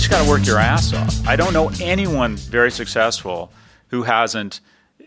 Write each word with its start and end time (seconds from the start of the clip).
just 0.00 0.10
got 0.10 0.24
to 0.24 0.30
work 0.30 0.46
your 0.46 0.58
ass 0.58 0.94
off. 0.94 1.28
I 1.28 1.36
don't 1.36 1.52
know 1.52 1.70
anyone 1.78 2.34
very 2.34 2.70
successful 2.70 3.52
who 3.88 4.04
hasn't, 4.04 4.60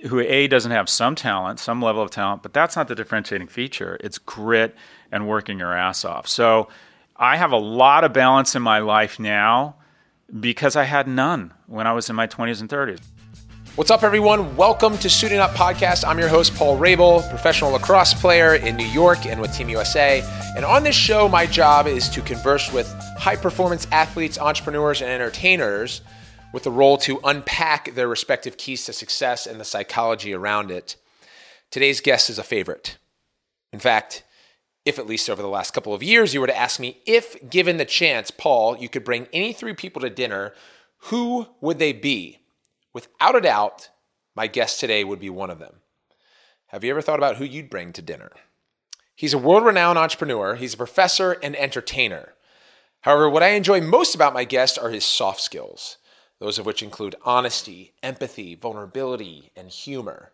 who 0.04 0.20
A, 0.20 0.48
doesn't 0.48 0.70
have 0.70 0.88
some 0.88 1.16
talent, 1.16 1.60
some 1.60 1.82
level 1.82 2.04
of 2.04 2.12
talent, 2.12 2.44
but 2.44 2.54
that's 2.54 2.76
not 2.76 2.88
the 2.88 2.94
differentiating 2.94 3.48
feature. 3.48 3.98
It's 4.02 4.20
grit 4.20 4.76
and 5.12 5.28
working 5.28 5.58
your 5.58 5.76
ass 5.76 6.06
off. 6.06 6.28
So 6.28 6.70
I 7.18 7.38
have 7.38 7.52
a 7.52 7.58
lot 7.58 8.04
of 8.04 8.14
balance 8.14 8.56
in 8.56 8.62
my 8.62 8.80
life 8.80 9.20
now 9.20 9.78
because 10.40 10.76
I 10.76 10.84
had 10.84 11.08
none 11.08 11.56
when 11.66 11.88
I 11.88 11.94
was 11.94 12.08
in 12.08 12.16
my 12.16 12.28
20s 12.28 12.62
and 12.62 12.70
30s. 12.70 13.02
What's 13.76 13.90
up, 13.90 14.04
everyone? 14.04 14.56
Welcome 14.56 15.00
to 15.00 15.10
Suiting 15.10 15.40
Up 15.40 15.50
Podcast. 15.56 16.08
I'm 16.08 16.20
your 16.20 16.28
host, 16.28 16.54
Paul 16.54 16.78
Rabil, 16.78 17.28
professional 17.32 17.72
lacrosse 17.72 18.14
player 18.14 18.54
in 18.54 18.78
New 18.78 18.86
York 18.86 19.26
and 19.26 19.42
with 19.42 19.52
Team 19.52 19.68
USA. 19.68 20.22
And 20.56 20.64
on 20.64 20.84
this 20.84 20.96
show, 20.96 21.28
my 21.28 21.48
job 21.48 21.88
is 21.88 22.08
to 22.10 22.22
converse 22.22 22.72
with 22.72 22.88
high 23.18 23.36
performance 23.36 23.88
athletes, 23.92 24.38
entrepreneurs, 24.38 25.02
and 25.02 25.10
entertainers 25.10 26.02
with 26.54 26.62
the 26.62 26.70
role 26.70 26.98
to 27.00 27.20
unpack 27.24 27.96
their 27.96 28.08
respective 28.08 28.58
keys 28.58 28.86
to 28.86 28.94
success 28.94 29.48
and 29.48 29.60
the 29.60 29.66
psychology 29.66 30.36
around 30.36 30.70
it. 30.70 30.96
Today's 31.72 32.00
guest 32.00 32.30
is 32.30 32.38
a 32.38 32.44
favorite. 32.44 33.00
In 33.72 33.80
fact, 33.80 34.24
if 34.86 35.00
at 35.00 35.08
least 35.08 35.32
over 35.32 35.42
the 35.42 35.48
last 35.48 35.74
couple 35.74 35.96
of 35.96 36.04
years 36.04 36.32
you 36.32 36.42
were 36.42 36.48
to 36.48 36.56
ask 36.56 36.80
me 36.80 37.00
if 37.08 37.50
given 37.50 37.78
the 37.78 37.86
chance, 37.86 38.30
Paul, 38.30 38.78
you 38.78 38.88
could 38.88 39.04
bring 39.04 39.28
any 39.34 39.52
three 39.52 39.74
people 39.74 40.04
to 40.04 40.12
dinner, 40.12 40.54
who 41.06 41.48
would 41.60 41.80
they 41.80 41.92
be? 41.92 42.38
Without 42.94 43.36
a 43.36 43.42
doubt, 43.42 43.90
my 44.36 44.48
guest 44.48 44.80
today 44.80 45.04
would 45.04 45.20
be 45.20 45.30
one 45.30 45.50
of 45.50 45.60
them. 45.60 45.78
Have 46.68 46.84
you 46.84 46.92
ever 46.92 47.02
thought 47.02 47.20
about 47.20 47.38
who 47.38 47.46
you'd 47.46 47.70
bring 47.70 47.94
to 47.94 48.02
dinner? 48.02 48.32
He's 49.16 49.34
a 49.34 49.38
world 49.38 49.66
renowned 49.66 49.98
entrepreneur, 49.98 50.56
he's 50.56 50.74
a 50.74 50.78
professor 50.78 51.34
and 51.44 51.56
entertainer. 51.56 52.34
However, 53.02 53.30
what 53.30 53.44
I 53.44 53.50
enjoy 53.50 53.82
most 53.82 54.16
about 54.16 54.34
my 54.34 54.44
guest 54.44 54.80
are 54.80 54.90
his 54.90 55.06
soft 55.06 55.42
skills, 55.42 55.98
those 56.40 56.60
of 56.60 56.66
which 56.66 56.84
include 56.84 57.16
honesty, 57.24 57.94
empathy, 58.04 58.56
vulnerability, 58.56 59.52
and 59.56 59.70
humor. 59.70 60.33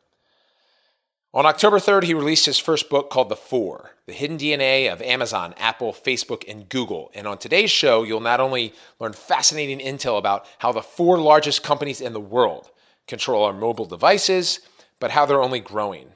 On 1.31 1.45
October 1.45 1.77
3rd, 1.77 2.03
he 2.05 2.15
released 2.15 2.47
his 2.47 2.57
first 2.57 2.89
book 2.89 3.11
called 3.11 3.29
The 3.29 3.35
Four 3.35 3.91
The 4.07 4.13
Hidden 4.13 4.39
DNA 4.39 4.91
of 4.91 4.99
Amazon, 4.99 5.53
Apple, 5.57 5.93
Facebook, 5.93 6.43
and 6.49 6.67
Google. 6.67 7.11
And 7.13 7.27
on 7.27 7.37
today's 7.37 7.69
show, 7.69 8.01
you'll 8.01 8.19
not 8.19 8.39
only 8.39 8.73
learn 8.99 9.13
fascinating 9.13 9.77
intel 9.77 10.17
about 10.17 10.47
how 10.57 10.71
the 10.71 10.81
four 10.81 11.19
largest 11.19 11.61
companies 11.61 12.01
in 12.01 12.13
the 12.13 12.19
world 12.19 12.71
control 13.07 13.43
our 13.43 13.53
mobile 13.53 13.85
devices, 13.85 14.61
but 14.99 15.11
how 15.11 15.27
they're 15.27 15.41
only 15.41 15.59
growing, 15.59 16.13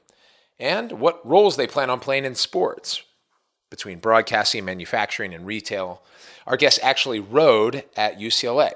and 0.60 0.94
what 0.94 1.24
roles 1.24 1.58
they 1.58 1.68
plan 1.68 1.92
on 1.92 2.00
playing 2.00 2.26
in 2.26 2.34
sports 2.34 3.04
between 3.70 4.00
broadcasting, 4.00 4.66
manufacturing, 4.66 5.32
and 5.34 5.46
retail. 5.46 6.02
Our 6.48 6.58
guest 6.58 6.80
actually 6.82 7.20
rode 7.20 7.84
at 7.96 8.20
UCLA. 8.20 8.74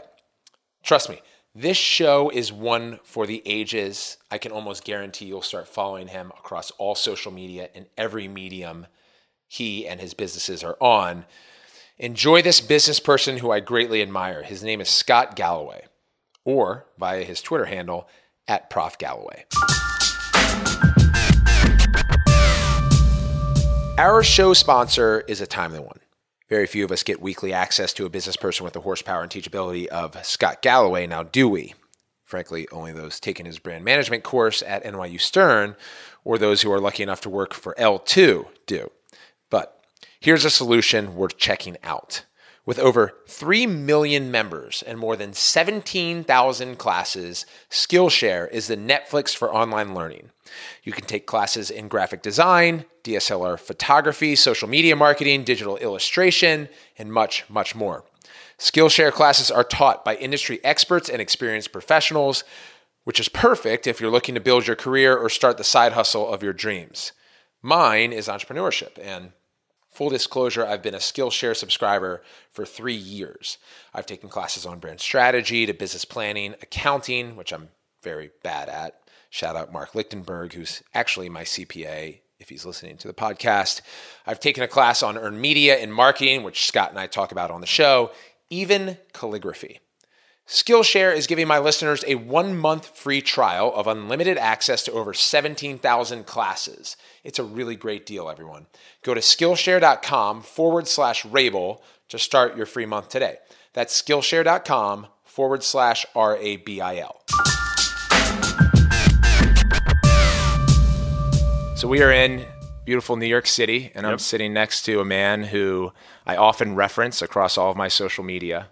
Trust 0.83 1.09
me, 1.09 1.19
this 1.59 1.77
show 1.77 2.29
is 2.29 2.53
one 2.53 2.99
for 3.03 3.25
the 3.25 3.41
ages. 3.43 4.17
I 4.29 4.37
can 4.37 4.51
almost 4.51 4.83
guarantee 4.83 5.25
you'll 5.25 5.41
start 5.41 5.67
following 5.67 6.07
him 6.07 6.31
across 6.37 6.69
all 6.77 6.93
social 6.93 7.31
media 7.31 7.69
and 7.73 7.87
every 7.97 8.27
medium 8.27 8.85
he 9.47 9.87
and 9.87 9.99
his 9.99 10.13
businesses 10.13 10.63
are 10.63 10.77
on. 10.79 11.25
Enjoy 11.97 12.43
this 12.43 12.61
business 12.61 12.99
person 12.99 13.37
who 13.37 13.49
I 13.49 13.59
greatly 13.59 14.03
admire. 14.03 14.43
His 14.43 14.63
name 14.63 14.79
is 14.81 14.89
Scott 14.89 15.35
Galloway, 15.35 15.85
or 16.45 16.85
via 16.99 17.23
his 17.23 17.41
Twitter 17.41 17.65
handle, 17.65 18.07
at 18.47 18.69
Prof 18.69 18.99
Galloway. 18.99 19.45
Our 23.97 24.21
show 24.21 24.53
sponsor 24.53 25.21
is 25.27 25.41
a 25.41 25.47
timely 25.47 25.79
one. 25.79 25.99
Very 26.49 26.65
few 26.65 26.85
of 26.85 26.91
us 26.91 27.03
get 27.03 27.21
weekly 27.21 27.51
access 27.51 27.91
to 27.93 28.05
a 28.05 28.09
business 28.09 28.37
person 28.37 28.63
with 28.63 28.73
the 28.73 28.81
horsepower 28.81 29.21
and 29.21 29.31
teachability 29.31 29.87
of 29.87 30.25
Scott 30.25 30.61
Galloway. 30.61 31.05
Now, 31.05 31.23
do 31.23 31.49
we? 31.49 31.73
Frankly, 32.23 32.67
only 32.71 32.91
those 32.91 33.19
taking 33.19 33.45
his 33.45 33.59
brand 33.59 33.83
management 33.83 34.23
course 34.23 34.61
at 34.65 34.83
NYU 34.83 35.19
Stern 35.19 35.75
or 36.23 36.37
those 36.37 36.61
who 36.61 36.71
are 36.71 36.79
lucky 36.79 37.03
enough 37.03 37.21
to 37.21 37.29
work 37.29 37.53
for 37.53 37.75
L2 37.77 38.47
do. 38.65 38.91
But 39.49 39.81
here's 40.19 40.45
a 40.45 40.49
solution 40.49 41.15
worth 41.15 41.37
checking 41.37 41.77
out. 41.83 42.23
With 42.67 42.79
over 42.79 43.13
3 43.27 43.65
million 43.65 44.29
members 44.29 44.83
and 44.85 44.99
more 44.99 45.15
than 45.15 45.31
17,000 45.31 46.77
classes, 46.77 47.45
Skillshare 47.71 48.51
is 48.51 48.67
the 48.67 48.75
Netflix 48.75 49.33
for 49.33 49.53
online 49.53 49.95
learning. 49.95 50.31
You 50.83 50.91
can 50.91 51.05
take 51.05 51.25
classes 51.25 51.71
in 51.71 51.87
graphic 51.87 52.21
design, 52.21 52.83
DSLR 53.05 53.57
photography, 53.57 54.35
social 54.35 54.67
media 54.67 54.97
marketing, 54.97 55.45
digital 55.45 55.77
illustration, 55.77 56.67
and 56.97 57.13
much, 57.13 57.49
much 57.49 57.73
more. 57.73 58.03
Skillshare 58.59 59.13
classes 59.13 59.49
are 59.49 59.63
taught 59.63 60.03
by 60.03 60.17
industry 60.17 60.59
experts 60.65 61.07
and 61.07 61.21
experienced 61.21 61.71
professionals, 61.71 62.43
which 63.05 63.21
is 63.21 63.29
perfect 63.29 63.87
if 63.87 64.01
you're 64.01 64.11
looking 64.11 64.35
to 64.35 64.41
build 64.41 64.67
your 64.67 64.75
career 64.75 65.15
or 65.15 65.29
start 65.29 65.57
the 65.57 65.63
side 65.63 65.93
hustle 65.93 66.27
of 66.27 66.43
your 66.43 66.51
dreams. 66.51 67.13
Mine 67.61 68.11
is 68.11 68.27
entrepreneurship, 68.27 68.99
and 69.01 69.31
Full 69.97 70.09
disclosure, 70.09 70.63
I've 70.63 70.83
been 70.83 70.93
a 70.93 70.99
Skillshare 70.99 71.55
subscriber 71.55 72.21
for 72.51 72.67
three 72.67 72.93
years. 72.93 73.57
I've 73.95 74.05
taken 74.05 74.29
classes 74.29 74.63
on 74.63 74.77
brand 74.77 74.99
strategy 74.99 75.65
to 75.65 75.73
business 75.73 76.05
planning, 76.05 76.53
accounting, 76.61 77.35
which 77.35 77.51
I'm 77.51 77.69
very 78.03 78.29
bad 78.43 78.69
at. 78.69 78.99
Shout 79.31 79.55
out 79.55 79.73
Mark 79.73 79.95
Lichtenberg, 79.95 80.53
who's 80.53 80.83
actually 80.93 81.29
my 81.29 81.41
CPA 81.41 82.19
if 82.37 82.47
he's 82.47 82.63
listening 82.63 82.97
to 82.97 83.07
the 83.07 83.13
podcast. 83.15 83.81
I've 84.27 84.39
taken 84.39 84.61
a 84.61 84.67
class 84.67 85.01
on 85.01 85.17
earned 85.17 85.41
media 85.41 85.77
and 85.77 85.91
marketing, 85.91 86.43
which 86.43 86.67
Scott 86.67 86.91
and 86.91 86.99
I 86.99 87.07
talk 87.07 87.31
about 87.31 87.49
on 87.49 87.61
the 87.61 87.65
show, 87.65 88.11
even 88.51 88.99
calligraphy. 89.13 89.79
Skillshare 90.47 91.13
is 91.13 91.27
giving 91.27 91.45
my 91.45 91.59
listeners 91.59 92.05
a 92.07 92.15
one 92.15 92.57
month 92.57 92.97
free 92.97 93.21
trial 93.21 93.69
of 93.75 93.85
unlimited 93.85 94.37
access 94.37 94.81
to 94.83 94.93
over 94.93 95.13
17,000 95.13 96.25
classes. 96.25 96.95
It's 97.25 97.37
a 97.37 97.43
really 97.43 97.75
great 97.75 98.05
deal, 98.05 98.29
everyone. 98.29 98.67
Go 99.03 99.13
to 99.13 99.19
Skillshare.com 99.19 100.43
forward 100.43 100.87
slash 100.87 101.25
Rabil 101.25 101.81
to 102.07 102.17
start 102.17 102.55
your 102.55 102.65
free 102.65 102.85
month 102.85 103.09
today. 103.09 103.39
That's 103.73 104.01
Skillshare.com 104.01 105.07
forward 105.25 105.63
slash 105.63 106.05
R 106.15 106.37
A 106.37 106.55
B 106.55 106.79
I 106.79 106.99
L. 106.99 107.21
So 111.75 111.89
we 111.89 112.01
are 112.01 112.13
in 112.13 112.45
beautiful 112.85 113.17
New 113.17 113.25
York 113.25 113.47
City, 113.47 113.91
and 113.93 114.05
yep. 114.05 114.13
I'm 114.13 114.19
sitting 114.19 114.53
next 114.53 114.83
to 114.83 115.01
a 115.01 115.05
man 115.05 115.43
who 115.43 115.91
I 116.25 116.37
often 116.37 116.75
reference 116.75 117.21
across 117.21 117.57
all 117.57 117.69
of 117.69 117.75
my 117.75 117.89
social 117.89 118.23
media 118.23 118.69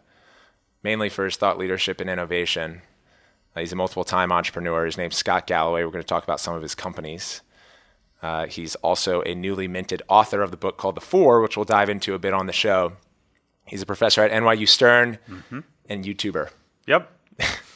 mainly 0.85 1.09
for 1.09 1.25
his 1.25 1.35
thought 1.35 1.57
leadership 1.57 2.00
and 2.00 2.09
innovation. 2.12 2.84
Uh, 3.56 3.62
he's 3.62 3.73
a 3.73 3.75
multiple 3.75 4.03
time 4.03 4.31
entrepreneur. 4.31 4.85
His 4.85 5.00
name's 5.00 5.18
Scott 5.18 5.47
Galloway. 5.47 5.84
We're 5.84 5.90
going 5.90 6.03
to 6.03 6.07
talk 6.07 6.23
about 6.23 6.40
some 6.40 6.53
of 6.53 6.62
his 6.62 6.75
companies. 6.75 7.41
Uh, 8.22 8.46
he's 8.46 8.75
also 8.75 9.22
a 9.24 9.34
newly 9.34 9.68
minted 9.68 10.03
author 10.07 10.44
of 10.44 10.51
the 10.51 10.57
book 10.57 10.78
called 10.78 10.95
The 10.95 11.01
Four, 11.01 11.41
which 11.41 11.57
we'll 11.57 11.66
dive 11.66 11.90
into 11.90 12.13
a 12.13 12.19
bit 12.19 12.34
on 12.34 12.45
the 12.45 12.53
show. 12.53 12.94
He's 13.66 13.81
a 13.81 13.85
professor 13.85 14.22
at 14.22 14.31
NYU 14.31 14.69
Stern 14.69 15.18
mm-hmm. 15.28 15.62
and 15.90 16.06
YouTuber. 16.06 16.51
Yep, 16.85 17.12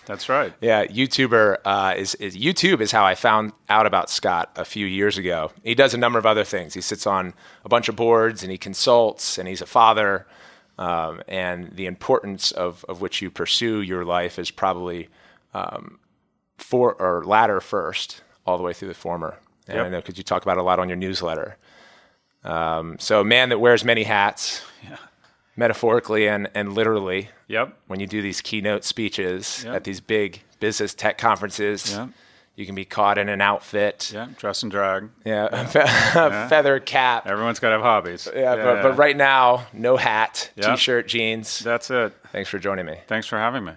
that's 0.05 0.29
right. 0.29 0.53
yeah, 0.61 0.85
YouTuber 0.85 1.57
uh, 1.65 1.95
is, 1.97 2.13
is 2.15 2.37
YouTube 2.37 2.79
is 2.79 2.91
how 2.91 3.03
I 3.03 3.15
found 3.15 3.53
out 3.69 3.87
about 3.87 4.11
Scott 4.11 4.51
a 4.55 4.65
few 4.65 4.85
years 4.85 5.17
ago. 5.17 5.51
He 5.63 5.73
does 5.73 5.95
a 5.95 5.97
number 5.97 6.19
of 6.19 6.27
other 6.27 6.43
things. 6.43 6.75
He 6.75 6.81
sits 6.81 7.07
on 7.07 7.33
a 7.65 7.69
bunch 7.69 7.89
of 7.89 7.95
boards 7.95 8.43
and 8.43 8.51
he 8.51 8.57
consults 8.59 9.39
and 9.39 9.47
he's 9.47 9.61
a 9.61 9.65
father 9.65 10.27
um, 10.79 11.21
and 11.27 11.71
the 11.75 11.85
importance 11.85 12.51
of, 12.51 12.85
of 12.87 13.01
which 13.01 13.21
you 13.21 13.29
pursue 13.29 13.81
your 13.81 14.05
life 14.05 14.39
is 14.39 14.49
probably 14.49 15.09
um, 15.53 15.99
for 16.57 16.93
or 16.93 17.23
latter 17.25 17.59
first, 17.59 18.23
all 18.45 18.57
the 18.57 18.63
way 18.63 18.71
through 18.71 18.87
the 18.87 18.93
former. 18.93 19.37
And 19.67 19.77
yep. 19.77 19.85
I 19.85 19.89
know 19.89 19.97
because 19.97 20.17
you 20.17 20.23
talk 20.23 20.41
about 20.41 20.57
it 20.57 20.61
a 20.61 20.63
lot 20.63 20.79
on 20.79 20.87
your 20.87 20.95
newsletter. 20.95 21.57
Um, 22.45 22.97
so, 22.97 23.19
a 23.19 23.25
man 23.25 23.49
that 23.49 23.59
wears 23.59 23.83
many 23.83 24.03
hats, 24.03 24.63
yeah. 24.89 24.95
metaphorically 25.57 26.29
and, 26.29 26.49
and 26.55 26.73
literally. 26.73 27.29
Yep. 27.49 27.77
When 27.87 27.99
you 27.99 28.07
do 28.07 28.21
these 28.21 28.39
keynote 28.39 28.85
speeches 28.85 29.63
yep. 29.65 29.75
at 29.75 29.83
these 29.83 29.99
big 29.99 30.43
business 30.61 30.93
tech 30.93 31.17
conferences. 31.17 31.91
Yep 31.91 32.09
you 32.59 32.65
can 32.65 32.75
be 32.75 32.83
caught 32.83 33.17
in 33.17 33.29
an 33.29 33.39
outfit. 33.39 34.11
Yeah, 34.13 34.27
dress 34.37 34.63
and 34.63 34.71
drag. 34.71 35.09
Yeah, 35.23 35.47
yeah. 35.73 36.47
feather 36.49 36.81
cap. 36.81 37.25
Everyone's 37.25 37.59
got 37.59 37.69
to 37.69 37.75
have 37.75 37.81
hobbies. 37.81 38.27
Yeah, 38.31 38.55
yeah, 38.55 38.63
but, 38.63 38.81
but 38.83 38.97
right 38.97 39.15
now, 39.15 39.65
no 39.71 39.95
hat, 39.95 40.51
yep. 40.57 40.75
t-shirt, 40.75 41.07
jeans. 41.07 41.59
That's 41.59 41.89
it. 41.89 42.13
Thanks 42.33 42.49
for 42.49 42.59
joining 42.59 42.85
me. 42.85 42.97
Thanks 43.07 43.27
for 43.27 43.37
having 43.37 43.63
me. 43.63 43.73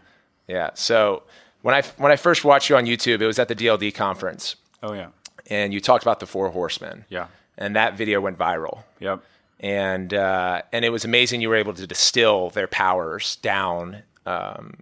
Yeah. 0.48 0.70
So 0.74 1.22
when 1.62 1.76
I 1.76 1.82
when 1.96 2.10
I 2.10 2.16
first 2.16 2.44
watched 2.44 2.68
you 2.70 2.76
on 2.76 2.86
YouTube, 2.86 3.20
it 3.20 3.26
was 3.26 3.38
at 3.38 3.46
the 3.46 3.54
DLD 3.54 3.94
conference. 3.94 4.56
Oh 4.82 4.94
yeah. 4.94 5.10
And 5.48 5.72
you 5.72 5.80
talked 5.80 6.02
about 6.02 6.18
the 6.18 6.26
four 6.26 6.50
horsemen. 6.50 7.04
Yeah. 7.08 7.28
And 7.56 7.76
that 7.76 7.96
video 7.96 8.20
went 8.20 8.36
viral. 8.36 8.82
Yep. 8.98 9.22
And 9.60 10.12
uh, 10.12 10.62
and 10.72 10.84
it 10.84 10.90
was 10.90 11.04
amazing 11.04 11.40
you 11.40 11.50
were 11.50 11.54
able 11.54 11.74
to 11.74 11.86
distill 11.86 12.50
their 12.50 12.66
powers 12.66 13.36
down 13.36 14.02
um, 14.26 14.74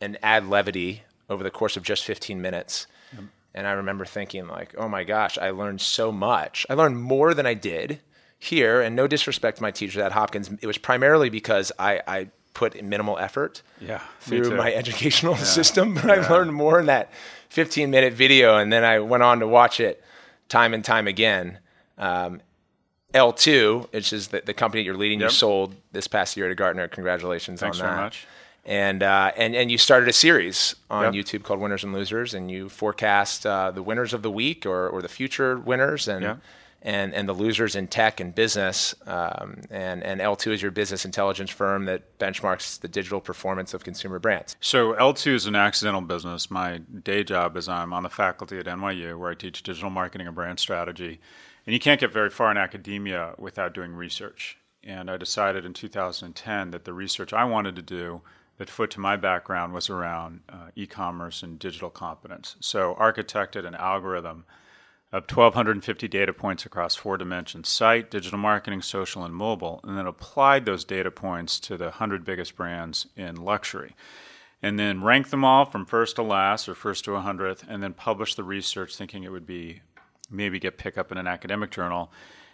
and 0.00 0.16
add 0.22 0.48
levity 0.48 1.02
over 1.28 1.42
the 1.42 1.50
course 1.50 1.76
of 1.76 1.82
just 1.82 2.04
15 2.04 2.40
minutes. 2.40 2.86
Yep 3.54 3.58
and 3.58 3.66
I 3.66 3.72
remember 3.72 4.04
thinking 4.04 4.46
like, 4.46 4.74
oh 4.78 4.88
my 4.88 5.04
gosh, 5.04 5.36
I 5.38 5.50
learned 5.50 5.80
so 5.80 6.12
much. 6.12 6.64
I 6.70 6.74
learned 6.74 7.02
more 7.02 7.34
than 7.34 7.46
I 7.46 7.54
did 7.54 8.00
here. 8.38 8.80
And 8.80 8.94
no 8.94 9.06
disrespect 9.06 9.56
to 9.56 9.62
my 9.62 9.70
teachers 9.70 10.00
at 10.00 10.12
Hopkins, 10.12 10.50
it 10.60 10.66
was 10.66 10.78
primarily 10.78 11.28
because 11.28 11.72
I, 11.78 12.00
I 12.06 12.28
put 12.54 12.80
minimal 12.82 13.18
effort 13.18 13.62
Yeah, 13.80 14.00
through 14.20 14.56
my 14.56 14.72
educational 14.72 15.36
system, 15.56 15.94
but 15.94 16.10
I 16.10 16.28
learned 16.28 16.54
more 16.54 16.78
in 16.78 16.86
that 16.86 17.10
15 17.48 17.90
minute 17.90 18.12
video, 18.12 18.58
and 18.58 18.72
then 18.72 18.84
I 18.84 18.98
went 19.00 19.22
on 19.22 19.40
to 19.40 19.48
watch 19.48 19.80
it 19.80 20.02
time 20.48 20.74
and 20.74 20.84
time 20.84 21.06
again. 21.06 21.58
Um, 21.96 22.40
L2, 23.14 23.92
which 23.92 24.12
is 24.12 24.28
the, 24.28 24.42
the 24.44 24.54
company 24.54 24.82
you're 24.82 24.96
leading, 24.96 25.20
you 25.20 25.30
sold 25.30 25.74
this 25.92 26.06
past 26.06 26.36
year 26.36 26.48
to 26.48 26.54
Gartner. 26.54 26.88
Congratulations 26.88 27.60
Thanks 27.60 27.80
on 27.80 27.86
that. 27.86 27.92
very 27.92 28.04
much. 28.04 28.26
And, 28.68 29.02
uh, 29.02 29.32
and 29.34 29.56
and 29.56 29.70
you 29.70 29.78
started 29.78 30.10
a 30.10 30.12
series 30.12 30.76
on. 30.90 31.14
YouTube 31.14 31.42
called 31.42 31.58
Winners 31.58 31.84
and 31.84 31.94
Losers, 31.94 32.34
and 32.34 32.50
you 32.50 32.68
forecast 32.68 33.46
uh, 33.46 33.70
the 33.70 33.82
winners 33.82 34.12
of 34.12 34.20
the 34.22 34.30
week 34.30 34.66
or, 34.66 34.86
or 34.90 35.00
the 35.00 35.08
future 35.08 35.58
winners 35.58 36.06
and 36.06 36.22
Yeah. 36.22 36.36
and 36.82 37.14
and 37.14 37.26
the 37.26 37.32
losers 37.32 37.74
in 37.74 37.86
tech 37.88 38.20
and 38.20 38.34
business. 38.34 38.94
Um, 39.06 39.62
and 39.70 40.04
and 40.04 40.20
L2 40.20 40.52
is 40.52 40.60
your 40.60 40.70
business 40.70 41.06
intelligence 41.06 41.50
firm 41.50 41.86
that 41.86 42.18
benchmarks 42.18 42.78
the 42.78 42.88
digital 42.88 43.22
performance 43.22 43.72
of 43.72 43.84
consumer 43.84 44.18
brands. 44.18 44.54
So 44.60 44.92
L2 44.92 45.32
is 45.32 45.46
an 45.46 45.56
accidental 45.56 46.02
business. 46.02 46.50
My 46.50 46.76
day 46.76 47.24
job 47.24 47.56
is 47.56 47.70
I'm 47.70 47.94
on 47.94 48.02
the 48.02 48.10
faculty 48.10 48.58
at 48.58 48.66
NYU 48.66 49.18
where 49.18 49.30
I 49.30 49.34
teach 49.34 49.62
digital 49.62 49.88
marketing 49.88 50.26
and 50.26 50.36
brand 50.36 50.58
strategy. 50.60 51.20
And 51.66 51.72
you 51.72 51.80
can't 51.80 51.98
get 52.00 52.12
very 52.12 52.28
far 52.28 52.50
in 52.50 52.58
academia 52.58 53.34
without 53.38 53.72
doing 53.72 53.94
research. 53.94 54.58
And 54.84 55.10
I 55.10 55.16
decided 55.16 55.64
in 55.64 55.72
2010 55.72 56.70
that 56.70 56.84
the 56.84 56.92
research 56.92 57.32
I 57.32 57.44
wanted 57.44 57.74
to 57.76 57.82
do 57.82 58.20
that 58.58 58.68
foot 58.68 58.90
to 58.90 59.00
my 59.00 59.16
background 59.16 59.72
was 59.72 59.88
around 59.88 60.40
uh, 60.48 60.68
e-commerce 60.76 61.42
and 61.42 61.58
digital 61.58 61.90
competence. 61.90 62.56
So 62.60 62.96
architected 62.98 63.64
an 63.64 63.74
algorithm 63.74 64.44
of 65.10 65.22
1,250 65.22 66.06
data 66.08 66.32
points 66.34 66.66
across 66.66 66.94
four 66.94 67.16
dimensions 67.16 67.68
site, 67.68 68.10
digital 68.10 68.38
marketing, 68.38 68.82
social, 68.82 69.24
and 69.24 69.34
mobile, 69.34 69.80
and 69.84 69.96
then 69.96 70.06
applied 70.06 70.64
those 70.66 70.84
data 70.84 71.10
points 71.10 71.58
to 71.60 71.76
the 71.78 71.86
100 71.86 72.24
biggest 72.24 72.56
brands 72.56 73.06
in 73.16 73.36
luxury. 73.36 73.94
And 74.60 74.78
then 74.78 75.04
ranked 75.04 75.30
them 75.30 75.44
all 75.44 75.64
from 75.64 75.86
first 75.86 76.16
to 76.16 76.22
last 76.22 76.68
or 76.68 76.74
first 76.74 77.04
to 77.04 77.12
100th, 77.12 77.64
and 77.68 77.82
then 77.82 77.94
published 77.94 78.36
the 78.36 78.42
research 78.42 78.96
thinking 78.96 79.22
it 79.22 79.32
would 79.32 79.46
be 79.46 79.80
maybe 80.30 80.58
get 80.58 80.76
pick 80.76 80.98
up 80.98 81.10
in 81.12 81.16
an 81.16 81.28
academic 81.28 81.70
journal. 81.70 82.12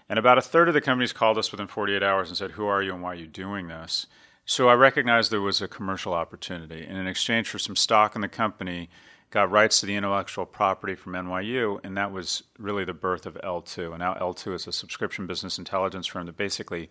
And 0.08 0.18
about 0.18 0.38
a 0.38 0.42
third 0.42 0.68
of 0.68 0.74
the 0.74 0.82
companies 0.82 1.14
called 1.14 1.38
us 1.38 1.50
within 1.50 1.66
48 1.66 2.02
hours 2.02 2.28
and 2.28 2.36
said, 2.36 2.52
Who 2.52 2.66
are 2.66 2.82
you 2.82 2.92
and 2.92 3.02
why 3.02 3.12
are 3.12 3.16
you 3.16 3.26
doing 3.26 3.68
this? 3.68 4.06
So 4.46 4.68
I 4.68 4.74
recognized 4.74 5.30
there 5.30 5.40
was 5.40 5.62
a 5.62 5.68
commercial 5.68 6.12
opportunity. 6.12 6.84
And 6.84 6.98
in 6.98 7.06
exchange 7.06 7.48
for 7.48 7.58
some 7.58 7.76
stock 7.76 8.14
in 8.14 8.20
the 8.20 8.28
company, 8.28 8.90
got 9.30 9.50
rights 9.50 9.80
to 9.80 9.86
the 9.86 9.96
intellectual 9.96 10.46
property 10.46 10.94
from 10.94 11.14
NYU, 11.14 11.80
and 11.82 11.96
that 11.96 12.12
was 12.12 12.44
really 12.58 12.84
the 12.84 12.92
birth 12.92 13.26
of 13.26 13.34
L2. 13.42 13.90
And 13.90 13.98
now 13.98 14.14
L2 14.14 14.54
is 14.54 14.66
a 14.66 14.72
subscription 14.72 15.26
business 15.26 15.58
intelligence 15.58 16.06
firm 16.06 16.26
that 16.26 16.36
basically 16.36 16.90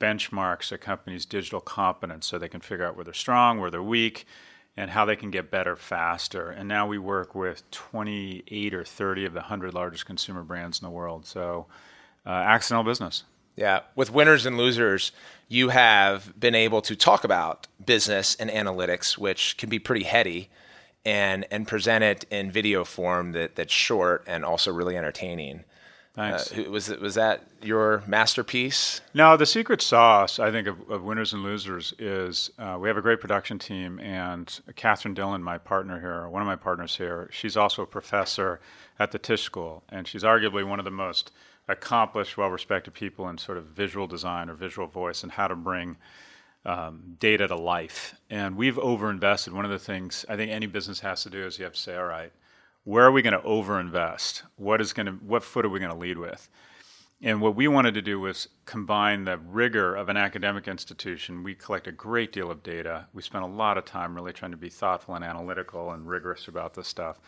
benchmarks 0.00 0.72
a 0.72 0.78
company's 0.78 1.26
digital 1.26 1.60
competence 1.60 2.26
so 2.26 2.38
they 2.38 2.48
can 2.48 2.60
figure 2.60 2.86
out 2.86 2.96
where 2.96 3.04
they're 3.04 3.14
strong, 3.14 3.58
where 3.58 3.70
they're 3.70 3.82
weak, 3.82 4.26
and 4.76 4.90
how 4.90 5.04
they 5.04 5.16
can 5.16 5.30
get 5.30 5.50
better 5.50 5.76
faster. 5.76 6.50
And 6.50 6.68
now 6.68 6.86
we 6.86 6.98
work 6.98 7.34
with 7.34 7.68
28 7.70 8.74
or 8.74 8.84
30 8.84 9.24
of 9.26 9.32
the 9.32 9.40
100 9.40 9.74
largest 9.74 10.06
consumer 10.06 10.42
brands 10.42 10.80
in 10.80 10.86
the 10.86 10.90
world. 10.90 11.26
So, 11.26 11.66
uh, 12.24 12.30
accidental 12.30 12.84
business. 12.84 13.24
Yeah, 13.56 13.80
with 13.94 14.12
winners 14.12 14.46
and 14.46 14.56
losers, 14.56 15.12
you 15.50 15.70
have 15.70 16.32
been 16.38 16.54
able 16.54 16.80
to 16.80 16.94
talk 16.94 17.24
about 17.24 17.66
business 17.84 18.36
and 18.36 18.48
analytics, 18.48 19.18
which 19.18 19.56
can 19.58 19.68
be 19.68 19.80
pretty 19.80 20.04
heady, 20.04 20.48
and 21.04 21.44
and 21.50 21.66
present 21.66 22.04
it 22.04 22.24
in 22.30 22.50
video 22.52 22.84
form 22.84 23.32
that 23.32 23.56
that's 23.56 23.72
short 23.72 24.24
and 24.26 24.44
also 24.44 24.72
really 24.72 24.96
entertaining. 24.96 25.64
Thanks. 26.14 26.56
Uh, 26.56 26.70
was 26.70 26.88
was 26.88 27.16
that 27.16 27.42
your 27.62 28.04
masterpiece? 28.06 29.00
No, 29.12 29.36
the 29.36 29.44
secret 29.46 29.82
sauce, 29.82 30.38
I 30.38 30.52
think, 30.52 30.68
of, 30.68 30.88
of 30.88 31.02
winners 31.02 31.32
and 31.32 31.42
losers 31.42 31.94
is 31.98 32.50
uh, 32.56 32.78
we 32.80 32.88
have 32.88 32.96
a 32.96 33.02
great 33.02 33.20
production 33.20 33.58
team, 33.58 33.98
and 33.98 34.60
Catherine 34.76 35.14
Dillon, 35.14 35.42
my 35.42 35.58
partner 35.58 36.00
here, 36.00 36.28
one 36.28 36.42
of 36.42 36.46
my 36.46 36.56
partners 36.56 36.96
here, 36.96 37.28
she's 37.32 37.56
also 37.56 37.82
a 37.82 37.86
professor 37.86 38.60
at 39.00 39.10
the 39.10 39.18
Tisch 39.18 39.42
School, 39.42 39.82
and 39.88 40.06
she's 40.06 40.22
arguably 40.22 40.66
one 40.66 40.78
of 40.78 40.84
the 40.84 40.90
most 40.92 41.32
accomplished, 41.70 42.36
well-respected 42.36 42.94
people 42.94 43.28
in 43.28 43.38
sort 43.38 43.58
of 43.58 43.66
visual 43.66 44.06
design 44.06 44.50
or 44.50 44.54
visual 44.54 44.88
voice 44.88 45.22
and 45.22 45.32
how 45.32 45.48
to 45.48 45.56
bring 45.56 45.96
um, 46.64 47.16
data 47.18 47.48
to 47.48 47.56
life. 47.56 48.14
And 48.28 48.56
we've 48.56 48.76
overinvested. 48.76 49.52
One 49.52 49.64
of 49.64 49.70
the 49.70 49.78
things 49.78 50.24
I 50.28 50.36
think 50.36 50.50
any 50.50 50.66
business 50.66 51.00
has 51.00 51.22
to 51.22 51.30
do 51.30 51.46
is 51.46 51.58
you 51.58 51.64
have 51.64 51.74
to 51.74 51.80
say, 51.80 51.96
all 51.96 52.04
right, 52.04 52.32
where 52.84 53.04
are 53.04 53.12
we 53.12 53.22
going 53.22 53.34
to 53.34 53.40
overinvest? 53.40 54.42
What 54.56 54.80
is 54.80 54.92
going 54.92 55.06
to 55.06 55.12
what 55.12 55.44
foot 55.44 55.64
are 55.64 55.68
we 55.68 55.78
going 55.78 55.92
to 55.92 55.96
lead 55.98 56.18
with? 56.18 56.48
And 57.22 57.42
what 57.42 57.54
we 57.54 57.68
wanted 57.68 57.92
to 57.94 58.02
do 58.02 58.18
was 58.18 58.48
combine 58.64 59.24
the 59.24 59.36
rigor 59.36 59.94
of 59.94 60.08
an 60.08 60.16
academic 60.16 60.66
institution. 60.66 61.42
We 61.42 61.54
collect 61.54 61.86
a 61.86 61.92
great 61.92 62.32
deal 62.32 62.50
of 62.50 62.62
data. 62.62 63.08
We 63.12 63.20
spent 63.20 63.44
a 63.44 63.48
lot 63.48 63.76
of 63.76 63.84
time 63.84 64.14
really 64.14 64.32
trying 64.32 64.52
to 64.52 64.56
be 64.56 64.70
thoughtful 64.70 65.14
and 65.14 65.24
analytical 65.24 65.90
and 65.90 66.08
rigorous 66.08 66.48
about 66.48 66.72
this 66.72 66.88
stuff. 66.88 67.20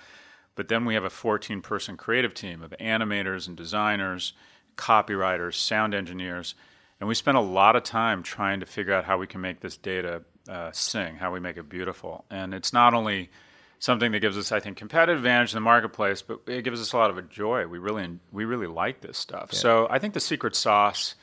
But 0.55 0.69
then 0.69 0.85
we 0.85 0.95
have 0.95 1.05
a 1.05 1.11
14 1.11 1.63
person 1.63 1.97
creative 1.97 2.35
team 2.35 2.63
of 2.63 2.75
animators 2.81 3.49
and 3.49 3.57
designers, 3.57 4.33
copywriters, 4.77 5.55
sound 5.55 5.95
engineers. 5.95 6.55
And 7.01 7.09
we 7.09 7.15
spent 7.15 7.37
a 7.37 7.43
lot 7.43 7.75
of 7.75 7.83
time 7.83 8.23
trying 8.23 8.61
to 8.61 8.67
figure 8.67 8.95
out 8.95 9.05
how 9.05 9.19
we 9.19 9.27
can 9.27 9.41
make 9.41 9.61
this 9.61 9.77
data 9.77 10.23
uh, 10.49 10.71
sing, 10.73 11.17
how 11.17 11.33
we 11.33 11.41
make 11.41 11.57
it 11.57 11.69
beautiful. 11.69 12.25
And 12.31 12.55
it's 12.55 12.73
not 12.73 12.95
only 12.95 13.31
something 13.79 14.13
that 14.13 14.21
gives 14.21 14.39
us, 14.39 14.53
I 14.53 14.61
think, 14.61 14.77
competitive 14.77 15.19
advantage 15.19 15.53
in 15.53 15.57
the 15.57 15.63
marketplace, 15.63 16.23
but 16.23 16.41
it 16.47 16.63
gives 16.63 16.81
us 16.81 16.93
a 16.93 16.97
lot 16.97 17.11
of 17.11 17.29
joy. 17.29 17.67
We 17.67 17.79
really, 17.79 18.21
we 18.31 18.45
really 18.45 18.69
like 18.69 19.01
this 19.01 19.19
stuff. 19.19 19.53
So 19.53 19.89
I 19.91 19.99
think 19.99 20.15
the 20.15 20.21
secret 20.21 20.55
sauce 20.55 21.17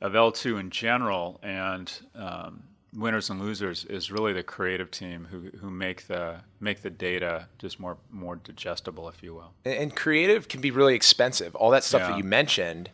of 0.00 0.12
L2 0.12 0.58
in 0.58 0.70
general 0.70 1.38
and 1.42 1.92
um, 2.14 2.62
winners 2.94 3.28
and 3.30 3.40
losers 3.40 3.84
is 3.84 4.10
really 4.10 4.32
the 4.32 4.42
creative 4.42 4.90
team 4.90 5.28
who, 5.30 5.50
who 5.58 5.70
make 5.70 6.06
the 6.06 6.36
make 6.60 6.82
the 6.82 6.90
data 6.90 7.46
just 7.58 7.78
more 7.78 7.96
more 8.10 8.36
digestible, 8.36 9.08
if 9.08 9.22
you 9.22 9.34
will. 9.34 9.52
And, 9.64 9.94
creative 9.94 10.48
can 10.48 10.60
be 10.60 10.70
really 10.70 10.94
expensive. 10.94 11.54
All 11.54 11.70
that 11.70 11.84
stuff 11.84 12.02
Yeah. 12.02 12.08
that 12.10 12.18
you 12.18 12.24
mentioned. 12.24 12.90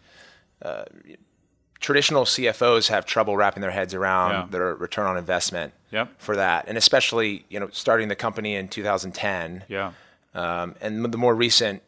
Uh, 0.63 0.85
traditional 1.81 2.25
CFOs 2.25 2.89
have 2.89 3.05
trouble 3.05 3.37
wrapping 3.37 3.61
their 3.61 3.71
heads 3.71 3.93
around 3.95 4.31
Yeah. 4.31 4.47
their 4.51 4.75
return 4.75 5.07
on 5.07 5.19
investment 5.19 5.75
Yep. 5.91 6.09
for 6.19 6.35
that, 6.37 6.65
and 6.67 6.79
especially 6.79 7.45
you 7.49 7.61
know 7.61 7.69
starting 7.73 8.09
the 8.09 8.17
company 8.17 8.55
in 8.55 8.69
2010. 8.69 9.65
Yeah. 9.69 9.93
um, 10.35 10.75
and 10.81 11.05
the 11.05 11.19
more 11.19 11.35
recent 11.35 11.83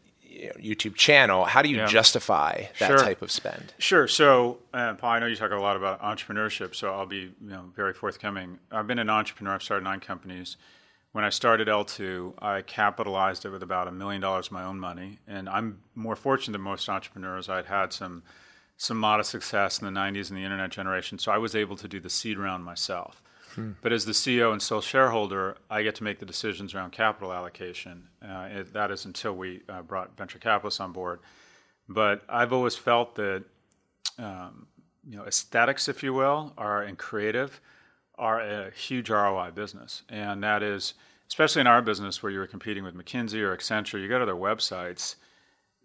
YouTube 0.58 0.94
channel, 0.96 1.44
how 1.44 1.62
do 1.62 1.68
you 1.68 1.78
Yeah. 1.78 1.86
justify 1.86 2.64
that 2.78 2.86
Sure. 2.88 2.98
type 2.98 3.22
of 3.22 3.30
spend? 3.30 3.74
Sure. 3.78 4.06
So, 4.08 4.58
uh, 4.74 4.94
Paul, 4.94 5.10
I 5.12 5.18
know 5.18 5.26
you 5.26 5.36
talk 5.36 5.50
a 5.50 5.56
lot 5.56 5.76
about 5.76 6.00
entrepreneurship, 6.02 6.74
so 6.74 6.92
I'll 6.92 7.06
be 7.06 7.16
you 7.40 7.50
know 7.50 7.72
very 7.74 7.92
forthcoming. 7.94 8.58
I've 8.70 8.86
been 8.86 8.98
an 8.98 9.10
entrepreneur. 9.10 9.54
I've 9.54 9.62
started 9.62 9.84
nine 9.84 10.00
companies. 10.00 10.56
When 11.12 11.24
I 11.24 11.30
started 11.30 11.66
L2, 11.68 12.34
I 12.42 12.60
capitalized 12.60 13.46
it 13.46 13.48
with 13.50 13.62
about 13.62 13.88
a 13.88 13.92
million 13.92 14.20
dollars 14.20 14.46
of 14.48 14.52
my 14.52 14.62
own 14.64 14.78
money, 14.78 15.18
and 15.26 15.48
I'm 15.48 15.80
more 15.94 16.14
fortunate 16.16 16.52
than 16.52 16.60
most 16.60 16.88
entrepreneurs. 16.88 17.48
I'd 17.48 17.66
had 17.66 17.92
some 17.92 18.22
some 18.78 18.98
modest 18.98 19.30
success 19.30 19.80
in 19.80 19.86
the 19.86 19.90
90s 19.90 20.28
and 20.28 20.38
the 20.38 20.44
internet 20.44 20.68
generation, 20.70 21.18
so 21.18 21.32
I 21.32 21.38
was 21.38 21.54
able 21.56 21.76
to 21.76 21.88
do 21.88 21.98
the 21.98 22.10
seed 22.10 22.36
round 22.38 22.62
myself. 22.62 23.22
But 23.82 23.92
as 23.92 24.04
the 24.04 24.12
CEO 24.12 24.52
and 24.52 24.60
sole 24.60 24.80
shareholder, 24.80 25.56
I 25.70 25.82
get 25.82 25.94
to 25.96 26.04
make 26.04 26.18
the 26.18 26.26
decisions 26.26 26.74
around 26.74 26.92
capital 26.92 27.32
allocation. 27.32 28.08
Uh, 28.22 28.48
it, 28.50 28.72
that 28.72 28.90
is 28.90 29.04
until 29.04 29.34
we 29.34 29.62
uh, 29.68 29.82
brought 29.82 30.16
venture 30.16 30.38
capitalists 30.38 30.80
on 30.80 30.92
board. 30.92 31.20
But 31.88 32.22
I've 32.28 32.52
always 32.52 32.76
felt 32.76 33.14
that 33.16 33.44
um, 34.18 34.66
you 35.08 35.16
know 35.16 35.24
aesthetics, 35.24 35.88
if 35.88 36.02
you 36.02 36.12
will, 36.12 36.52
are 36.58 36.82
and 36.82 36.98
creative 36.98 37.60
are 38.18 38.40
a 38.40 38.70
huge 38.70 39.10
ROI 39.10 39.50
business, 39.54 40.02
and 40.08 40.42
that 40.42 40.62
is 40.62 40.94
especially 41.28 41.60
in 41.60 41.66
our 41.66 41.82
business 41.82 42.22
where 42.22 42.30
you're 42.30 42.46
competing 42.46 42.84
with 42.84 42.94
McKinsey 42.94 43.40
or 43.40 43.56
Accenture. 43.56 44.00
You 44.00 44.08
go 44.08 44.18
to 44.18 44.26
their 44.26 44.34
websites, 44.34 45.16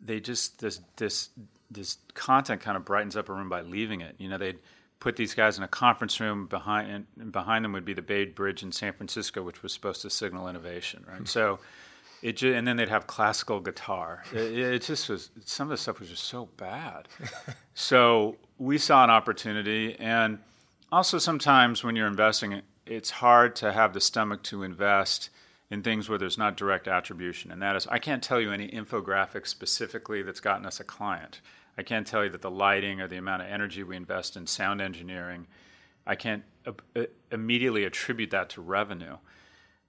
they 0.02 0.20
just 0.20 0.60
this 0.60 0.82
this 0.98 1.30
this 1.70 1.98
content 2.14 2.62
kind 2.62 2.76
of 2.76 2.84
brightens 2.84 3.16
up 3.16 3.30
a 3.30 3.34
room 3.34 3.50
by 3.50 3.62
leaving 3.62 4.02
it. 4.02 4.16
You 4.18 4.30
know, 4.30 4.38
they'd 4.38 4.60
put 5.02 5.18
these 5.18 5.34
guys 5.34 5.58
in 5.58 5.64
a 5.64 5.68
conference 5.68 6.22
room 6.22 6.46
behind 6.46 7.06
and 7.20 7.32
behind 7.34 7.66
them 7.66 7.74
would 7.74 7.84
be 7.84 7.94
the 7.94 8.02
Bay 8.02 8.24
Bridge 8.24 8.64
in 8.64 8.72
San 8.72 8.94
Francisco, 8.94 9.44
which 9.44 9.62
was 9.62 9.74
supposed 9.74 10.02
to 10.04 10.10
signal 10.10 10.48
innovation, 10.48 11.04
right? 11.10 11.18
Hmm. 11.20 11.26
so. 11.26 11.60
It 12.22 12.38
ju- 12.38 12.54
and 12.54 12.68
then 12.68 12.78
they'd 12.78 12.88
have 12.88 13.08
classical 13.08 13.60
guitar. 13.60 14.24
It, 14.32 14.56
it 14.56 14.82
just 14.84 15.10
was 15.10 15.32
some 15.44 15.66
of 15.66 15.72
the 15.72 15.78
stuff 15.78 16.00
was 16.00 16.08
just 16.08 16.26
so 16.26 16.50
bad. 16.56 17.08
so 17.74 18.36
we 18.60 18.78
saw 18.78 19.04
an 19.04 19.10
opportunity, 19.10 19.96
and 19.98 20.38
also 20.92 21.18
sometimes 21.18 21.84
when 21.84 21.96
you're 21.96 22.06
investing, 22.06 22.62
it's 22.86 23.10
hard 23.10 23.56
to 23.56 23.72
have 23.72 23.94
the 23.94 24.02
stomach 24.02 24.44
to 24.44 24.62
invest 24.62 25.32
in 25.72 25.82
things 25.82 26.10
where 26.10 26.20
there's 26.20 26.38
not 26.38 26.58
direct 26.58 26.88
attribution. 26.88 27.52
And 27.52 27.62
that 27.62 27.76
is, 27.76 27.88
I 27.88 27.98
can't 27.98 28.22
tell 28.22 28.40
you 28.40 28.52
any 28.52 28.68
infographics 28.68 29.48
specifically 29.48 30.22
that's 30.22 30.42
gotten 30.42 30.66
us 30.66 30.80
a 30.80 30.84
client. 30.84 31.42
I 31.82 31.84
can't 31.84 32.06
tell 32.06 32.24
you 32.24 32.30
that 32.30 32.44
the 32.44 32.52
lighting 32.52 33.02
or 33.02 33.08
the 33.08 33.18
amount 33.18 33.42
of 33.42 33.48
energy 33.48 33.82
we 33.82 33.96
invest 33.96 34.38
in 34.38 34.46
sound 34.46 34.82
engineering, 34.82 35.48
I 36.06 36.14
can't 36.14 36.44
uh, 36.68 37.06
immediately 37.32 37.86
attribute 37.86 38.30
that 38.30 38.50
to 38.52 38.62
revenue. 38.62 39.18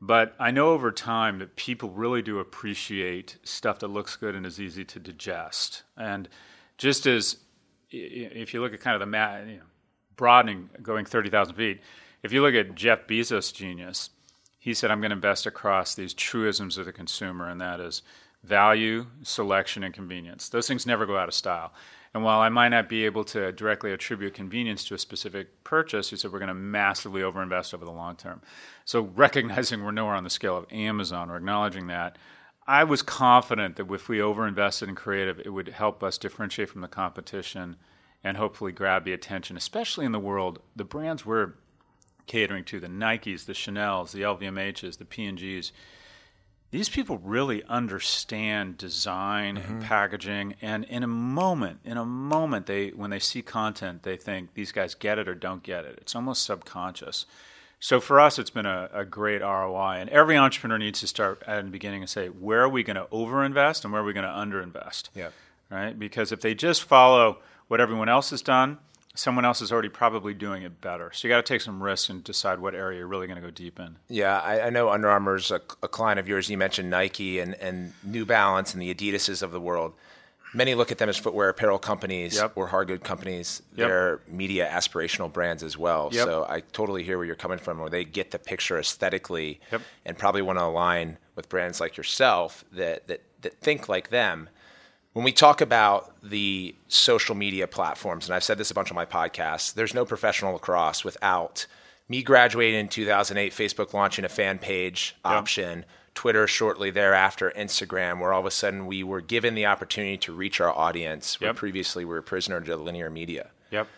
But 0.01 0.35
I 0.39 0.53
know 0.53 0.71
over 0.71 0.91
time 0.91 1.39
that 1.41 1.55
people 1.55 1.91
really 1.91 2.23
do 2.23 2.39
appreciate 2.39 3.37
stuff 3.45 3.79
that 3.81 3.89
looks 3.89 4.17
good 4.17 4.35
and 4.35 4.47
is 4.47 4.59
easy 4.59 4.87
to 4.87 4.99
digest. 4.99 5.83
And 5.95 6.31
just 6.79 7.05
as 7.05 7.37
if 7.91 8.55
you 8.55 8.63
look 8.63 8.73
at 8.73 8.81
kind 8.81 8.95
of 8.95 9.01
the 9.01 9.07
ma- 9.07 9.41
you 9.41 9.57
know, 9.59 9.63
broadening, 10.17 10.71
going 10.81 11.05
30,000 11.05 11.55
feet, 11.57 11.83
if 12.23 12.33
you 12.33 12.41
look 12.41 12.55
at 12.55 12.75
Jeff 12.75 13.07
Bezos' 13.07 13.53
genius, 13.53 14.09
he 14.59 14.73
said, 14.73 14.91
I'm 14.91 15.03
going 15.03 15.11
to 15.11 15.17
invest 15.17 15.45
across 15.45 15.95
these 15.95 16.15
truisms 16.15 16.79
of 16.79 16.87
the 16.87 16.93
consumer, 16.93 17.51
and 17.51 17.61
that 17.61 17.81
is 17.81 18.01
value, 18.45 19.07
selection, 19.23 19.85
and 19.85 19.95
convenience. 19.95 20.49
Those 20.49 20.67
things 20.67 20.87
never 20.87 21.07
go 21.07 21.17
out 21.17 21.29
of 21.29 21.35
style. 21.35 21.73
And 22.15 22.23
while 22.23 22.41
I 22.41 22.51
might 22.51 22.69
not 22.69 22.89
be 22.89 23.07
able 23.07 23.25
to 23.25 23.53
directly 23.53 23.93
attribute 23.93 24.35
convenience 24.35 24.85
to 24.85 24.95
a 24.95 24.99
specific 24.99 25.65
purchase, 25.65 26.11
he 26.11 26.17
said 26.17 26.33
we're 26.33 26.41
going 26.41 26.49
to 26.49 26.55
massively 26.55 27.23
overinvest 27.23 27.73
over 27.73 27.85
the 27.85 27.91
long 27.91 28.17
term. 28.17 28.43
So 28.85 29.03
recognizing 29.15 29.83
we're 29.83 29.93
nowhere 29.93 30.15
on 30.15 30.25
the 30.25 30.31
scale 30.31 30.57
of 30.57 30.67
Amazon 30.71 31.31
or 31.31 31.37
acknowledging 31.37 31.87
that, 31.87 32.19
I 32.67 32.85
was 32.85 33.03
confident 33.03 33.77
that 33.77 33.91
if 33.91 34.09
we 34.09 34.19
overinvested 34.19 34.89
in 34.89 34.95
creative, 34.95 35.41
it 35.41 35.51
would 35.51 35.69
help 35.69 36.03
us 36.03 36.19
differentiate 36.19 36.69
from 36.69 36.81
the 36.81 36.89
competition 36.89 37.77
and 38.23 38.37
hopefully 38.37 38.73
grab 38.73 39.05
the 39.05 39.13
attention, 39.13 39.57
especially 39.57 40.05
in 40.05 40.13
the 40.13 40.21
world, 40.21 40.61
the 40.77 40.85
brands 40.85 41.27
we're 41.27 41.55
catering 42.27 42.65
to, 42.65 42.79
the 42.79 42.87
Nikes, 42.87 43.47
the 43.47 43.53
Chanels, 43.53 44.13
the 44.13 44.23
LVMHs, 44.23 44.99
the 44.99 45.05
P&Gs 45.05 45.73
these 46.73 46.89
people 46.89 47.19
really 47.19 47.63
understand 47.65 48.79
design 48.79 49.57
mm-hmm. 49.57 49.73
and 49.75 49.83
packaging 49.83 50.57
and 50.61 50.85
in 50.87 51.05
a 51.05 51.07
moment 51.07 51.79
in 51.85 51.97
a 51.97 52.05
moment 52.05 52.67
they 52.67 52.89
when 52.89 53.11
they 53.11 53.19
see 53.21 53.43
content 53.43 54.03
they 54.03 54.17
think 54.17 54.55
these 54.55 54.73
guys 54.73 54.95
get 54.95 55.19
it 55.19 55.29
or 55.29 55.35
don't 55.35 55.63
get 55.63 55.85
it. 55.85 55.99
It's 56.01 56.17
almost 56.17 56.43
subconscious. 56.43 57.27
So 57.79 58.01
for 58.01 58.19
us 58.19 58.39
it's 58.39 58.51
been 58.51 58.67
a, 58.67 58.89
a 58.93 59.05
great 59.05 59.43
roi 59.43 59.99
and 59.99 60.11
every 60.11 60.37
entrepreneur 60.37 60.79
needs 60.79 61.01
to 61.01 61.07
start 61.07 61.43
at 61.47 61.63
the 61.63 61.71
beginning 61.71 62.01
and 62.01 62.11
say 62.11 62.29
where 62.29 62.63
are 62.63 62.69
we 62.69 62.83
going 62.83 62.97
to 62.97 63.05
overinvest 63.13 63.85
and 63.85 63.93
where 63.93 64.03
are 64.03 64.05
we 64.05 64.15
going 64.15 64.27
to 64.27 64.33
underinvest? 64.33 65.11
Yeah. 65.15 65.29
Right? 65.71 65.97
Because 65.97 66.33
if 66.33 66.41
they 66.41 66.55
just 66.55 66.83
follow 66.83 67.39
what 67.69 67.81
everyone 67.81 68.09
else 68.09 68.31
has 68.31 68.43
done 68.43 68.79
someone 69.15 69.45
else 69.45 69.61
is 69.61 69.71
already 69.71 69.89
probably 69.89 70.35
doing 70.35 70.63
it 70.63 70.81
better. 70.81 71.11
So 71.13 71.27
you 71.27 71.33
got 71.33 71.45
to 71.45 71.53
take 71.53 71.61
some 71.61 71.83
risks 71.83 72.09
and 72.09 72.25
decide 72.25 72.61
what 72.61 72.75
area 72.75 72.99
you're 72.99 73.07
really 73.07 73.27
going 73.27 73.41
to 73.41 73.43
go 73.43 73.51
deep 73.51 73.79
in. 73.79 73.97
Yeah, 74.09 74.39
I, 74.41 74.63
I 74.63 74.71
know 74.71 74.89
Under 74.91 75.09
Armour's 75.09 75.51
a, 75.51 75.61
a, 75.83 75.89
client 75.89 76.19
of 76.19 76.29
yours. 76.29 76.49
You 76.49 76.57
mentioned 76.57 76.91
Nike 76.91 77.39
and, 77.39 77.55
and 77.55 77.93
New 78.03 78.25
Balance 78.25 78.73
and 78.73 78.83
the 78.83 78.93
Adidases 78.93 79.43
of 79.43 79.53
the 79.53 79.61
world. 79.61 79.93
Many 80.55 80.75
look 80.75 80.93
at 80.93 80.99
them 80.99 81.09
as 81.09 81.17
footwear 81.17 81.49
apparel 81.49 81.79
companies 81.79 82.37
yep. 82.37 82.53
or 82.57 82.67
hard 82.67 82.89
good 82.89 83.03
companies. 83.03 83.63
Yep. 83.75 83.89
They're 83.89 84.21
media 84.29 84.69
aspirational 84.71 85.33
brands 85.33 85.63
as 85.63 85.79
well. 85.79 86.11
Yep. 86.13 86.25
So 86.25 86.47
I 86.47 86.61
totally 86.61 87.03
hear 87.03 87.17
where 87.17 87.27
you're 87.27 87.37
coming 87.37 87.59
from, 87.59 87.79
where 87.79 87.89
they 87.89 88.05
get 88.05 88.33
the 88.33 88.39
picture 88.39 88.79
aesthetically 88.79 89.61
and 90.05 90.19
probably 90.19 90.43
want 90.43 90.59
to 90.59 90.65
align 90.65 91.17
with 91.37 91.49
brands 91.49 91.81
like 91.81 91.97
yourself 91.97 92.65
that, 92.73 93.07
that, 93.07 93.23
that 93.43 93.61
think 93.61 93.89
like 93.89 94.09
them– 94.09 94.49
when 95.13 95.25
we 95.25 95.33
talk 95.33 95.61
about 95.61 96.15
the 96.23 96.75
social 96.89 97.35
media 97.35 97.67
platforms, 97.67 98.27
and 98.27 98.35
I've 98.35 98.45
said 98.45 98.59
this 98.59 98.71
a 98.71 98.75
bunch 98.75 98.91
on 98.91 98.95
my 98.95 99.05
podcasts, 99.05 99.75
there's 99.75 99.95
no 99.95 100.05
professional 100.05 100.55
lacrosse 100.55 101.05
without 101.05 101.67
me 102.09 102.23
graduating 102.23 102.81
in 102.81 102.89
2008, 102.89 103.53
Facebook 103.53 103.93
launching 103.93 104.25
a 104.25 104.29
fan 104.29 104.59
page 104.59 105.15
yep. 105.25 105.35
option, 105.35 105.85
Twitter 106.15 106.47
shortly 106.47 106.91
thereafter, 106.91 107.53
Instagram, 107.57 108.21
where 108.21 108.33
all 108.33 108.41
of 108.41 108.47
a 108.47 108.51
sudden 108.51 108.87
we 108.87 109.03
were 109.03 109.21
given 109.21 109.55
the 109.55 109.67
opportunity 109.67 110.17
to 110.19 110.33
reach 110.33 110.61
our 110.61 110.71
audience, 110.71 111.41
where 111.41 111.51
yep. 111.51 111.57
previously 111.57 112.05
we 112.05 112.11
were 112.11 112.19
a 112.19 112.23
prisoner 112.23 112.61
to 112.61 112.77
linear 112.77 113.11
media. 113.11 113.51
Yep. 113.71 113.89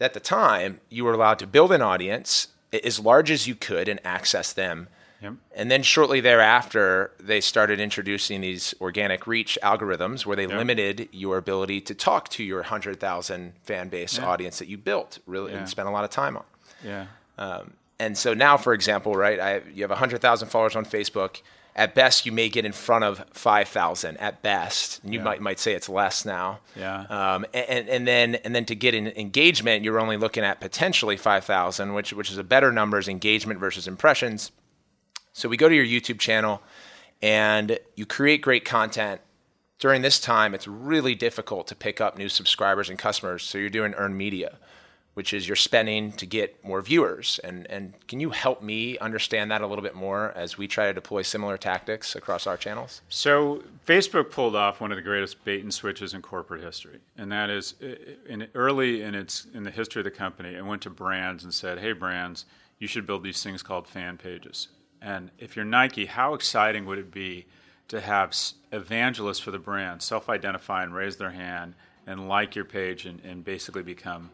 At 0.00 0.14
the 0.14 0.20
time, 0.20 0.80
you 0.90 1.04
were 1.04 1.12
allowed 1.12 1.38
to 1.40 1.46
build 1.46 1.72
an 1.72 1.82
audience 1.82 2.48
as 2.84 3.00
large 3.00 3.30
as 3.30 3.46
you 3.46 3.54
could 3.54 3.88
and 3.88 4.00
access 4.04 4.52
them 4.52 4.88
Yep. 5.26 5.34
And 5.56 5.70
then 5.70 5.82
shortly 5.82 6.20
thereafter, 6.20 7.10
they 7.18 7.40
started 7.40 7.80
introducing 7.80 8.40
these 8.40 8.74
organic 8.80 9.26
reach 9.26 9.58
algorithms 9.62 10.24
where 10.24 10.36
they 10.36 10.46
yep. 10.46 10.56
limited 10.56 11.08
your 11.10 11.36
ability 11.36 11.80
to 11.82 11.94
talk 11.94 12.28
to 12.30 12.44
your 12.44 12.60
100,000 12.60 13.52
fan 13.62 13.88
base 13.88 14.18
yeah. 14.18 14.26
audience 14.26 14.58
that 14.60 14.68
you 14.68 14.78
built 14.78 15.18
really 15.26 15.52
yeah. 15.52 15.58
and 15.58 15.68
spent 15.68 15.88
a 15.88 15.90
lot 15.90 16.04
of 16.04 16.10
time 16.10 16.36
on. 16.36 16.44
Yeah. 16.84 17.06
Um, 17.38 17.72
and 17.98 18.16
so 18.16 18.34
now, 18.34 18.56
for 18.56 18.72
example, 18.72 19.14
right, 19.14 19.40
I, 19.40 19.62
you 19.72 19.82
have 19.82 19.90
100,000 19.90 20.48
followers 20.48 20.76
on 20.76 20.84
Facebook. 20.84 21.40
At 21.74 21.94
best, 21.94 22.24
you 22.24 22.32
may 22.32 22.48
get 22.48 22.64
in 22.64 22.72
front 22.72 23.04
of 23.04 23.22
5,000 23.32 24.16
at 24.16 24.42
best. 24.42 25.02
And 25.02 25.12
you 25.12 25.20
yeah. 25.20 25.24
might, 25.24 25.40
might 25.42 25.58
say 25.58 25.74
it's 25.74 25.88
less 25.88 26.24
now. 26.24 26.60
Yeah. 26.74 27.00
Um, 27.00 27.44
and, 27.52 27.88
and, 27.88 28.06
then, 28.06 28.36
and 28.36 28.54
then 28.54 28.64
to 28.66 28.74
get 28.74 28.94
an 28.94 29.08
engagement, 29.08 29.84
you're 29.84 30.00
only 30.00 30.16
looking 30.16 30.44
at 30.44 30.60
potentially 30.60 31.16
5,000, 31.16 31.92
which, 31.92 32.12
which 32.12 32.30
is 32.30 32.38
a 32.38 32.44
better 32.44 32.70
number 32.72 32.96
as 32.96 33.08
engagement 33.08 33.60
versus 33.60 33.86
impressions. 33.86 34.52
So 35.36 35.50
we 35.50 35.58
go 35.58 35.68
to 35.68 35.74
your 35.74 35.84
YouTube 35.84 36.18
channel 36.18 36.62
and 37.20 37.78
you 37.94 38.06
create 38.06 38.40
great 38.40 38.64
content. 38.64 39.20
During 39.78 40.00
this 40.00 40.18
time, 40.18 40.54
it's 40.54 40.66
really 40.66 41.14
difficult 41.14 41.66
to 41.66 41.74
pick 41.74 42.00
up 42.00 42.16
new 42.16 42.30
subscribers 42.30 42.88
and 42.88 42.98
customers. 42.98 43.42
So 43.42 43.58
you're 43.58 43.68
doing 43.68 43.92
earned 43.98 44.16
media, 44.16 44.56
which 45.12 45.34
is 45.34 45.46
you're 45.46 45.54
spending 45.54 46.12
to 46.12 46.24
get 46.24 46.64
more 46.64 46.80
viewers. 46.80 47.38
And, 47.44 47.66
and 47.70 47.92
can 48.08 48.18
you 48.18 48.30
help 48.30 48.62
me 48.62 48.96
understand 48.96 49.50
that 49.50 49.60
a 49.60 49.66
little 49.66 49.82
bit 49.82 49.94
more 49.94 50.32
as 50.34 50.56
we 50.56 50.66
try 50.66 50.86
to 50.86 50.94
deploy 50.94 51.20
similar 51.20 51.58
tactics 51.58 52.16
across 52.16 52.46
our 52.46 52.56
channels? 52.56 53.02
So 53.10 53.62
Facebook 53.86 54.30
pulled 54.30 54.56
off 54.56 54.80
one 54.80 54.90
of 54.90 54.96
the 54.96 55.02
greatest 55.02 55.44
bait 55.44 55.62
and 55.62 55.72
switches 55.72 56.14
in 56.14 56.22
corporate 56.22 56.64
history, 56.64 57.00
and 57.18 57.30
that 57.30 57.50
is 57.50 57.74
in 58.26 58.48
early 58.54 59.02
in 59.02 59.14
its 59.14 59.46
in 59.52 59.64
the 59.64 59.70
history 59.70 60.00
of 60.00 60.04
the 60.04 60.10
company, 60.10 60.54
it 60.54 60.64
went 60.64 60.80
to 60.82 60.90
brands 60.90 61.44
and 61.44 61.52
said, 61.52 61.78
"Hey, 61.78 61.92
brands, 61.92 62.46
you 62.78 62.86
should 62.86 63.06
build 63.06 63.22
these 63.22 63.42
things 63.42 63.62
called 63.62 63.86
fan 63.86 64.16
pages." 64.16 64.68
And 65.06 65.30
if 65.38 65.54
you're 65.54 65.64
Nike, 65.64 66.06
how 66.06 66.34
exciting 66.34 66.84
would 66.86 66.98
it 66.98 67.12
be 67.12 67.46
to 67.86 68.00
have 68.00 68.36
evangelists 68.72 69.38
for 69.38 69.52
the 69.52 69.58
brand 69.58 70.02
self 70.02 70.28
identify 70.28 70.82
and 70.82 70.92
raise 70.92 71.16
their 71.16 71.30
hand 71.30 71.74
and 72.08 72.28
like 72.28 72.56
your 72.56 72.64
page 72.64 73.06
and, 73.06 73.20
and 73.24 73.44
basically 73.44 73.84
become 73.84 74.30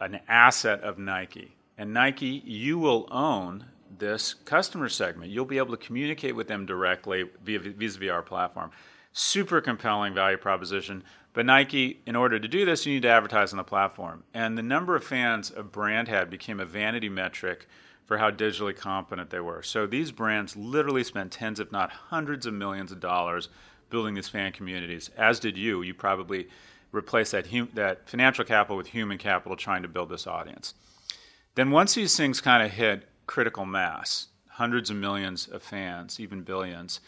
an 0.00 0.18
asset 0.26 0.80
of 0.80 0.98
Nike? 0.98 1.54
And 1.78 1.94
Nike, 1.94 2.42
you 2.44 2.80
will 2.80 3.06
own 3.12 3.66
this 3.96 4.34
customer 4.34 4.88
segment. 4.88 5.30
You'll 5.30 5.44
be 5.44 5.58
able 5.58 5.76
to 5.76 5.86
communicate 5.86 6.34
with 6.34 6.48
them 6.48 6.66
directly 6.66 7.26
via 7.44 7.60
vis-a-vis 7.60 8.10
our 8.10 8.22
platform. 8.22 8.72
Super 9.12 9.60
compelling 9.60 10.14
value 10.14 10.36
proposition. 10.36 11.04
But 11.32 11.46
Nike, 11.46 12.00
in 12.06 12.16
order 12.16 12.40
to 12.40 12.48
do 12.48 12.64
this, 12.64 12.84
you 12.84 12.94
need 12.94 13.02
to 13.02 13.08
advertise 13.08 13.52
on 13.52 13.58
the 13.58 13.62
platform. 13.62 14.24
And 14.34 14.58
the 14.58 14.62
number 14.62 14.96
of 14.96 15.04
fans 15.04 15.52
a 15.56 15.62
brand 15.62 16.08
had 16.08 16.28
became 16.28 16.58
a 16.58 16.64
vanity 16.64 17.08
metric 17.08 17.68
for 18.08 18.16
how 18.16 18.30
digitally 18.30 18.74
competent 18.74 19.28
they 19.28 19.38
were. 19.38 19.62
So 19.62 19.86
these 19.86 20.12
brands 20.12 20.56
literally 20.56 21.04
spent 21.04 21.30
tens, 21.30 21.60
if 21.60 21.70
not 21.70 21.92
hundreds 21.92 22.46
of 22.46 22.54
millions 22.54 22.90
of 22.90 23.00
dollars 23.00 23.50
building 23.90 24.14
these 24.14 24.30
fan 24.30 24.52
communities, 24.52 25.10
as 25.18 25.38
did 25.38 25.58
you. 25.58 25.82
You 25.82 25.92
probably 25.92 26.48
replaced 26.90 27.32
that, 27.32 27.48
hum- 27.48 27.68
that 27.74 28.08
financial 28.08 28.46
capital 28.46 28.78
with 28.78 28.88
human 28.88 29.18
capital 29.18 29.58
trying 29.58 29.82
to 29.82 29.88
build 29.88 30.08
this 30.08 30.26
audience. 30.26 30.72
Then 31.54 31.70
once 31.70 31.94
these 31.94 32.16
things 32.16 32.40
kind 32.40 32.62
of 32.62 32.72
hit 32.72 33.06
critical 33.26 33.66
mass, 33.66 34.28
hundreds 34.52 34.88
of 34.88 34.96
millions 34.96 35.46
of 35.46 35.62
fans, 35.62 36.18
even 36.18 36.40
billions, 36.40 37.00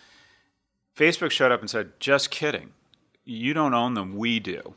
Facebook 0.95 1.31
showed 1.31 1.51
up 1.51 1.61
and 1.61 1.71
said, 1.71 1.99
"Just 1.99 2.31
kidding. 2.31 2.73
You 3.25 3.55
don't 3.55 3.73
own 3.73 3.95
them, 3.95 4.17
we 4.17 4.39
do." 4.39 4.75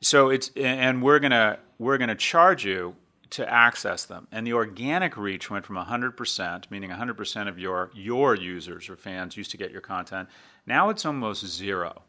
So 0.00 0.28
it's 0.28 0.50
and 0.56 1.02
we're 1.02 1.20
going 1.20 1.30
to 1.30 1.60
we're 1.78 1.98
going 1.98 2.08
to 2.08 2.16
charge 2.16 2.64
you 2.64 2.96
to 3.32 3.50
access 3.50 4.04
them. 4.04 4.28
And 4.30 4.46
the 4.46 4.52
organic 4.52 5.16
reach 5.16 5.50
went 5.50 5.64
from 5.64 5.76
100%, 5.76 6.70
meaning 6.70 6.90
100% 6.90 7.48
of 7.48 7.58
your, 7.58 7.90
your 7.94 8.34
users 8.34 8.88
or 8.88 8.96
fans 8.96 9.36
used 9.36 9.50
to 9.52 9.56
get 9.56 9.72
your 9.72 9.80
content. 9.80 10.28
Now 10.66 10.90
it's 10.90 11.06
almost 11.06 11.46
zero. 11.46 12.02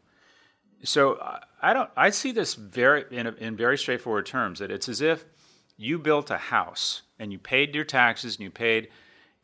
So 0.82 1.18
I 1.62 1.72
don't. 1.72 1.88
I 1.96 2.10
see 2.10 2.30
this 2.30 2.54
very 2.54 3.04
in, 3.10 3.26
in 3.26 3.56
very 3.56 3.78
straightforward 3.78 4.26
terms 4.26 4.58
that 4.58 4.70
it's 4.70 4.86
as 4.86 5.00
if 5.00 5.24
you 5.78 5.98
built 5.98 6.30
a 6.30 6.36
house 6.36 7.02
and 7.18 7.32
you 7.32 7.38
paid 7.38 7.74
your 7.74 7.84
taxes 7.84 8.36
and 8.36 8.42
you 8.44 8.50
paid 8.50 8.88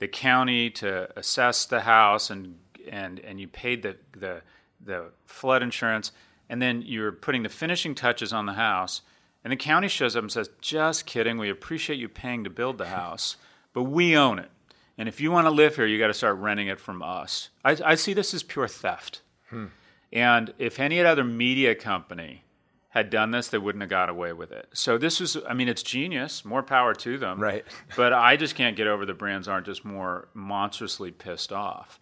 the 0.01 0.09
county 0.09 0.69
to 0.71 1.09
assess 1.19 1.65
the 1.65 1.81
house 1.81 2.29
and 2.29 2.59
and 2.91 3.21
and 3.21 3.41
you 3.41 3.49
paid 3.49 3.83
the 3.83 3.97
the 4.13 4.43
the 4.85 5.13
flood 5.25 5.63
insurance 5.63 6.13
and 6.51 6.61
then 6.61 6.83
you're 6.83 7.13
putting 7.13 7.43
the 7.43 7.49
finishing 7.49 7.95
touches 7.95 8.35
on 8.35 8.45
the 8.45 8.53
house 8.53 9.01
and 9.45 9.53
the 9.53 9.57
county 9.57 9.89
shows 9.89 10.17
up 10.17 10.23
and 10.23 10.33
says, 10.33 10.51
just 10.61 11.07
kidding, 11.07 11.39
we 11.39 11.51
appreciate 11.51 11.99
you 11.99 12.09
paying 12.09 12.45
to 12.45 12.51
build 12.51 12.79
the 12.79 12.89
house, 12.89 13.37
but 13.73 13.85
we 13.85 14.17
own 14.17 14.39
it. 14.39 14.51
And 14.99 15.09
if 15.09 15.21
you 15.21 15.31
want 15.31 15.47
to 15.47 15.51
live 15.51 15.77
here, 15.77 15.87
you 15.87 15.99
got 15.99 16.09
to 16.09 16.15
start 16.15 16.37
renting 16.37 16.69
it 16.69 16.79
from 16.79 17.03
us. 17.03 17.49
I, 17.65 17.77
I 17.85 17.95
see 17.95 18.13
this 18.13 18.35
as 18.35 18.43
pure 18.43 18.69
theft. 18.69 19.23
Hmm. 19.49 19.67
And 20.13 20.53
if 20.59 20.79
any 20.79 21.01
other 21.01 21.25
media 21.25 21.75
company 21.75 22.45
had 22.91 23.09
done 23.09 23.31
this, 23.31 23.49
they 23.49 23.57
wouldn't 23.57 23.81
have 23.81 23.89
got 23.89 24.11
away 24.11 24.33
with 24.33 24.53
it. 24.53 24.69
So 24.75 24.99
this 24.99 25.21
is, 25.21 25.39
I 25.49 25.55
mean, 25.55 25.69
it's 25.69 25.83
genius. 25.83 26.45
More 26.45 26.63
power 26.63 26.93
to 26.95 27.17
them. 27.17 27.41
Right. 27.41 27.65
but 27.97 28.13
I 28.13 28.37
just 28.37 28.57
can't 28.57 28.77
get 28.77 28.89
over 28.89 29.07
the 29.07 29.15
brands 29.15 29.49
aren't 29.49 29.67
just 29.67 29.85
more 29.85 30.29
monstrously 30.35 31.13
pissed 31.13 31.53
off. 31.53 31.99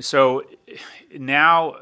So 0.00 0.42
now 1.16 1.76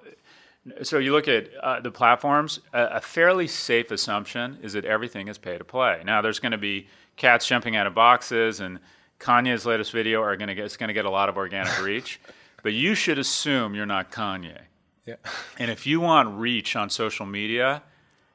so 0.83 0.99
you 0.99 1.13
look 1.13 1.29
at 1.29 1.49
uh, 1.63 1.81
the 1.81 1.91
platforms. 1.91 2.61
A, 2.73 2.85
a, 2.85 3.01
fairly 3.01 3.47
safe 3.47 3.91
assumption 3.91 4.59
is 4.63 4.73
that 4.73 4.85
everything 4.85 5.29
is 5.29 5.39
pay 5.39 5.59
to 5.59 5.65
play. 5.65 6.03
Now 6.05 6.23
there's 6.23 6.39
going 6.39 6.53
to 6.53 6.59
be 6.59 6.89
cats 7.17 7.47
jumping 7.47 7.77
out 7.77 7.87
of 7.87 7.95
boxes, 7.95 8.61
and 8.61 8.81
Kanye's 9.21 9.67
latest 9.67 9.93
video 9.93 10.23
are 10.23 10.37
going 10.37 10.49
to 10.49 10.55
get 10.55 10.65
it's 10.65 10.77
going 10.77 10.89
to 10.89 10.95
get 10.95 11.05
a 11.05 11.11
lot 11.11 11.29
of 11.29 11.37
organic 11.37 11.81
reach. 11.83 12.21
but 12.63 12.73
you 12.73 12.95
should 12.95 13.19
assume 13.19 13.75
you're 13.75 13.87
not 13.87 14.11
Kanye. 14.11 14.61
Yeah. 15.05 15.15
and 15.59 15.71
if 15.71 15.87
you 15.87 16.01
want 16.01 16.37
reach 16.37 16.75
on 16.75 16.91
social 16.91 17.27
media, 17.27 17.85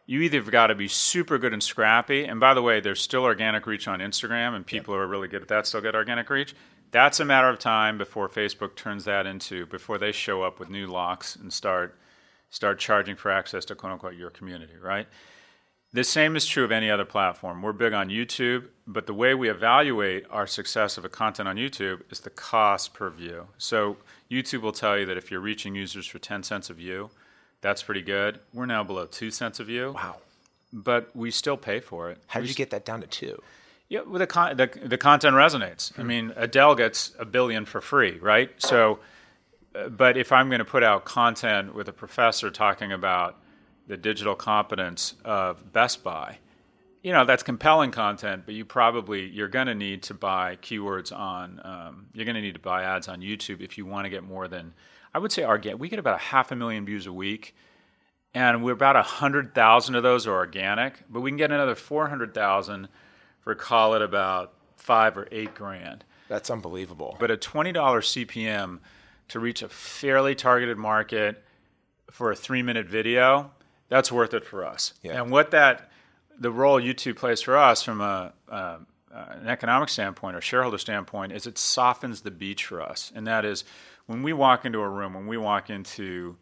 you 0.06 0.22
either 0.22 0.38
have 0.38 0.52
got 0.52 0.68
to 0.68 0.76
be 0.76 0.88
super 0.88 1.38
good 1.38 1.52
and 1.52 1.62
scrappy. 1.62 2.24
And 2.24 2.40
by 2.40 2.54
the 2.54 2.62
way, 2.62 2.80
there's 2.80 3.02
still 3.02 3.24
organic 3.24 3.68
reach 3.68 3.88
on 3.88 4.00
Instagram, 4.00 4.56
and 4.56 4.66
people 4.66 4.94
who 4.94 5.00
are 5.00 5.08
really 5.08 5.28
good 5.28 5.42
at 5.42 5.48
that 5.50 5.68
still 5.68 5.82
get 5.82 5.96
organic 5.96 6.30
reach. 6.30 6.56
That's 6.92 7.20
a 7.20 7.26
matter 7.26 7.50
of 7.50 7.60
time 7.60 7.98
before 7.98 8.28
Facebook 8.28 8.76
turns 8.76 9.06
that 9.06 9.26
into 9.26 9.66
before 9.66 9.98
they 9.98 10.12
show 10.12 10.44
up 10.44 10.60
with 10.60 10.70
new 10.70 10.88
locks 10.88 11.36
and 11.36 11.52
start 11.52 11.98
start 12.52 12.78
charging 12.78 13.16
for 13.16 13.32
access 13.32 13.66
to 13.66 13.76
quote 13.76 13.94
unquote 13.94 14.16
your 14.16 14.30
community, 14.30 14.76
right? 14.80 15.08
The 15.94 16.04
same 16.04 16.36
is 16.36 16.46
true 16.46 16.64
of 16.64 16.72
any 16.72 16.90
other 16.90 17.04
platform. 17.04 17.62
We're 17.62 17.74
big 17.74 17.92
on 17.92 18.08
YouTube, 18.08 18.68
but 18.88 19.08
the 19.08 19.14
way 19.14 19.34
we 19.34 19.50
evaluate 19.50 20.26
our 20.30 20.48
success 20.48 20.98
of 20.98 21.04
a 21.04 21.10
content 21.10 21.50
on 21.50 21.58
YouTube 21.58 22.02
is 22.10 22.22
the 22.22 22.30
cost 22.30 22.94
per 22.94 23.10
view. 23.10 23.48
So 23.58 23.98
YouTube 24.30 24.62
will 24.62 24.72
tell 24.72 24.98
you 24.98 25.06
that 25.08 25.18
if 25.18 25.32
you're 25.32 25.42
reaching 25.42 25.76
users 25.76 26.08
for 26.08 26.20
10 26.20 26.44
cents 26.44 26.70
a 26.70 26.74
view, 26.74 27.10
that's 27.60 27.84
pretty 27.84 28.02
good. 28.02 28.40
We're 28.54 28.68
now 28.68 28.84
below 28.84 29.06
2 29.06 29.32
cents 29.32 29.60
a 29.60 29.66
view. 29.66 29.92
Wow. 29.94 30.18
But 30.72 31.14
we 31.14 31.32
still 31.32 31.58
pay 31.58 31.82
for 31.82 32.10
it. 32.10 32.20
How 32.28 32.40
did 32.40 32.48
you 32.48 32.56
get 32.56 32.70
that 32.70 32.86
down 32.86 33.02
to 33.02 33.08
two? 33.08 33.42
yeah, 33.92 34.00
well, 34.08 34.20
the, 34.20 34.28
con- 34.28 34.56
the 34.56 34.68
the 34.86 34.98
content 34.98 35.36
resonates. 35.36 35.92
I 36.00 36.02
hmm. 36.02 36.08
mean, 36.08 36.34
Adele 36.38 36.76
gets 36.76 37.12
a 37.20 37.26
billion 37.26 37.66
for 37.66 37.82
free, 37.82 38.18
right? 38.20 38.50
So, 38.58 39.00
but 39.90 40.18
if 40.18 40.32
I'm 40.32 40.50
going 40.50 40.60
to 40.60 40.66
put 40.66 40.84
out 40.84 41.06
content 41.06 41.74
with 41.74 41.88
a 41.88 41.94
professor 41.94 42.50
talking 42.50 42.92
about 42.92 43.38
the 43.88 43.98
digital 43.98 44.36
competence 44.36 45.16
of 45.24 45.72
Best 45.72 46.04
Buy, 46.04 46.38
you 47.04 47.12
know, 47.12 47.26
that's 47.26 47.44
compelling 47.44 47.92
content. 47.92 48.44
But 48.46 48.56
you 48.56 48.66
probably 48.66 49.28
you're 49.28 49.48
going 49.48 49.68
to 49.68 49.76
need 49.76 50.04
to 50.04 50.14
buy 50.14 50.58
keywords 50.58 51.16
on. 51.16 51.62
Um, 51.64 52.08
you're 52.14 52.26
going 52.26 52.36
to 52.36 52.42
need 52.42 52.54
to 52.54 52.60
buy 52.60 52.84
ads 52.84 53.08
on 53.08 53.22
YouTube 53.22 53.62
if 53.62 53.78
you 53.78 53.86
want 53.86 54.06
to 54.06 54.10
get 54.10 54.24
more 54.24 54.48
than. 54.48 54.74
I 55.14 55.20
would 55.20 55.32
say 55.32 55.44
our 55.44 55.58
get 55.58 55.80
we 55.80 55.90
get 55.90 56.00
about 56.00 56.16
a 56.16 56.24
half 56.24 56.52
a 56.52 56.56
million 56.56 56.86
views 56.86 57.06
a 57.06 57.14
week 57.14 57.54
and 58.34 58.64
we're 58.64 58.72
about 58.72 58.96
a 58.96 59.00
100,000 59.00 59.96
of 59.96 60.04
those 60.04 60.26
are 60.26 60.34
organic, 60.34 61.04
but 61.10 61.20
we 61.20 61.30
can 61.30 61.38
get 61.38 61.52
another 61.52 61.76
400,000 61.76 62.88
for 63.42 63.56
call 63.56 63.94
it 63.94 64.02
about 64.02 64.54
five 64.78 65.18
or 65.18 65.28
eight 65.32 65.54
grand. 65.54 66.06
That's 66.30 66.50
unbelievable. 66.50 67.18
But 67.20 67.30
a 67.30 67.38
$20 67.38 67.74
CPM 67.74 68.80
to 69.32 69.40
reach 69.40 69.62
a 69.62 69.70
fairly 69.70 70.36
targeted 70.36 70.78
market 70.78 71.44
for 72.12 72.32
a 72.32 72.36
three 72.36 72.62
minute 72.62 72.88
video, 72.88 73.52
that's 73.90 74.12
worth 74.12 74.34
it 74.34 74.46
for 74.46 74.66
us. 74.66 74.94
Yeah. 75.02 75.22
And 75.22 75.32
what 75.32 75.52
that, 75.52 75.90
the 76.38 76.52
role 76.52 76.80
YouTube 76.80 77.16
plays 77.16 77.42
for 77.42 77.58
us 77.58 77.84
from 77.84 78.02
a, 78.02 78.34
uh, 78.50 78.78
an 79.14 79.48
economic 79.48 79.90
standpoint 79.90 80.36
or 80.36 80.42
shareholder 80.42 80.78
standpoint 80.78 81.32
is 81.32 81.48
it 81.48 81.58
softens 81.58 82.22
the 82.22 82.32
beach 82.32 82.66
for 82.66 82.82
us. 82.82 83.12
And 83.16 83.28
that 83.28 83.46
is 83.46 83.64
when 84.06 84.24
we 84.24 84.34
walk 84.34 84.66
into 84.66 84.80
a 84.80 84.90
room, 84.90 85.14
when 85.14 85.28
we 85.28 85.38
walk 85.38 85.70
into 85.70 86.38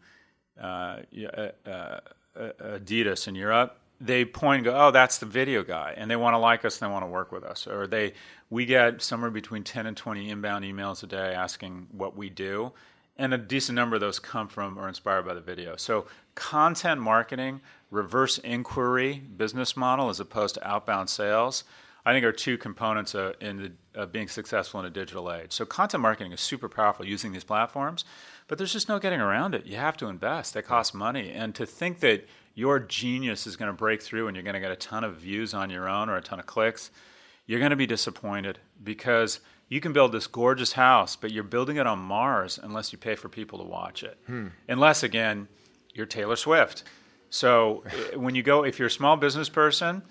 uh, 0.60 0.98
uh, 1.36 1.48
uh, 1.66 2.00
Adidas 2.36 3.28
in 3.28 3.34
Europe, 3.34 3.78
they 4.00 4.24
point 4.24 4.58
and 4.58 4.64
go, 4.64 4.86
"Oh, 4.88 4.90
that's 4.90 5.18
the 5.18 5.26
video 5.26 5.62
guy," 5.62 5.94
and 5.96 6.10
they 6.10 6.16
want 6.16 6.34
to 6.34 6.38
like 6.38 6.64
us 6.64 6.80
and 6.80 6.88
they 6.88 6.92
want 6.92 7.04
to 7.04 7.10
work 7.10 7.32
with 7.32 7.44
us. 7.44 7.66
Or 7.66 7.86
they, 7.86 8.14
we 8.48 8.64
get 8.64 9.02
somewhere 9.02 9.30
between 9.30 9.62
ten 9.62 9.86
and 9.86 9.96
twenty 9.96 10.30
inbound 10.30 10.64
emails 10.64 11.02
a 11.02 11.06
day 11.06 11.34
asking 11.34 11.88
what 11.92 12.16
we 12.16 12.30
do, 12.30 12.72
and 13.18 13.34
a 13.34 13.38
decent 13.38 13.76
number 13.76 13.96
of 13.96 14.00
those 14.00 14.18
come 14.18 14.48
from 14.48 14.78
or 14.78 14.88
inspired 14.88 15.26
by 15.26 15.34
the 15.34 15.40
video. 15.40 15.76
So, 15.76 16.06
content 16.34 17.00
marketing, 17.00 17.60
reverse 17.90 18.38
inquiry 18.38 19.22
business 19.36 19.76
model 19.76 20.08
as 20.08 20.18
opposed 20.20 20.54
to 20.54 20.66
outbound 20.66 21.10
sales. 21.10 21.64
I 22.02 22.12
think 22.14 22.24
are 22.24 22.32
two 22.32 22.56
components 22.56 23.14
in 23.14 23.76
the, 23.92 24.06
being 24.06 24.28
successful 24.28 24.80
in 24.80 24.86
a 24.86 24.90
digital 24.90 25.30
age. 25.30 25.52
So 25.52 25.66
content 25.66 26.00
marketing 26.00 26.32
is 26.32 26.40
super 26.40 26.66
powerful 26.66 27.04
using 27.04 27.32
these 27.32 27.44
platforms, 27.44 28.06
but 28.48 28.56
there's 28.56 28.72
just 28.72 28.88
no 28.88 28.98
getting 28.98 29.20
around 29.20 29.54
it. 29.54 29.66
You 29.66 29.76
have 29.76 29.98
to 29.98 30.06
invest. 30.06 30.54
They 30.54 30.62
cost 30.62 30.94
money, 30.94 31.30
and 31.30 31.54
to 31.56 31.66
think 31.66 32.00
that 32.00 32.26
your 32.54 32.78
genius 32.78 33.46
is 33.46 33.56
going 33.56 33.70
to 33.70 33.76
break 33.76 34.02
through 34.02 34.28
and 34.28 34.36
you're 34.36 34.44
going 34.44 34.54
to 34.54 34.60
get 34.60 34.70
a 34.70 34.76
ton 34.76 35.04
of 35.04 35.16
views 35.16 35.54
on 35.54 35.70
your 35.70 35.88
own 35.88 36.08
or 36.08 36.16
a 36.16 36.22
ton 36.22 36.38
of 36.38 36.46
clicks, 36.46 36.90
you're 37.46 37.58
going 37.58 37.70
to 37.70 37.76
be 37.76 37.86
disappointed 37.86 38.58
because 38.82 39.40
you 39.68 39.80
can 39.80 39.92
build 39.92 40.12
this 40.12 40.26
gorgeous 40.26 40.72
house, 40.72 41.16
but 41.16 41.30
you're 41.30 41.44
building 41.44 41.76
it 41.76 41.86
on 41.86 41.98
Mars 41.98 42.58
unless 42.62 42.92
you 42.92 42.98
pay 42.98 43.14
for 43.14 43.28
people 43.28 43.58
to 43.58 43.64
watch 43.64 44.02
it. 44.02 44.18
Unless 44.68 45.02
again, 45.02 45.48
you're 45.94 46.06
Taylor 46.06 46.36
Swift. 46.36 46.84
So 47.30 47.84
when 48.14 48.34
you 48.34 48.42
go, 48.42 48.64
if 48.64 48.78
you're 48.78 48.88
a 48.88 48.90
small 48.90 49.16
business 49.16 49.48
person 49.48 50.02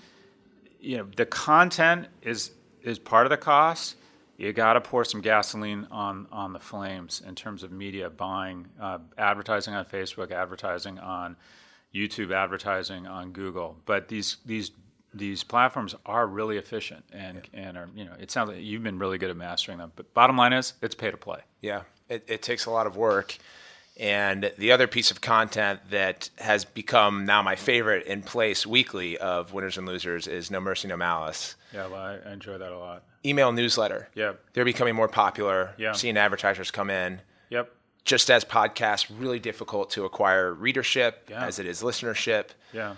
you 0.79 0.97
know 0.97 1.07
the 1.15 1.25
content 1.25 2.07
is 2.21 2.51
is 2.81 2.99
part 2.99 3.25
of 3.25 3.29
the 3.29 3.37
cost. 3.37 3.95
You 4.37 4.53
got 4.53 4.73
to 4.73 4.81
pour 4.81 5.03
some 5.03 5.19
gasoline 5.19 5.85
on 5.91 6.27
on 6.31 6.53
the 6.53 6.59
flames 6.59 7.21
in 7.25 7.35
terms 7.35 7.61
of 7.61 7.71
media 7.71 8.09
buying, 8.09 8.67
uh, 8.79 8.99
advertising 9.17 9.73
on 9.73 9.83
Facebook, 9.85 10.31
advertising 10.31 10.97
on 10.97 11.35
YouTube, 11.93 12.31
advertising 12.33 13.07
on 13.07 13.31
Google. 13.31 13.77
But 13.85 14.07
these 14.07 14.37
these 14.45 14.71
these 15.13 15.43
platforms 15.43 15.95
are 16.05 16.27
really 16.27 16.57
efficient 16.57 17.03
and 17.11 17.41
and 17.53 17.77
are 17.77 17.89
you 17.95 18.05
know 18.05 18.13
it 18.19 18.29
sounds 18.31 18.49
like 18.49 18.59
you've 18.61 18.83
been 18.83 18.99
really 18.99 19.17
good 19.17 19.29
at 19.29 19.37
mastering 19.37 19.77
them. 19.79 19.91
But 19.95 20.13
bottom 20.13 20.37
line 20.37 20.53
is 20.53 20.73
it's 20.81 20.95
pay 20.95 21.11
to 21.11 21.17
play. 21.17 21.39
Yeah, 21.61 21.81
it, 22.09 22.23
it 22.27 22.41
takes 22.41 22.65
a 22.65 22.71
lot 22.71 22.87
of 22.87 22.95
work. 22.95 23.37
And 23.99 24.49
the 24.57 24.71
other 24.71 24.87
piece 24.87 25.11
of 25.11 25.19
content 25.19 25.81
that 25.89 26.29
has 26.37 26.63
become 26.63 27.25
now 27.25 27.41
my 27.41 27.57
favorite 27.57 28.05
in 28.07 28.21
place 28.21 28.65
weekly 28.65 29.17
of 29.17 29.51
Winners 29.51 29.77
and 29.77 29.85
Losers 29.85 30.25
is 30.25 30.49
No 30.49 30.61
Mercy, 30.61 30.87
No 30.87 30.95
Malice. 30.95 31.55
Yeah, 31.73 31.87
well, 31.87 31.99
I, 32.01 32.17
I 32.25 32.31
enjoy 32.31 32.57
that 32.57 32.71
a 32.71 32.77
lot. 32.77 33.03
Email 33.25 33.51
newsletter. 33.51 34.07
Yeah, 34.15 34.33
They're 34.53 34.63
becoming 34.63 34.95
more 34.95 35.09
popular. 35.09 35.73
Yeah. 35.77 35.91
Seeing 35.91 36.15
advertisers 36.15 36.71
come 36.71 36.89
in. 36.89 37.19
Yep. 37.49 37.69
Just 38.05 38.31
as 38.31 38.43
podcasts, 38.45 39.07
really 39.19 39.39
difficult 39.39 39.89
to 39.91 40.05
acquire 40.05 40.53
readership 40.53 41.27
Yeah. 41.29 41.45
as 41.45 41.59
it 41.59 41.65
is 41.65 41.81
listenership. 41.83 42.49
Yeah. 42.73 42.95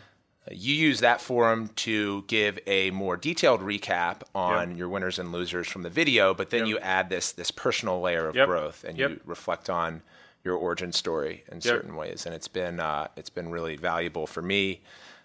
You 0.49 0.73
use 0.73 1.01
that 1.01 1.21
forum 1.21 1.69
to 1.77 2.23
give 2.27 2.57
a 2.65 2.89
more 2.91 3.15
detailed 3.17 3.61
recap 3.61 4.21
on 4.33 4.69
Yep. 4.71 4.77
your 4.79 4.89
winners 4.89 5.19
and 5.19 5.31
losers 5.31 5.67
from 5.67 5.83
the 5.83 5.89
video, 5.89 6.33
but 6.33 6.49
then 6.49 6.61
Yep. 6.61 6.67
you 6.69 6.79
add 6.79 7.09
this 7.09 7.31
this 7.31 7.51
personal 7.51 8.01
layer 8.01 8.27
of 8.27 8.35
Yep. 8.35 8.47
growth 8.47 8.83
and 8.83 8.97
you 8.97 9.19
reflect 9.25 9.69
on 9.69 10.01
your 10.43 10.55
origin 10.55 10.91
story 10.91 11.43
in 11.51 11.61
certain 11.61 11.95
ways. 11.95 12.25
And 12.25 12.33
it's 12.33 12.47
been 12.47 12.79
uh, 12.79 13.07
it's 13.15 13.29
been 13.29 13.51
really 13.51 13.75
valuable 13.75 14.25
for 14.27 14.41
me 14.41 14.81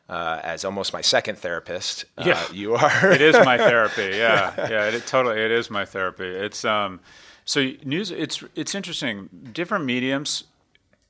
uh, 0.08 0.40
as 0.44 0.64
almost 0.64 0.92
my 0.92 1.00
second 1.00 1.36
therapist. 1.38 2.04
Uh, 2.18 2.24
Yeah. 2.26 2.42
you 2.52 2.74
are. 2.74 3.10
it 3.10 3.20
is 3.22 3.34
my 3.44 3.56
therapy. 3.70 4.16
Yeah, 4.16 4.52
yeah. 4.70 4.86
It, 4.88 4.94
it 4.94 5.06
totally, 5.06 5.40
it 5.40 5.50
is 5.50 5.70
my 5.70 5.84
therapy. 5.84 6.26
It's 6.28 6.64
um, 6.64 7.00
so 7.46 7.72
news. 7.84 8.10
It's 8.10 8.44
it's 8.54 8.74
interesting. 8.74 9.30
Different 9.52 9.86
mediums 9.86 10.44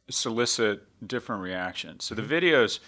solicit 0.09 0.85
different 1.07 1.43
reactions. 1.43 2.05
So 2.05 2.15
the 2.15 2.23
mm-hmm. 2.23 2.33
videos 2.33 2.79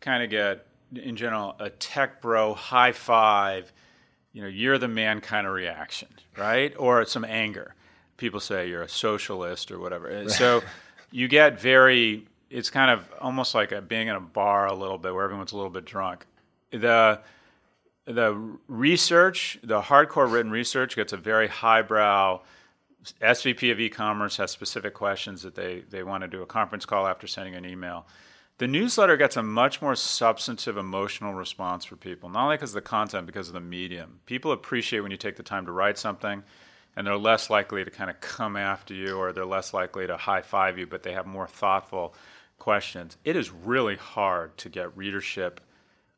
kind 0.00 0.22
of 0.22 0.30
get, 0.30 0.66
in 0.94 1.16
general, 1.16 1.56
a 1.58 1.70
tech 1.70 2.20
bro 2.20 2.54
high 2.54 2.92
five. 2.92 3.72
You 4.32 4.42
know, 4.42 4.48
you're 4.48 4.78
the 4.78 4.88
man 4.88 5.20
kind 5.20 5.46
of 5.46 5.54
reaction, 5.54 6.08
right? 6.36 6.74
Or 6.78 7.04
some 7.06 7.24
anger. 7.24 7.74
People 8.18 8.40
say 8.40 8.68
you're 8.68 8.82
a 8.82 8.88
socialist 8.88 9.70
or 9.70 9.78
whatever. 9.78 10.08
And 10.08 10.30
So 10.30 10.62
you 11.10 11.28
get 11.28 11.60
very. 11.60 12.26
It's 12.48 12.70
kind 12.70 12.90
of 12.90 13.08
almost 13.20 13.54
like 13.54 13.72
a, 13.72 13.80
being 13.80 14.06
in 14.06 14.14
a 14.14 14.20
bar 14.20 14.66
a 14.66 14.74
little 14.74 14.98
bit, 14.98 15.14
where 15.14 15.24
everyone's 15.24 15.52
a 15.52 15.56
little 15.56 15.70
bit 15.70 15.84
drunk. 15.84 16.26
The 16.70 17.20
the 18.04 18.58
research, 18.68 19.58
the 19.64 19.80
hardcore 19.80 20.30
written 20.30 20.52
research 20.52 20.94
gets 20.94 21.12
a 21.12 21.16
very 21.16 21.48
highbrow. 21.48 22.42
SVP 23.20 23.70
of 23.72 23.80
e-commerce 23.80 24.36
has 24.36 24.50
specific 24.50 24.94
questions 24.94 25.42
that 25.42 25.54
they, 25.54 25.84
they 25.90 26.02
want 26.02 26.22
to 26.22 26.28
do 26.28 26.42
a 26.42 26.46
conference 26.46 26.84
call 26.84 27.06
after 27.06 27.26
sending 27.26 27.54
an 27.54 27.64
email. 27.64 28.06
The 28.58 28.66
newsletter 28.66 29.18
gets 29.18 29.36
a 29.36 29.42
much 29.42 29.82
more 29.82 29.94
substantive 29.94 30.78
emotional 30.78 31.34
response 31.34 31.84
for 31.84 31.96
people, 31.96 32.30
not 32.30 32.44
only 32.44 32.56
because 32.56 32.70
of 32.70 32.76
the 32.76 32.88
content, 32.88 33.26
because 33.26 33.48
of 33.48 33.54
the 33.54 33.60
medium. 33.60 34.20
People 34.24 34.50
appreciate 34.52 35.00
when 35.00 35.10
you 35.10 35.18
take 35.18 35.36
the 35.36 35.42
time 35.42 35.66
to 35.66 35.72
write 35.72 35.98
something, 35.98 36.42
and 36.96 37.06
they're 37.06 37.18
less 37.18 37.50
likely 37.50 37.84
to 37.84 37.90
kind 37.90 38.08
of 38.08 38.18
come 38.20 38.56
after 38.56 38.94
you 38.94 39.18
or 39.18 39.32
they're 39.32 39.44
less 39.44 39.74
likely 39.74 40.06
to 40.06 40.16
high 40.16 40.40
five 40.40 40.78
you, 40.78 40.86
but 40.86 41.02
they 41.02 41.12
have 41.12 41.26
more 41.26 41.46
thoughtful 41.46 42.14
questions. 42.58 43.18
It 43.24 43.36
is 43.36 43.50
really 43.50 43.96
hard 43.96 44.56
to 44.58 44.70
get 44.70 44.96
readership 44.96 45.60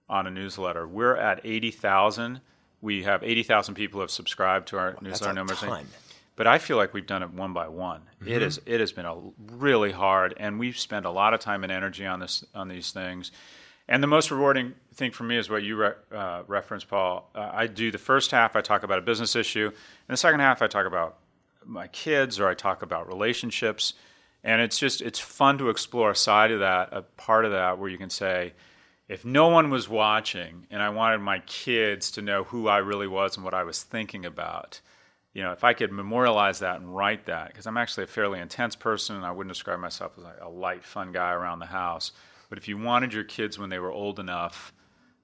on 0.08 0.28
a 0.28 0.30
newsletter. 0.30 0.86
We're 0.86 1.16
at 1.16 1.40
80,000. 1.44 2.40
We 2.80 3.02
have 3.02 3.24
80,000 3.24 3.74
people 3.74 3.98
who 3.98 4.02
have 4.02 4.10
subscribed 4.12 4.68
to 4.68 4.78
our 4.78 4.96
newsletter. 5.00 5.32
a 5.32 5.34
no 5.34 5.44
mercy. 5.44 5.66
ton. 5.66 5.86
But 6.38 6.46
I 6.46 6.58
feel 6.58 6.76
like 6.76 6.94
we've 6.94 7.04
done 7.04 7.24
it 7.24 7.32
one 7.32 7.52
by 7.52 7.66
one. 7.66 8.02
It 8.24 8.42
is 8.42 8.60
it 8.64 8.78
has 8.78 8.92
been 8.92 9.06
a 9.06 9.16
really 9.56 9.90
hard, 9.90 10.34
and 10.38 10.56
we've 10.56 10.78
spent 10.78 11.04
a 11.04 11.10
lot 11.10 11.34
of 11.34 11.40
time 11.40 11.64
and 11.64 11.72
energy 11.72 12.06
on 12.06 12.20
this 12.20 12.44
on 12.54 12.68
these 12.68 12.92
things. 12.92 13.32
And 13.88 14.00
the 14.00 14.06
most 14.06 14.30
rewarding 14.30 14.74
thing 14.94 15.10
for 15.10 15.24
me 15.24 15.36
is 15.36 15.50
what 15.50 15.64
you 15.64 15.74
re- 15.74 15.94
uh, 16.12 16.44
referenced, 16.46 16.88
Paul. 16.88 17.28
Uh, 17.34 17.50
I 17.52 17.66
do 17.66 17.90
the 17.90 17.98
first 17.98 18.30
half. 18.30 18.54
I 18.54 18.60
talk 18.60 18.84
about 18.84 19.00
a 19.00 19.02
business 19.02 19.34
issue, 19.34 19.66
and 19.66 19.74
the 20.06 20.16
second 20.16 20.38
half 20.38 20.62
I 20.62 20.68
talk 20.68 20.86
about 20.86 21.18
my 21.66 21.88
kids 21.88 22.38
or 22.38 22.48
I 22.48 22.54
talk 22.54 22.82
about 22.82 23.08
relationships. 23.08 23.94
And 24.44 24.62
it's 24.62 24.78
just 24.78 25.02
it's 25.02 25.18
fun 25.18 25.58
to 25.58 25.70
explore 25.70 26.12
a 26.12 26.16
side 26.16 26.52
of 26.52 26.60
that, 26.60 26.90
a 26.92 27.02
part 27.02 27.46
of 27.46 27.50
that 27.50 27.80
where 27.80 27.90
you 27.90 27.98
can 27.98 28.10
say, 28.10 28.52
if 29.08 29.24
no 29.24 29.48
one 29.48 29.70
was 29.70 29.88
watching 29.88 30.68
and 30.70 30.80
I 30.82 30.90
wanted 30.90 31.18
my 31.18 31.40
kids 31.40 32.12
to 32.12 32.22
know 32.22 32.44
who 32.44 32.68
I 32.68 32.76
really 32.76 33.08
was 33.08 33.34
and 33.34 33.44
what 33.44 33.54
I 33.54 33.64
was 33.64 33.82
thinking 33.82 34.24
about, 34.24 34.80
you 35.38 35.44
know, 35.44 35.52
if 35.52 35.62
I 35.62 35.72
could 35.72 35.92
memorialize 35.92 36.58
that 36.58 36.80
and 36.80 36.96
write 36.96 37.26
that, 37.26 37.46
because 37.46 37.68
I'm 37.68 37.76
actually 37.76 38.02
a 38.02 38.08
fairly 38.08 38.40
intense 38.40 38.74
person 38.74 39.14
and 39.14 39.24
I 39.24 39.30
wouldn't 39.30 39.54
describe 39.54 39.78
myself 39.78 40.14
as 40.18 40.24
like 40.24 40.40
a 40.42 40.48
light, 40.48 40.82
fun 40.82 41.12
guy 41.12 41.30
around 41.30 41.60
the 41.60 41.66
house. 41.66 42.10
But 42.48 42.58
if 42.58 42.66
you 42.66 42.76
wanted 42.76 43.12
your 43.12 43.22
kids 43.22 43.56
when 43.56 43.70
they 43.70 43.78
were 43.78 43.92
old 43.92 44.18
enough 44.18 44.72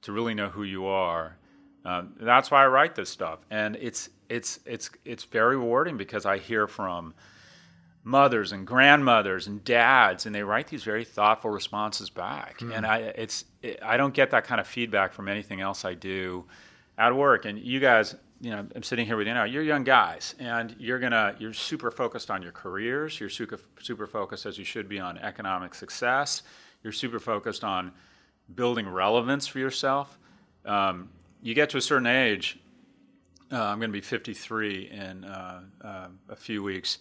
to 0.02 0.12
really 0.12 0.32
know 0.32 0.50
who 0.50 0.62
you 0.62 0.86
are, 0.86 1.36
um, 1.84 2.14
that's 2.20 2.48
why 2.48 2.62
I 2.62 2.68
write 2.68 2.94
this 2.94 3.10
stuff. 3.10 3.40
And 3.50 3.74
it's 3.74 4.08
it's 4.28 4.60
it's 4.64 4.88
it's 5.04 5.24
very 5.24 5.56
rewarding 5.56 5.96
because 5.96 6.26
I 6.26 6.38
hear 6.38 6.68
from 6.68 7.12
mothers 8.04 8.52
and 8.52 8.64
grandmothers 8.64 9.48
and 9.48 9.64
dads, 9.64 10.26
and 10.26 10.34
they 10.34 10.44
write 10.44 10.68
these 10.68 10.84
very 10.84 11.04
thoughtful 11.04 11.50
responses 11.50 12.08
back. 12.08 12.60
Mm. 12.60 12.76
And 12.76 12.86
I 12.86 12.98
it's 12.98 13.46
it, 13.62 13.80
I 13.82 13.96
don't 13.96 14.14
get 14.14 14.30
that 14.30 14.44
kind 14.44 14.60
of 14.60 14.68
feedback 14.68 15.12
from 15.12 15.26
anything 15.26 15.60
else 15.60 15.84
I 15.84 15.94
do 15.94 16.44
at 16.96 17.16
work. 17.16 17.46
And 17.46 17.58
you 17.58 17.80
guys, 17.80 18.14
you 18.40 18.50
know, 18.50 18.66
I'm 18.74 18.82
sitting 18.82 19.06
here 19.06 19.16
with 19.16 19.26
you 19.26 19.34
now. 19.34 19.44
You're 19.44 19.62
young 19.62 19.84
guys, 19.84 20.34
and 20.38 20.74
you're 20.78 20.98
gonna 20.98 21.34
you're 21.38 21.52
super 21.52 21.90
focused 21.90 22.30
on 22.30 22.42
your 22.42 22.52
careers. 22.52 23.18
You're 23.18 23.30
super 23.30 23.58
super 23.80 24.06
focused 24.06 24.46
as 24.46 24.58
you 24.58 24.64
should 24.64 24.88
be 24.88 24.98
on 24.98 25.18
economic 25.18 25.74
success. 25.74 26.42
You're 26.82 26.92
super 26.92 27.18
focused 27.18 27.64
on 27.64 27.92
building 28.54 28.88
relevance 28.88 29.46
for 29.46 29.58
yourself. 29.58 30.18
Um, 30.64 31.08
you 31.42 31.54
get 31.54 31.70
to 31.70 31.78
a 31.78 31.80
certain 31.80 32.06
age. 32.06 32.58
Uh, 33.52 33.62
I'm 33.62 33.78
going 33.78 33.90
to 33.90 33.92
be 33.92 34.00
53 34.00 34.90
in 34.90 35.24
uh, 35.24 35.60
uh, 35.82 36.08
a 36.28 36.36
few 36.36 36.62
weeks. 36.62 36.98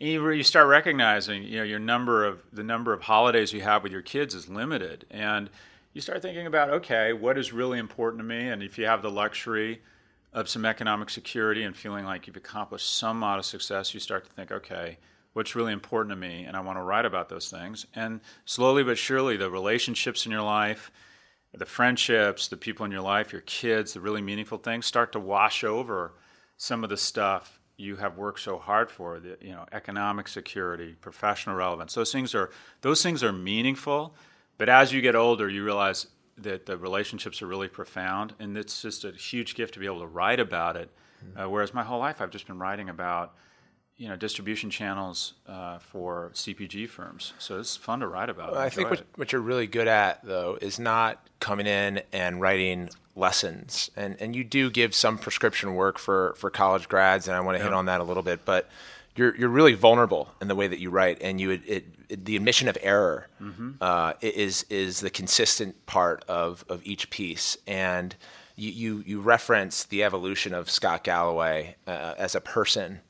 And 0.00 0.08
you, 0.08 0.30
you 0.30 0.42
start 0.42 0.66
recognizing, 0.66 1.44
you 1.44 1.58
know, 1.58 1.62
your 1.62 1.78
number 1.78 2.24
of 2.24 2.42
the 2.52 2.62
number 2.62 2.92
of 2.92 3.02
holidays 3.02 3.52
you 3.52 3.60
have 3.60 3.82
with 3.82 3.92
your 3.92 4.02
kids 4.02 4.34
is 4.34 4.48
limited, 4.48 5.06
and 5.10 5.48
you 5.92 6.00
start 6.00 6.22
thinking 6.22 6.46
about, 6.46 6.70
okay, 6.70 7.12
what 7.12 7.36
is 7.38 7.52
really 7.52 7.78
important 7.78 8.20
to 8.20 8.24
me? 8.24 8.48
And 8.48 8.62
if 8.62 8.78
you 8.78 8.86
have 8.86 9.02
the 9.02 9.10
luxury 9.10 9.82
of 10.32 10.48
some 10.48 10.64
economic 10.64 11.10
security 11.10 11.62
and 11.62 11.76
feeling 11.76 12.04
like 12.04 12.26
you've 12.26 12.36
accomplished 12.36 12.96
some 12.96 13.18
modest 13.18 13.50
success, 13.50 13.92
you 13.92 14.00
start 14.00 14.24
to 14.24 14.32
think, 14.32 14.50
okay, 14.50 14.98
what's 15.34 15.54
really 15.54 15.72
important 15.72 16.10
to 16.10 16.16
me? 16.16 16.44
And 16.44 16.56
I 16.56 16.60
want 16.60 16.78
to 16.78 16.82
write 16.82 17.04
about 17.04 17.28
those 17.28 17.50
things. 17.50 17.86
And 17.94 18.20
slowly 18.44 18.82
but 18.82 18.98
surely, 18.98 19.36
the 19.36 19.50
relationships 19.50 20.24
in 20.24 20.32
your 20.32 20.42
life, 20.42 20.90
the 21.52 21.66
friendships, 21.66 22.48
the 22.48 22.56
people 22.56 22.86
in 22.86 22.92
your 22.92 23.02
life, 23.02 23.32
your 23.32 23.42
kids, 23.42 23.92
the 23.92 24.00
really 24.00 24.22
meaningful 24.22 24.58
things 24.58 24.86
start 24.86 25.12
to 25.12 25.20
wash 25.20 25.64
over 25.64 26.14
some 26.56 26.82
of 26.82 26.90
the 26.90 26.96
stuff 26.96 27.60
you 27.76 27.96
have 27.96 28.16
worked 28.16 28.40
so 28.40 28.58
hard 28.58 28.90
for 28.90 29.18
the 29.18 29.36
you 29.40 29.50
know 29.50 29.64
economic 29.72 30.28
security 30.28 30.94
professional 31.00 31.56
relevance 31.56 31.94
those 31.94 32.12
things 32.12 32.34
are 32.34 32.50
those 32.82 33.02
things 33.02 33.24
are 33.24 33.32
meaningful 33.32 34.14
but 34.62 34.68
as 34.68 34.92
you 34.92 35.00
get 35.00 35.16
older, 35.16 35.48
you 35.48 35.64
realize 35.64 36.06
that 36.38 36.66
the 36.66 36.76
relationships 36.76 37.42
are 37.42 37.46
really 37.46 37.68
profound, 37.68 38.34
and 38.38 38.56
it's 38.56 38.82
just 38.82 39.04
a 39.04 39.12
huge 39.12 39.54
gift 39.54 39.74
to 39.74 39.80
be 39.80 39.86
able 39.86 40.00
to 40.00 40.06
write 40.06 40.40
about 40.40 40.76
it. 40.76 40.90
Mm-hmm. 41.24 41.40
Uh, 41.40 41.48
whereas 41.48 41.74
my 41.74 41.84
whole 41.84 42.00
life, 42.00 42.20
I've 42.20 42.30
just 42.30 42.46
been 42.46 42.58
writing 42.58 42.88
about 42.88 43.34
you 43.96 44.08
know 44.08 44.16
distribution 44.16 44.70
channels 44.70 45.34
uh, 45.46 45.78
for 45.78 46.30
CPG 46.34 46.88
firms. 46.88 47.34
So 47.38 47.60
it's 47.60 47.76
fun 47.76 48.00
to 48.00 48.08
write 48.08 48.30
about. 48.30 48.52
Well, 48.52 48.60
I 48.60 48.68
think 48.68 48.90
what, 48.90 49.04
what, 49.16 49.32
you're 49.32 49.40
really 49.40 49.66
good 49.66 49.88
at 49.88 50.24
though 50.24 50.58
is 50.60 50.78
not 50.78 51.24
coming 51.40 51.66
in 51.66 52.02
and 52.12 52.40
writing 52.40 52.90
lessons, 53.14 53.90
and 53.94 54.16
and 54.20 54.34
you 54.34 54.44
do 54.44 54.70
give 54.70 54.94
some 54.94 55.18
prescription 55.18 55.74
work 55.74 55.98
for 55.98 56.34
for 56.36 56.50
college 56.50 56.88
grads, 56.88 57.28
and 57.28 57.36
I 57.36 57.40
want 57.40 57.58
to 57.58 57.62
hit 57.62 57.72
on 57.72 57.86
that 57.86 58.00
a 58.00 58.04
little 58.04 58.22
bit, 58.22 58.44
but 58.44 58.68
you're 59.14 59.36
you're 59.36 59.48
really 59.48 59.74
vulnerable 59.74 60.32
in 60.40 60.48
the 60.48 60.54
way 60.54 60.66
that 60.66 60.78
you 60.78 60.90
write, 60.90 61.18
and 61.20 61.40
you 61.40 61.50
it, 61.50 61.62
it, 61.66 62.01
the 62.12 62.36
admission 62.36 62.68
of 62.68 62.76
error 62.80 63.28
mm-hmm. 63.40 63.72
uh, 63.80 64.12
is 64.20 64.64
is 64.70 65.00
the 65.00 65.10
consistent 65.10 65.86
part 65.86 66.24
of 66.28 66.64
of 66.68 66.84
each 66.84 67.10
piece, 67.10 67.56
and 67.66 68.14
you 68.56 68.70
you, 68.70 69.04
you 69.06 69.20
reference 69.20 69.84
the 69.84 70.04
evolution 70.04 70.54
of 70.54 70.70
Scott 70.70 71.04
Galloway 71.04 71.76
uh, 71.86 72.14
as 72.18 72.34
a 72.34 72.40
person, 72.40 73.00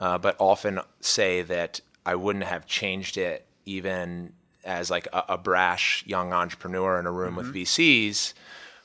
uh, 0.00 0.18
but 0.18 0.36
often 0.38 0.80
say 1.00 1.42
that 1.42 1.80
I 2.04 2.14
wouldn't 2.14 2.44
have 2.44 2.66
changed 2.66 3.16
it 3.16 3.46
even 3.64 4.32
as 4.64 4.90
like 4.90 5.06
a, 5.12 5.24
a 5.30 5.38
brash 5.38 6.04
young 6.06 6.32
entrepreneur 6.32 6.98
in 6.98 7.06
a 7.06 7.12
room 7.12 7.36
mm-hmm. 7.36 7.52
with 7.52 7.54
VCs 7.54 8.34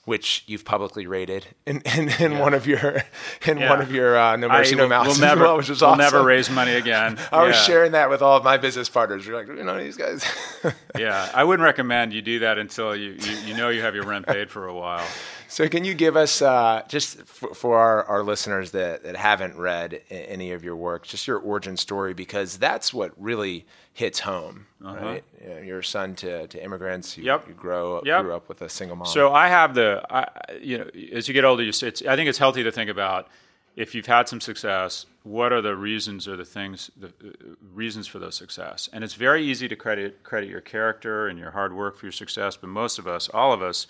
which 0.06 0.44
you've 0.46 0.64
publicly 0.64 1.08
rated 1.08 1.48
in, 1.66 1.82
in, 1.82 2.10
in 2.20 2.32
yeah. 2.34 2.40
one 2.40 2.54
of 2.54 2.68
your 2.68 3.04
in 3.46 3.58
yeah. 3.58 3.70
one 3.70 3.82
of 3.82 3.92
your 3.92 4.18
uh, 4.18 4.36
No 4.36 4.48
Mercy 4.48 4.76
No 4.76 4.88
Malice 4.88 5.20
we'll 5.20 5.28
never, 5.28 5.42
well, 5.42 5.58
which 5.58 5.68
was 5.68 5.82
we'll 5.82 5.92
awesome. 5.92 6.00
never 6.00 6.24
raise 6.24 6.50
money 6.50 6.74
again. 6.74 7.18
I 7.32 7.42
yeah. 7.42 7.48
was 7.48 7.58
sharing 7.64 7.94
that 7.94 8.10
with 8.10 8.22
all 8.22 8.38
of 8.38 8.44
my 8.44 8.58
business 8.58 8.88
partners. 8.88 9.26
You're 9.26 9.36
like, 9.36 9.48
you 9.48 9.64
know, 9.64 9.78
these 9.84 9.98
guys. 9.98 10.24
yeah, 10.98 11.30
I 11.34 11.44
wouldn't 11.44 11.66
recommend 11.66 12.14
you 12.14 12.22
do 12.22 12.40
that 12.40 12.60
until 12.60 12.96
you, 12.96 13.12
you, 13.14 13.38
you 13.48 13.54
know 13.56 13.70
you 13.70 13.82
have 13.82 13.96
your 13.96 14.06
rent 14.06 14.28
paid 14.28 14.52
for 14.52 14.68
a 14.68 14.74
while. 14.74 15.06
So, 15.48 15.68
can 15.70 15.84
you 15.86 15.94
give 15.94 16.16
us 16.16 16.42
uh, 16.42 16.84
just 16.88 17.22
for, 17.24 17.54
for, 17.54 17.78
our, 17.78 18.04
our 18.06 18.24
listeners 18.24 18.72
that, 18.72 19.04
that 19.04 19.16
haven't 19.16 19.56
read 19.56 20.02
any 20.10 20.52
of 20.52 20.64
your 20.64 20.76
work, 20.76 21.06
just 21.06 21.28
your 21.28 21.38
origin 21.38 21.78
story, 21.78 22.14
because 22.14 22.58
that's 22.58 22.94
what 22.94 23.12
really 23.18 23.66
hits 23.96 24.20
home, 24.20 24.68
uh-huh. 24.84 25.06
right? 25.06 25.24
You 25.42 25.50
know, 25.50 25.58
you're 25.62 25.80
a 25.80 25.84
son 25.84 26.16
to, 26.16 26.48
to 26.48 26.62
immigrants. 26.62 27.18
You, 27.18 27.24
yep. 27.24 27.46
you 27.48 27.54
grow 27.54 27.96
up, 27.96 28.06
yep. 28.06 28.24
grew 28.24 28.36
up 28.36 28.50
with 28.50 28.62
a 28.62 28.68
single 28.68 28.98
mom. 28.98 29.08
So 29.08 29.32
I 29.32 29.48
have 29.48 29.74
the, 29.74 30.06
I, 30.10 30.28
you 30.62 30.80
know, 30.80 30.90
as 31.14 31.30
you 31.30 31.34
get 31.34 31.46
older, 31.46 31.64
you, 31.64 31.70
it's, 31.70 32.02
I 32.02 32.18
think 32.18 32.28
it's 32.28 32.38
healthy 32.38 32.62
to 32.64 32.74
think 32.74 32.90
about 32.90 33.30
if 33.78 33.96
you've 33.96 34.06
had 34.06 34.28
some 34.28 34.42
success, 34.42 35.06
what 35.24 35.54
are 35.54 35.62
the 35.62 35.78
reasons 35.78 36.28
or 36.28 36.36
the 36.36 36.44
things, 36.44 36.92
the 36.98 37.08
uh, 37.08 37.56
reasons 37.74 38.06
for 38.06 38.20
those 38.20 38.36
success? 38.36 38.90
And 38.92 39.02
it's 39.02 39.14
very 39.14 39.46
easy 39.46 39.70
to 39.70 39.78
credit 39.78 40.24
credit 40.24 40.50
your 40.50 40.60
character 40.60 41.28
and 41.28 41.40
your 41.40 41.52
hard 41.52 41.74
work 41.74 41.98
for 41.98 42.06
your 42.06 42.12
success, 42.12 42.58
but 42.58 42.70
most 42.70 43.00
of 43.00 43.08
us, 43.08 43.30
all 43.30 43.54
of 43.54 43.62
us, 43.62 43.88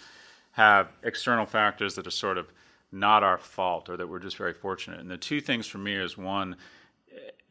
have 0.51 0.89
external 1.01 1.47
factors 1.47 1.95
that 1.95 2.05
are 2.05 2.11
sort 2.11 2.37
of 2.37 2.51
not 2.91 3.23
our 3.23 3.39
fault 3.39 3.89
or 3.89 3.97
that 3.97 4.07
we're 4.07 4.19
just 4.19 4.37
very 4.37 4.53
fortunate. 4.53 4.99
And 4.99 5.09
the 5.09 5.17
two 5.17 5.41
things 5.41 5.65
for 5.65 5.79
me 5.79 5.95
is 5.95 6.15
one, 6.15 6.57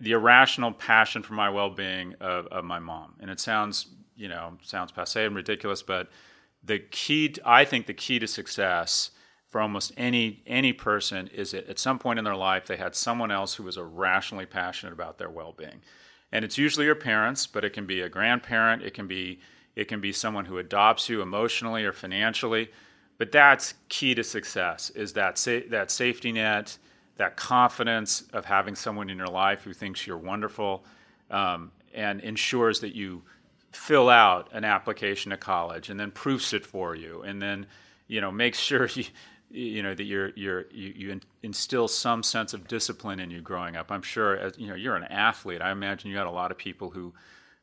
the 0.00 0.12
irrational 0.12 0.72
passion 0.72 1.22
for 1.22 1.34
my 1.34 1.48
well-being 1.48 2.14
of, 2.20 2.46
of 2.48 2.64
my 2.64 2.78
mom. 2.78 3.14
And 3.20 3.30
it 3.30 3.40
sounds, 3.40 3.86
you 4.16 4.28
know, 4.28 4.58
sounds 4.62 4.92
passe 4.92 5.24
and 5.24 5.36
ridiculous, 5.36 5.82
but 5.82 6.08
the 6.62 6.78
key, 6.78 7.28
to, 7.30 7.42
I 7.44 7.64
think, 7.64 7.86
the 7.86 7.94
key 7.94 8.18
to 8.18 8.26
success 8.26 9.10
for 9.48 9.60
almost 9.60 9.92
any 9.96 10.42
any 10.48 10.72
person 10.72 11.28
is 11.28 11.52
that 11.52 11.68
at 11.68 11.78
some 11.78 11.96
point 11.98 12.18
in 12.18 12.24
their 12.24 12.34
life 12.34 12.66
they 12.66 12.76
had 12.76 12.96
someone 12.96 13.30
else 13.30 13.54
who 13.54 13.62
was 13.62 13.76
irrationally 13.76 14.46
passionate 14.46 14.92
about 14.92 15.18
their 15.18 15.30
well-being, 15.30 15.80
and 16.32 16.44
it's 16.44 16.58
usually 16.58 16.86
your 16.86 16.96
parents, 16.96 17.46
but 17.46 17.64
it 17.64 17.72
can 17.72 17.86
be 17.86 18.00
a 18.00 18.08
grandparent, 18.08 18.82
it 18.82 18.94
can 18.94 19.06
be 19.06 19.38
it 19.76 19.86
can 19.86 20.00
be 20.00 20.12
someone 20.12 20.46
who 20.46 20.58
adopts 20.58 21.08
you 21.08 21.22
emotionally 21.22 21.84
or 21.84 21.92
financially, 21.92 22.68
but 23.16 23.30
that's 23.30 23.74
key 23.88 24.12
to 24.16 24.24
success 24.24 24.90
is 24.90 25.12
that 25.12 25.38
sa- 25.38 25.68
that 25.70 25.90
safety 25.90 26.32
net 26.32 26.76
that 27.16 27.36
confidence 27.36 28.24
of 28.32 28.44
having 28.44 28.74
someone 28.74 29.08
in 29.10 29.16
your 29.16 29.28
life 29.28 29.62
who 29.62 29.72
thinks 29.72 30.06
you're 30.06 30.18
wonderful 30.18 30.84
um, 31.30 31.70
and 31.94 32.20
ensures 32.20 32.80
that 32.80 32.94
you 32.94 33.22
fill 33.72 34.08
out 34.08 34.48
an 34.52 34.64
application 34.64 35.30
to 35.30 35.36
college 35.36 35.90
and 35.90 35.98
then 35.98 36.10
proofs 36.10 36.52
it 36.52 36.64
for 36.64 36.94
you 36.94 37.22
and 37.22 37.42
then 37.42 37.66
you 38.06 38.20
know 38.20 38.30
makes 38.30 38.58
sure 38.60 38.88
you 38.94 39.04
you 39.54 39.82
know 39.82 39.94
that 39.94 40.04
you're 40.04 40.30
you're 40.34 40.64
you, 40.72 40.92
you 40.96 41.20
instill 41.42 41.86
some 41.86 42.22
sense 42.22 42.54
of 42.54 42.66
discipline 42.66 43.20
in 43.20 43.30
you 43.30 43.40
growing 43.40 43.76
up. 43.76 43.92
I'm 43.92 44.02
sure 44.02 44.36
as 44.36 44.58
you 44.58 44.66
know 44.66 44.74
you're 44.74 44.96
an 44.96 45.04
athlete. 45.04 45.62
I 45.62 45.70
imagine 45.70 46.10
you 46.10 46.16
had 46.16 46.26
a 46.26 46.32
lot 46.32 46.50
of 46.50 46.58
people 46.58 46.90
who 46.90 47.14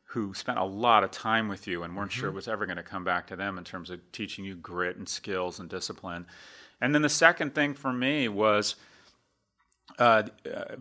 who 0.06 0.32
spent 0.34 0.58
a 0.58 0.64
lot 0.64 1.04
of 1.04 1.10
time 1.10 1.48
with 1.48 1.66
you 1.66 1.82
and 1.82 1.94
weren't 1.94 2.10
mm-hmm. 2.10 2.20
sure 2.20 2.28
it 2.30 2.34
was 2.34 2.48
ever 2.48 2.66
going 2.66 2.76
to 2.76 2.82
come 2.82 3.04
back 3.04 3.26
to 3.26 3.36
them 3.36 3.58
in 3.58 3.64
terms 3.64 3.90
of 3.90 4.00
teaching 4.12 4.44
you 4.44 4.54
grit 4.54 4.96
and 4.96 5.08
skills 5.08 5.58
and 5.58 5.68
discipline. 5.68 6.26
And 6.80 6.94
then 6.94 7.02
the 7.02 7.08
second 7.08 7.54
thing 7.54 7.74
for 7.74 7.92
me 7.92 8.28
was 8.28 8.76
uh, 9.98 10.24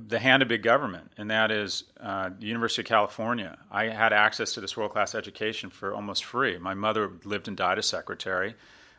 the 0.08 0.19
hand 0.19 0.41
of 0.41 0.47
big 0.47 0.63
government, 0.63 1.12
and 1.17 1.30
that 1.30 1.52
is 1.52 1.84
uh, 2.00 2.30
the 2.38 2.45
University 2.45 2.82
of 2.82 2.88
California. 2.88 3.58
I 3.71 3.86
had 3.86 4.13
access 4.13 4.54
to 4.54 4.62
this 4.62 4.76
world 4.78 4.91
class 4.91 5.15
education 5.15 5.69
for 5.69 5.93
almost 5.93 6.24
free. 6.24 6.58
My 6.58 6.74
mother 6.74 7.12
lived 7.24 7.47
and 7.47 7.58
died 7.58 7.78
as 7.78 7.86
secretary. 7.86 8.56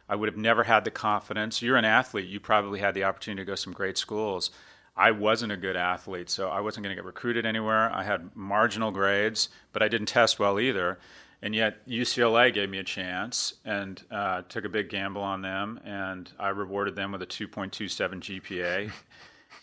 I 0.09 0.17
would 0.17 0.29
have 0.29 0.37
never 0.37 0.65
had 0.65 0.85
the 0.85 0.91
confidence. 0.91 1.63
You're 1.63 1.77
an 1.77 1.85
athlete, 1.85 2.29
you 2.29 2.41
probably 2.41 2.81
had 2.81 2.95
the 2.95 3.05
opportunity 3.05 3.43
to 3.43 3.47
go 3.47 3.53
to 3.55 3.57
some 3.57 3.73
great 3.73 3.97
schools. 3.97 4.51
I 4.97 5.11
wasn't 5.11 5.53
a 5.53 5.57
good 5.57 5.77
athlete, 5.77 6.29
so 6.29 6.49
I 6.51 6.61
wasn't 6.61 6.85
going 6.85 6.95
to 6.95 7.01
get 7.01 7.07
recruited 7.07 7.47
anywhere. 7.47 7.91
I 7.91 8.03
had 8.03 8.37
marginal 8.37 8.91
grades, 8.91 9.49
but 9.73 9.83
I 9.83 9.89
didn't 9.89 10.09
test 10.09 10.39
well 10.39 10.61
either. 10.61 10.99
And 11.41 11.55
yet, 11.55 11.87
UCLA 11.89 12.53
gave 12.53 12.69
me 12.69 12.79
a 12.79 12.85
chance 12.85 13.55
and 13.65 14.01
uh, 14.11 14.43
took 14.49 14.65
a 14.65 14.69
big 14.69 14.91
gamble 14.91 15.23
on 15.23 15.43
them, 15.43 15.81
and 15.85 16.31
I 16.39 16.51
rewarded 16.51 16.95
them 16.95 17.13
with 17.13 17.23
a 17.23 17.27
2.27 17.27 18.43
GPA. 18.43 18.93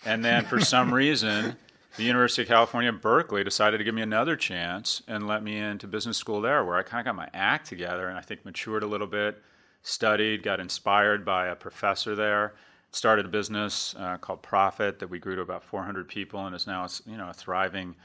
And 0.05 0.23
then 0.23 0.45
for 0.45 0.59
some 0.59 0.93
reason, 0.93 1.55
the 1.97 2.03
University 2.03 2.43
of 2.43 2.47
California, 2.47 2.91
Berkeley 2.91 3.43
decided 3.43 3.79
to 3.79 3.83
give 3.83 3.95
me 3.95 4.01
another 4.01 4.35
chance 4.35 5.01
and 5.07 5.27
let 5.27 5.43
me 5.43 5.57
into 5.57 5.87
business 5.87 6.17
school 6.17 6.41
there, 6.41 6.63
where 6.63 6.77
I 6.77 6.83
kind 6.83 6.99
of 7.01 7.05
got 7.05 7.15
my 7.15 7.29
act 7.33 7.67
together 7.67 8.07
and 8.07 8.17
I 8.17 8.21
think 8.21 8.45
matured 8.45 8.83
a 8.83 8.87
little 8.87 9.07
bit, 9.07 9.41
studied, 9.83 10.43
got 10.43 10.59
inspired 10.59 11.25
by 11.25 11.47
a 11.47 11.55
professor 11.55 12.15
there, 12.15 12.53
started 12.91 13.25
a 13.25 13.29
business 13.29 13.95
uh, 13.97 14.17
called 14.17 14.41
Prophet 14.41 14.99
that 14.99 15.09
we 15.09 15.19
grew 15.19 15.35
to 15.35 15.41
about 15.41 15.63
400 15.63 16.07
people 16.07 16.45
and 16.45 16.55
is 16.55 16.67
now 16.67 16.87
you 17.05 17.17
know 17.17 17.29
a 17.29 17.33
thriving 17.33 17.95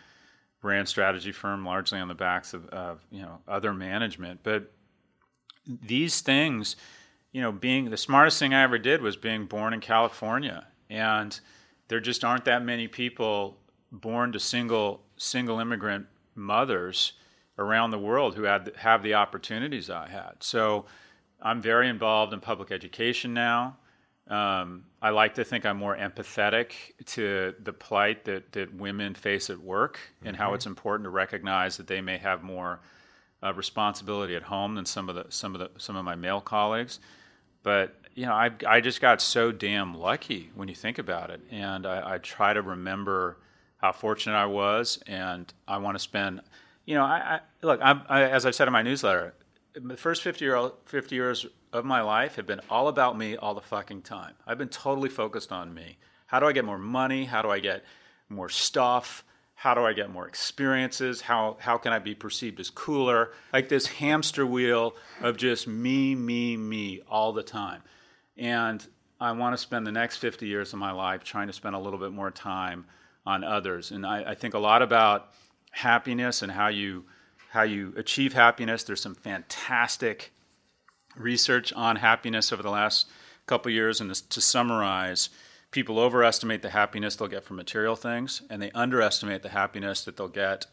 brand 0.60 0.88
strategy 0.88 1.30
firm, 1.30 1.64
largely 1.64 1.98
on 1.98 2.08
the 2.08 2.14
backs 2.14 2.54
of, 2.54 2.66
of 2.68 3.04
you 3.10 3.22
know 3.22 3.38
other 3.46 3.72
management. 3.72 4.40
But 4.42 4.72
these 5.66 6.20
things, 6.20 6.76
you 7.32 7.40
know, 7.40 7.52
being 7.52 7.90
the 7.90 7.96
smartest 7.96 8.38
thing 8.38 8.54
I 8.54 8.62
ever 8.62 8.78
did 8.78 9.02
was 9.02 9.16
being 9.16 9.46
born 9.46 9.72
in 9.72 9.80
California 9.80 10.66
and 10.90 11.38
there 11.88 12.00
just 12.00 12.24
aren't 12.24 12.44
that 12.44 12.64
many 12.64 12.88
people 12.88 13.58
born 13.92 14.32
to 14.32 14.40
single 14.40 15.02
single 15.16 15.60
immigrant 15.60 16.06
mothers 16.34 17.12
around 17.58 17.90
the 17.90 17.98
world 17.98 18.34
who 18.34 18.42
had 18.44 18.72
have 18.76 19.02
the 19.02 19.14
opportunities 19.14 19.90
I 19.90 20.08
had. 20.08 20.34
So 20.40 20.86
I'm 21.40 21.60
very 21.60 21.88
involved 21.88 22.32
in 22.32 22.40
public 22.40 22.72
education 22.72 23.34
now. 23.34 23.76
Um, 24.26 24.86
I 25.02 25.10
like 25.10 25.34
to 25.34 25.44
think 25.44 25.66
I'm 25.66 25.76
more 25.76 25.94
empathetic 25.94 26.72
to 27.06 27.54
the 27.62 27.74
plight 27.74 28.24
that, 28.24 28.52
that 28.52 28.74
women 28.74 29.14
face 29.14 29.50
at 29.50 29.58
work 29.58 30.00
and 30.24 30.34
how 30.34 30.54
it's 30.54 30.64
important 30.64 31.04
to 31.04 31.10
recognize 31.10 31.76
that 31.76 31.86
they 31.86 32.00
may 32.00 32.16
have 32.16 32.42
more 32.42 32.80
uh, 33.42 33.52
responsibility 33.52 34.34
at 34.34 34.44
home 34.44 34.76
than 34.76 34.86
some 34.86 35.10
of 35.10 35.14
the 35.14 35.26
some 35.28 35.54
of 35.54 35.60
the 35.60 35.70
some 35.78 35.96
of 35.96 36.04
my 36.04 36.14
male 36.14 36.40
colleagues. 36.40 37.00
But 37.62 37.94
you 38.14 38.26
know, 38.26 38.32
I 38.32 38.50
I 38.66 38.80
just 38.80 39.00
got 39.00 39.20
so 39.20 39.52
damn 39.52 39.96
lucky 39.96 40.50
when 40.54 40.68
you 40.68 40.74
think 40.74 40.98
about 40.98 41.30
it, 41.30 41.40
and 41.50 41.86
I, 41.86 42.14
I 42.14 42.18
try 42.18 42.52
to 42.52 42.62
remember 42.62 43.38
how 43.78 43.92
fortunate 43.92 44.36
I 44.36 44.46
was, 44.46 44.98
and 45.06 45.52
I 45.66 45.78
want 45.78 45.96
to 45.96 45.98
spend. 45.98 46.40
You 46.86 46.94
know, 46.94 47.04
I, 47.04 47.16
I 47.16 47.40
look. 47.62 47.80
I, 47.82 48.22
as 48.22 48.46
I 48.46 48.50
said 48.50 48.68
in 48.68 48.72
my 48.72 48.82
newsletter, 48.82 49.34
the 49.74 49.96
first 49.96 50.22
50, 50.22 50.44
year, 50.44 50.70
50 50.86 51.14
years 51.14 51.46
of 51.72 51.84
my 51.84 52.00
life 52.00 52.36
have 52.36 52.46
been 52.46 52.60
all 52.70 52.88
about 52.88 53.18
me 53.18 53.36
all 53.36 53.54
the 53.54 53.60
fucking 53.60 54.02
time. 54.02 54.34
I've 54.46 54.58
been 54.58 54.68
totally 54.68 55.08
focused 55.08 55.50
on 55.50 55.74
me. 55.74 55.98
How 56.26 56.40
do 56.40 56.46
I 56.46 56.52
get 56.52 56.64
more 56.64 56.78
money? 56.78 57.24
How 57.24 57.42
do 57.42 57.50
I 57.50 57.58
get 57.58 57.84
more 58.28 58.48
stuff? 58.48 59.24
How 59.56 59.74
do 59.74 59.84
I 59.84 59.92
get 59.92 60.10
more 60.10 60.26
experiences? 60.26 61.22
How, 61.22 61.56
how 61.58 61.78
can 61.78 61.92
I 61.92 61.98
be 61.98 62.14
perceived 62.14 62.60
as 62.60 62.70
cooler? 62.70 63.32
Like 63.52 63.68
this 63.68 63.86
hamster 63.86 64.46
wheel 64.46 64.94
of 65.20 65.36
just 65.36 65.66
me, 65.66 66.14
me, 66.14 66.56
me 66.56 67.00
all 67.08 67.32
the 67.32 67.42
time. 67.42 67.82
And 68.36 68.84
I 69.20 69.32
want 69.32 69.54
to 69.54 69.58
spend 69.58 69.86
the 69.86 69.92
next 69.92 70.18
50 70.18 70.46
years 70.46 70.72
of 70.72 70.78
my 70.78 70.92
life 70.92 71.24
trying 71.24 71.46
to 71.46 71.52
spend 71.52 71.74
a 71.74 71.78
little 71.78 71.98
bit 71.98 72.12
more 72.12 72.30
time 72.30 72.86
on 73.24 73.44
others. 73.44 73.90
And 73.90 74.04
I, 74.04 74.32
I 74.32 74.34
think 74.34 74.54
a 74.54 74.58
lot 74.58 74.82
about 74.82 75.30
happiness 75.70 76.42
and 76.42 76.52
how 76.52 76.68
you 76.68 77.04
how 77.50 77.62
you 77.62 77.94
achieve 77.96 78.32
happiness. 78.32 78.82
There's 78.82 79.00
some 79.00 79.14
fantastic 79.14 80.32
research 81.16 81.72
on 81.72 81.96
happiness 81.96 82.52
over 82.52 82.64
the 82.64 82.70
last 82.70 83.06
couple 83.46 83.70
years, 83.70 84.00
and 84.00 84.12
to 84.12 84.40
summarize, 84.40 85.30
people 85.70 86.00
overestimate 86.00 86.62
the 86.62 86.70
happiness 86.70 87.14
they'll 87.14 87.28
get 87.28 87.44
from 87.44 87.56
material 87.56 87.94
things, 87.94 88.42
and 88.50 88.60
they 88.60 88.72
underestimate 88.72 89.42
the 89.42 89.50
happiness 89.50 90.04
that 90.04 90.16
they'll 90.16 90.26
get 90.26 90.66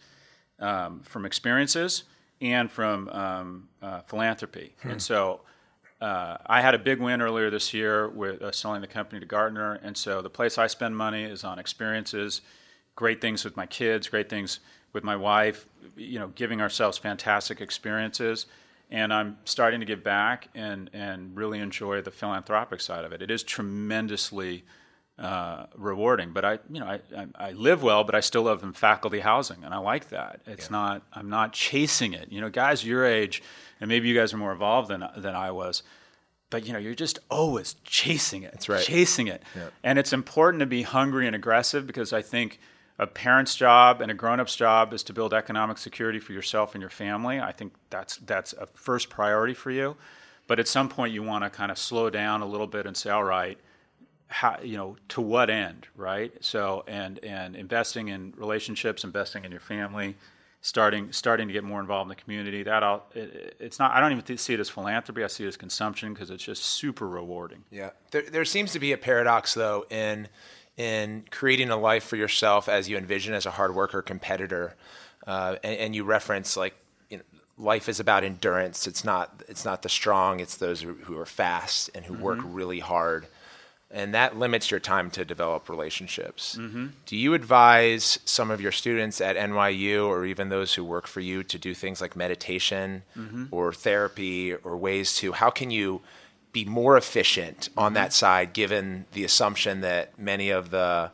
um, 0.60 1.02
from 1.02 1.24
experiences 1.24 2.04
and 2.42 2.72
from 2.72 3.08
um, 3.10 3.70
uh, 3.82 4.02
philanthropy. 4.02 4.74
Hmm. 4.82 4.92
And 4.92 5.02
so. 5.02 5.42
Uh, 6.02 6.38
I 6.48 6.62
had 6.62 6.74
a 6.74 6.80
big 6.80 7.00
win 7.00 7.22
earlier 7.22 7.52
this 7.52 7.76
year 7.76 8.10
with 8.10 8.42
uh, 8.42 8.52
selling 8.52 8.82
the 8.82 8.88
company 8.88 9.20
to 9.20 9.26
Gartner, 9.28 9.80
and 9.84 9.96
so 9.96 10.24
the 10.24 10.32
place 10.32 10.58
I 10.58 10.66
spend 10.66 10.98
money 10.98 11.24
is 11.24 11.44
on 11.44 11.60
experiences, 11.60 12.42
great 12.96 13.22
things 13.22 13.46
with 13.46 13.56
my 13.56 13.68
kids, 13.68 14.10
great 14.10 14.28
things 14.28 14.62
with 14.94 15.04
my 15.04 15.16
wife, 15.16 15.68
you 15.96 16.18
know, 16.18 16.30
giving 16.30 16.60
ourselves 16.60 16.98
fantastic 16.98 17.62
experiences. 17.62 18.48
And 18.90 19.14
I'm 19.14 19.38
starting 19.46 19.80
to 19.80 19.86
give 19.86 20.04
back 20.04 20.50
and, 20.56 20.90
and 20.92 21.38
really 21.38 21.60
enjoy 21.60 22.02
the 22.02 22.12
philanthropic 22.12 22.82
side 22.82 23.06
of 23.06 23.14
it. 23.14 23.22
It 23.22 23.30
is 23.30 23.44
tremendously 23.44 24.66
uh, 25.22 25.68
rewarding. 25.76 26.32
But 26.34 26.44
I, 26.44 26.60
you 26.72 26.80
know, 26.80 26.88
I, 26.88 27.00
I, 27.16 27.28
I, 27.36 27.52
live 27.52 27.84
well, 27.84 28.04
but 28.04 28.16
I 28.16 28.22
still 28.22 28.42
live 28.42 28.64
in 28.64 28.74
faculty 28.74 29.20
housing, 29.20 29.64
and 29.64 29.72
I 29.72 29.78
like 29.78 30.10
that. 30.10 30.42
It's 30.48 30.66
yeah. 30.66 30.72
not, 30.72 31.04
I'm 31.14 31.30
not 31.30 31.54
chasing 31.54 32.14
it. 32.14 32.32
You 32.32 32.42
know, 32.42 32.50
guys 32.50 32.84
your 32.84 33.06
age, 33.06 33.44
and 33.80 33.88
maybe 33.88 34.10
you 34.10 34.16
guys 34.16 34.34
are 34.34 34.38
more 34.38 34.52
involved 34.52 34.90
than 34.90 35.08
than 35.16 35.36
I 35.36 35.52
was. 35.52 35.84
But 36.50 36.66
you 36.66 36.74
know, 36.74 36.80
you're 36.80 36.96
just 36.96 37.20
always 37.30 37.76
chasing 37.84 38.42
it. 38.44 38.52
That's 38.54 38.68
right. 38.68 38.84
Chasing 38.84 39.28
it, 39.28 39.44
yeah. 39.56 39.68
and 39.84 40.00
it's 40.00 40.12
important 40.12 40.62
to 40.62 40.66
be 40.66 40.82
hungry 40.82 41.28
and 41.28 41.36
aggressive 41.36 41.86
because 41.86 42.14
I 42.14 42.24
think 42.24 42.60
a 42.98 43.06
parent's 43.06 43.56
job 43.56 44.02
and 44.02 44.12
a 44.12 44.16
grown-up's 44.16 44.56
job 44.56 44.92
is 44.92 45.04
to 45.04 45.14
build 45.14 45.36
economic 45.36 45.78
security 45.78 46.20
for 46.20 46.34
yourself 46.34 46.74
and 46.74 46.82
your 46.82 46.90
family. 46.90 47.40
I 47.40 47.52
think 47.52 47.74
that's 47.92 48.18
that's 48.18 48.54
a 48.54 48.66
first 48.66 49.10
priority 49.10 49.54
for 49.54 49.70
you. 49.70 49.98
But 50.48 50.60
at 50.60 50.68
some 50.68 50.90
point, 50.90 51.14
you 51.14 51.22
want 51.22 51.44
to 51.44 51.52
kind 51.52 51.72
of 51.72 51.78
slow 51.78 52.10
down 52.10 52.42
a 52.42 52.46
little 52.48 52.68
bit 52.68 52.88
and 52.88 52.98
say, 52.98 53.12
all 53.12 53.24
right, 53.24 53.60
how, 54.32 54.60
you 54.64 54.78
know, 54.78 54.96
to 55.10 55.22
what 55.22 55.50
end, 55.50 55.88
right? 55.96 56.34
So, 56.42 56.84
and 56.88 57.20
and 57.24 57.56
investing 57.56 58.08
in 58.08 58.34
relationships, 58.38 59.04
investing 59.04 59.46
in 59.46 59.52
your 59.52 59.60
family, 59.60 60.16
starting 60.62 61.12
starting 61.12 61.48
to 61.48 61.54
get 61.54 61.64
more 61.64 61.80
involved 61.80 62.10
in 62.10 62.10
the 62.10 62.22
community. 62.22 62.64
That 62.64 62.84
all, 62.84 63.08
it, 63.14 63.56
it's 63.60 63.78
not. 63.78 63.92
I 63.92 64.00
don't 64.00 64.12
even 64.14 64.38
see 64.38 64.54
it 64.54 64.60
as 64.60 64.70
philanthropy. 64.70 65.24
I 65.24 65.28
see 65.28 65.44
it 65.44 65.48
as 65.48 65.58
consumption 65.58 66.14
because 66.14 66.30
it's 66.30 66.44
just 66.44 66.64
super 66.64 67.08
rewarding. 67.08 67.64
Yeah, 67.70 67.92
there, 68.12 68.24
there 68.24 68.46
seems 68.46 68.72
to 68.72 68.80
be 68.80 68.94
a 68.94 68.98
paradox 68.98 69.54
though 69.54 69.86
in 69.90 70.30
in 70.78 71.26
creating 71.30 71.70
a 71.70 71.78
life 71.78 72.04
for 72.04 72.16
yourself 72.16 72.70
as 72.70 72.88
you 72.88 72.98
envision 72.98 73.34
as 73.34 73.46
a 73.46 73.52
hard 73.52 73.76
worker 73.76 74.02
competitor. 74.02 74.76
Uh, 75.28 75.58
and, 75.64 75.78
and, 75.78 75.96
you 75.96 76.04
reference 76.04 76.58
like 76.58 76.74
you 77.10 77.18
know, 77.18 77.24
life 77.58 77.88
is 77.88 78.00
about 78.00 78.24
endurance. 78.24 78.88
It's 78.88 79.04
not 79.04 79.44
it's 79.48 79.66
not 79.66 79.82
the 79.84 79.90
strong. 79.90 80.40
It's 80.40 80.58
those 80.58 80.82
who 80.82 81.18
are 81.18 81.26
fast 81.26 81.92
and 81.94 82.06
who 82.06 82.14
mm-hmm. 82.14 82.24
work 82.24 82.40
really 82.44 82.80
hard, 82.80 83.28
and 83.94 84.14
that 84.14 84.38
limits 84.38 84.72
your 84.72 84.80
time 84.80 85.12
to 85.12 85.26
develop 85.26 85.70
relationships. 85.70 86.58
Mm-hmm. 86.60 86.88
Do 87.06 87.18
you 87.18 87.34
advise 87.34 88.20
some 88.26 88.50
of 88.50 88.62
your 88.62 88.72
students 88.72 89.20
at 89.22 89.36
NYU 89.36 90.08
or 90.08 90.26
even 90.26 90.50
those 90.50 90.74
who 90.74 90.84
work 90.84 91.08
for 91.08 91.20
you 91.20 91.44
to 91.44 91.58
do 91.58 91.74
things 91.74 92.02
like 92.02 92.16
meditation 92.16 93.04
mm-hmm. 93.18 93.46
or 93.52 93.74
therapy 93.74 94.54
or 94.54 94.78
ways 94.78 95.16
to 95.18 95.34
how 95.34 95.50
can 95.50 95.72
you 95.72 96.02
be 96.54 96.66
more 96.66 96.98
efficient 96.98 97.70
on 97.78 97.88
mm-hmm. 97.88 97.96
that 97.96 98.14
side, 98.14 98.54
given 98.54 99.06
the 99.14 99.24
assumption 99.24 99.82
that 99.82 100.18
many 100.18 100.50
of 100.50 100.70
the 100.70 101.12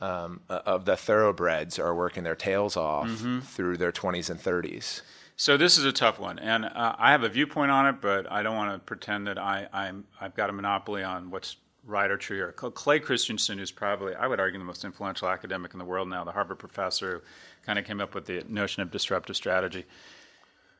um, 0.00 0.40
uh, 0.48 0.60
of 0.64 0.84
the 0.84 0.96
thoroughbreds 0.96 1.78
are 1.78 1.94
working 1.94 2.22
their 2.22 2.36
tails 2.36 2.76
off 2.76 3.08
mm-hmm. 3.08 3.40
through 3.40 3.76
their 3.76 3.90
20s 3.90 4.30
and 4.30 4.40
30s. 4.40 5.00
So 5.36 5.56
this 5.56 5.76
is 5.76 5.84
a 5.84 5.92
tough 5.92 6.18
one, 6.18 6.38
and 6.38 6.64
uh, 6.64 6.94
I 6.98 7.12
have 7.12 7.22
a 7.22 7.28
viewpoint 7.28 7.70
on 7.70 7.86
it, 7.86 8.00
but 8.00 8.30
I 8.30 8.42
don't 8.42 8.56
want 8.56 8.74
to 8.74 8.78
pretend 8.80 9.28
that 9.28 9.38
I, 9.38 9.68
I'm 9.72 10.04
I've 10.20 10.34
got 10.34 10.50
a 10.50 10.52
monopoly 10.52 11.02
on 11.02 11.30
what's 11.30 11.56
right 11.88 12.10
or 12.10 12.16
true 12.16 12.36
here. 12.36 12.52
Clay 12.52 13.00
Christensen, 13.00 13.58
who's 13.58 13.72
probably 13.72 14.14
I 14.14 14.26
would 14.26 14.38
argue 14.38 14.58
the 14.58 14.64
most 14.64 14.84
influential 14.84 15.28
academic 15.28 15.72
in 15.72 15.78
the 15.78 15.84
world 15.84 16.08
now, 16.08 16.22
the 16.22 16.32
Harvard 16.32 16.58
professor 16.58 17.12
who 17.12 17.20
kind 17.64 17.78
of 17.78 17.84
came 17.84 18.00
up 18.00 18.14
with 18.14 18.26
the 18.26 18.44
notion 18.48 18.82
of 18.82 18.90
disruptive 18.90 19.36
strategy. 19.36 19.84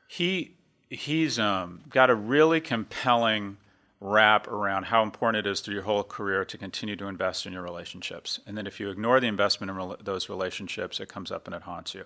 He 0.07 0.55
he's 0.89 1.37
um, 1.39 1.81
got 1.89 2.09
a 2.09 2.15
really 2.15 2.61
compelling 2.61 3.57
wrap 4.01 4.47
around 4.47 4.85
how 4.85 5.03
important 5.03 5.45
it 5.45 5.49
is 5.49 5.59
through 5.59 5.73
your 5.73 5.83
whole 5.83 6.03
career 6.03 6.45
to 6.45 6.57
continue 6.57 6.95
to 6.95 7.07
invest 7.07 7.45
in 7.45 7.51
your 7.51 7.61
relationships. 7.61 8.39
And 8.47 8.57
then 8.57 8.65
if 8.65 8.79
you 8.79 8.89
ignore 8.89 9.19
the 9.19 9.27
investment 9.27 9.69
in 9.69 9.75
re- 9.75 9.95
those 10.01 10.29
relationships, 10.29 10.99
it 10.99 11.09
comes 11.09 11.31
up 11.31 11.47
and 11.47 11.55
it 11.55 11.63
haunts 11.63 11.93
you. 11.93 12.05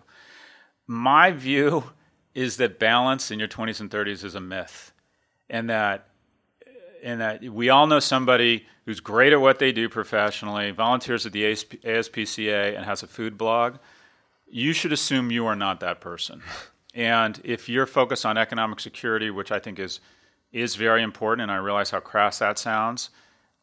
My 0.87 1.31
view 1.31 1.91
is 2.33 2.57
that 2.57 2.79
balance 2.79 3.29
in 3.29 3.37
your 3.37 3.47
20s 3.47 3.79
and 3.79 3.91
30s 3.91 4.23
is 4.23 4.33
a 4.33 4.41
myth. 4.41 4.91
And 5.49 5.69
that 5.69 6.07
and 7.03 7.21
that 7.21 7.43
we 7.43 7.69
all 7.69 7.85
know 7.85 7.99
somebody 7.99 8.65
who's 8.85 8.99
great 8.99 9.33
at 9.33 9.41
what 9.41 9.59
they 9.59 9.71
do 9.71 9.89
professionally, 9.89 10.71
volunteers 10.71 11.25
at 11.25 11.31
the 11.31 11.43
ASPCA 11.43 12.75
and 12.75 12.85
has 12.85 13.03
a 13.03 13.07
food 13.07 13.37
blog. 13.37 13.75
You 14.49 14.73
should 14.73 14.93
assume 14.93 15.31
you 15.31 15.45
are 15.45 15.55
not 15.55 15.79
that 15.81 16.01
person. 16.01 16.41
And 16.95 17.41
if 17.43 17.67
you're 17.67 17.87
focused 17.87 18.25
on 18.25 18.37
economic 18.37 18.79
security, 18.79 19.31
which 19.31 19.51
I 19.51 19.59
think 19.59 19.79
is 19.79 19.99
is 20.51 20.75
very 20.75 21.01
important, 21.01 21.41
and 21.41 21.51
I 21.51 21.55
realize 21.55 21.89
how 21.89 21.99
crass 21.99 22.37
that 22.37 22.59
sounds. 22.59 23.09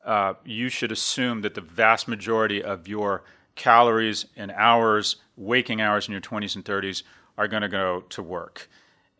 Uh, 0.04 0.34
you 0.44 0.68
should 0.68 0.90
assume 0.90 1.42
that 1.42 1.54
the 1.54 1.60
vast 1.60 2.08
majority 2.08 2.62
of 2.62 2.88
your 2.88 3.22
calories 3.54 4.26
and 4.36 4.50
hours, 4.50 5.16
waking 5.36 5.80
hours 5.80 6.08
in 6.08 6.12
your 6.12 6.20
20s 6.20 6.56
and 6.56 6.64
30s, 6.64 7.04
are 7.38 7.46
going 7.46 7.62
to 7.62 7.68
go 7.68 8.00
to 8.08 8.22
work. 8.22 8.68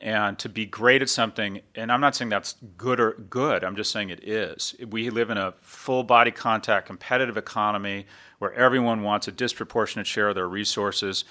And 0.01 0.39
to 0.39 0.49
be 0.49 0.65
great 0.65 1.03
at 1.03 1.11
something, 1.11 1.61
and 1.75 1.93
I'm 1.93 2.01
not 2.01 2.17
saying 2.17 2.31
that's 2.31 2.55
good 2.79 3.01
or 3.01 3.13
good, 3.13 3.63
I'm 3.63 3.77
just 3.77 3.91
saying 3.91 4.09
it 4.09 4.27
is. 4.27 4.75
We 4.89 5.11
live 5.11 5.29
in 5.29 5.37
a 5.37 5.53
full 5.61 6.05
body 6.05 6.31
contact, 6.31 6.87
competitive 6.87 7.37
economy 7.37 8.07
where 8.39 8.53
everyone 8.55 9.03
wants 9.03 9.29
a 9.29 9.33
disproportionate 9.33 10.07
share 10.07 10.31
of 10.31 10.37
their 10.37 10.49
resources 10.49 11.25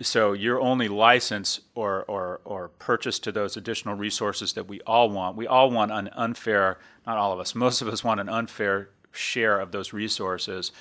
so 0.00 0.32
your 0.32 0.60
only 0.60 0.88
license 0.88 1.60
or, 1.74 2.04
or, 2.04 2.40
or 2.44 2.68
purchase 2.68 3.18
to 3.20 3.32
those 3.32 3.56
additional 3.56 3.94
resources 3.94 4.52
that 4.54 4.68
we 4.68 4.80
all 4.82 5.10
want, 5.10 5.36
we 5.36 5.46
all 5.46 5.70
want 5.70 5.92
an 5.92 6.08
unfair, 6.12 6.78
not 7.06 7.18
all 7.18 7.32
of 7.32 7.40
us, 7.40 7.54
most 7.54 7.82
of 7.82 7.88
us 7.88 8.02
want 8.02 8.20
an 8.20 8.28
unfair 8.28 8.90
share 9.12 9.60
of 9.60 9.72
those 9.72 9.92
resources. 9.92 10.72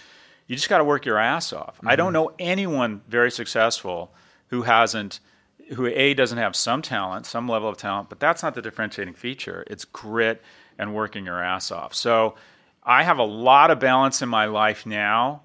You 0.47 0.55
just 0.55 0.69
got 0.69 0.79
to 0.79 0.83
work 0.83 1.05
your 1.05 1.17
ass 1.17 1.53
off. 1.53 1.77
Mm-hmm. 1.77 1.89
I 1.89 1.95
don't 1.95 2.07
mm-hmm. 2.07 2.13
know 2.13 2.31
anyone 2.39 3.01
very 3.07 3.31
successful 3.31 4.13
who 4.47 4.63
hasn't, 4.63 5.19
who 5.73 5.87
A, 5.87 6.13
doesn't 6.13 6.37
have 6.37 6.55
some 6.55 6.81
talent, 6.81 7.25
some 7.25 7.47
level 7.47 7.69
of 7.69 7.77
talent, 7.77 8.09
but 8.09 8.19
that's 8.19 8.43
not 8.43 8.55
the 8.55 8.61
differentiating 8.61 9.13
feature. 9.13 9.63
It's 9.67 9.85
grit 9.85 10.41
and 10.77 10.93
working 10.93 11.25
your 11.25 11.41
ass 11.41 11.71
off. 11.71 11.93
So 11.93 12.35
I 12.83 13.03
have 13.03 13.19
a 13.19 13.23
lot 13.23 13.71
of 13.71 13.79
balance 13.79 14.21
in 14.21 14.29
my 14.29 14.45
life 14.45 14.85
now 14.85 15.43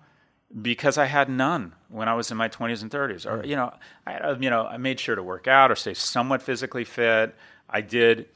because 0.62 0.96
I 0.98 1.06
had 1.06 1.28
none 1.28 1.74
when 1.88 2.08
I 2.08 2.14
was 2.14 2.30
in 2.30 2.36
my 2.36 2.48
20s 2.48 2.82
and 2.82 2.90
30s. 2.90 3.26
Or 3.26 3.44
you 3.44 3.56
know, 3.56 3.72
I 4.06 4.32
you 4.32 4.50
know 4.50 4.64
I 4.66 4.76
made 4.76 5.00
sure 5.00 5.14
to 5.14 5.22
work 5.22 5.46
out 5.46 5.70
or 5.70 5.76
stay 5.76 5.94
somewhat 5.94 6.42
physically 6.42 6.84
fit. 6.84 7.34
I 7.68 7.80
did, 7.80 8.26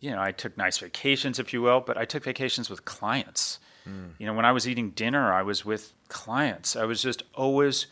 you 0.00 0.10
know, 0.10 0.20
I 0.20 0.32
took 0.32 0.56
nice 0.56 0.78
vacations, 0.78 1.38
if 1.38 1.52
you 1.52 1.62
will, 1.62 1.80
but 1.80 1.96
I 1.96 2.04
took 2.04 2.24
vacations 2.24 2.70
with 2.70 2.84
clients. 2.84 3.58
Mm. 3.88 4.10
You 4.18 4.26
know, 4.26 4.34
when 4.34 4.44
I 4.44 4.52
was 4.52 4.68
eating 4.68 4.90
dinner, 4.90 5.32
I 5.32 5.42
was 5.42 5.64
with 5.64 5.92
clients. 6.08 6.76
I 6.76 6.84
was 6.84 7.02
just 7.02 7.22
always, 7.34 7.86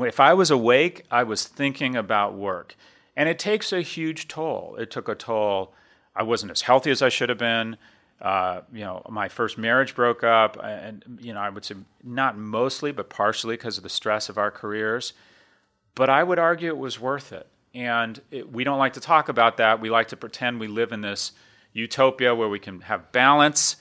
if 0.00 0.20
I 0.20 0.34
was 0.34 0.50
awake, 0.50 1.04
I 1.10 1.22
was 1.22 1.46
thinking 1.46 1.96
about 1.96 2.34
work. 2.34 2.76
And 3.16 3.28
it 3.28 3.38
takes 3.38 3.72
a 3.72 3.82
huge 3.82 4.28
toll. 4.28 4.76
It 4.78 4.90
took 4.90 5.08
a 5.08 5.14
toll. 5.14 5.74
I 6.16 6.22
wasn't 6.22 6.52
as 6.52 6.62
healthy 6.62 6.90
as 6.90 7.02
I 7.02 7.08
should 7.08 7.28
have 7.28 7.38
been. 7.38 7.76
Uh, 8.20 8.60
you 8.72 8.80
know, 8.80 9.02
my 9.10 9.28
first 9.28 9.58
marriage 9.58 9.94
broke 9.96 10.22
up, 10.22 10.56
and 10.62 11.18
you 11.20 11.34
know, 11.34 11.40
I 11.40 11.50
would 11.50 11.64
say 11.64 11.74
not 12.04 12.38
mostly, 12.38 12.92
but 12.92 13.10
partially 13.10 13.56
because 13.56 13.78
of 13.78 13.82
the 13.82 13.90
stress 13.90 14.28
of 14.28 14.38
our 14.38 14.50
careers. 14.50 15.12
But 15.94 16.08
I 16.08 16.22
would 16.22 16.38
argue 16.38 16.68
it 16.68 16.78
was 16.78 17.00
worth 17.00 17.32
it. 17.32 17.48
And 17.74 18.20
it, 18.30 18.50
we 18.50 18.64
don't 18.64 18.78
like 18.78 18.92
to 18.94 19.00
talk 19.00 19.28
about 19.28 19.56
that. 19.56 19.80
We 19.80 19.90
like 19.90 20.08
to 20.08 20.16
pretend 20.16 20.60
we 20.60 20.68
live 20.68 20.92
in 20.92 21.00
this 21.00 21.32
utopia 21.72 22.34
where 22.34 22.48
we 22.48 22.58
can 22.58 22.82
have 22.82 23.10
balance 23.12 23.76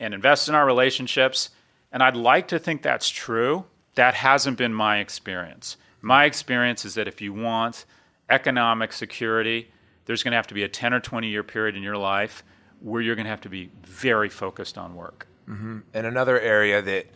and 0.00 0.14
invest 0.14 0.48
in 0.48 0.54
our 0.54 0.64
relationships. 0.64 1.50
And 1.92 2.02
I'd 2.02 2.16
like 2.16 2.48
to 2.48 2.58
think 2.58 2.82
that's 2.82 3.10
true. 3.10 3.66
That 3.94 4.14
hasn't 4.14 4.58
been 4.58 4.74
my 4.74 4.98
experience. 4.98 5.76
My 6.00 6.24
experience 6.24 6.84
is 6.84 6.94
that 6.94 7.06
if 7.06 7.20
you 7.20 7.32
want 7.32 7.84
economic 8.28 8.92
security, 8.92 9.70
there's 10.06 10.22
going 10.22 10.32
to 10.32 10.36
have 10.36 10.46
to 10.48 10.54
be 10.54 10.62
a 10.62 10.68
10 10.68 10.94
or 10.94 11.00
20 11.00 11.28
year 11.28 11.42
period 11.42 11.76
in 11.76 11.82
your 11.82 11.96
life 11.96 12.42
where 12.80 13.00
you're 13.00 13.14
going 13.14 13.26
to 13.26 13.30
have 13.30 13.40
to 13.42 13.48
be 13.48 13.70
very 13.84 14.28
focused 14.28 14.76
on 14.76 14.94
work. 14.94 15.28
Mm-hmm. 15.48 15.80
And 15.94 16.06
another 16.06 16.40
area 16.40 16.82
that 16.82 17.06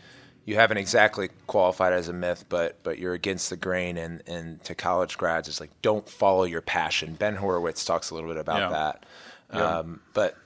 you 0.44 0.54
haven't 0.54 0.76
exactly 0.76 1.30
qualified 1.48 1.92
as 1.92 2.08
a 2.08 2.12
myth, 2.12 2.44
but 2.48 2.82
but 2.84 2.98
you're 2.98 3.14
against 3.14 3.50
the 3.50 3.56
grain 3.56 3.96
and, 3.98 4.22
and 4.26 4.62
to 4.64 4.74
college 4.74 5.18
grads 5.18 5.48
is 5.48 5.60
like 5.60 5.70
don't 5.82 6.08
follow 6.08 6.44
your 6.44 6.62
passion. 6.62 7.14
Ben 7.14 7.34
Horowitz 7.34 7.84
talks 7.84 8.10
a 8.10 8.14
little 8.14 8.30
bit 8.30 8.38
about 8.38 8.60
yeah. 8.60 8.68
that. 8.68 9.06
Yeah. 9.52 9.78
Um, 9.78 10.00
but 10.14 10.36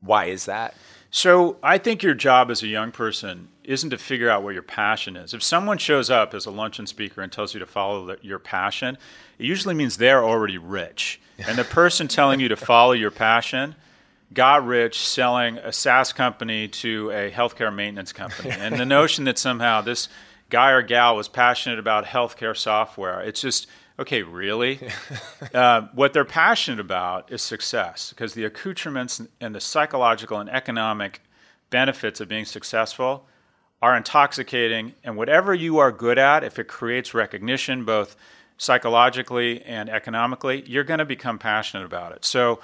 why 0.00 0.26
is 0.26 0.44
that? 0.46 0.74
So 1.16 1.56
I 1.62 1.78
think 1.78 2.02
your 2.02 2.12
job 2.12 2.50
as 2.50 2.62
a 2.62 2.66
young 2.66 2.92
person 2.92 3.48
isn't 3.64 3.88
to 3.88 3.96
figure 3.96 4.28
out 4.28 4.42
what 4.42 4.52
your 4.52 4.62
passion 4.62 5.16
is. 5.16 5.32
If 5.32 5.42
someone 5.42 5.78
shows 5.78 6.10
up 6.10 6.34
as 6.34 6.44
a 6.44 6.50
luncheon 6.50 6.86
speaker 6.86 7.22
and 7.22 7.32
tells 7.32 7.54
you 7.54 7.60
to 7.60 7.64
follow 7.64 8.04
the, 8.04 8.18
your 8.20 8.38
passion, 8.38 8.98
it 9.38 9.46
usually 9.46 9.74
means 9.74 9.96
they're 9.96 10.22
already 10.22 10.58
rich. 10.58 11.18
And 11.38 11.56
the 11.56 11.64
person 11.64 12.06
telling 12.06 12.38
you 12.38 12.48
to 12.48 12.56
follow 12.56 12.92
your 12.92 13.10
passion 13.10 13.76
got 14.34 14.66
rich 14.66 15.08
selling 15.08 15.56
a 15.56 15.72
SaaS 15.72 16.12
company 16.12 16.68
to 16.68 17.10
a 17.10 17.30
healthcare 17.30 17.74
maintenance 17.74 18.12
company. 18.12 18.50
and 18.50 18.78
the 18.78 18.84
notion 19.00 19.24
that 19.24 19.38
somehow 19.38 19.80
this 19.80 20.10
guy 20.50 20.72
or 20.72 20.82
gal 20.82 21.16
was 21.16 21.28
passionate 21.28 21.78
about 21.78 22.04
healthcare 22.04 22.54
software, 22.54 23.22
it's 23.22 23.40
just– 23.40 23.68
okay, 23.98 24.22
really? 24.22 24.80
uh, 25.54 25.88
what 25.94 26.12
they're 26.12 26.24
passionate 26.24 26.80
about 26.80 27.32
is 27.32 27.42
success 27.42 28.10
because 28.10 28.34
the 28.34 28.44
accoutrements 28.44 29.22
and 29.40 29.54
the 29.54 29.60
psychological 29.60 30.38
and 30.38 30.50
economic 30.50 31.20
benefits 31.70 32.20
of 32.20 32.28
being 32.28 32.44
successful 32.44 33.26
are 33.82 33.96
intoxicating. 33.96 34.94
And 35.04 35.16
whatever 35.16 35.54
you 35.54 35.78
are 35.78 35.92
good 35.92 36.18
at, 36.18 36.44
if 36.44 36.58
it 36.58 36.68
creates 36.68 37.14
recognition 37.14 37.84
both 37.84 38.16
psychologically 38.58 39.62
and 39.62 39.88
economically, 39.88 40.64
you're 40.66 40.84
going 40.84 40.98
to 40.98 41.04
become 41.04 41.38
passionate 41.38 41.84
about 41.84 42.12
it. 42.12 42.24
So 42.24 42.60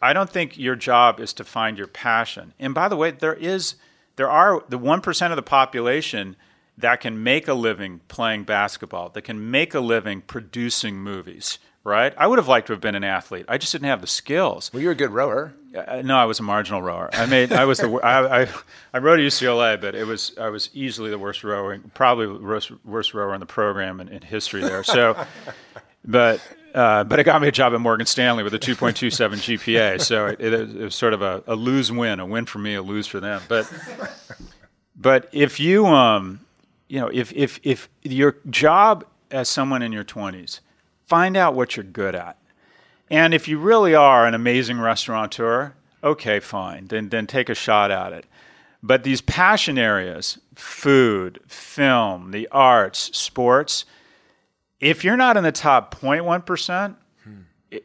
I 0.00 0.12
don't 0.12 0.28
think 0.28 0.58
your 0.58 0.76
job 0.76 1.20
is 1.20 1.32
to 1.34 1.44
find 1.44 1.78
your 1.78 1.86
passion. 1.86 2.52
And 2.58 2.74
by 2.74 2.88
the 2.88 2.96
way, 2.96 3.12
there 3.12 3.34
is 3.34 3.76
there 4.16 4.30
are 4.30 4.62
the 4.68 4.78
1% 4.78 5.30
of 5.30 5.36
the 5.36 5.42
population– 5.42 6.36
that 6.78 7.00
can 7.00 7.22
make 7.22 7.48
a 7.48 7.54
living 7.54 8.00
playing 8.08 8.44
basketball, 8.44 9.10
that 9.10 9.22
can 9.22 9.50
make 9.50 9.74
a 9.74 9.80
living 9.80 10.22
producing 10.22 10.96
movies, 10.96 11.58
right? 11.84 12.14
I 12.16 12.26
would 12.26 12.38
have 12.38 12.48
liked 12.48 12.68
to 12.68 12.72
have 12.72 12.80
been 12.80 12.94
an 12.94 13.04
athlete. 13.04 13.44
I 13.48 13.58
just 13.58 13.72
didn't 13.72 13.86
have 13.86 14.00
the 14.00 14.06
skills. 14.06 14.72
Well, 14.72 14.82
you're 14.82 14.92
a 14.92 14.96
good 14.96 15.10
rower. 15.10 15.54
Uh, 15.74 16.02
no, 16.04 16.16
I 16.16 16.24
was 16.24 16.40
a 16.40 16.42
marginal 16.42 16.82
rower. 16.82 17.10
I 17.12 17.26
made. 17.26 17.52
I 17.52 17.64
was 17.64 17.78
the. 17.78 17.88
I, 18.02 18.42
I, 18.42 18.48
I 18.92 18.98
rowed 18.98 19.20
at 19.20 19.24
UCLA, 19.26 19.80
but 19.80 19.94
it 19.94 20.06
was. 20.06 20.32
I 20.38 20.48
was 20.48 20.70
easily 20.74 21.10
the 21.10 21.18
worst 21.18 21.44
rowing, 21.44 21.90
probably 21.94 22.26
the 22.26 22.44
worst, 22.44 22.72
worst 22.84 23.14
rower 23.14 23.34
in 23.34 23.40
the 23.40 23.46
program 23.46 24.00
in, 24.00 24.08
in 24.08 24.22
history 24.22 24.62
there. 24.62 24.84
So, 24.84 25.16
but 26.04 26.40
uh, 26.74 27.04
but 27.04 27.18
it 27.18 27.24
got 27.24 27.40
me 27.40 27.48
a 27.48 27.52
job 27.52 27.74
at 27.74 27.80
Morgan 27.80 28.06
Stanley 28.06 28.42
with 28.42 28.54
a 28.54 28.58
2.27 28.58 29.58
GPA. 29.58 30.00
So 30.00 30.26
it, 30.26 30.40
it, 30.40 30.52
it 30.52 30.74
was 30.76 30.94
sort 30.94 31.12
of 31.12 31.22
a, 31.22 31.42
a 31.46 31.54
lose 31.54 31.92
win, 31.92 32.20
a 32.20 32.26
win 32.26 32.46
for 32.46 32.58
me, 32.58 32.74
a 32.74 32.82
lose 32.82 33.06
for 33.06 33.20
them. 33.20 33.42
But 33.48 33.70
but 34.96 35.28
if 35.32 35.60
you 35.60 35.86
um 35.86 36.40
you 36.92 37.00
know, 37.00 37.08
if, 37.10 37.32
if, 37.32 37.58
if 37.62 37.88
your 38.02 38.36
job 38.50 39.06
as 39.30 39.48
someone 39.48 39.80
in 39.80 39.92
your 39.92 40.04
20s, 40.04 40.60
find 41.06 41.38
out 41.38 41.54
what 41.54 41.74
you're 41.74 41.84
good 41.84 42.14
at. 42.14 42.36
And 43.08 43.32
if 43.32 43.48
you 43.48 43.58
really 43.58 43.94
are 43.94 44.26
an 44.26 44.34
amazing 44.34 44.78
restaurateur, 44.78 45.72
okay, 46.04 46.38
fine, 46.38 46.88
then, 46.88 47.08
then 47.08 47.26
take 47.26 47.48
a 47.48 47.54
shot 47.54 47.90
at 47.90 48.12
it. 48.12 48.26
But 48.82 49.04
these 49.04 49.22
passion 49.22 49.78
areas, 49.78 50.38
food, 50.54 51.40
film, 51.46 52.30
the 52.30 52.46
arts, 52.48 53.16
sports, 53.16 53.86
if 54.78 55.02
you're 55.02 55.16
not 55.16 55.38
in 55.38 55.44
the 55.44 55.52
top 55.52 55.98
0.1%, 55.98 56.94
hmm. 57.24 57.32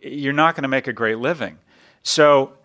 you're 0.01 0.33
not 0.33 0.53
going 0.53 0.63
to 0.63 0.67
make 0.67 0.87
a 0.87 0.93
great 0.93 1.19
living. 1.19 1.59
So 2.03 2.56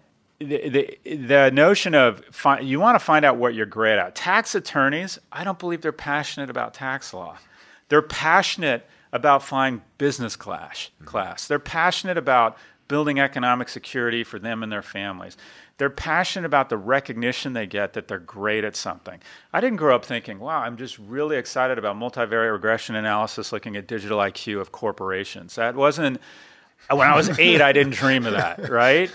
the, 0.43 0.99
the, 1.05 1.17
the 1.17 1.51
notion 1.53 1.95
of 1.95 2.25
fi- 2.31 2.61
you 2.61 2.81
want 2.81 2.97
to 2.97 3.05
find 3.05 3.25
out 3.25 3.37
what 3.37 3.55
you're 3.55 3.67
great 3.67 3.99
at. 3.99 4.15
Tax 4.15 4.55
attorneys, 4.55 5.19
I 5.31 5.45
don't 5.45 5.59
believe 5.59 5.83
they're 5.83 5.93
passionate 5.93 6.51
about 6.51 6.75
tax 6.75 7.13
law. 7.15 7.39
They're 7.89 8.03
passionate 8.03 8.87
about 9.13 9.43
flying 9.43 9.83
business 9.99 10.37
class. 10.37 10.91
Mm-hmm. 10.97 11.05
class. 11.05 11.47
They're 11.47 11.59
passionate 11.59 12.17
about 12.17 12.57
building 12.89 13.21
economic 13.21 13.69
security 13.69 14.25
for 14.25 14.39
them 14.39 14.63
and 14.63 14.71
their 14.71 14.83
families. 14.83 15.37
They're 15.79 15.91
passionate 15.91 16.47
about 16.47 16.69
the 16.69 16.77
recognition 16.77 17.55
they 17.55 17.67
get 17.67 17.95
that 17.95 18.07
they're 18.07 18.19
great 18.19 18.65
at 18.65 18.77
something. 18.77 19.21
I 19.53 19.61
didn't 19.61 19.79
grow 19.79 19.95
up 19.95 20.05
thinking, 20.05 20.39
wow, 20.39 20.61
I'm 20.61 20.77
just 20.77 20.99
really 20.99 21.37
excited 21.37 21.79
about 21.79 21.97
multivariate 21.97 22.53
regression 22.53 22.95
analysis 22.95 23.53
looking 23.53 23.77
at 23.77 23.87
digital 23.87 24.19
IQ 24.19 24.61
of 24.61 24.73
corporations. 24.73 25.55
That 25.55 25.75
wasn't 25.75 26.21
when 26.91 27.07
I 27.07 27.17
was 27.17 27.39
eight, 27.39 27.61
I 27.61 27.73
didn't 27.73 27.95
dream 27.95 28.27
of 28.27 28.33
that, 28.33 28.69
right? 28.71 29.11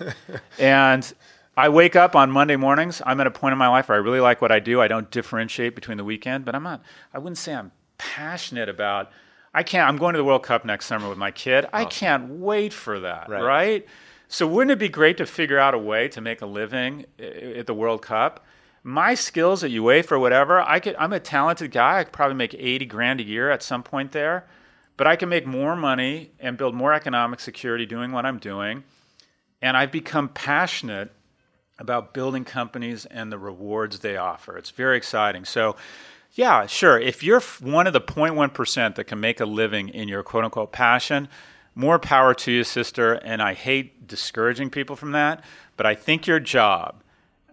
And 0.59 1.13
I 1.55 1.69
wake 1.69 1.95
up 1.95 2.15
on 2.15 2.31
Monday 2.31 2.55
mornings. 2.55 3.01
I'm 3.05 3.19
at 3.19 3.27
a 3.27 3.31
point 3.31 3.51
in 3.53 3.57
my 3.57 3.67
life 3.67 3.89
where 3.89 3.97
I 3.97 4.01
really 4.01 4.19
like 4.19 4.41
what 4.41 4.51
I 4.51 4.59
do. 4.59 4.79
I 4.79 4.87
don't 4.87 5.09
differentiate 5.09 5.73
between 5.73 5.97
the 5.97 6.03
weekend, 6.03 6.45
but 6.45 6.53
I'm 6.53 6.63
not. 6.63 6.83
I 7.13 7.17
wouldn't 7.17 7.39
say 7.39 7.55
I'm 7.55 7.71
passionate 7.97 8.69
about. 8.69 9.11
I 9.55 9.63
can't. 9.63 9.89
I'm 9.89 9.97
going 9.97 10.13
to 10.13 10.17
the 10.17 10.23
World 10.23 10.43
Cup 10.43 10.65
next 10.65 10.85
summer 10.85 11.09
with 11.09 11.17
my 11.17 11.31
kid. 11.31 11.65
I 11.73 11.85
can't 11.85 12.29
wait 12.39 12.73
for 12.73 12.99
that, 12.99 13.27
right. 13.27 13.41
right? 13.41 13.85
So 14.27 14.45
wouldn't 14.45 14.71
it 14.71 14.79
be 14.79 14.89
great 14.89 15.17
to 15.17 15.25
figure 15.25 15.57
out 15.57 15.73
a 15.73 15.79
way 15.79 16.07
to 16.09 16.21
make 16.21 16.41
a 16.41 16.45
living 16.45 17.05
at 17.17 17.65
the 17.65 17.73
World 17.73 18.03
Cup? 18.03 18.45
My 18.83 19.15
skills 19.15 19.63
at 19.63 19.71
UEFA 19.71 20.13
or 20.13 20.19
whatever, 20.19 20.61
I 20.61 20.79
could. 20.79 20.95
I'm 20.97 21.11
a 21.11 21.19
talented 21.19 21.71
guy. 21.71 21.99
I 21.99 22.03
could 22.03 22.13
probably 22.13 22.35
make 22.35 22.53
80 22.53 22.85
grand 22.85 23.19
a 23.19 23.23
year 23.23 23.49
at 23.49 23.63
some 23.63 23.81
point 23.81 24.11
there. 24.11 24.45
But 24.97 25.07
I 25.07 25.15
can 25.15 25.29
make 25.29 25.45
more 25.45 25.75
money 25.75 26.31
and 26.39 26.57
build 26.57 26.73
more 26.75 26.93
economic 26.93 27.39
security 27.39 27.85
doing 27.85 28.11
what 28.11 28.25
I'm 28.25 28.39
doing. 28.39 28.83
And 29.61 29.77
I've 29.77 29.91
become 29.91 30.29
passionate 30.29 31.11
about 31.79 32.13
building 32.13 32.43
companies 32.43 33.05
and 33.05 33.31
the 33.31 33.37
rewards 33.37 33.99
they 33.99 34.17
offer. 34.17 34.57
It's 34.57 34.71
very 34.71 34.97
exciting. 34.97 35.45
So, 35.45 35.75
yeah, 36.33 36.65
sure. 36.65 36.99
If 36.99 37.23
you're 37.23 37.41
one 37.61 37.87
of 37.87 37.93
the 37.93 38.01
0.1% 38.01 38.95
that 38.95 39.03
can 39.05 39.19
make 39.19 39.39
a 39.39 39.45
living 39.45 39.89
in 39.89 40.07
your 40.07 40.23
quote 40.23 40.43
unquote 40.43 40.71
passion, 40.71 41.27
more 41.75 41.99
power 41.99 42.33
to 42.33 42.51
you, 42.51 42.63
sister. 42.63 43.13
And 43.13 43.41
I 43.41 43.53
hate 43.53 44.07
discouraging 44.07 44.71
people 44.71 44.95
from 44.95 45.11
that. 45.11 45.43
But 45.75 45.85
I 45.85 45.93
think 45.93 46.25
your 46.25 46.39
job 46.39 47.03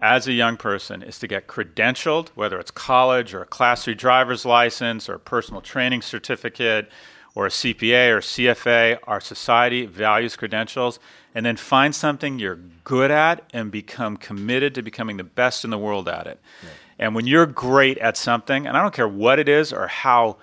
as 0.01 0.27
a 0.27 0.33
young 0.33 0.57
person 0.57 1.03
is 1.03 1.19
to 1.19 1.27
get 1.27 1.47
credentialed, 1.47 2.29
whether 2.35 2.59
it's 2.59 2.71
college 2.71 3.35
or 3.35 3.43
a 3.43 3.47
class 3.47 3.85
three 3.85 3.95
driver's 3.95 4.45
license 4.45 5.09
or 5.09 5.15
a 5.15 5.19
personal 5.19 5.61
training 5.61 6.03
certificate 6.03 6.91
or 7.35 7.47
a 7.47 7.51
CPA 7.51 8.11
or 8.11 8.19
CFA, 8.19 8.99
our 9.05 9.21
society 9.21 9.87
values 9.87 10.37
credentials, 10.37 11.01
and 11.35 11.45
then 11.45 11.57
find 11.57 11.95
something 11.95 12.39
you're 12.39 12.61
good 12.85 13.11
at 13.11 13.43
and 13.53 13.71
become 13.71 14.17
committed 14.17 14.75
to 14.75 14.83
becoming 14.83 15.17
the 15.17 15.25
best 15.25 15.65
in 15.65 15.71
the 15.71 15.79
world 15.79 16.09
at 16.09 16.27
it. 16.27 16.41
Yeah. 16.63 16.69
And 16.99 17.15
when 17.15 17.27
you're 17.27 17.47
great 17.47 17.99
at 17.99 18.17
something, 18.17 18.67
and 18.67 18.77
I 18.77 18.83
don't 18.83 18.95
care 18.95 19.09
what 19.09 19.39
it 19.39 19.49
is 19.49 19.73
or 19.73 19.89
how 19.89 20.37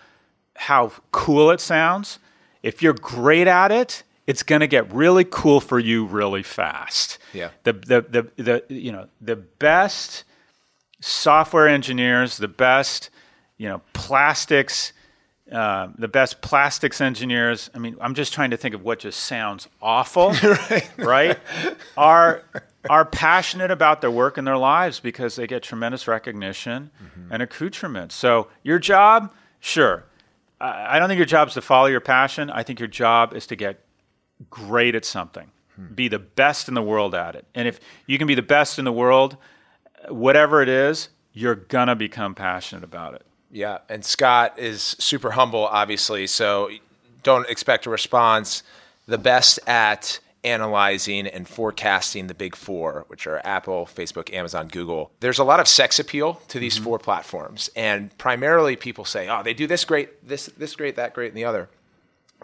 how 0.58 0.92
cool 1.12 1.50
it 1.50 1.62
sounds, 1.62 2.20
if 2.62 2.84
you're 2.84 2.94
great 2.94 3.48
at 3.48 3.72
it, 3.72 4.04
it's 4.28 4.44
going 4.44 4.60
to 4.60 4.68
get 4.68 4.92
really 4.94 5.24
cool 5.24 5.60
for 5.62 5.80
you 5.80 6.06
really 6.06 6.44
fast. 6.44 7.18
Yeah. 7.34 7.50
The, 7.64 7.74
the 7.74 8.02
the 8.02 8.44
the 8.44 8.64
you 8.74 8.92
know, 8.92 9.08
the 9.22 9.38
best 9.38 10.26
software 11.00 11.68
engineers, 11.68 12.38
the 12.38 12.48
best, 12.48 13.10
you 13.58 13.68
know, 13.68 13.82
plastics 13.94 14.94
uh, 15.52 15.90
the 15.98 16.08
best 16.08 16.42
plastics 16.42 17.02
engineers. 17.02 17.70
I 17.76 17.80
mean, 17.80 17.98
I'm 18.00 18.16
just 18.16 18.34
trying 18.34 18.52
to 18.52 18.58
think 18.58 18.74
of 18.74 18.84
what 18.84 19.00
just 19.00 19.20
sounds 19.20 19.68
awful, 19.82 20.32
right. 20.44 20.90
right? 20.98 21.40
Are 21.98 22.44
are 22.90 23.06
passionate 23.06 23.70
about 23.70 24.02
their 24.02 24.10
work 24.10 24.38
and 24.38 24.48
their 24.48 24.58
lives 24.58 25.00
because 25.00 25.36
they 25.36 25.46
get 25.46 25.62
tremendous 25.62 26.08
recognition 26.08 26.90
mm-hmm. 27.04 27.32
and 27.32 27.44
accoutrement. 27.44 28.12
So 28.12 28.48
your 28.64 28.80
job, 28.80 29.34
sure. 29.60 30.06
I, 30.60 30.96
I 30.96 31.00
don't 31.00 31.08
think 31.08 31.18
your 31.18 31.26
job 31.26 31.50
is 31.50 31.54
to 31.56 31.62
follow 31.62 31.88
your 31.88 32.00
passion. 32.00 32.50
I 32.50 32.64
think 32.64 32.80
your 32.80 32.88
job 32.88 33.36
is 33.36 33.46
to 33.48 33.56
get 33.56 33.84
great 34.50 34.96
at 34.96 35.06
something, 35.06 35.52
hmm. 35.76 35.94
be 35.94 36.08
the 36.08 36.20
best 36.20 36.68
in 36.68 36.74
the 36.74 36.82
world 36.82 37.14
at 37.14 37.36
it. 37.36 37.46
And 37.54 37.68
if 37.68 37.80
you 38.08 38.18
can 38.18 38.26
be 38.26 38.36
the 38.36 38.42
best 38.42 38.80
in 38.80 38.86
the 38.86 38.92
world, 38.92 39.38
whatever 40.10 40.62
it 40.62 40.70
is, 40.70 41.10
you're 41.34 41.56
gonna 41.56 41.96
become 41.96 42.36
passionate 42.36 42.84
about 42.84 43.14
it. 43.14 43.26
Yeah, 43.52 43.80
and 43.90 44.04
Scott 44.04 44.58
is 44.58 44.82
super 44.82 45.32
humble, 45.32 45.68
obviously. 45.68 46.26
So 46.28 46.70
don't 47.24 47.50
expect 47.50 47.86
a 47.86 47.90
response. 47.90 48.64
the 49.08 49.18
best 49.18 49.60
at 49.68 50.20
analyzing 50.44 51.28
and 51.28 51.48
forecasting 51.48 52.28
the 52.28 52.34
big 52.34 52.56
four, 52.56 53.06
which 53.08 53.28
are 53.28 53.42
Apple, 53.44 53.86
Facebook, 53.86 54.34
Amazon, 54.34 54.68
Google. 54.68 55.12
There's 55.20 55.40
a 55.40 55.44
lot 55.44 55.60
of 55.60 55.68
sex 55.68 56.00
appeal 56.00 56.42
to 56.48 56.60
these 56.60 56.76
mm-hmm. 56.76 56.84
four 56.84 57.00
platforms. 57.00 57.70
And 57.76 58.16
primarily 58.18 58.76
people 58.76 59.06
say, 59.06 59.28
oh, 59.30 59.44
they 59.44 59.54
do 59.54 59.68
this 59.68 59.86
great, 59.86 60.28
this, 60.28 60.48
this 60.58 60.76
great, 60.76 60.96
that 60.96 61.14
great, 61.14 61.28
and 61.28 61.38
the 61.38 61.46
other 61.46 61.70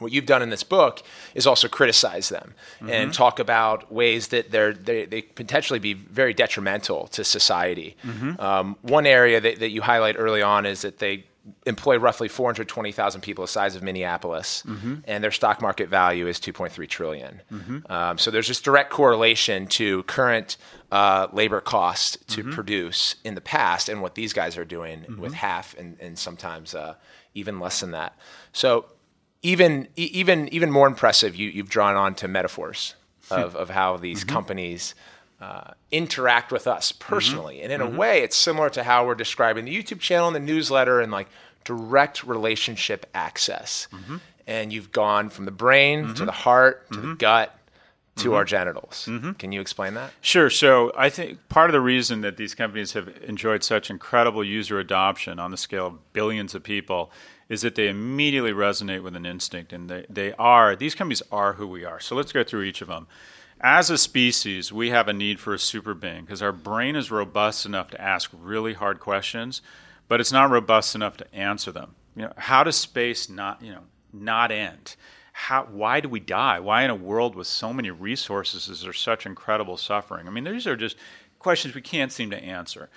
what 0.02 0.12
you've 0.12 0.26
done 0.26 0.41
in 0.41 0.50
this 0.50 0.64
book 0.64 1.02
is 1.36 1.48
also 1.48 1.68
criticize 1.68 2.30
them 2.30 2.54
mm-hmm. 2.76 2.89
and 2.89 3.14
talk 3.14 3.39
about 3.39 3.91
ways 3.91 4.30
that 4.30 4.52
they're 4.52 4.74
they, 4.74 5.06
they 5.06 5.22
potentially 5.22 5.80
be 5.80 5.93
very 5.93 6.34
detrimental 6.34 7.08
to 7.08 7.24
society. 7.24 7.95
Mm-hmm. 8.04 8.39
Um, 8.39 8.76
one 8.82 9.06
area 9.06 9.39
that, 9.39 9.60
that 9.60 9.70
you 9.70 9.82
highlight 9.82 10.16
early 10.18 10.41
on 10.41 10.66
is 10.66 10.82
that 10.82 11.00
they 11.00 11.26
employ 11.66 11.98
roughly 11.98 12.28
420,000 12.28 13.22
people 13.22 13.43
the 13.43 13.48
size 13.48 13.76
of 13.76 13.84
Minneapolis, 13.84 14.64
mm-hmm. 14.66 14.95
and 15.06 15.24
their 15.24 15.32
stock 15.32 15.62
market 15.62 15.89
value 15.89 16.28
is 16.28 16.39
2.3 16.39 16.88
trillion. 16.88 17.41
Mm-hmm. 17.52 17.91
Um, 17.91 18.18
so 18.18 18.32
there's 18.32 18.48
this 18.48 18.62
direct 18.62 18.89
correlation 18.89 19.68
to 19.68 20.04
current 20.04 20.58
uh, 20.91 21.28
labor 21.32 21.62
cost 21.62 22.28
to 22.30 22.41
mm-hmm. 22.41 22.52
produce 22.52 23.16
in 23.24 23.36
the 23.36 23.41
past 23.41 23.89
and 23.89 24.02
what 24.02 24.16
these 24.16 24.34
guys 24.34 24.58
are 24.58 24.66
doing 24.66 25.02
mm-hmm. 25.02 25.22
with 25.22 25.34
half 25.34 25.78
and, 25.78 25.98
and 26.00 26.18
sometimes 26.18 26.76
uh, 26.76 26.95
even 27.34 27.60
less 27.60 27.80
than 27.80 27.91
that. 27.91 28.18
So 28.52 28.86
even 29.41 29.88
even 29.95 30.47
even 30.49 30.71
more 30.71 30.88
impressive, 30.88 31.35
you, 31.35 31.49
you've 31.49 31.69
drawn 31.69 31.95
on 31.95 32.15
to 32.15 32.27
metaphors 32.27 32.95
of, 33.29 33.55
of 33.55 33.69
how 33.69 33.97
these 33.97 34.21
mm-hmm. 34.21 34.33
companies 34.33 34.95
uh, 35.41 35.71
interact 35.91 36.51
with 36.51 36.67
us 36.67 36.91
mm-hmm. 36.91 37.13
personally. 37.13 37.55
Mm-hmm. 37.55 37.63
And 37.63 37.73
in 37.73 37.81
mm-hmm. 37.81 37.95
a 37.95 37.99
way, 37.99 38.23
it's 38.23 38.35
similar 38.35 38.69
to 38.71 38.83
how 38.83 39.05
we're 39.05 39.15
describing 39.15 39.65
the 39.65 39.75
YouTube 39.75 39.99
channel 39.99 40.27
and 40.27 40.35
the 40.35 40.39
newsletter 40.39 40.99
and 40.99 41.11
like 41.11 41.27
direct 41.63 42.23
relationship 42.23 43.05
access. 43.13 43.88
Mm-hmm. 43.91 44.17
And 44.47 44.71
you've 44.71 44.91
gone 44.91 45.29
from 45.29 45.45
the 45.45 45.51
brain 45.51 46.03
to 46.03 46.13
mm-hmm. 46.13 46.25
the 46.25 46.31
heart 46.31 46.89
to 46.91 46.99
the 46.99 47.07
mm-hmm. 47.07 47.15
gut 47.15 47.53
to 48.17 48.33
our 48.33 48.45
genitals. 48.45 49.07
Can 49.38 49.51
you 49.51 49.61
explain 49.61 49.93
that? 49.93 50.11
Sure. 50.21 50.49
So 50.49 50.91
I 50.97 51.09
think 51.09 51.38
part 51.49 51.69
of 51.69 51.73
the 51.73 51.81
reason 51.81 52.21
that 52.21 52.38
these 52.38 52.55
companies 52.55 52.93
have 52.93 53.09
enjoyed 53.23 53.63
such 53.63 53.91
incredible 53.91 54.43
user 54.43 54.79
adoption 54.79 55.38
on 55.39 55.51
the 55.51 55.57
scale 55.57 55.88
of 55.88 56.13
billions 56.13 56.55
of 56.55 56.63
people 56.63 57.11
is 57.50 57.62
that 57.62 57.76
they 57.76 57.88
immediately 57.88 58.52
resonate 58.52 59.04
with 59.04 59.16
an 59.16 59.26
instinct 59.26 59.72
and 59.74 59.89
they, 59.89 60.06
they 60.10 60.34
are 60.34 60.76
these 60.76 60.95
companies 60.95 61.24
are 61.32 61.54
who 61.54 61.68
we 61.68 61.86
are 61.86 62.00
so 62.00 62.16
let's 62.16 62.32
go 62.32 62.43
through 62.43 62.64
each 62.64 62.82
of 62.82 62.88
them 62.88 63.08
as 63.60 63.89
a 63.89 63.98
species, 63.98 64.72
we 64.72 64.91
have 64.91 65.08
a 65.08 65.14
need 65.14 65.39
for 65.39 65.54
a 65.54 65.60
super 65.60 65.93
being 65.93 66.22
because 66.22 66.43
our 66.43 66.52
brain 66.52 66.95
is 66.95 67.10
robust 67.10 67.66
enough 67.66 67.89
to 67.91 68.02
ask 68.02 68.30
really 68.39 68.74
hard 68.74 69.00
questions, 69.00 69.62
but 70.08 70.20
it's 70.20 70.32
not 70.32 70.52
robust 70.52 70.93
enough 70.93 71.18
to 71.18 71.34
answer 71.34 71.72
them. 71.72 71.95
You 72.16 72.24
know, 72.24 72.34
how 72.38 72.64
does 72.64 72.76
space 72.76 73.30
not, 73.30 73.62
you 73.62 73.72
know, 73.72 73.84
not 74.14 74.52
end? 74.52 74.95
How, 75.34 75.68
why 75.72 76.02
do 76.02 76.10
we 76.10 76.20
die? 76.20 76.60
Why 76.60 76.84
in 76.84 76.89
a 76.89 76.95
world 76.95 77.36
with 77.36 77.48
so 77.48 77.74
many 77.74 77.89
resources 77.89 78.68
is 78.68 78.84
there 78.84 78.93
such 78.93 79.26
incredible 79.26 79.78
suffering? 79.78 80.28
I 80.28 80.32
mean, 80.32 80.43
these 80.43 80.68
are 80.68 80.76
just 80.76 80.98
questions 81.39 81.74
we 81.74 81.82
can't 81.82 82.12
seem 82.12 82.30
to 82.32 82.38
answer. 82.38 82.89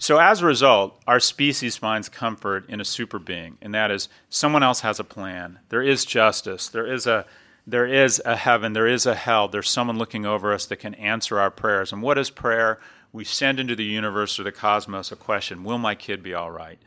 So 0.00 0.16
as 0.16 0.40
a 0.40 0.46
result, 0.46 0.98
our 1.06 1.20
species 1.20 1.76
finds 1.76 2.08
comfort 2.08 2.64
in 2.70 2.80
a 2.80 2.86
super 2.86 3.18
being, 3.18 3.58
and 3.60 3.74
that 3.74 3.90
is 3.90 4.08
someone 4.30 4.62
else 4.62 4.80
has 4.80 4.98
a 4.98 5.04
plan. 5.04 5.58
There 5.68 5.82
is 5.82 6.06
justice. 6.06 6.68
There 6.68 6.90
is 6.90 7.06
a 7.06 7.26
there 7.66 7.86
is 7.86 8.20
a 8.24 8.34
heaven, 8.34 8.72
there 8.72 8.86
is 8.86 9.04
a 9.04 9.14
hell, 9.14 9.46
there's 9.46 9.68
someone 9.68 9.98
looking 9.98 10.24
over 10.24 10.54
us 10.54 10.64
that 10.66 10.78
can 10.78 10.94
answer 10.94 11.38
our 11.38 11.50
prayers. 11.50 11.92
And 11.92 12.00
what 12.00 12.16
is 12.16 12.30
prayer? 12.30 12.80
We 13.12 13.24
send 13.24 13.60
into 13.60 13.76
the 13.76 13.84
universe 13.84 14.40
or 14.40 14.42
the 14.42 14.52
cosmos 14.52 15.12
a 15.12 15.16
question 15.16 15.64
Will 15.64 15.76
my 15.76 15.94
kid 15.94 16.22
be 16.22 16.32
all 16.32 16.50
right? 16.50 16.78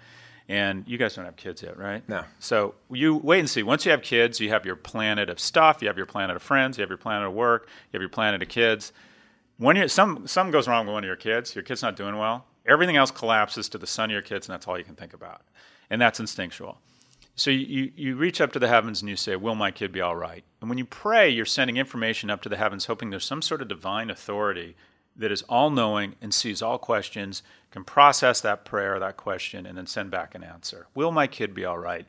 And 0.49 0.83
you 0.87 0.97
guys 0.97 1.15
don't 1.15 1.25
have 1.25 1.35
kids 1.35 1.61
yet, 1.61 1.77
right? 1.77 2.07
No. 2.09 2.23
So 2.39 2.73
you 2.89 3.15
wait 3.15 3.41
and 3.41 3.49
see. 3.49 3.61
Once 3.61 3.85
you 3.85 3.91
have 3.91 4.01
kids, 4.01 4.39
you 4.39 4.49
have 4.49 4.65
your 4.65 4.75
planet 4.75 5.29
of 5.29 5.39
stuff, 5.39 5.83
you 5.83 5.87
have 5.87 5.97
your 5.97 6.07
planet 6.07 6.35
of 6.35 6.41
friends, 6.41 6.79
you 6.79 6.81
have 6.81 6.89
your 6.89 6.97
planet 6.97 7.27
of 7.27 7.33
work, 7.35 7.67
you 7.67 7.97
have 7.97 8.01
your 8.01 8.09
planet 8.09 8.41
of 8.41 8.49
kids. 8.49 8.91
When 9.57 9.75
you 9.75 9.87
some 9.87 10.25
something 10.25 10.51
goes 10.51 10.67
wrong 10.67 10.87
with 10.87 10.93
one 10.93 11.03
of 11.03 11.07
your 11.07 11.15
kids, 11.15 11.53
your 11.53 11.63
kid's 11.63 11.83
not 11.83 11.95
doing 11.95 12.17
well, 12.17 12.47
everything 12.65 12.95
else 12.95 13.11
collapses 13.11 13.69
to 13.69 13.77
the 13.77 13.87
son 13.87 14.09
of 14.09 14.13
your 14.13 14.21
kids, 14.21 14.47
and 14.47 14.53
that's 14.53 14.67
all 14.67 14.77
you 14.77 14.83
can 14.83 14.95
think 14.95 15.13
about. 15.13 15.41
And 15.89 16.01
that's 16.01 16.19
instinctual. 16.19 16.79
So 17.35 17.49
you, 17.49 17.91
you 17.95 18.15
reach 18.15 18.39
up 18.41 18.51
to 18.53 18.59
the 18.59 18.67
heavens 18.67 19.01
and 19.01 19.09
you 19.09 19.15
say, 19.15 19.35
Will 19.35 19.55
my 19.55 19.71
kid 19.71 19.91
be 19.91 20.01
all 20.01 20.15
right? 20.15 20.43
And 20.61 20.69
when 20.69 20.77
you 20.77 20.85
pray, 20.85 21.29
you're 21.29 21.45
sending 21.45 21.77
information 21.77 22.29
up 22.29 22.41
to 22.43 22.49
the 22.49 22.57
heavens, 22.57 22.85
hoping 22.85 23.09
there's 23.09 23.25
some 23.25 23.41
sort 23.41 23.61
of 23.61 23.67
divine 23.67 24.09
authority 24.09 24.75
that 25.15 25.31
is 25.31 25.43
all 25.43 25.69
knowing 25.69 26.15
and 26.21 26.33
sees 26.33 26.61
all 26.61 26.77
questions, 26.77 27.43
can 27.71 27.83
process 27.83 28.41
that 28.41 28.65
prayer, 28.65 28.99
that 28.99 29.17
question, 29.17 29.65
and 29.65 29.77
then 29.77 29.87
send 29.87 30.11
back 30.11 30.35
an 30.35 30.43
answer. 30.43 30.87
Will 30.95 31.11
my 31.11 31.27
kid 31.27 31.53
be 31.53 31.65
all 31.65 31.77
right? 31.77 32.05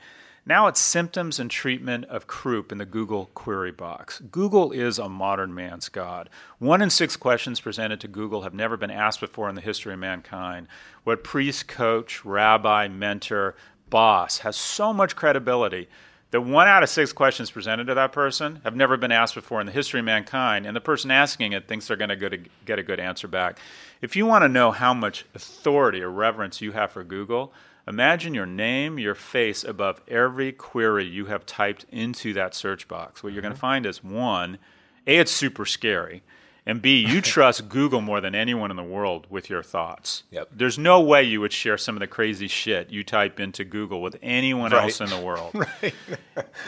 Now 0.47 0.67
it's 0.67 0.81
symptoms 0.81 1.41
and 1.41 1.51
treatment 1.51 2.05
of 2.05 2.27
croup 2.27 2.71
in 2.71 2.77
the 2.77 2.85
Google 2.85 3.31
query 3.33 3.73
box. 3.73 4.21
Google 4.31 4.73
is 4.73 4.99
a 4.99 5.09
modern 5.09 5.55
man's 5.55 5.89
God. 5.89 6.29
One 6.59 6.83
in 6.83 6.91
six 6.91 7.17
questions 7.17 7.61
presented 7.61 7.99
to 8.01 8.09
Google 8.09 8.43
have 8.43 8.53
never 8.53 8.77
been 8.77 8.91
asked 8.91 9.21
before 9.21 9.49
in 9.49 9.55
the 9.55 9.63
history 9.63 9.95
of 9.95 10.01
mankind. 10.01 10.69
What 11.03 11.25
priest, 11.25 11.67
coach, 11.67 12.27
rabbi, 12.27 12.89
mentor, 12.89 13.55
boss 13.89 14.39
has 14.39 14.55
so 14.55 14.93
much 14.93 15.17
credibility 15.17 15.89
that 16.31 16.43
one 16.43 16.69
out 16.69 16.83
of 16.83 16.91
six 16.91 17.11
questions 17.13 17.51
presented 17.51 17.87
to 17.87 17.95
that 17.95 18.13
person 18.13 18.61
have 18.65 18.77
never 18.77 18.99
been 18.99 19.13
asked 19.13 19.37
before 19.37 19.61
in 19.61 19.67
the 19.67 19.73
history 19.73 20.01
of 20.01 20.07
mankind, 20.07 20.67
and 20.67 20.77
the 20.77 20.81
person 20.81 21.11
asking 21.11 21.53
it 21.53 21.67
thinks 21.69 21.87
they're 21.87 21.97
going 21.97 22.11
to 22.11 22.39
get 22.67 22.79
a 22.79 22.83
good 22.83 23.01
answer 23.01 23.29
back. 23.29 23.59
If 24.03 24.15
you 24.15 24.27
want 24.27 24.43
to 24.43 24.49
know 24.49 24.73
how 24.73 24.93
much 24.93 25.25
authority 25.35 26.03
or 26.03 26.11
reverence 26.11 26.61
you 26.61 26.73
have 26.73 26.93
for 26.93 27.03
Google, 27.03 27.53
imagine 27.87 28.35
your 28.35 28.47
name, 28.47 28.99
your 28.99 29.15
face 29.15 29.65
above 29.65 30.01
every 30.09 30.53
query 30.53 31.05
you 31.05 31.27
have 31.27 31.47
typed 31.47 31.85
into 31.91 32.33
that 32.35 32.55
search 32.55 32.89
box. 32.89 33.23
What 33.23 33.33
you're 33.33 33.43
going 33.43 33.53
to 33.53 33.57
mm-hmm. 33.57 33.61
find 33.61 33.87
is 33.87 34.03
one, 34.03 34.59
A, 35.07 35.19
it's 35.19 35.33
super 35.33 35.65
scary. 35.65 36.23
And 36.67 36.81
B, 36.81 37.05
you 37.07 37.21
trust 37.23 37.69
Google 37.69 38.01
more 38.01 38.21
than 38.21 38.35
anyone 38.35 38.71
in 38.71 38.77
the 38.77 38.83
world 38.83 39.27
with 39.29 39.51
your 39.51 39.63
thoughts. 39.63 40.25
Yep. 40.31 40.49
There's 40.53 40.79
no 40.79 41.01
way 41.01 41.23
you 41.23 41.41
would 41.41 41.53
share 41.53 41.77
some 41.77 41.95
of 41.95 42.01
the 42.01 42.07
crazy 42.07 42.49
shit 42.49 42.91
you 42.91 43.05
type 43.05 43.39
into 43.39 43.65
Google 43.65 44.01
with 44.01 44.17
anyone 44.23 44.73
right. 44.73 44.85
else 44.85 45.01
in 45.01 45.11
the 45.11 45.21
world. 45.21 45.55
right. 45.55 45.95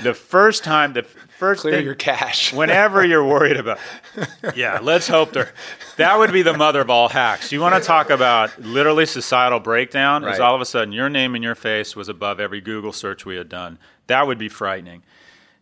The 0.03 0.13
first 0.13 0.65
time, 0.65 0.93
the 0.93 1.03
first 1.03 1.63
clear 1.63 1.77
thing, 1.77 1.85
your 1.85 1.95
cache. 1.95 2.53
whenever 2.53 3.05
you're 3.05 3.27
worried 3.27 3.57
about, 3.57 3.79
yeah, 4.55 4.81
let's 4.83 5.09
hope 5.09 5.33
there. 5.33 5.53
That 5.97 6.19
would 6.19 6.33
be 6.33 6.43
the 6.43 6.57
mother 6.57 6.83
of 6.83 6.91
all 6.91 7.09
hacks. 7.09 7.51
You 7.51 7.61
want 7.61 7.75
to 7.75 7.81
talk 7.81 8.11
about 8.11 8.61
literally 8.61 9.07
societal 9.07 9.61
breakdown? 9.61 10.25
Right. 10.25 10.35
Is 10.35 10.41
all 10.41 10.55
of 10.55 10.61
a 10.61 10.67
sudden 10.67 10.93
your 10.93 11.09
name 11.09 11.35
and 11.35 11.43
your 11.43 11.55
face 11.55 11.97
was 11.97 12.09
above 12.11 12.39
every 12.39 12.61
Google 12.61 12.93
search 12.93 13.25
we 13.25 13.37
had 13.37 13.49
done. 13.49 13.79
That 14.09 14.27
would 14.27 14.39
be 14.39 14.51
frightening. 14.51 15.03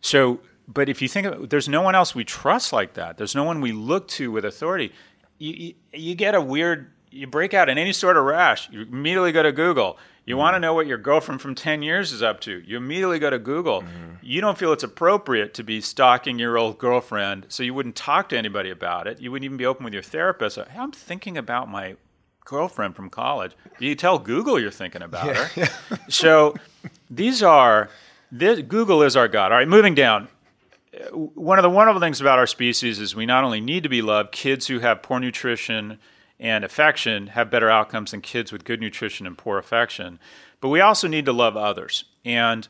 So 0.01 0.41
but 0.67 0.89
if 0.89 1.01
you 1.01 1.07
think 1.07 1.27
of 1.27 1.43
it, 1.43 1.49
there's 1.49 1.69
no 1.69 1.81
one 1.81 1.95
else 1.95 2.15
we 2.15 2.23
trust 2.23 2.73
like 2.73 2.93
that. 2.93 3.17
There's 3.17 3.35
no 3.35 3.43
one 3.43 3.61
we 3.61 3.71
look 3.71 4.07
to 4.09 4.31
with 4.31 4.45
authority. 4.45 4.91
You, 5.37 5.53
you, 5.53 5.73
you, 5.93 6.15
get 6.15 6.33
a 6.33 6.41
weird, 6.41 6.91
you 7.11 7.27
break 7.27 7.53
out 7.53 7.69
in 7.69 7.77
any 7.77 7.93
sort 7.93 8.17
of 8.17 8.23
rash. 8.23 8.69
You 8.71 8.81
immediately 8.81 9.31
go 9.31 9.43
to 9.43 9.51
Google. 9.51 9.97
You 10.25 10.33
mm-hmm. 10.33 10.39
want 10.39 10.55
to 10.55 10.59
know 10.59 10.73
what 10.73 10.87
your 10.87 10.97
girlfriend 10.97 11.41
from 11.41 11.53
10 11.55 11.83
years 11.83 12.11
is 12.11 12.23
up 12.23 12.39
to. 12.41 12.63
You 12.65 12.77
immediately 12.77 13.19
go 13.19 13.29
to 13.29 13.37
Google. 13.37 13.81
Mm-hmm. 13.81 14.13
You 14.21 14.41
don't 14.41 14.57
feel 14.57 14.73
it's 14.73 14.83
appropriate 14.83 15.53
to 15.55 15.63
be 15.63 15.81
stalking 15.81 16.39
your 16.39 16.57
old 16.57 16.79
girlfriend, 16.79 17.45
so 17.49 17.61
you 17.61 17.73
wouldn't 17.73 17.95
talk 17.95 18.29
to 18.29 18.37
anybody 18.37 18.71
about 18.71 19.07
it. 19.07 19.21
You 19.21 19.31
wouldn't 19.31 19.45
even 19.45 19.57
be 19.57 19.65
open 19.65 19.83
with 19.83 19.93
your 19.93 20.03
therapist. 20.03 20.57
Hey, 20.57 20.79
I'm 20.79 20.91
thinking 20.91 21.37
about 21.37 21.69
my 21.69 21.95
girlfriend 22.43 22.95
from 22.95 23.09
college. 23.09 23.51
You 23.77 23.93
tell 23.95 24.17
Google 24.17 24.59
you're 24.59 24.71
thinking 24.71 25.03
about 25.03 25.27
yeah. 25.27 25.65
her. 25.65 25.99
so 26.09 26.55
these 27.09 27.43
are, 27.43 27.89
this, 28.31 28.61
Google 28.61 29.03
is 29.03 29.15
our 29.15 29.27
God. 29.27 29.51
All 29.51 29.57
right, 29.59 29.67
moving 29.67 29.93
down 29.93 30.27
Uh, 30.95 31.15
one 31.15 31.59
of 31.59 31.63
the 31.63 31.69
wonderful 31.69 31.99
things 31.99 32.21
about 32.21 32.39
our 32.39 32.47
species 32.47 32.99
is 32.99 33.15
we 33.15 33.25
not 33.25 33.43
only 33.43 33.61
need 33.61 33.83
to 33.83 33.89
be 33.89 34.01
loved, 34.01 34.31
kids 34.31 34.67
who 34.67 34.79
have 34.79 35.03
poor 35.03 35.19
nutrition 35.19 35.99
and 36.39 36.63
affection 36.63 37.27
have 37.27 37.49
better 37.49 37.69
outcomes 37.69 38.11
than 38.11 38.21
kids 38.21 38.51
with 38.51 38.65
good 38.65 38.81
nutrition 38.81 39.25
and 39.25 39.37
poor 39.37 39.57
affection, 39.57 40.19
but 40.59 40.69
we 40.69 40.81
also 40.81 41.07
need 41.07 41.25
to 41.25 41.33
love 41.33 41.55
others. 41.55 42.05
And 42.23 42.67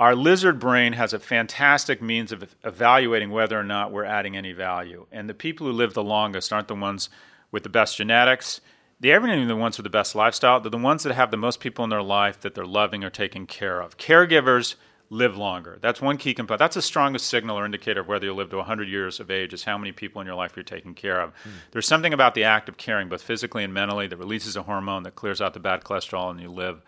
our 0.00 0.16
lizard 0.16 0.58
brain 0.58 0.94
has 0.94 1.12
a 1.12 1.18
fantastic 1.18 2.02
means 2.02 2.32
of 2.32 2.54
evaluating 2.64 3.30
whether 3.30 3.58
or 3.58 3.64
not 3.64 3.92
we're 3.92 4.04
adding 4.04 4.36
any 4.36 4.52
value. 4.52 5.06
And 5.12 5.28
the 5.28 5.34
people 5.34 5.66
who 5.66 5.72
live 5.72 5.94
the 5.94 6.02
longest 6.02 6.52
aren't 6.52 6.68
the 6.68 6.74
ones 6.74 7.08
with 7.52 7.62
the 7.62 7.68
best 7.68 7.96
genetics. 7.96 8.60
They 8.98 9.12
aren't 9.12 9.26
even 9.26 9.48
the 9.48 9.56
ones 9.56 9.76
with 9.76 9.84
the 9.84 9.90
best 9.90 10.14
lifestyle. 10.14 10.60
They're 10.60 10.70
the 10.70 10.78
ones 10.78 11.04
that 11.04 11.14
have 11.14 11.30
the 11.30 11.36
most 11.36 11.60
people 11.60 11.84
in 11.84 11.90
their 11.90 12.02
life 12.02 12.40
that 12.40 12.54
they're 12.54 12.66
loving 12.66 13.04
or 13.04 13.10
taking 13.10 13.46
care 13.46 13.80
of. 13.80 13.96
Caregivers 13.96 14.74
live 15.10 15.36
longer. 15.36 15.78
That's 15.80 16.00
one 16.00 16.16
key 16.16 16.34
component. 16.34 16.58
That's 16.58 16.74
the 16.74 16.82
strongest 16.82 17.26
signal 17.26 17.58
or 17.58 17.64
indicator 17.64 18.00
of 18.00 18.08
whether 18.08 18.26
you 18.26 18.34
live 18.34 18.50
to 18.50 18.56
100 18.56 18.88
years 18.88 19.20
of 19.20 19.30
age 19.30 19.52
is 19.52 19.64
how 19.64 19.78
many 19.78 19.92
people 19.92 20.20
in 20.20 20.26
your 20.26 20.36
life 20.36 20.52
you're 20.56 20.62
taking 20.62 20.94
care 20.94 21.20
of. 21.20 21.30
Mm. 21.30 21.50
There's 21.72 21.86
something 21.86 22.12
about 22.12 22.34
the 22.34 22.44
act 22.44 22.68
of 22.68 22.76
caring, 22.76 23.08
both 23.08 23.22
physically 23.22 23.64
and 23.64 23.72
mentally, 23.72 24.06
that 24.06 24.16
releases 24.16 24.56
a 24.56 24.62
hormone 24.62 25.02
that 25.04 25.14
clears 25.14 25.40
out 25.40 25.54
the 25.54 25.60
bad 25.60 25.84
cholesterol 25.84 26.30
and 26.30 26.40
you 26.40 26.50
live 26.50 26.82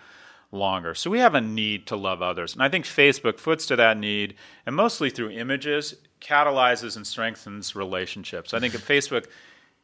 longer. 0.51 0.95
So 0.95 1.11
we 1.11 1.19
have 1.19 1.35
a 1.35 1.41
need 1.41 1.87
to 1.89 1.97
love 1.97 2.23
others. 2.23 2.55
And 2.55 2.63
I 2.63 2.69
think 2.69 2.85
Facebook 2.85 3.39
foots 3.39 3.67
to 3.67 3.77
that 3.77 3.99
need, 3.99 4.35
and 4.65 4.75
mostly 4.75 5.11
through 5.11 5.31
images, 5.31 5.95
catalyzes 6.21 6.97
and 6.97 7.07
strengthens 7.07 7.77
relationships. 7.77 8.55
I 8.55 8.61
think 8.61 8.75
if 8.75 8.87
Facebook 8.89 9.27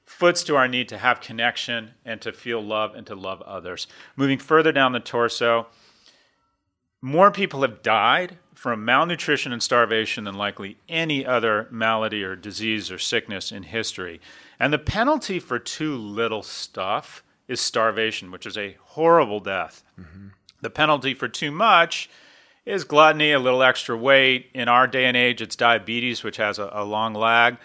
foots 0.05 0.43
to 0.45 0.57
our 0.57 0.68
need 0.68 0.89
to 0.89 0.99
have 0.99 1.20
connection 1.20 1.93
and 2.05 2.20
to 2.20 2.33
feel 2.33 2.61
love 2.62 2.95
and 2.95 3.07
to 3.07 3.14
love 3.14 3.41
others. 3.43 3.87
Moving 4.16 4.39
further 4.39 4.72
down 4.72 4.93
the 4.93 5.01
torso, 5.01 5.68
more 7.03 7.32
people 7.32 7.62
have 7.62 7.82
died 7.82 8.38
from 8.55 8.84
malnutrition 8.84 9.53
and 9.53 9.61
starvation 9.61 10.22
than 10.22 10.36
likely 10.36 10.78
any 10.88 11.26
other 11.26 11.66
malady 11.70 12.22
or 12.22 12.36
disease 12.36 12.92
or 12.92 12.98
sickness 12.98 13.50
in 13.50 13.64
history. 13.64 14.20
And 14.61 14.72
the 14.72 14.78
penalty 14.78 15.40
for 15.40 15.59
too 15.59 15.96
little 15.96 16.44
stuff 16.44 17.24
is 17.48 17.61
starvation, 17.61 18.30
which 18.30 18.46
is 18.46 18.57
a 18.57 18.76
horrible 18.80 19.40
death. 19.40 19.82
Mm-hmm. 20.00 20.28
The 20.61 20.70
penalty 20.70 21.12
for 21.12 21.26
too 21.26 21.50
much 21.50 22.09
is 22.64 22.84
gluttony, 22.84 23.32
a 23.32 23.40
little 23.40 23.64
extra 23.64 23.96
weight. 23.96 24.48
In 24.55 24.68
our 24.68 24.86
day 24.86 25.07
and 25.07 25.16
age, 25.16 25.42
it's 25.42 25.57
diabetes, 25.57 26.22
which 26.22 26.36
has 26.36 26.61
a, 26.61 26.70
a 26.72 26.84
long 26.84 27.14
lag. 27.14 27.57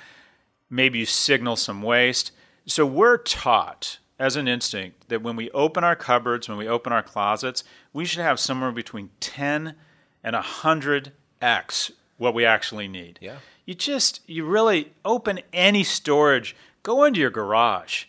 Maybe 0.68 0.98
you 0.98 1.06
signal 1.06 1.58
some 1.58 1.84
waste. 1.84 2.32
So 2.66 2.88
we're 2.88 3.18
taught 3.18 4.00
as 4.20 4.36
an 4.36 4.48
instinct 4.48 5.10
that 5.10 5.22
when 5.22 5.36
we 5.36 5.52
open 5.52 5.84
our 5.84 5.96
cupboards, 5.96 6.50
when 6.50 6.58
we 6.58 6.68
open 6.68 6.92
our 6.92 7.04
closets, 7.04 7.64
we 7.94 8.06
should 8.06 8.24
have 8.24 8.40
somewhere 8.40 8.72
between 8.72 9.10
10 9.20 9.76
and 10.24 10.36
100x 10.36 11.92
what 12.18 12.34
we 12.34 12.44
actually 12.44 12.88
need. 12.88 13.20
Yeah. 13.22 13.38
You 13.66 13.76
just, 13.76 14.22
you 14.28 14.46
really 14.46 14.94
open 15.06 15.42
any 15.54 15.84
storage, 15.84 16.56
go 16.84 17.04
into 17.04 17.20
your 17.20 17.30
garage, 17.30 18.06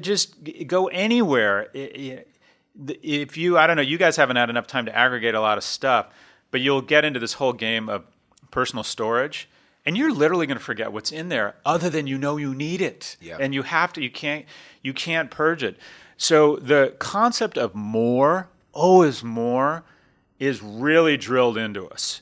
just 0.00 0.36
go 0.66 0.86
anywhere. 0.88 1.68
If 1.72 3.36
you, 3.36 3.58
I 3.58 3.66
don't 3.66 3.76
know, 3.76 3.82
you 3.82 3.98
guys 3.98 4.16
haven't 4.16 4.36
had 4.36 4.50
enough 4.50 4.68
time 4.68 4.86
to 4.86 4.96
aggregate 4.96 5.34
a 5.34 5.40
lot 5.40 5.58
of 5.58 5.64
stuff, 5.64 6.06
but 6.50 6.60
you'll 6.60 6.82
get 6.82 7.04
into 7.04 7.18
this 7.18 7.32
whole 7.34 7.52
game 7.52 7.88
of 7.88 8.04
personal 8.52 8.84
storage 8.84 9.48
and 9.86 9.96
you're 9.96 10.12
literally 10.12 10.46
going 10.46 10.58
to 10.58 10.64
forget 10.64 10.92
what's 10.92 11.12
in 11.12 11.28
there 11.28 11.54
other 11.64 11.90
than 11.90 12.06
you 12.06 12.18
know 12.18 12.36
you 12.36 12.54
need 12.54 12.80
it 12.80 13.16
yeah. 13.20 13.36
and 13.40 13.54
you 13.54 13.62
have 13.62 13.92
to 13.92 14.02
you 14.02 14.10
can't 14.10 14.44
you 14.82 14.92
can't 14.92 15.30
purge 15.30 15.62
it 15.62 15.76
so 16.20 16.56
the 16.56 16.94
concept 16.98 17.56
of 17.56 17.74
more 17.74 18.48
oh, 18.74 18.80
always 18.80 19.24
more 19.24 19.84
is 20.38 20.62
really 20.62 21.16
drilled 21.16 21.56
into 21.56 21.88
us. 21.88 22.20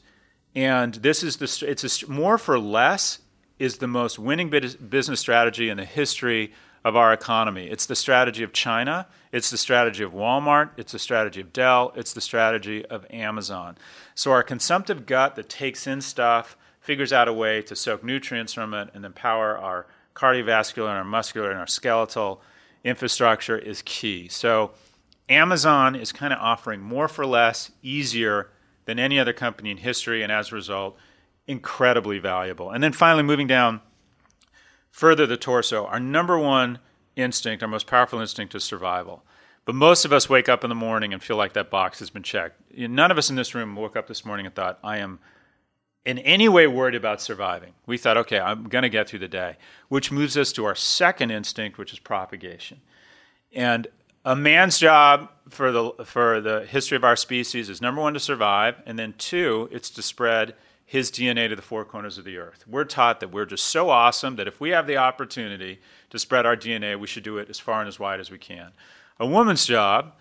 And 0.54 0.94
this 0.94 1.24
is 1.24 1.38
the 1.38 1.66
it's 1.68 2.02
a, 2.02 2.09
more 2.09 2.38
for 2.38 2.61
less 2.61 3.18
is 3.59 3.78
the 3.78 3.88
most 3.88 4.18
winning 4.18 4.50
business 4.50 5.18
strategy 5.18 5.68
in 5.68 5.78
the 5.78 5.84
history 5.84 6.52
of 6.84 6.94
our 6.94 7.12
economy. 7.12 7.66
It's 7.66 7.86
the 7.86 7.96
strategy 7.96 8.44
of 8.44 8.52
China, 8.52 9.09
it's 9.32 9.50
the 9.50 9.59
strategy 9.59 10.04
of 10.04 10.12
Walmart, 10.12 10.70
it's 10.76 10.92
the 10.92 10.98
strategy 11.00 11.40
of 11.40 11.52
Dell, 11.52 11.92
it's 11.96 12.12
the 12.12 12.20
strategy 12.20 12.86
of 12.86 13.04
Amazon. 13.11 13.76
So 14.14 14.30
our 14.30 14.44
consumptive 14.44 15.06
gut 15.06 15.34
that 15.34 15.48
takes 15.48 15.88
in 15.88 16.00
stuff 16.00 16.56
figures 16.89 17.12
out 17.12 17.28
a 17.28 17.32
way 17.34 17.61
to 17.61 17.76
soak 17.76 18.03
nutrients 18.03 18.55
from 18.55 18.72
it 18.72 18.89
and 18.95 19.05
then 19.05 19.12
power 19.12 19.59
our 19.59 19.86
cardiovascular 20.14 20.89
and 20.89 20.97
our 20.97 21.05
muscular 21.05 21.51
and 21.51 21.61
our 21.61 21.66
skeletal 21.66 22.41
infrastructure 22.82 23.59
is 23.59 23.82
key. 23.82 24.26
So 24.26 24.70
Amazon 25.28 25.95
is 25.95 26.12
kind 26.12 26.32
of 26.32 26.39
offering 26.39 26.80
more 26.80 27.07
for 27.07 27.26
less, 27.26 27.70
easier 27.82 28.49
than 28.86 28.99
any 28.99 29.18
other 29.18 29.34
company 29.34 29.70
in 29.70 29.76
history, 29.76 30.22
and 30.22 30.32
as 30.32 30.51
a 30.51 30.55
result, 30.55 30.97
incredibly 31.47 32.18
valuable. 32.18 32.70
And 32.70 32.82
then 32.82 32.95
finally, 32.95 33.22
moving 33.22 33.47
down 33.47 33.82
further 34.91 35.26
the 35.26 35.36
torso, 35.36 35.84
our 35.84 36.01
number 36.01 36.39
one 36.39 36.78
instinct, 37.16 37.62
our 37.62 37.68
most 37.68 37.86
powerful 37.86 38.18
instinct 38.18 38.55
is 38.55 38.64
survival. 38.64 39.24
But 39.66 39.74
most 39.74 40.07
of 40.07 40.12
us 40.14 40.30
wake 40.30 40.49
up 40.49 40.64
in 40.64 40.70
the 40.70 40.74
morning 40.74 41.12
and 41.12 41.22
feel 41.22 41.36
like 41.36 41.53
that 41.53 41.68
box 41.68 41.99
has 41.99 42.09
been 42.09 42.22
checked. 42.22 42.62
None 42.74 43.11
of 43.11 43.18
us 43.18 43.28
in 43.28 43.36
this 43.36 43.55
room 43.55 43.76
woke 43.76 43.95
up 43.95 44.07
this 44.07 44.24
morning 44.24 44.47
and 44.47 44.55
thought, 44.55 44.78
I 44.82 44.97
am 44.97 45.18
in 46.05 46.18
any 46.18 46.49
way 46.49 46.66
worried 46.66 46.94
about 46.94 47.20
surviving. 47.20 47.72
We 47.86 47.99
thought, 47.99 48.16
okay, 48.16 48.38
I'm 48.38 48.64
going 48.64 48.82
to 48.82 48.88
get 48.88 49.09
through 49.09 49.18
the 49.18 49.28
day, 49.28 49.57
which 49.88 50.11
moves 50.11 50.36
us 50.36 50.53
to 50.53 50.64
our 50.64 50.74
second 50.74 51.30
instinct, 51.30 51.78
which 51.78 51.92
is 51.92 51.99
propagation. 51.99 52.80
And 53.53 53.88
a 54.24 54.36
man's 54.36 54.78
job 54.78 55.30
for 55.49 55.72
the 55.72 55.90
for 56.05 56.40
the 56.40 56.66
history 56.66 56.96
of 56.96 57.05
our 57.05 57.16
species 57.16 57.70
is 57.70 57.80
number 57.80 58.01
one 58.01 58.14
to 58.14 58.20
survive, 58.20 58.82
and 58.86 58.99
then 58.99 59.14
two, 59.16 59.68
it's 59.72 59.90
to 59.90 60.03
spread 60.03 60.55
his 60.84 61.11
DNA 61.11 61.49
to 61.49 61.57
the 61.57 61.62
four 61.62 61.84
corners 61.84 62.16
of 62.16 62.24
the 62.24 62.38
earth. 62.38 62.64
We're 62.66 62.84
taught 62.84 63.20
that 63.20 63.30
we're 63.30 63.44
just 63.44 63.64
so 63.64 63.90
awesome 63.90 64.36
that 64.36 64.49
if 64.49 64.59
we 64.59 64.70
have 64.70 64.86
the 64.86 64.96
opportunity 64.96 65.80
to 66.09 66.18
spread 66.18 66.46
our 66.46 66.57
DNA, 66.57 66.99
we 66.99 67.07
should 67.07 67.24
do 67.24 67.36
it 67.36 67.51
as 67.51 67.59
far 67.59 67.80
and 67.80 67.88
as 67.88 68.01
wide 68.01 68.20
as 68.20 68.30
we 68.30 68.38
can. 68.38 68.72
A 69.20 69.26
woman's 69.26 69.66
job 69.66 70.14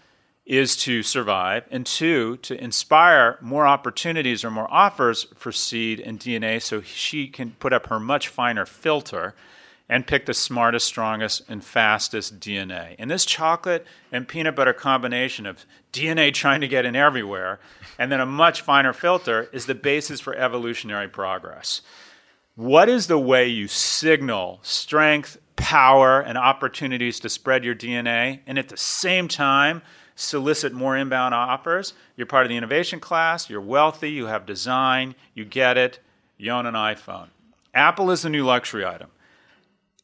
is 0.47 0.77
to 0.77 1.03
survive, 1.03 1.65
and 1.69 1.85
two, 1.85 2.37
to 2.37 2.61
inspire 2.63 3.37
more 3.41 3.67
opportunities 3.67 4.45
or 4.45 4.49
more 4.49 4.71
offers 4.71 5.27
for 5.35 5.51
seed 5.51 5.99
and 5.99 6.19
DNA 6.19 6.61
so 6.61 6.81
she 6.81 7.27
can 7.27 7.51
put 7.59 7.73
up 7.73 7.87
her 7.87 7.99
much 7.99 8.29
finer 8.29 8.65
filter 8.65 9.35
and 9.89 10.07
pick 10.07 10.25
the 10.25 10.33
smartest, 10.33 10.87
strongest, 10.87 11.41
and 11.49 11.63
fastest 11.63 12.39
DNA. 12.39 12.95
And 12.97 13.11
this 13.11 13.25
chocolate 13.25 13.85
and 14.11 14.27
peanut 14.27 14.55
butter 14.55 14.73
combination 14.73 15.45
of 15.45 15.65
DNA 15.91 16.33
trying 16.33 16.61
to 16.61 16.67
get 16.67 16.85
in 16.85 16.95
everywhere 16.95 17.59
and 17.99 18.09
then 18.11 18.21
a 18.21 18.25
much 18.25 18.61
finer 18.61 18.93
filter 18.93 19.49
is 19.51 19.65
the 19.65 19.75
basis 19.75 20.21
for 20.21 20.35
evolutionary 20.35 21.07
progress. 21.09 21.81
What 22.55 22.89
is 22.89 23.07
the 23.07 23.19
way 23.19 23.47
you 23.47 23.67
signal 23.67 24.59
strength, 24.61 25.37
power, 25.57 26.21
and 26.21 26.37
opportunities 26.37 27.19
to 27.19 27.29
spread 27.29 27.63
your 27.63 27.75
DNA 27.75 28.39
and 28.47 28.57
at 28.57 28.69
the 28.69 28.77
same 28.77 29.27
time 29.27 29.81
solicit 30.17 30.73
more 30.73 30.97
inbound 30.97 31.33
offers? 31.33 31.93
You're 32.17 32.27
part 32.27 32.45
of 32.45 32.49
the 32.49 32.57
innovation 32.57 32.99
class, 32.99 33.49
you're 33.49 33.61
wealthy, 33.61 34.11
you 34.11 34.25
have 34.25 34.45
design, 34.45 35.15
you 35.33 35.45
get 35.45 35.77
it, 35.77 35.99
you 36.37 36.51
own 36.51 36.65
an 36.65 36.73
iPhone. 36.73 37.29
Apple 37.73 38.11
is 38.11 38.23
the 38.23 38.29
new 38.29 38.43
luxury 38.43 38.85
item 38.85 39.11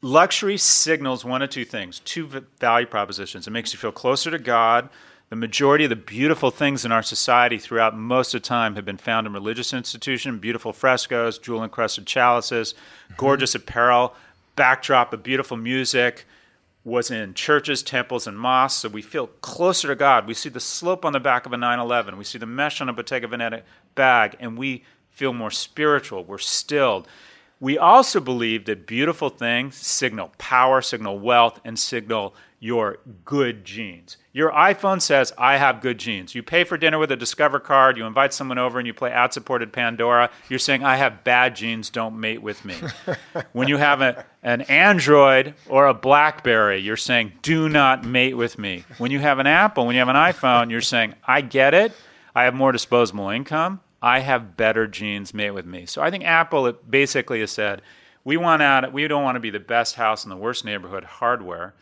luxury 0.04 0.58
signals 0.58 1.24
one 1.24 1.42
of 1.42 1.50
two 1.50 1.66
things 1.66 2.00
two 2.02 2.28
value 2.60 2.86
propositions. 2.86 3.48
It 3.48 3.52
makes 3.52 3.74
you 3.74 3.80
feel 3.80 3.92
closer 3.92 4.30
to 4.30 4.38
God. 4.38 4.90
The 5.30 5.38
majority 5.38 5.86
of 5.86 5.90
the 5.90 5.96
beautiful 5.96 6.52
things 6.52 6.86
in 6.86 6.92
our 6.92 7.02
society 7.02 7.58
throughout 7.58 7.98
most 7.98 8.36
of 8.36 8.44
time 8.44 8.76
have 8.76 8.86
been 8.86 8.98
found 8.98 9.26
in 9.26 9.34
religious 9.34 9.74
institutions 9.74 10.40
beautiful 10.40 10.74
frescoes, 10.74 11.40
jewel 11.40 11.64
encrusted 11.64 12.06
chalices, 12.06 12.74
mm-hmm. 12.74 13.16
gorgeous 13.18 13.56
apparel, 13.56 14.14
backdrop 14.56 15.12
of 15.12 15.24
beautiful 15.24 15.58
music. 15.58 16.26
Was 16.86 17.10
in 17.10 17.34
churches, 17.34 17.82
temples, 17.82 18.28
and 18.28 18.38
mosques, 18.38 18.82
so 18.82 18.90
we 18.90 19.02
feel 19.02 19.28
closer 19.28 19.88
to 19.88 19.96
God. 19.96 20.28
We 20.28 20.34
see 20.34 20.50
the 20.50 20.60
slope 20.60 21.06
on 21.06 21.14
the 21.14 21.20
back 21.20 21.46
of 21.46 21.54
a 21.54 21.58
911. 21.58 22.18
We 22.18 22.26
see 22.26 22.38
the 22.38 22.46
mesh 22.46 22.82
on 22.82 22.90
a 22.90 22.94
Bottega 22.94 23.28
Veneta 23.28 23.62
bag, 23.96 24.36
and 24.40 24.58
we 24.58 24.84
feel 25.10 25.32
more 25.32 25.52
spiritual. 25.52 26.26
We're 26.26 26.40
stilled. 26.40 27.08
We 27.62 27.78
also 27.78 28.20
believe 28.20 28.66
that 28.66 28.86
beautiful 28.86 29.30
things 29.30 29.78
signal 29.78 30.34
power, 30.38 30.82
signal 30.82 31.20
wealth, 31.20 31.62
and 31.64 31.80
signal 31.80 32.36
your 32.64 32.98
good 33.26 33.66
genes. 33.66 34.16
Your 34.32 34.50
iPhone 34.52 35.02
says, 35.02 35.34
I 35.38 35.58
have 35.58 35.82
good 35.82 35.98
genes. 35.98 36.34
You 36.34 36.42
pay 36.42 36.64
for 36.64 36.78
dinner 36.78 36.98
with 36.98 37.12
a 37.12 37.18
Discover 37.18 37.60
card, 37.60 37.98
you 37.98 38.06
invite 38.06 38.34
someone 38.34 38.58
over, 38.58 38.80
and 38.80 38.88
you 38.88 38.94
play 38.94 39.12
ad 39.12 39.34
supported 39.34 39.74
Pandora. 39.74 40.30
You're 40.48 40.60
saying, 40.60 40.82
I 40.82 40.96
have 40.96 41.26
bad 41.26 41.58
genes, 41.58 41.90
don't 41.90 42.18
mate 42.18 42.42
with 42.42 42.64
me. 42.64 42.76
when 43.52 43.68
you 43.68 43.76
have 43.76 44.00
a, 44.00 44.26
an 44.44 44.62
Android 44.62 45.56
or 45.68 45.88
a 45.88 45.94
Blackberry, 45.94 46.80
you're 46.80 46.96
saying, 46.96 47.34
do 47.42 47.68
not 47.68 48.06
mate 48.06 48.36
with 48.36 48.58
me. 48.58 48.86
When 48.98 49.12
you 49.12 49.20
have 49.20 49.40
an 49.40 49.48
Apple, 49.48 49.86
when 49.86 49.96
you 49.96 50.00
have 50.00 50.08
an 50.08 50.16
iPhone, 50.16 50.72
you're 50.72 50.80
saying, 50.80 51.16
I 51.26 51.42
get 51.42 51.74
it. 51.74 51.92
I 52.34 52.46
have 52.46 52.54
more 52.54 52.72
disposable 52.72 53.28
income. 53.28 53.82
I 54.02 54.20
have 54.20 54.56
better 54.56 54.88
genes 54.88 55.34
mate 55.34 55.52
with 55.52 55.66
me. 55.66 55.86
So 55.86 56.02
I 56.02 56.10
think 56.10 56.24
Apple 56.24 56.72
basically 56.90 57.42
has 57.42 57.52
said, 57.52 57.82
we 58.24 58.38
want 58.38 58.62
out, 58.62 58.94
we 58.94 59.06
don't 59.10 59.24
want 59.24 59.36
to 59.36 59.42
be 59.42 59.50
the 59.50 59.60
best 59.60 59.96
house 59.96 60.24
in 60.24 60.30
the 60.30 60.38
worst 60.38 60.64
neighborhood, 60.64 61.04
hardware. 61.04 61.74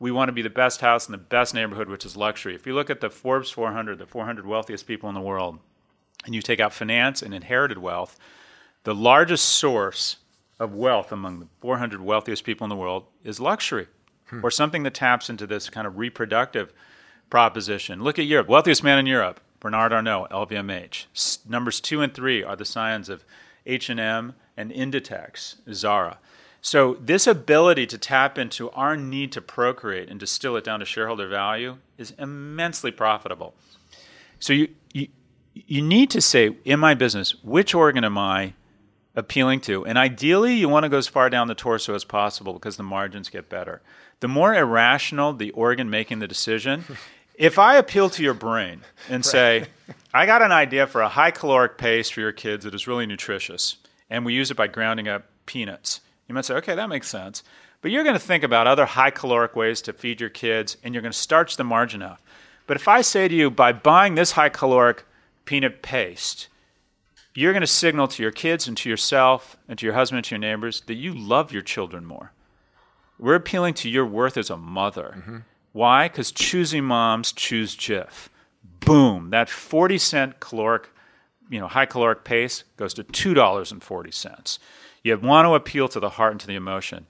We 0.00 0.10
want 0.10 0.28
to 0.28 0.32
be 0.32 0.42
the 0.42 0.50
best 0.50 0.80
house 0.80 1.06
in 1.06 1.12
the 1.12 1.18
best 1.18 1.54
neighborhood, 1.54 1.88
which 1.88 2.06
is 2.06 2.16
luxury. 2.16 2.54
If 2.54 2.66
you 2.66 2.74
look 2.74 2.90
at 2.90 3.00
the 3.00 3.10
Forbes 3.10 3.50
400, 3.50 3.98
the 3.98 4.06
400 4.06 4.46
wealthiest 4.46 4.86
people 4.86 5.08
in 5.10 5.14
the 5.14 5.20
world, 5.20 5.58
and 6.24 6.34
you 6.34 6.40
take 6.40 6.58
out 6.58 6.72
finance 6.72 7.20
and 7.22 7.34
inherited 7.34 7.78
wealth, 7.78 8.18
the 8.84 8.94
largest 8.94 9.46
source 9.46 10.16
of 10.58 10.74
wealth 10.74 11.12
among 11.12 11.40
the 11.40 11.48
400 11.60 12.00
wealthiest 12.00 12.44
people 12.44 12.64
in 12.64 12.70
the 12.70 12.76
world 12.76 13.04
is 13.22 13.40
luxury, 13.40 13.88
hmm. 14.26 14.40
or 14.42 14.50
something 14.50 14.84
that 14.84 14.94
taps 14.94 15.28
into 15.28 15.46
this 15.46 15.68
kind 15.68 15.86
of 15.86 15.98
reproductive 15.98 16.72
proposition. 17.28 18.02
Look 18.02 18.18
at 18.18 18.24
Europe, 18.24 18.48
wealthiest 18.48 18.82
man 18.82 18.98
in 18.98 19.06
Europe, 19.06 19.40
Bernard 19.60 19.92
Arnault, 19.92 20.28
LVMH. 20.30 21.46
numbers 21.46 21.78
two 21.78 22.00
and 22.00 22.14
three 22.14 22.42
are 22.42 22.56
the 22.56 22.64
signs 22.64 23.10
of 23.10 23.24
H&M 23.66 24.34
and 24.56 24.70
Inditex, 24.70 25.56
Zara. 25.72 26.18
So 26.62 26.98
this 27.00 27.26
ability 27.26 27.86
to 27.86 27.98
tap 27.98 28.38
into 28.38 28.70
our 28.70 28.96
need 28.96 29.32
to 29.32 29.40
procreate 29.40 30.08
and 30.08 30.20
distill 30.20 30.56
it 30.56 30.64
down 30.64 30.80
to 30.80 30.86
shareholder 30.86 31.28
value 31.28 31.78
is 31.96 32.12
immensely 32.18 32.90
profitable. 32.90 33.54
So 34.38 34.52
you, 34.52 34.68
you, 34.92 35.08
you 35.54 35.82
need 35.82 36.10
to 36.10 36.20
say, 36.20 36.56
in 36.64 36.80
my 36.80 36.94
business, 36.94 37.34
which 37.42 37.74
organ 37.74 38.04
am 38.04 38.18
I 38.18 38.54
appealing 39.14 39.60
to? 39.62 39.84
And 39.86 39.96
ideally, 39.98 40.54
you 40.54 40.68
want 40.68 40.84
to 40.84 40.88
go 40.88 40.98
as 40.98 41.08
far 41.08 41.30
down 41.30 41.48
the 41.48 41.54
torso 41.54 41.94
as 41.94 42.04
possible 42.04 42.52
because 42.52 42.76
the 42.76 42.82
margins 42.82 43.30
get 43.30 43.48
better. 43.48 43.80
The 44.20 44.28
more 44.28 44.54
irrational 44.54 45.32
the 45.32 45.50
organ 45.52 45.88
making 45.88 46.18
the 46.18 46.28
decision, 46.28 46.84
if 47.34 47.58
I 47.58 47.76
appeal 47.76 48.10
to 48.10 48.22
your 48.22 48.34
brain 48.34 48.82
and 49.08 49.24
say, 49.24 49.66
I 50.14 50.26
got 50.26 50.42
an 50.42 50.52
idea 50.52 50.86
for 50.86 51.00
a 51.00 51.08
high 51.08 51.30
caloric 51.30 51.78
paste 51.78 52.12
for 52.12 52.20
your 52.20 52.32
kids 52.32 52.64
that 52.64 52.74
is 52.74 52.86
really 52.86 53.06
nutritious, 53.06 53.76
and 54.10 54.26
we 54.26 54.34
use 54.34 54.50
it 54.50 54.56
by 54.56 54.66
grounding 54.66 55.08
up 55.08 55.24
peanuts, 55.46 56.00
you 56.30 56.34
might 56.34 56.44
say, 56.44 56.54
okay, 56.54 56.76
that 56.76 56.88
makes 56.88 57.08
sense. 57.08 57.42
But 57.82 57.90
you're 57.90 58.04
going 58.04 58.14
to 58.14 58.20
think 58.20 58.44
about 58.44 58.68
other 58.68 58.86
high 58.86 59.10
caloric 59.10 59.56
ways 59.56 59.82
to 59.82 59.92
feed 59.92 60.20
your 60.20 60.30
kids, 60.30 60.76
and 60.84 60.94
you're 60.94 61.02
going 61.02 61.10
to 61.10 61.18
starch 61.18 61.56
the 61.56 61.64
margin 61.64 62.02
out. 62.02 62.20
But 62.68 62.76
if 62.76 62.86
I 62.86 63.00
say 63.00 63.26
to 63.26 63.34
you, 63.34 63.50
by 63.50 63.72
buying 63.72 64.14
this 64.14 64.32
high 64.32 64.48
caloric 64.48 65.04
peanut 65.44 65.82
paste, 65.82 66.46
you're 67.34 67.52
going 67.52 67.62
to 67.62 67.66
signal 67.66 68.06
to 68.06 68.22
your 68.22 68.30
kids 68.30 68.68
and 68.68 68.76
to 68.76 68.88
yourself 68.88 69.56
and 69.68 69.76
to 69.80 69.86
your 69.86 69.96
husband 69.96 70.18
and 70.18 70.24
to 70.26 70.36
your 70.36 70.38
neighbors 70.38 70.82
that 70.82 70.94
you 70.94 71.12
love 71.12 71.50
your 71.50 71.62
children 71.62 72.04
more. 72.04 72.30
We're 73.18 73.34
appealing 73.34 73.74
to 73.74 73.90
your 73.90 74.06
worth 74.06 74.36
as 74.36 74.50
a 74.50 74.56
mother. 74.56 75.16
Mm-hmm. 75.18 75.38
Why? 75.72 76.06
Because 76.06 76.30
choosing 76.30 76.84
moms 76.84 77.32
choose 77.32 77.74
Jif. 77.74 78.28
Boom. 78.78 79.30
That 79.30 79.50
40 79.50 79.98
cent 79.98 80.38
caloric, 80.38 80.90
you 81.50 81.58
know, 81.58 81.66
high 81.66 81.86
caloric 81.86 82.22
paste 82.22 82.62
goes 82.76 82.94
to 82.94 83.02
$2.40. 83.02 84.58
You 85.02 85.18
want 85.18 85.46
to 85.46 85.54
appeal 85.54 85.88
to 85.88 86.00
the 86.00 86.10
heart 86.10 86.32
and 86.32 86.40
to 86.40 86.46
the 86.46 86.54
emotion. 86.54 87.06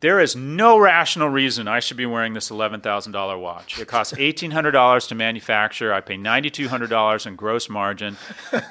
There 0.00 0.18
is 0.18 0.34
no 0.34 0.78
rational 0.78 1.28
reason 1.28 1.68
I 1.68 1.78
should 1.78 1.96
be 1.96 2.06
wearing 2.06 2.34
this 2.34 2.50
$11,000 2.50 3.40
watch. 3.40 3.78
It 3.78 3.86
costs 3.86 4.12
$1,800 4.12 5.08
to 5.08 5.14
manufacture. 5.14 5.94
I 5.94 6.00
pay 6.00 6.16
$9,200 6.16 7.26
in 7.26 7.36
gross 7.36 7.68
margin. 7.68 8.16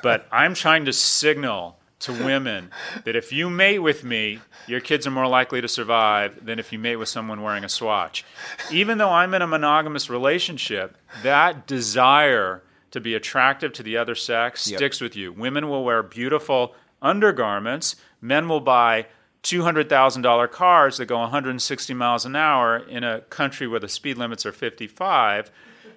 But 0.04 0.28
I'm 0.30 0.54
trying 0.54 0.84
to 0.86 0.94
signal 0.94 1.78
to 2.00 2.12
women 2.12 2.70
that 3.06 3.16
if 3.16 3.32
you 3.32 3.50
mate 3.50 3.80
with 3.80 4.04
me, 4.04 4.40
your 4.68 4.82
kids 4.82 5.08
are 5.08 5.12
more 5.12 5.28
likely 5.28 5.62
to 5.62 5.70
survive 5.70 6.44
than 6.44 6.60
if 6.60 6.74
you 6.74 6.80
mate 6.80 6.98
with 6.98 7.08
someone 7.08 7.42
wearing 7.42 7.64
a 7.64 7.70
swatch. 7.70 8.26
Even 8.70 8.98
though 8.98 9.10
I'm 9.10 9.34
in 9.34 9.42
a 9.42 9.48
monogamous 9.48 10.10
relationship, 10.10 10.98
that 11.24 11.66
desire 11.66 12.62
to 12.92 13.00
be 13.00 13.16
attractive 13.16 13.72
to 13.74 13.84
the 13.84 13.96
other 13.96 14.16
sex 14.16 14.70
yep. 14.70 14.80
sticks 14.80 15.00
with 15.00 15.16
you. 15.16 15.32
Women 15.32 15.70
will 15.70 15.86
wear 15.86 16.04
beautiful 16.04 16.76
undergarments, 17.02 17.96
men 18.22 18.48
will 18.48 18.60
buy 18.60 19.08
$200,000 19.44 20.52
cars 20.52 20.98
that 20.98 21.06
go 21.08 21.20
160 21.20 21.94
miles 21.94 22.26
an 22.26 22.36
hour 22.36 22.78
in 22.78 23.04
a 23.04 23.22
country 23.22 23.68
where 23.68 23.80
the 23.80 23.90
speed 23.90 24.18
limits 24.18 24.46
are 24.46 24.52
55 24.52 25.52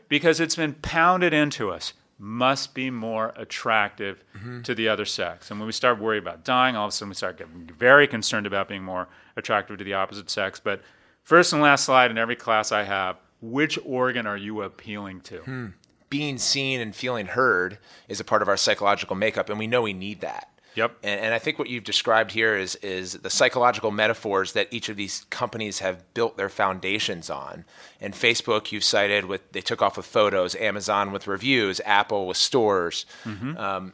because 0.09 0.41
it's 0.41 0.57
been 0.57 0.75
pounded 0.75 1.35
into 1.35 1.71
us 1.71 1.93
must 2.19 2.75
be 2.75 2.91
more 2.91 3.35
attractive 3.37 4.23
mm-hmm. 4.37 4.63
to 4.63 4.75
the 4.75 4.89
other 4.89 5.05
sex. 5.05 5.51
And 5.51 5.59
when 5.61 5.67
we 5.67 5.73
start 5.73 6.01
worrying 6.01 6.23
about 6.23 6.45
dying, 6.45 6.77
all 6.77 6.87
of 6.87 6.91
a 6.91 6.93
sudden 6.93 7.11
we 7.11 7.15
start 7.15 7.39
getting 7.39 7.69
very 7.79 8.07
concerned 8.07 8.47
about 8.47 8.69
being 8.69 8.85
more 8.85 9.09
attractive 9.37 9.79
to 9.79 9.85
the 9.85 9.95
opposite 9.95 10.31
sex. 10.31 10.61
But 10.63 10.81
first 11.23 11.53
and 11.53 11.61
last 11.61 11.85
slide 11.85 12.11
in 12.11 12.19
every 12.19 12.37
class 12.37 12.73
I 12.73 12.85
have, 12.85 13.17
which 13.41 13.79
organ 13.85 14.27
are 14.27 14.37
you 14.37 14.63
appealing 14.63 15.21
to? 15.23 15.39
Hmm. 15.39 15.67
Being 16.09 16.39
seen 16.39 16.81
and 16.81 16.95
feeling 16.95 17.27
heard 17.27 17.79
is 18.09 18.21
a 18.21 18.25
part 18.25 18.41
of 18.41 18.49
our 18.49 18.57
psychological 18.57 19.17
makeup, 19.17 19.51
and 19.51 19.59
we 19.59 19.67
know 19.67 19.83
we 19.83 19.93
need 19.93 20.21
that. 20.21 20.49
Yep. 20.75 20.99
And, 21.03 21.21
and, 21.21 21.35
I 21.35 21.39
think 21.39 21.59
what 21.59 21.69
you've 21.69 21.85
described 21.85 22.33
here 22.33 22.57
is 22.57 22.75
is 22.77 23.15
the 23.15 23.31
psychological 23.31 23.91
metaphors 23.91 24.53
that 24.53 24.69
each 24.73 24.89
of 24.89 24.97
these 24.97 25.25
companies 25.31 25.79
have 25.79 26.13
built 26.15 26.37
their 26.37 26.49
foundations 26.49 27.31
on. 27.31 27.65
And 28.01 28.15
Facebook, 28.15 28.73
you've 28.73 28.85
cited 28.85 29.27
with 29.27 29.53
they 29.53 29.61
took 29.61 29.83
off 29.83 29.97
with 29.97 30.07
photos, 30.07 30.55
Amazon 30.57 31.13
with 31.13 31.27
reviews, 31.27 31.81
Apple 31.85 32.27
with 32.27 32.37
stores. 32.37 33.07
Mm-hmm. 33.25 33.57
Um, 33.57 33.93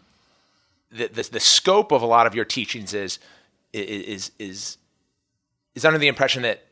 the, 0.90 1.06
the, 1.08 1.28
the 1.32 1.40
scope 1.40 1.92
of 1.92 2.02
a 2.02 2.06
lot 2.06 2.26
of 2.26 2.34
your 2.34 2.44
teachings 2.44 2.94
is 2.94 3.18
is 3.72 4.30
is 4.38 4.78
is 5.74 5.84
under 5.84 5.98
the 5.98 6.08
impression 6.08 6.42
that 6.42 6.64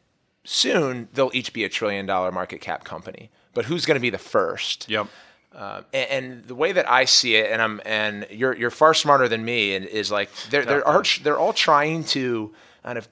soon 0.44 1.08
they'll 1.12 1.30
each 1.34 1.52
be 1.52 1.64
a 1.64 1.68
trillion 1.68 2.06
dollar 2.06 2.32
market 2.32 2.60
cap 2.60 2.84
company. 2.84 3.30
But 3.54 3.66
who's 3.66 3.86
going 3.86 3.96
to 3.96 4.00
be 4.00 4.10
the 4.10 4.18
first? 4.18 4.88
Yep. 4.88 5.08
Uh, 5.54 5.82
and, 5.92 6.10
and, 6.10 6.44
the 6.44 6.54
way 6.54 6.72
that 6.72 6.88
I 6.90 7.04
see 7.06 7.34
it, 7.36 7.50
and 7.50 7.60
I'm 7.62 7.80
and 7.86 8.26
you're 8.30 8.54
you're 8.54 8.70
far 8.70 8.92
smarter 8.92 9.28
than 9.28 9.44
me, 9.44 9.74
and 9.74 9.84
is 9.86 10.10
like 10.10 10.30
they're 10.50 10.64
they're 10.64 10.86
all, 10.86 11.02
they're 11.22 11.38
all 11.38 11.54
trying 11.54 12.04
to 12.04 12.54
kind 12.82 12.98
of 12.98 13.08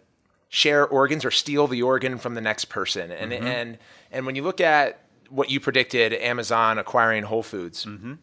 share 0.49 0.87
organs 0.87 1.24
or 1.24 1.30
steal 1.30 1.66
the 1.66 1.82
organ 1.82 2.18
from 2.18 2.34
the 2.34 2.41
next 2.43 2.66
person, 2.66 3.11
and 3.11 3.32
mm-hmm. 3.32 3.47
and 3.47 3.78
and 4.12 4.26
when 4.26 4.37
you 4.37 4.43
look 4.43 4.61
at 4.61 5.01
what 5.30 5.51
you 5.51 5.61
predicted, 5.61 6.12
Amazon 6.12 6.78
acquiring 6.78 7.24
Whole 7.24 7.43
Foods. 7.43 7.84
Mm-hmm. 7.84 8.14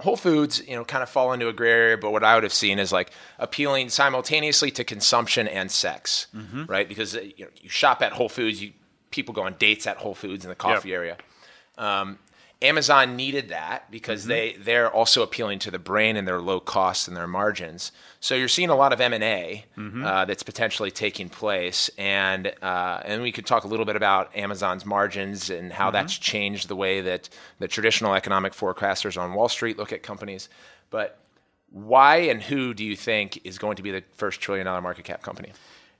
Whole 0.00 0.16
Foods, 0.16 0.66
you 0.66 0.74
know, 0.74 0.84
kind 0.84 1.02
of 1.02 1.08
fall 1.08 1.32
into 1.32 1.48
a 1.48 1.52
gray 1.52 1.70
area, 1.70 1.98
but 1.98 2.10
what 2.10 2.24
I 2.24 2.34
would 2.34 2.42
have 2.42 2.52
seen 2.52 2.78
is 2.78 2.92
like 2.92 3.12
appealing 3.38 3.88
simultaneously 3.88 4.70
to 4.72 4.84
consumption 4.84 5.46
and 5.46 5.70
sex, 5.70 6.26
mm-hmm. 6.34 6.64
right? 6.66 6.88
Because 6.88 7.14
you 7.14 7.32
know, 7.38 7.48
you 7.60 7.68
shop 7.68 8.02
at 8.02 8.12
Whole 8.12 8.28
Foods, 8.28 8.60
you 8.60 8.72
people 9.10 9.32
go 9.34 9.42
on 9.42 9.54
dates 9.58 9.86
at 9.86 9.98
Whole 9.98 10.14
Foods 10.14 10.44
in 10.44 10.48
the 10.48 10.56
coffee 10.56 10.88
yep. 10.88 10.96
area. 10.96 11.16
Um, 11.78 12.18
Amazon 12.62 13.16
needed 13.16 13.48
that 13.48 13.90
because 13.90 14.22
mm-hmm. 14.22 14.28
they 14.30 14.56
they're 14.58 14.90
also 14.90 15.22
appealing 15.22 15.58
to 15.60 15.70
the 15.70 15.78
brain 15.78 16.16
and 16.16 16.26
their 16.26 16.40
low 16.40 16.60
costs 16.60 17.08
and 17.08 17.16
their 17.16 17.26
margins. 17.26 17.92
So 18.20 18.34
you're 18.34 18.48
seeing 18.48 18.70
a 18.70 18.76
lot 18.76 18.92
of 18.92 19.00
M 19.00 19.12
and 19.12 19.24
A 19.24 19.64
mm-hmm. 19.76 20.04
uh, 20.04 20.24
that's 20.24 20.42
potentially 20.42 20.90
taking 20.90 21.28
place, 21.28 21.90
and 21.98 22.54
uh, 22.62 23.00
and 23.04 23.22
we 23.22 23.32
could 23.32 23.46
talk 23.46 23.64
a 23.64 23.68
little 23.68 23.84
bit 23.84 23.96
about 23.96 24.34
Amazon's 24.36 24.86
margins 24.86 25.50
and 25.50 25.72
how 25.72 25.86
mm-hmm. 25.86 25.94
that's 25.94 26.16
changed 26.16 26.68
the 26.68 26.76
way 26.76 27.00
that 27.00 27.28
the 27.58 27.68
traditional 27.68 28.14
economic 28.14 28.52
forecasters 28.52 29.20
on 29.20 29.34
Wall 29.34 29.48
Street 29.48 29.76
look 29.76 29.92
at 29.92 30.02
companies. 30.02 30.48
But 30.90 31.18
why 31.70 32.16
and 32.16 32.42
who 32.42 32.74
do 32.74 32.84
you 32.84 32.94
think 32.96 33.40
is 33.44 33.58
going 33.58 33.76
to 33.76 33.82
be 33.82 33.90
the 33.90 34.04
first 34.14 34.40
trillion 34.40 34.66
dollar 34.66 34.80
market 34.80 35.04
cap 35.04 35.22
company? 35.22 35.52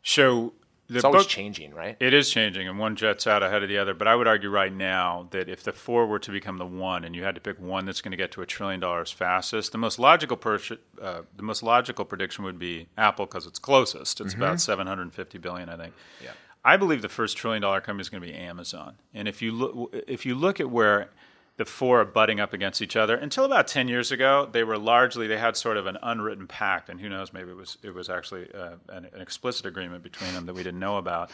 So 0.02 0.52
it's 0.96 1.04
always 1.04 1.24
book, 1.24 1.28
changing, 1.28 1.74
right? 1.74 1.96
It 2.00 2.14
is 2.14 2.30
changing, 2.30 2.68
and 2.68 2.78
one 2.78 2.96
jets 2.96 3.26
out 3.26 3.42
ahead 3.42 3.62
of 3.62 3.68
the 3.68 3.78
other. 3.78 3.94
But 3.94 4.08
I 4.08 4.14
would 4.14 4.26
argue 4.26 4.50
right 4.50 4.72
now 4.72 5.28
that 5.30 5.48
if 5.48 5.62
the 5.62 5.72
four 5.72 6.06
were 6.06 6.18
to 6.20 6.30
become 6.30 6.58
the 6.58 6.66
one, 6.66 7.04
and 7.04 7.14
you 7.14 7.24
had 7.24 7.34
to 7.34 7.40
pick 7.40 7.60
one 7.60 7.84
that's 7.84 8.00
going 8.00 8.12
to 8.12 8.16
get 8.16 8.32
to 8.32 8.42
a 8.42 8.46
trillion 8.46 8.80
dollars 8.80 9.10
fastest, 9.10 9.72
the 9.72 9.78
most 9.78 9.98
logical 9.98 10.36
per- 10.36 10.60
uh, 11.00 11.22
the 11.36 11.42
most 11.42 11.62
logical 11.62 12.04
prediction 12.04 12.44
would 12.44 12.58
be 12.58 12.88
Apple 12.96 13.26
because 13.26 13.46
it's 13.46 13.58
closest. 13.58 14.20
It's 14.20 14.34
mm-hmm. 14.34 14.42
about 14.42 14.60
seven 14.60 14.86
hundred 14.86 15.02
and 15.02 15.14
fifty 15.14 15.38
billion, 15.38 15.68
I 15.68 15.76
think. 15.76 15.94
Yeah. 16.22 16.30
I 16.64 16.76
believe 16.76 17.02
the 17.02 17.08
first 17.08 17.36
trillion 17.36 17.62
dollar 17.62 17.80
company 17.80 18.02
is 18.02 18.08
going 18.08 18.22
to 18.22 18.28
be 18.28 18.34
Amazon, 18.34 18.96
and 19.12 19.26
if 19.26 19.42
you 19.42 19.52
look 19.52 19.94
if 20.06 20.24
you 20.24 20.34
look 20.34 20.60
at 20.60 20.70
where 20.70 21.10
the 21.56 21.64
four 21.64 22.00
are 22.00 22.04
butting 22.04 22.40
up 22.40 22.52
against 22.52 22.80
each 22.80 22.96
other. 22.96 23.14
Until 23.14 23.44
about 23.44 23.68
ten 23.68 23.88
years 23.88 24.10
ago, 24.10 24.48
they 24.50 24.64
were 24.64 24.78
largely 24.78 25.26
they 25.26 25.38
had 25.38 25.56
sort 25.56 25.76
of 25.76 25.86
an 25.86 25.98
unwritten 26.02 26.46
pact, 26.46 26.88
and 26.88 27.00
who 27.00 27.08
knows, 27.08 27.32
maybe 27.32 27.50
it 27.50 27.56
was 27.56 27.78
it 27.82 27.94
was 27.94 28.08
actually 28.08 28.52
uh, 28.54 28.76
an, 28.88 29.08
an, 29.12 29.20
explicit 29.20 29.66
agreement 29.66 30.02
between 30.02 30.32
them 30.32 30.46
that 30.46 30.54
we 30.54 30.62
didn't 30.62 30.80
know 30.80 30.96
about. 30.96 31.30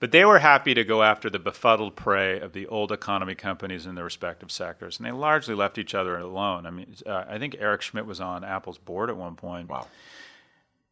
But 0.00 0.12
they 0.12 0.24
were 0.24 0.38
happy 0.38 0.74
to 0.74 0.84
go 0.84 1.02
after 1.02 1.28
the 1.28 1.40
befuddled 1.40 1.96
prey 1.96 2.38
of 2.38 2.52
the 2.52 2.68
old 2.68 2.92
economy 2.92 3.34
companies 3.34 3.84
in 3.84 3.96
their 3.96 4.04
respective 4.04 4.50
sectors, 4.50 4.98
and 4.98 5.06
they 5.06 5.12
largely 5.12 5.54
left 5.54 5.76
each 5.76 5.94
other 5.94 6.16
alone. 6.16 6.66
I 6.66 6.70
mean, 6.70 6.94
uh, 7.04 7.24
I 7.28 7.38
think 7.38 7.56
Eric 7.58 7.82
Schmidt 7.82 8.06
was 8.06 8.20
on 8.20 8.44
Apple's 8.44 8.78
board 8.78 9.10
at 9.10 9.16
one 9.16 9.34
point. 9.34 9.68
Wow. 9.68 9.88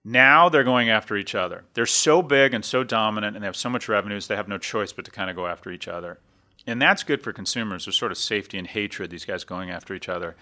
Now 0.04 0.48
they're 0.48 0.64
going 0.64 0.90
after 0.90 1.16
each 1.16 1.34
other. 1.34 1.64
They're 1.74 1.86
so 1.86 2.20
big 2.20 2.52
and 2.52 2.64
so 2.64 2.84
dominant, 2.84 3.36
and 3.36 3.42
they 3.42 3.46
have 3.46 3.56
so 3.56 3.70
much 3.70 3.88
revenues. 3.88 4.26
They 4.26 4.36
have 4.36 4.48
no 4.48 4.58
choice 4.58 4.92
but 4.92 5.04
to 5.04 5.10
kind 5.10 5.30
of 5.30 5.36
go 5.36 5.46
after 5.46 5.70
each 5.70 5.88
other 5.88 6.18
and 6.66 6.80
that's 6.80 7.02
good 7.02 7.22
for 7.22 7.32
consumers. 7.32 7.84
There's 7.84 7.96
sort 7.96 8.12
of 8.12 8.18
safety 8.18 8.58
and 8.58 8.66
hatred, 8.66 9.10
these 9.10 9.24
guys 9.24 9.44
going 9.44 9.70
after 9.70 9.94
each 9.94 10.08
other. 10.08 10.36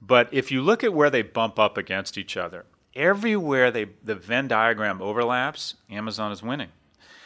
But 0.00 0.28
if 0.32 0.50
you 0.52 0.62
look 0.62 0.84
at 0.84 0.92
where 0.92 1.10
they 1.10 1.22
bump 1.22 1.58
up 1.58 1.78
against 1.78 2.18
each 2.18 2.36
other, 2.36 2.64
everywhere 2.94 3.70
they 3.70 3.86
the 4.02 4.14
Venn 4.14 4.48
diagram 4.48 5.00
overlaps, 5.00 5.74
Amazon 5.90 6.32
is 6.32 6.42
winning. 6.42 6.70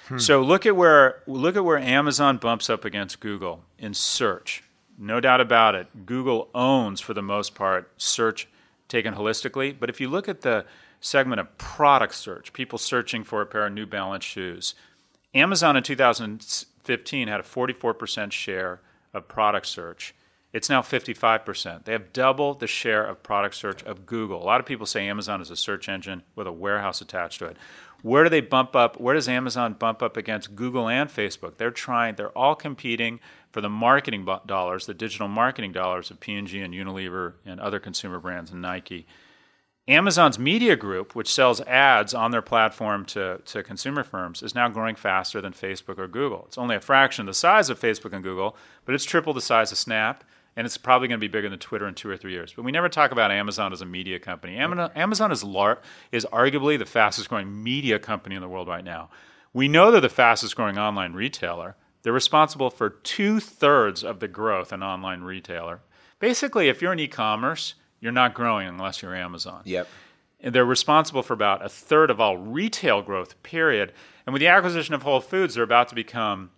Hmm. 0.07 0.19
So 0.19 0.43
look 0.43 0.65
at 0.67 0.77
where 0.77 1.23
look 1.27 1.57
at 1.57 1.65
where 1.65 1.79
Amazon 1.79 2.39
bumps 2.39 2.71
up 2.71 2.85
against 2.85 3.21
Google 3.21 3.65
in 3.79 3.95
search. 3.95 4.63
No 4.97 5.21
doubt 5.21 5.41
about 5.41 5.75
it. 5.75 6.07
Google 6.07 6.49
owns 6.55 7.01
for 7.01 7.15
the 7.15 7.23
most 7.23 7.55
part 7.55 7.91
search 7.99 8.49
taken 8.89 9.15
holistically, 9.15 9.77
but 9.79 9.91
if 9.91 10.01
you 10.01 10.09
look 10.09 10.29
at 10.29 10.41
the 10.41 10.65
segment 11.01 11.41
of 11.41 11.57
product 11.59 12.15
search, 12.15 12.53
people 12.53 12.79
searching 12.79 13.23
for 13.23 13.41
a 13.43 13.47
pair 13.47 13.67
of 13.67 13.73
New 13.73 13.87
Balance 13.87 14.25
shoes, 14.25 14.75
Amazon 15.35 15.77
in 15.77 15.83
2000 15.83 16.67
15 16.89 17.29
had 17.29 17.39
a 17.39 17.43
44% 17.43 18.33
share 18.33 18.81
of 19.13 19.29
product 19.29 19.67
search. 19.67 20.15
It's 20.55 20.71
now 20.71 20.81
55%. 20.81 21.85
They 21.85 21.93
have 21.93 22.15
double 22.15 22.55
the 22.55 22.67
share 22.67 23.05
of 23.05 23.23
product 23.23 23.57
search 23.57 23.83
of 23.83 24.07
Google. 24.07 24.43
A 24.43 24.47
lot 24.47 24.59
of 24.59 24.65
people 24.65 24.87
say 24.87 25.07
Amazon 25.07 25.43
is 25.43 25.51
a 25.51 25.57
search 25.57 25.87
engine 25.87 26.23
with 26.35 26.47
a 26.47 26.53
warehouse 26.53 27.03
attached 27.03 27.41
to 27.41 27.45
it. 27.45 27.59
Where 28.01 28.25
do 28.25 28.31
they 28.31 28.41
bump 28.41 28.75
up? 28.75 28.99
Where 28.99 29.15
does 29.15 29.29
Amazon 29.29 29.75
bump 29.75 30.03
up 30.03 30.17
against 30.17 30.57
Google 30.57 30.89
and 30.89 31.11
Facebook? 31.11 31.59
They're 31.59 31.71
trying, 31.71 32.15
they're 32.15 32.31
all 32.31 32.55
competing 32.55 33.21
for 33.53 33.61
the 33.61 33.69
marketing 33.69 34.27
dollars, 34.47 34.87
the 34.87 34.95
digital 34.95 35.29
marketing 35.29 35.73
dollars 35.73 36.11
of 36.11 36.21
P&G 36.21 36.59
and 36.59 36.73
Unilever 36.73 37.35
and 37.45 37.61
other 37.61 37.81
consumer 37.81 38.19
brands 38.19 38.51
and 38.51 38.63
Nike. 38.63 39.07
Amazon's 39.89 40.39
media 40.39 40.77
group, 40.77 41.15
which 41.15 41.33
sells 41.33 41.63
ads 41.63 42.13
on 42.13 42.31
their 42.31 42.43
platform 42.43 43.07
to, 43.07 43.41
to 43.47 43.63
consumer 43.63 44.05
firms, 44.05 44.43
is 44.43 44.55
now 44.55 44.69
growing 44.69 44.95
faster 44.95 45.41
than 45.41 45.55
Facebook 45.55 45.99
or 45.99 46.07
Google. 46.07 46.45
It's 46.47 46.59
only 46.59 46.77
a 46.77 46.81
fraction 46.81 47.23
of 47.23 47.27
the 47.27 47.35
size 47.35 47.71
of 47.71 47.81
Facebook 47.81 48.13
and 48.13 48.23
Google, 48.23 48.55
but 48.85 48.95
it's 48.95 49.07
triple 49.07 49.33
the 49.33 49.41
size 49.41 49.73
of 49.73 49.79
Snap, 49.79 50.25
and 50.57 50.67
it's 50.67 50.77
probably 50.77 51.09
going 51.09 51.19
to 51.19 51.27
be 51.27 51.33
bigger 51.33 51.49
than 51.49 51.59
Twitter 51.59 51.89
in 51.89 51.95
two 51.95 52.11
or 52.11 52.19
three 52.19 52.33
years. 52.33 52.53
But 52.53 52.67
we 52.67 52.73
never 52.73 52.91
talk 52.91 53.13
about 53.13 53.31
Amazon 53.31 53.73
as 53.73 53.81
a 53.81 53.87
media 53.87 54.19
company. 54.19 54.59
Amazon 54.59 55.33
is, 55.33 55.43
lar- 55.43 55.81
is 56.13 56.27
arguably 56.31 56.79
the 56.79 56.85
fastest 56.85 57.31
growing 57.31 57.63
media 57.63 57.99
company 57.99 58.35
in 58.35 58.43
the 58.43 58.49
world 58.49 58.69
right 58.69 58.85
now. 58.85 59.09
We 59.55 59.69
know 59.69 59.91
they're 59.91 60.03
the 60.03 60.11
fastest 60.11 60.55
growing 60.55 60.77
online 60.77 61.15
retailer. 61.15 61.77
They're 62.03 62.13
responsible 62.13 62.69
for 62.69 62.91
two 62.91 63.41
thirds 63.41 64.05
of 64.05 64.21
the 64.21 64.29
growth 64.29 64.71
in 64.71 64.83
online 64.83 65.23
retailer. 65.23 65.81
Basically, 66.19 66.69
if 66.69 66.83
you're 66.83 66.93
in 66.93 67.01
e 67.01 67.09
commerce, 67.09 67.75
you're 68.01 68.13
not 68.13 68.35
growing 68.35 68.69
unless 68.69 69.03
you're 69.03 69.15
Amazon. 69.15 69.63
Yep. 69.65 69.89
And 70.41 70.55
they're 70.55 70.65
responsible 70.65 71.23
for 71.23 71.35
about 71.35 71.65
a 71.65 71.69
third 71.69 72.11
of 72.11 72.21
all 72.21 72.37
retail 72.37 73.03
growth, 73.03 73.43
period. 73.43 73.93
And 74.25 74.33
with 74.33 74.41
the 74.41 74.47
acquisition 74.47 74.95
of 74.95 75.03
Whole 75.03 75.21
Foods, 75.21 75.55
they're 75.55 75.65
about 75.65 75.89
to 75.89 75.95
become 75.95 76.51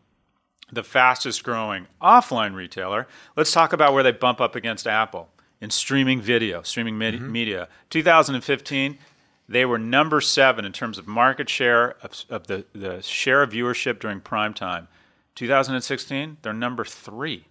the 0.72 0.82
fastest 0.82 1.42
growing 1.42 1.86
offline 2.00 2.54
retailer. 2.54 3.06
Let's 3.36 3.52
talk 3.52 3.72
about 3.72 3.92
where 3.92 4.02
they 4.02 4.12
bump 4.12 4.40
up 4.40 4.54
against 4.54 4.86
Apple. 4.86 5.30
in 5.60 5.68
streaming 5.68 6.22
video, 6.22 6.62
streaming 6.62 6.96
med- 6.96 7.14
mm-hmm. 7.14 7.32
media. 7.32 7.68
2015, 7.90 8.98
they 9.46 9.66
were 9.66 9.78
number 9.78 10.20
seven 10.20 10.64
in 10.64 10.72
terms 10.72 10.96
of 10.96 11.06
market 11.06 11.50
share 11.50 11.96
of, 12.02 12.24
of 12.30 12.46
the, 12.46 12.64
the 12.72 13.02
share 13.02 13.42
of 13.42 13.50
viewership 13.50 13.98
during 13.98 14.20
prime 14.20 14.54
time. 14.54 14.88
2016, 15.34 16.38
they're 16.42 16.52
number 16.52 16.84
three. 16.84 17.44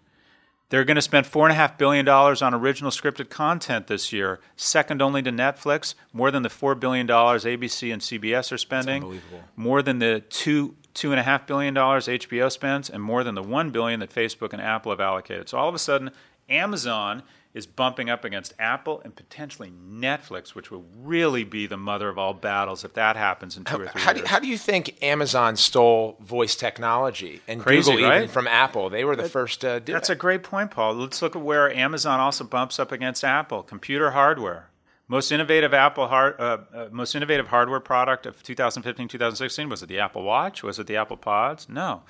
They're 0.70 0.86
going 0.86 0.96
to 0.96 1.02
spend 1.02 1.26
$4.5 1.26 1.78
billion 1.78 2.08
on 2.08 2.54
original 2.54 2.92
scripted 2.92 3.30
content 3.30 3.88
this 3.88 4.14
year, 4.14 4.40
second 4.56 5.02
only 5.02 5.22
to 5.24 5.32
Netflix, 5.32 5.96
more 6.14 6.30
than 6.30 6.44
the 6.44 6.50
$4 6.50 6.80
billion 6.80 7.08
ABC 7.08 7.92
and 7.92 8.02
CBS 8.02 8.52
are 8.52 8.58
spending, 8.58 9.04
unbelievable. 9.04 9.44
more 9.56 9.82
than 9.82 10.00
the 10.00 10.24
two 10.30 10.76
$2.5 10.96 11.48
billion 11.48 11.74
HBO 11.74 12.52
spends, 12.52 12.90
and 12.90 13.02
more 13.02 13.24
than 13.24 13.36
the 13.36 13.44
1 13.44 13.70
billion 13.72 14.00
that 14.00 14.14
Facebook 14.14 14.54
and 14.54 14.62
Apple 14.62 14.92
have 14.92 15.00
allocated. 15.00 15.48
So 15.48 15.58
all 15.58 15.70
of 15.70 15.76
a 15.76 15.80
sudden, 15.80 16.12
Amazon 16.50 17.24
is 17.54 17.66
bumping 17.66 18.10
up 18.12 18.24
against 18.24 18.54
Apple 18.60 19.02
and 19.04 19.16
potentially 19.16 19.72
Netflix, 19.72 20.50
which 20.54 20.70
will 20.70 20.86
really 20.96 21.44
be 21.44 21.66
the 21.66 21.78
mother 21.78 22.08
of 22.08 22.18
all 22.18 22.34
battles 22.34 22.84
if 22.84 22.94
that 22.94 23.16
happens 23.16 23.58
in 23.58 23.64
two 23.64 23.82
or 23.82 23.88
three 23.88 24.02
How 24.02 24.14
do, 24.14 24.20
years. 24.20 24.30
how 24.30 24.40
do 24.40 24.48
you 24.48 24.58
think 24.58 25.02
Amazon 25.02 25.56
stole 25.56 26.16
voice 26.22 26.56
technology 26.56 27.42
and 27.48 27.60
Crazy, 27.62 27.92
Google 27.92 28.14
even 28.14 28.28
from 28.28 28.48
Apple? 28.48 28.90
They 28.92 29.04
were 29.04 29.16
the 29.16 29.28
first 29.28 29.62
to 29.62 29.80
do 29.80 29.94
That's 29.94 30.10
it. 30.10 30.14
a 30.14 30.16
great 30.16 30.44
point, 30.44 30.70
Paul. 30.70 30.94
Let's 30.94 31.22
look 31.24 31.36
at 31.36 31.42
where 31.42 31.74
Amazon 31.76 32.20
also 32.20 32.44
bumps 32.44 32.78
up 32.80 32.92
against 32.92 33.24
Apple. 33.24 33.64
Computer 33.64 34.12
hardware. 34.12 34.70
Most 35.08 35.32
innovative 35.32 35.74
Apple 35.74 36.08
hard, 36.08 36.40
uh, 36.40 36.58
uh, 36.72 36.88
most 36.92 37.16
innovative 37.16 37.48
hardware 37.48 37.80
product 37.80 38.28
of 38.28 38.44
2015, 38.44 39.08
2016 39.08 39.68
was 39.68 39.82
it 39.82 39.90
the 39.90 39.98
Apple 39.98 40.22
Watch? 40.22 40.62
Was 40.62 40.78
it 40.78 40.86
the 40.86 40.98
Apple 40.98 41.18
Pods? 41.18 41.68
No, 41.68 42.04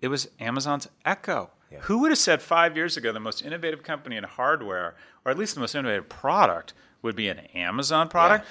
it 0.00 0.08
was 0.08 0.28
Amazon's 0.40 0.88
Echo. 1.04 1.50
Who 1.82 1.98
would 1.98 2.10
have 2.10 2.18
said 2.18 2.42
five 2.42 2.76
years 2.76 2.96
ago 2.96 3.12
the 3.12 3.20
most 3.20 3.42
innovative 3.42 3.82
company 3.82 4.16
in 4.16 4.24
hardware, 4.24 4.94
or 5.24 5.32
at 5.32 5.38
least 5.38 5.54
the 5.54 5.60
most 5.60 5.74
innovative 5.74 6.08
product, 6.08 6.74
would 7.02 7.16
be 7.16 7.28
an 7.28 7.38
Amazon 7.54 8.08
product? 8.08 8.46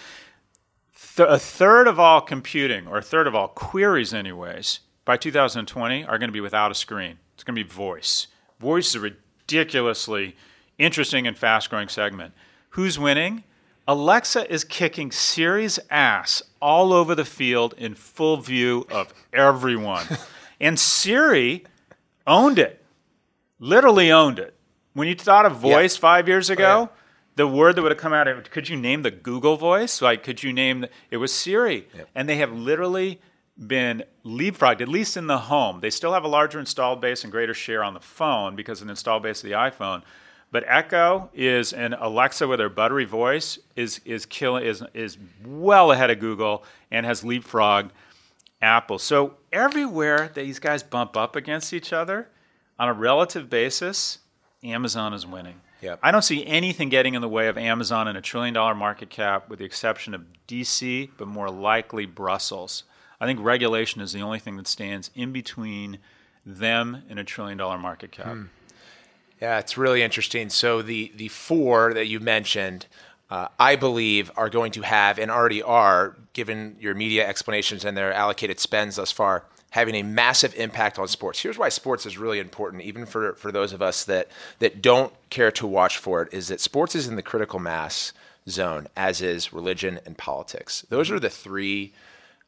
Th- 1.16 1.30
a 1.30 1.40
third 1.40 1.88
of 1.88 2.00
all 2.00 2.22
computing, 2.22 2.88
or 2.88 2.98
a 2.98 3.02
third 3.02 3.28
of 3.28 3.36
all 3.36 3.48
queries, 3.48 4.14
anyways, 4.14 4.82
by 5.06 5.18
2020 5.18 6.06
are 6.06 6.18
going 6.18 6.30
to 6.30 6.34
be 6.34 6.42
without 6.42 6.72
a 6.72 6.76
screen. 6.76 7.18
It's 7.34 7.44
going 7.44 7.56
to 7.56 7.64
be 7.64 7.70
voice. 7.70 8.28
Voice 8.60 8.90
is 8.90 8.96
a 8.96 9.00
ridiculously 9.00 10.36
interesting 10.78 11.26
and 11.28 11.38
fast 11.38 11.70
growing 11.70 11.88
segment. 11.88 12.34
Who's 12.72 13.00
winning? 13.00 13.44
Alexa 13.88 14.52
is 14.52 14.64
kicking 14.64 15.12
Siri's 15.12 15.80
ass 15.90 16.42
all 16.62 16.94
over 16.94 17.16
the 17.16 17.26
field 17.26 17.74
in 17.78 17.96
full 17.96 18.38
view 18.38 18.86
of 18.92 19.14
everyone. 19.34 20.06
and 20.62 20.80
Siri 20.80 21.66
owned 22.28 22.60
it, 22.60 22.81
literally 23.62 24.12
owned 24.12 24.40
it. 24.40 24.54
When 24.94 25.08
you 25.08 25.16
thought 25.16 25.46
of 25.46 25.56
voice 25.56 25.96
five 25.96 26.28
years 26.28 26.50
oh, 26.50 26.54
ago, 26.54 26.80
yeah. 26.82 26.98
the 27.38 27.48
word 27.48 27.78
that 27.78 27.84
would 27.84 27.94
have 27.94 28.02
come 28.02 28.12
out 28.12 28.28
of 28.28 28.52
could 28.52 28.68
you 28.68 28.76
name 28.76 29.04
the 29.04 29.12
Google 29.12 29.56
voice? 29.56 30.02
Like, 30.02 30.24
could 30.24 30.44
you 30.44 30.52
name 30.52 30.82
the, 30.82 30.90
it 31.10 31.18
was 31.18 31.34
Siri? 31.34 31.88
And 32.14 32.28
they 32.28 32.36
have 32.38 32.52
literally 32.52 33.22
been 33.58 34.04
leapfrogged, 34.26 34.82
at 34.82 34.90
least 34.90 35.16
in 35.16 35.28
the 35.28 35.38
home. 35.38 35.80
They 35.80 35.92
still 35.92 36.12
have 36.12 36.26
a 36.26 36.28
larger 36.28 36.60
installed 36.60 37.00
base 37.00 37.24
and 37.24 37.32
greater 37.32 37.54
share 37.54 37.84
on 37.84 37.94
the 37.94 38.02
phone 38.02 38.56
because 38.58 38.82
of 38.82 38.88
the 38.88 38.92
installed 38.92 39.24
base 39.24 39.42
of 39.44 39.50
the 39.50 39.56
iPhone. 39.56 40.02
But 40.52 40.66
Echo 40.68 41.30
is 41.34 41.72
and 41.72 41.96
Alexa 41.98 42.46
with 42.46 42.60
their 42.60 42.68
buttery 42.68 43.06
voice 43.06 43.58
is 43.78 44.02
is 44.04 44.26
killing 44.26 44.66
is 44.66 44.84
is 44.94 45.18
well 45.46 45.94
ahead 45.94 46.10
of 46.10 46.20
Google 46.20 46.66
and 46.90 47.06
has 47.06 47.22
leapfrogged 47.22 47.92
Apple. 48.62 49.00
So 49.00 49.36
everywhere 49.54 50.30
that 50.34 50.42
these 50.42 50.60
guys 50.60 50.84
bump 50.84 51.16
up 51.16 51.38
against 51.38 51.72
each 51.72 51.94
other 51.94 52.28
on 52.82 52.90
a 52.90 52.94
relative 52.94 53.48
basis, 53.48 54.18
Amazon 54.64 55.14
is 55.14 55.24
winning. 55.24 55.62
Yep. 55.82 56.00
I 56.02 56.12
don't 56.12 56.24
see 56.24 56.44
anything 56.48 56.90
getting 56.90 57.14
in 57.14 57.22
the 57.22 57.30
way 57.30 57.48
of 57.48 57.56
Amazon 57.56 58.08
and 58.08 58.18
a 58.18 58.22
trillion 58.22 58.56
dollar 58.56 58.74
market 58.74 59.12
cap, 59.12 59.48
with 59.50 59.60
the 59.60 59.66
exception 59.66 60.16
of 60.16 60.26
DC, 60.48 61.12
but 61.16 61.28
more 61.28 61.52
likely 61.52 62.08
Brussels. 62.08 62.84
I 63.20 63.28
think 63.28 63.40
regulation 63.40 64.02
is 64.02 64.14
the 64.14 64.22
only 64.22 64.40
thing 64.40 64.58
that 64.58 64.68
stands 64.68 65.12
in 65.14 65.32
between 65.32 66.00
them 66.44 67.04
and 67.08 67.20
a 67.20 67.24
trillion 67.24 67.60
dollar 67.60 67.78
market 67.78 68.12
cap. 68.12 68.36
Yeah, 69.40 69.60
it's 69.60 69.78
really 69.78 70.02
interesting. 70.02 70.50
So 70.50 70.82
the 70.82 71.12
the 71.16 71.28
four 71.28 71.94
that 71.94 72.08
you 72.08 72.20
mentioned, 72.20 72.88
uh, 73.30 73.50
I 73.60 73.76
believe, 73.76 74.32
are 74.36 74.50
going 74.50 74.72
to 74.72 74.82
have 74.82 75.20
and 75.20 75.30
already 75.30 75.62
are, 75.62 76.18
given 76.34 76.78
your 76.80 76.96
media 76.96 77.28
explanations 77.28 77.86
and 77.86 77.96
their 77.96 78.12
allocated 78.12 78.60
spends 78.60 78.96
thus 78.96 79.12
far, 79.12 79.46
having 79.72 79.96
a 79.96 80.04
massive 80.04 80.54
impact 80.56 81.00
on 81.00 81.08
sports. 81.08 81.42
Here's 81.42 81.58
why 81.58 81.70
sports 81.70 82.06
is 82.06 82.18
really 82.18 82.40
important, 82.40 82.84
even 82.84 83.06
for 83.06 83.34
for 83.34 83.52
those 83.52 83.74
of 83.74 83.82
us 83.82 84.06
that 84.06 84.30
that 84.60 84.82
don't 84.82 85.14
care 85.30 85.52
to 85.52 85.68
watch 85.68 85.98
for 85.98 86.22
it, 86.22 86.34
is 86.34 86.48
that 86.50 86.62
sports 86.62 86.96
is 86.96 87.08
in 87.08 87.16
the 87.16 87.24
critical 87.24 87.60
mass 87.60 88.14
zone, 88.48 88.88
as 88.96 89.22
is 89.22 89.54
religion 89.54 90.00
and 90.06 90.18
politics. 90.18 90.86
Those 90.90 91.12
are 91.12 91.20
the 91.20 91.30
three 91.30 91.94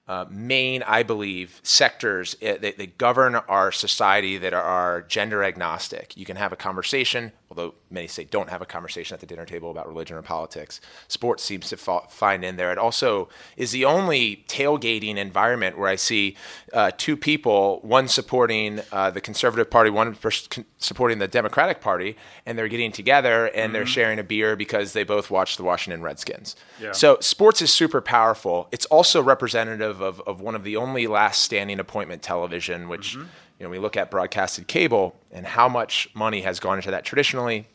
uh, 0.08 0.26
main, 0.30 0.84
I 0.84 1.04
believe, 1.04 1.62
sectors 1.64 2.36
uh, 2.42 2.58
that, 2.60 2.78
that 2.78 2.98
govern 2.98 3.36
our 3.36 3.72
society 3.72 4.38
that 4.38 4.54
are 4.54 5.02
gender 5.04 5.44
agnostic. 5.44 6.18
You 6.18 6.26
can 6.26 6.36
have 6.36 6.52
a 6.52 6.58
conversation, 6.58 7.32
although 7.56 7.76
many 7.92 8.08
say 8.08 8.24
don't 8.24 8.50
have 8.50 8.64
a 8.64 8.66
conversation 8.66 9.14
at 9.14 9.20
the 9.20 9.28
dinner 9.28 9.46
table 9.46 9.70
about 9.70 9.88
religion 9.88 10.18
or 10.18 10.24
politics. 10.24 10.82
Sports 11.08 11.44
seems 11.44 11.70
to 11.70 11.78
fa- 11.78 12.02
find 12.10 12.44
in 12.44 12.56
there. 12.56 12.72
It 12.72 12.80
also 12.80 13.30
is 13.58 13.72
the 13.72 13.86
only 13.86 14.44
tailgating 14.48 15.18
environment 15.18 15.78
where 15.78 15.88
I 15.88 15.96
see 15.96 16.36
uh, 16.74 16.90
two 16.98 17.16
people, 17.16 17.80
one 17.84 18.08
supporting 18.08 18.82
uh, 18.92 19.12
the 19.12 19.22
Conservative 19.22 19.70
Party, 19.70 19.92
one 19.92 20.16
pers- 20.16 20.50
supporting 20.80 21.20
the 21.20 21.28
Democratic 21.28 21.80
Party, 21.80 22.18
and 22.48 22.58
they're 22.58 22.68
getting 22.68 22.92
together 22.92 23.46
and 23.54 23.76
they're 23.76 23.86
sharing 23.86 24.18
a 24.18 24.24
beer 24.24 24.56
because 24.56 24.94
they 24.94 25.04
both 25.04 25.30
watch 25.30 25.58
the 25.58 25.64
Washington 25.64 26.02
Redskins. 26.02 26.56
Yeah. 26.82 26.92
So 26.92 27.18
sports 27.22 27.62
is 27.62 27.72
super 27.72 28.02
powerful. 28.02 28.68
It's 28.72 28.88
also 28.88 29.22
representative 29.22 30.02
of, 30.02 30.22
of 30.22 30.42
one 30.42 30.56
of 30.56 30.64
the 30.64 30.76
only 30.76 31.06
last 31.06 31.44
standing 31.44 31.80
appointment 31.80 32.24
television, 32.24 32.90
which 32.90 33.16
you 33.60 33.66
know 33.66 33.70
we 33.70 33.80
look 33.80 33.98
at 33.98 34.12
broadcasted 34.12 34.68
cable 34.68 35.16
and 35.32 35.46
how 35.46 35.70
much 35.70 36.10
money 36.14 36.42
has 36.42 36.60
gone 36.60 36.78
into 36.78 36.92
that 36.92 37.06
traditionally, 37.06 37.68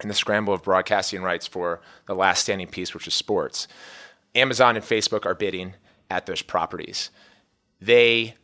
and 0.00 0.10
the 0.10 0.14
scramble 0.14 0.54
of 0.54 0.62
broadcasting 0.62 1.22
rights 1.22 1.46
for 1.46 1.80
the 2.06 2.14
last 2.14 2.42
standing 2.42 2.68
piece, 2.68 2.94
which 2.94 3.06
is 3.06 3.14
sports. 3.14 3.68
Amazon 4.34 4.76
and 4.76 4.84
Facebook 4.84 5.26
are 5.26 5.34
bidding 5.34 5.74
at 6.10 6.26
those 6.26 6.42
properties. 6.42 7.10
They 7.80 8.34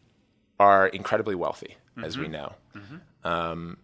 are 0.58 0.86
incredibly 0.86 1.34
wealthy, 1.34 1.76
as 2.02 2.16
we 2.16 2.24
mm-hmm. 2.24 2.32
know. 2.32 2.52
Mm-hmm. 2.74 3.26
Um, 3.26 3.78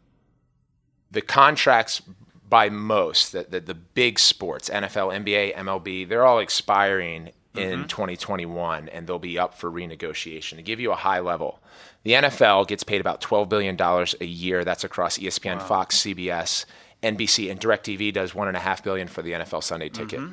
the 1.10 1.20
contracts 1.20 2.02
by 2.48 2.68
most, 2.68 3.32
the, 3.32 3.46
the, 3.48 3.60
the 3.60 3.74
big 3.74 4.18
sports, 4.18 4.68
NFL, 4.68 5.24
NBA, 5.24 5.54
MLB, 5.54 6.08
they're 6.08 6.26
all 6.26 6.40
expiring 6.40 7.30
in 7.54 7.80
mm-hmm. 7.80 7.86
2021 7.86 8.88
and 8.88 9.06
they'll 9.06 9.18
be 9.18 9.38
up 9.38 9.54
for 9.54 9.70
renegotiation. 9.70 10.56
To 10.56 10.62
give 10.62 10.80
you 10.80 10.92
a 10.92 10.96
high 10.96 11.20
level, 11.20 11.60
the 12.02 12.12
NFL 12.12 12.66
gets 12.68 12.82
paid 12.82 13.00
about 13.00 13.20
$12 13.20 13.48
billion 13.48 13.76
a 13.80 14.24
year. 14.24 14.64
That's 14.64 14.84
across 14.84 15.18
ESPN, 15.18 15.60
Fox, 15.60 15.98
CBS, 15.98 16.64
NBC, 17.02 17.50
and 17.50 17.60
DirecTV 17.60 18.12
does 18.12 18.32
1.5 18.32 18.82
billion 18.82 19.08
for 19.08 19.22
the 19.22 19.32
NFL 19.32 19.62
Sunday 19.62 19.88
ticket. 19.88 20.20
Mm-hmm. 20.20 20.32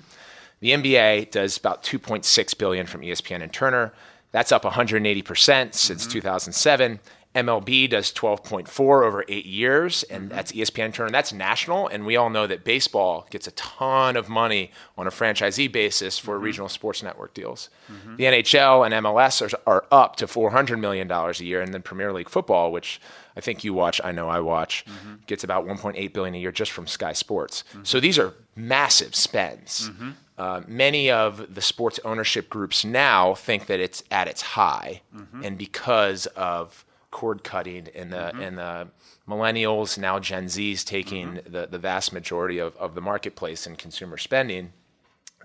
The 0.60 0.72
NBA 0.72 1.32
does 1.32 1.58
about 1.58 1.84
2.6 1.84 2.58
billion 2.58 2.86
from 2.88 3.02
ESPN 3.02 3.42
and 3.42 3.54
Turner. 3.54 3.94
That's 4.32 4.52
up 4.52 4.64
180% 4.64 5.74
since 5.74 6.04
mm-hmm. 6.04 6.12
2007. 6.12 7.00
MLB 7.38 7.88
does 7.88 8.12
12.4 8.12 8.80
over 9.06 9.24
eight 9.28 9.46
years, 9.46 10.02
and 10.04 10.24
mm-hmm. 10.24 10.36
that's 10.36 10.54
E 10.56 10.62
ESPN 10.62 10.86
and 10.86 10.94
Turner. 10.94 11.12
That's 11.12 11.32
national, 11.32 11.88
and 11.88 12.04
we 12.04 12.16
all 12.16 12.32
know 12.32 12.48
that 12.48 12.64
baseball 12.64 13.28
gets 13.30 13.48
a 13.48 13.52
ton 13.52 14.18
of 14.18 14.28
money 14.28 14.72
on 14.98 15.06
a 15.06 15.12
franchisee 15.12 15.72
basis 15.72 16.18
for 16.18 16.36
mm-hmm. 16.36 16.46
regional 16.46 16.70
sports 16.70 17.04
network 17.04 17.36
deals. 17.36 17.70
Mm-hmm. 17.92 18.16
The 18.16 18.24
NHL 18.24 18.86
and 18.86 19.06
MLS 19.06 19.54
are, 19.54 19.60
are 19.68 19.86
up 19.92 20.16
to 20.16 20.28
400 20.28 20.78
million 20.80 21.08
dollars 21.08 21.40
a 21.40 21.46
year, 21.46 21.62
and 21.62 21.72
then 21.74 21.84
Premier 21.84 22.12
League 22.12 22.30
football, 22.30 22.72
which 22.72 23.00
I 23.36 23.40
think 23.42 23.64
you 23.64 23.72
watch, 23.72 24.02
I 24.04 24.12
know 24.12 24.30
I 24.30 24.40
watch, 24.40 24.84
gets 25.28 25.44
about 25.44 25.68
1.8 25.68 26.12
billion 26.12 26.34
a 26.34 26.40
year 26.40 26.52
just 26.52 26.72
from 26.72 26.88
Sky 26.88 27.14
Sports. 27.14 27.64
So 27.84 28.00
these 28.00 28.18
are 28.18 28.34
massive 28.56 29.14
spends. 29.14 29.92
Uh, 30.40 30.62
many 30.68 31.12
of 31.12 31.54
the 31.54 31.62
sports 31.62 32.00
ownership 32.04 32.50
groups 32.50 32.84
now 32.84 33.36
think 33.36 33.68
that 33.68 33.80
it's 33.80 34.04
at 34.10 34.28
its 34.28 34.42
high, 34.42 35.02
and 35.44 35.56
because 35.56 36.26
of 36.36 36.84
cord 37.10 37.44
cutting 37.44 37.88
and 37.96 38.12
the 38.12 38.36
and 38.36 38.58
the 38.58 38.88
millennials 39.28 39.98
now 39.98 40.20
Gen 40.20 40.46
Zs 40.46 40.84
taking 40.84 41.40
the, 41.48 41.68
the 41.68 41.78
vast 41.78 42.12
majority 42.12 42.58
of, 42.58 42.76
of 42.78 42.96
the 42.96 43.02
marketplace 43.02 43.66
and 43.66 43.78
consumer 43.78 44.18
spending, 44.18 44.74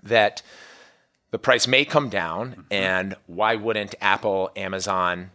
that 0.01 0.41
the 1.31 1.39
price 1.39 1.67
may 1.67 1.83
come 1.85 2.09
down, 2.09 2.65
and 2.69 3.15
why 3.25 3.55
wouldn't 3.55 3.95
Apple, 4.01 4.51
Amazon, 4.55 5.31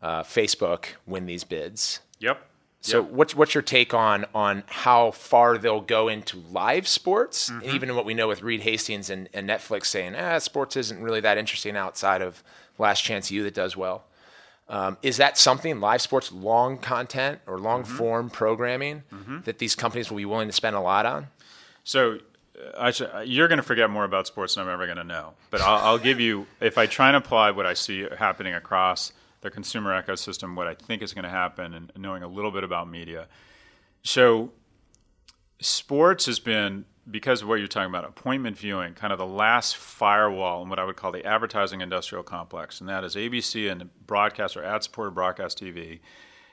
uh, 0.00 0.22
Facebook 0.22 0.84
win 1.06 1.26
these 1.26 1.44
bids? 1.44 2.00
Yep. 2.20 2.40
So 2.84 3.00
what's 3.00 3.36
what's 3.36 3.54
your 3.54 3.62
take 3.62 3.94
on 3.94 4.24
on 4.34 4.64
how 4.66 5.12
far 5.12 5.56
they'll 5.56 5.80
go 5.80 6.08
into 6.08 6.42
live 6.50 6.88
sports, 6.88 7.48
and 7.48 7.62
even 7.64 7.94
what 7.94 8.04
we 8.04 8.12
know 8.12 8.26
with 8.26 8.42
Reed 8.42 8.62
Hastings 8.62 9.08
and, 9.08 9.28
and 9.32 9.48
Netflix 9.48 9.86
saying, 9.86 10.16
ah, 10.16 10.38
sports 10.38 10.76
isn't 10.76 11.00
really 11.00 11.20
that 11.20 11.38
interesting 11.38 11.76
outside 11.76 12.22
of 12.22 12.42
Last 12.78 13.02
Chance 13.02 13.30
U 13.30 13.44
that 13.44 13.54
does 13.54 13.76
well. 13.76 14.04
Um, 14.68 14.96
is 15.02 15.18
that 15.18 15.36
something 15.36 15.80
live 15.80 16.00
sports, 16.00 16.32
long 16.32 16.78
content 16.78 17.40
or 17.46 17.58
long 17.58 17.82
mm-hmm. 17.82 17.96
form 17.96 18.30
programming 18.30 19.02
mm-hmm. 19.12 19.40
that 19.42 19.58
these 19.58 19.74
companies 19.74 20.10
will 20.10 20.18
be 20.18 20.24
willing 20.24 20.48
to 20.48 20.52
spend 20.52 20.76
a 20.76 20.80
lot 20.80 21.04
on? 21.04 21.28
So 21.84 22.18
uh, 22.56 22.70
I 22.78 22.90
should, 22.90 23.10
uh, 23.12 23.20
you're 23.20 23.48
going 23.48 23.58
to 23.58 23.64
forget 23.64 23.90
more 23.90 24.04
about 24.04 24.26
sports 24.26 24.54
than 24.54 24.64
I'm 24.64 24.72
ever 24.72 24.86
going 24.86 24.98
to 24.98 25.04
know. 25.04 25.34
But 25.50 25.60
I'll, 25.60 25.78
I'll 25.78 25.98
give 25.98 26.20
you, 26.20 26.46
if 26.60 26.78
I 26.78 26.86
try 26.86 27.08
and 27.08 27.16
apply 27.16 27.50
what 27.50 27.66
I 27.66 27.74
see 27.74 28.06
happening 28.16 28.54
across 28.54 29.12
the 29.42 29.50
consumer 29.50 30.00
ecosystem, 30.00 30.54
what 30.54 30.68
I 30.68 30.74
think 30.74 31.02
is 31.02 31.12
going 31.12 31.24
to 31.24 31.30
happen, 31.30 31.74
and 31.74 31.92
knowing 31.96 32.22
a 32.22 32.28
little 32.28 32.50
bit 32.50 32.64
about 32.64 32.88
media. 32.88 33.26
So, 34.02 34.52
sports 35.60 36.26
has 36.26 36.38
been 36.38 36.84
because 37.10 37.42
of 37.42 37.48
what 37.48 37.58
you're 37.58 37.68
talking 37.68 37.90
about, 37.90 38.04
appointment 38.04 38.56
viewing, 38.56 38.94
kind 38.94 39.12
of 39.12 39.18
the 39.18 39.26
last 39.26 39.76
firewall 39.76 40.62
in 40.62 40.68
what 40.68 40.78
I 40.78 40.84
would 40.84 40.96
call 40.96 41.12
the 41.12 41.24
advertising 41.24 41.80
industrial 41.80 42.22
complex, 42.22 42.80
and 42.80 42.88
that 42.88 43.04
is 43.04 43.16
ABC 43.16 43.70
and 43.70 43.90
broadcast 44.06 44.56
or 44.56 44.64
ad-supported 44.64 45.12
broadcast 45.12 45.60
TV 45.60 46.00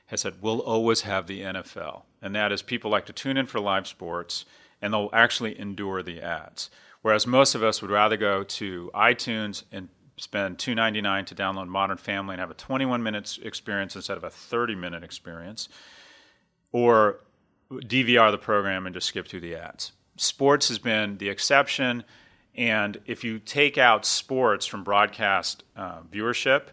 has 0.07 0.21
said 0.21 0.41
we'll 0.41 0.59
always 0.59 1.01
have 1.01 1.27
the 1.27 1.41
NFL, 1.41 2.03
and 2.21 2.35
that 2.35 2.51
is 2.51 2.63
people 2.63 2.89
like 2.89 3.05
to 3.05 3.13
tune 3.13 3.37
in 3.37 3.45
for 3.45 3.59
live 3.59 3.87
sports 3.87 4.45
and 4.81 4.93
they'll 4.93 5.09
actually 5.13 5.59
endure 5.59 6.01
the 6.01 6.21
ads. 6.21 6.69
Whereas 7.01 7.27
most 7.27 7.55
of 7.55 7.63
us 7.63 7.81
would 7.81 7.91
rather 7.91 8.17
go 8.17 8.43
to 8.43 8.91
iTunes 8.93 9.63
and 9.71 9.89
spend 10.17 10.57
$2.99 10.57 11.25
to 11.27 11.35
download 11.35 11.67
Modern 11.67 11.97
Family 11.97 12.33
and 12.33 12.39
have 12.39 12.51
a 12.51 12.55
21 12.55 13.01
minute 13.01 13.37
experience 13.41 13.95
instead 13.95 14.17
of 14.17 14.23
a 14.23 14.29
30 14.29 14.75
minute 14.75 15.03
experience, 15.03 15.69
or 16.71 17.21
DVR 17.71 18.31
the 18.31 18.37
program 18.37 18.85
and 18.85 18.93
just 18.93 19.07
skip 19.07 19.27
through 19.27 19.41
the 19.41 19.55
ads. 19.55 19.91
Sports 20.19 20.67
has 20.67 20.79
been 20.79 21.17
the 21.17 21.29
exception, 21.29 22.03
and 22.53 22.99
if 23.05 23.23
you 23.23 23.39
take 23.39 23.77
out 23.77 24.05
sports 24.05 24.65
from 24.65 24.83
broadcast 24.83 25.63
uh, 25.77 26.01
viewership, 26.11 26.63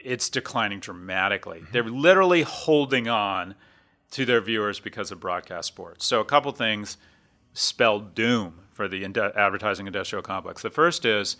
it's 0.00 0.28
declining 0.28 0.80
dramatically. 0.80 1.60
Mm-hmm. 1.60 1.72
They're 1.72 1.84
literally 1.84 2.42
holding 2.42 3.06
on 3.06 3.54
to 4.10 4.24
their 4.24 4.40
viewers 4.40 4.80
because 4.80 5.12
of 5.12 5.20
broadcast 5.20 5.68
sports. 5.68 6.04
So, 6.04 6.18
a 6.18 6.24
couple 6.24 6.50
things 6.50 6.96
spell 7.52 8.00
doom 8.00 8.58
for 8.72 8.88
the 8.88 9.04
ind- 9.04 9.16
advertising 9.16 9.86
industrial 9.86 10.22
complex. 10.22 10.62
The 10.62 10.70
first 10.70 11.04
is 11.04 11.36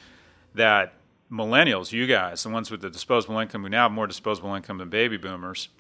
that 0.54 0.94
millennials, 1.30 1.90
you 1.90 2.06
guys, 2.06 2.44
the 2.44 2.50
ones 2.50 2.70
with 2.70 2.82
the 2.82 2.90
disposable 2.90 3.38
income 3.40 3.62
who 3.64 3.68
now 3.68 3.84
have 3.84 3.92
more 3.92 4.06
disposable 4.06 4.54
income 4.54 4.78
than 4.78 4.90
baby 4.90 5.16
boomers, 5.16 5.70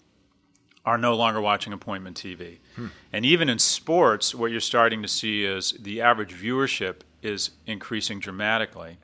are 0.84 0.98
no 0.98 1.14
longer 1.14 1.40
watching 1.40 1.72
appointment 1.72 2.16
TV. 2.16 2.58
Hmm. 2.76 2.88
And 3.12 3.24
even 3.24 3.48
in 3.48 3.58
sports, 3.58 4.34
what 4.34 4.50
you're 4.50 4.60
starting 4.60 5.02
to 5.02 5.08
see 5.08 5.44
is 5.44 5.72
the 5.72 6.00
average 6.00 6.34
viewership 6.34 6.96
is 7.22 7.50
increasing 7.66 8.18
dramatically. 8.18 8.98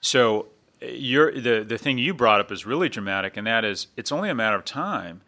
So 0.00 0.46
the 0.80 1.64
the 1.66 1.78
thing 1.78 1.98
you 1.98 2.14
brought 2.14 2.40
up 2.40 2.52
is 2.52 2.66
really 2.66 2.88
dramatic, 2.88 3.36
and 3.36 3.46
that 3.46 3.64
is 3.64 3.88
it's 3.96 4.12
only 4.12 4.30
a 4.30 4.34
matter 4.34 4.56
of 4.56 4.64
time 4.64 5.22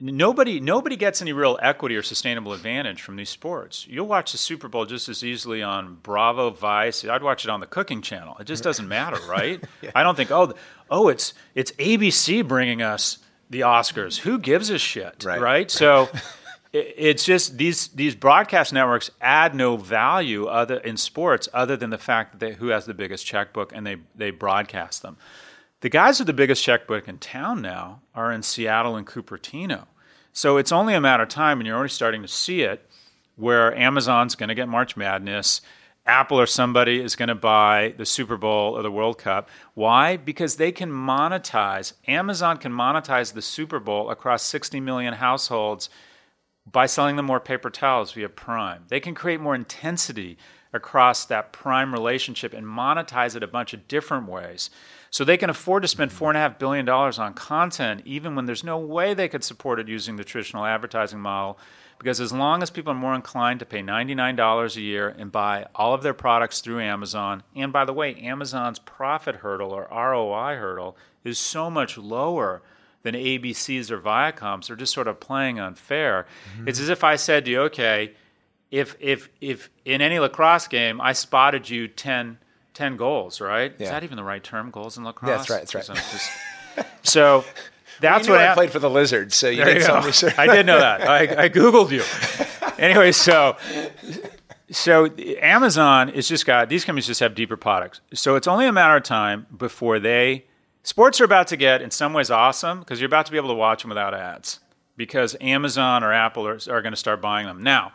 nobody 0.00 0.60
nobody 0.60 0.96
gets 0.96 1.22
any 1.22 1.32
real 1.32 1.58
equity 1.62 1.96
or 1.96 2.02
sustainable 2.02 2.52
advantage 2.52 3.02
from 3.02 3.16
these 3.16 3.30
sports. 3.30 3.86
You'll 3.88 4.06
watch 4.06 4.32
the 4.32 4.38
Super 4.38 4.68
Bowl 4.68 4.86
just 4.86 5.08
as 5.08 5.24
easily 5.24 5.62
on 5.62 5.96
Bravo, 6.02 6.50
Vice. 6.50 7.04
I'd 7.04 7.22
watch 7.22 7.44
it 7.44 7.50
on 7.50 7.60
the 7.60 7.66
Cooking 7.66 8.02
Channel. 8.02 8.36
It 8.38 8.44
just 8.44 8.62
doesn't 8.62 8.88
matter, 8.88 9.18
right? 9.28 9.62
yeah. 9.82 9.90
I 9.94 10.02
don't 10.02 10.16
think 10.16 10.30
oh 10.30 10.52
oh 10.90 11.08
it's 11.08 11.34
it's 11.54 11.72
ABC 11.72 12.46
bringing 12.46 12.82
us 12.82 13.18
the 13.50 13.60
Oscars. 13.60 14.18
Who 14.18 14.38
gives 14.38 14.70
a 14.70 14.78
shit, 14.78 15.24
right? 15.24 15.40
right? 15.40 15.70
So. 15.70 16.08
it's 16.74 17.24
just 17.24 17.56
these 17.56 17.86
these 17.88 18.16
broadcast 18.16 18.72
networks 18.72 19.08
add 19.20 19.54
no 19.54 19.76
value 19.76 20.46
other 20.46 20.78
in 20.78 20.96
sports 20.96 21.48
other 21.54 21.76
than 21.76 21.90
the 21.90 21.98
fact 21.98 22.32
that 22.32 22.40
they, 22.40 22.54
who 22.54 22.66
has 22.68 22.84
the 22.84 22.92
biggest 22.92 23.24
checkbook 23.24 23.72
and 23.72 23.86
they 23.86 23.98
they 24.16 24.32
broadcast 24.32 25.00
them. 25.00 25.16
The 25.82 25.88
guys 25.88 26.18
with 26.18 26.26
the 26.26 26.32
biggest 26.32 26.64
checkbook 26.64 27.06
in 27.06 27.18
town 27.18 27.62
now 27.62 28.00
are 28.12 28.32
in 28.32 28.42
Seattle 28.42 28.96
and 28.96 29.06
Cupertino. 29.06 29.86
So 30.32 30.56
it's 30.56 30.72
only 30.72 30.94
a 30.94 31.00
matter 31.00 31.22
of 31.22 31.28
time, 31.28 31.60
and 31.60 31.66
you're 31.66 31.76
already 31.76 31.92
starting 31.92 32.22
to 32.22 32.28
see 32.28 32.62
it, 32.62 32.88
where 33.36 33.76
Amazon's 33.76 34.34
going 34.34 34.48
to 34.48 34.54
get 34.54 34.68
March 34.68 34.96
Madness. 34.96 35.60
Apple 36.06 36.38
or 36.38 36.46
somebody 36.46 37.00
is 37.00 37.16
going 37.16 37.30
to 37.30 37.34
buy 37.34 37.94
the 37.96 38.04
Super 38.04 38.36
Bowl 38.36 38.76
or 38.76 38.82
the 38.82 38.90
World 38.90 39.16
Cup. 39.18 39.48
Why? 39.72 40.16
Because 40.18 40.56
they 40.56 40.70
can 40.70 40.90
monetize, 40.90 41.94
Amazon 42.06 42.58
can 42.58 42.72
monetize 42.72 43.32
the 43.32 43.42
Super 43.42 43.80
Bowl 43.80 44.10
across 44.10 44.42
60 44.42 44.80
million 44.80 45.14
households 45.14 45.88
by 46.70 46.86
selling 46.86 47.16
them 47.16 47.26
more 47.26 47.40
paper 47.40 47.70
towels 47.70 48.12
via 48.12 48.28
Prime. 48.28 48.84
They 48.88 49.00
can 49.00 49.14
create 49.14 49.40
more 49.40 49.54
intensity 49.54 50.36
across 50.74 51.24
that 51.26 51.52
Prime 51.52 51.92
relationship 51.92 52.52
and 52.52 52.66
monetize 52.66 53.36
it 53.36 53.42
a 53.42 53.48
bunch 53.48 53.72
of 53.72 53.86
different 53.88 54.28
ways. 54.28 54.70
So 55.10 55.24
they 55.24 55.36
can 55.36 55.48
afford 55.48 55.82
to 55.82 55.88
spend 55.88 56.10
$4.5 56.10 56.58
billion 56.58 56.88
on 56.88 57.34
content, 57.34 58.02
even 58.04 58.34
when 58.34 58.46
there's 58.46 58.64
no 58.64 58.78
way 58.78 59.14
they 59.14 59.28
could 59.28 59.44
support 59.44 59.78
it 59.78 59.88
using 59.88 60.16
the 60.16 60.24
traditional 60.24 60.66
advertising 60.66 61.20
model. 61.20 61.58
Because 62.04 62.20
as 62.20 62.34
long 62.34 62.62
as 62.62 62.68
people 62.68 62.92
are 62.92 62.96
more 62.96 63.14
inclined 63.14 63.60
to 63.60 63.64
pay 63.64 63.80
$99 63.80 64.76
a 64.76 64.80
year 64.82 65.08
and 65.18 65.32
buy 65.32 65.68
all 65.74 65.94
of 65.94 66.02
their 66.02 66.12
products 66.12 66.60
through 66.60 66.82
Amazon, 66.82 67.42
and 67.56 67.72
by 67.72 67.86
the 67.86 67.94
way, 67.94 68.14
Amazon's 68.16 68.78
profit 68.78 69.36
hurdle 69.36 69.70
or 69.70 69.88
ROI 69.90 70.56
hurdle 70.56 70.98
is 71.24 71.38
so 71.38 71.70
much 71.70 71.96
lower 71.96 72.60
than 73.04 73.14
ABC's 73.14 73.90
or 73.90 73.96
Viacom's, 73.96 74.66
they're 74.66 74.76
just 74.76 74.92
sort 74.92 75.08
of 75.08 75.18
playing 75.18 75.58
unfair. 75.58 76.26
Mm-hmm. 76.52 76.68
It's 76.68 76.78
as 76.78 76.90
if 76.90 77.04
I 77.04 77.16
said 77.16 77.46
to 77.46 77.50
you, 77.50 77.60
okay, 77.62 78.12
if 78.70 78.96
if 79.00 79.30
if 79.40 79.70
in 79.86 80.02
any 80.02 80.18
lacrosse 80.18 80.68
game 80.68 81.00
I 81.00 81.14
spotted 81.14 81.70
you 81.70 81.88
10 81.88 82.36
10 82.74 82.96
goals, 82.98 83.40
right? 83.40 83.74
Yeah. 83.78 83.84
Is 83.84 83.90
that 83.90 84.04
even 84.04 84.16
the 84.16 84.24
right 84.24 84.44
term? 84.44 84.70
Goals 84.70 84.98
in 84.98 85.04
lacrosse? 85.04 85.48
Yeah, 85.48 85.56
that's 85.56 85.74
right. 85.74 85.86
That's 85.86 86.30
right. 86.76 86.86
So 87.02 87.44
that's 88.00 88.28
what 88.28 88.40
I, 88.40 88.54
played 88.54 88.70
for 88.70 88.78
the 88.78 88.90
Lizards, 88.90 89.34
so 89.34 89.48
you 89.48 89.64
did 89.64 89.76
you 89.76 89.82
some 89.82 90.04
research. 90.04 90.38
I 90.38 90.46
did 90.46 90.66
know 90.66 90.78
that. 90.78 91.08
I, 91.08 91.44
I 91.44 91.48
googled 91.48 91.90
you. 91.90 92.02
anyway, 92.78 93.12
so 93.12 93.56
so 94.70 95.08
Amazon 95.40 96.08
is 96.08 96.28
just 96.28 96.46
got 96.46 96.68
these 96.68 96.84
companies 96.84 97.06
just 97.06 97.20
have 97.20 97.34
deeper 97.34 97.56
products. 97.56 98.00
So 98.12 98.36
it's 98.36 98.46
only 98.46 98.66
a 98.66 98.72
matter 98.72 98.96
of 98.96 99.02
time 99.02 99.46
before 99.56 99.98
they 99.98 100.44
sports 100.82 101.20
are 101.20 101.24
about 101.24 101.48
to 101.48 101.56
get 101.56 101.82
in 101.82 101.90
some 101.90 102.12
ways 102.12 102.30
awesome 102.30 102.80
because 102.80 103.00
you're 103.00 103.06
about 103.06 103.26
to 103.26 103.32
be 103.32 103.38
able 103.38 103.48
to 103.48 103.54
watch 103.54 103.82
them 103.82 103.88
without 103.90 104.14
ads 104.14 104.60
because 104.96 105.36
Amazon 105.40 106.04
or 106.04 106.12
Apple 106.12 106.46
are, 106.46 106.58
are 106.70 106.82
going 106.82 106.92
to 106.92 106.96
start 106.96 107.20
buying 107.20 107.46
them 107.46 107.62
now. 107.62 107.92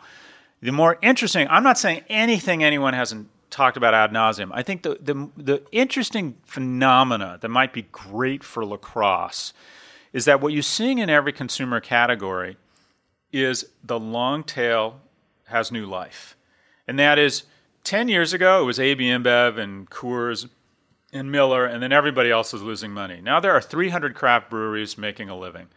The 0.62 0.72
more 0.72 0.98
interesting, 1.00 1.48
I'm 1.48 1.62
not 1.62 1.78
saying 1.78 2.04
anything 2.08 2.62
anyone 2.62 2.92
hasn't 2.92 3.28
talked 3.48 3.76
about 3.76 3.94
ad 3.94 4.12
nauseum. 4.12 4.50
I 4.52 4.62
think 4.62 4.82
the, 4.82 4.98
the, 5.00 5.28
the 5.36 5.62
interesting 5.72 6.36
phenomena 6.44 7.38
that 7.40 7.48
might 7.48 7.72
be 7.72 7.82
great 7.90 8.44
for 8.44 8.64
lacrosse 8.64 9.52
is 10.12 10.24
that 10.24 10.40
what 10.40 10.52
you're 10.52 10.62
seeing 10.62 10.98
in 10.98 11.10
every 11.10 11.32
consumer 11.32 11.80
category 11.80 12.56
is 13.32 13.66
the 13.82 13.98
long 13.98 14.42
tail 14.42 15.00
has 15.46 15.70
new 15.70 15.86
life. 15.86 16.36
And 16.86 16.98
that 16.98 17.18
is 17.18 17.44
10 17.84 18.08
years 18.08 18.32
ago, 18.32 18.62
it 18.62 18.64
was 18.64 18.80
AB 18.80 19.04
InBev 19.04 19.58
and 19.58 19.88
Coors 19.88 20.48
and 21.12 21.30
Miller, 21.30 21.66
and 21.66 21.82
then 21.82 21.92
everybody 21.92 22.30
else 22.30 22.52
was 22.52 22.62
losing 22.62 22.92
money. 22.92 23.20
Now 23.20 23.40
there 23.40 23.52
are 23.52 23.60
300 23.60 24.14
craft 24.14 24.50
breweries 24.50 24.96
making 24.98 25.28
a 25.28 25.36
living. 25.36 25.68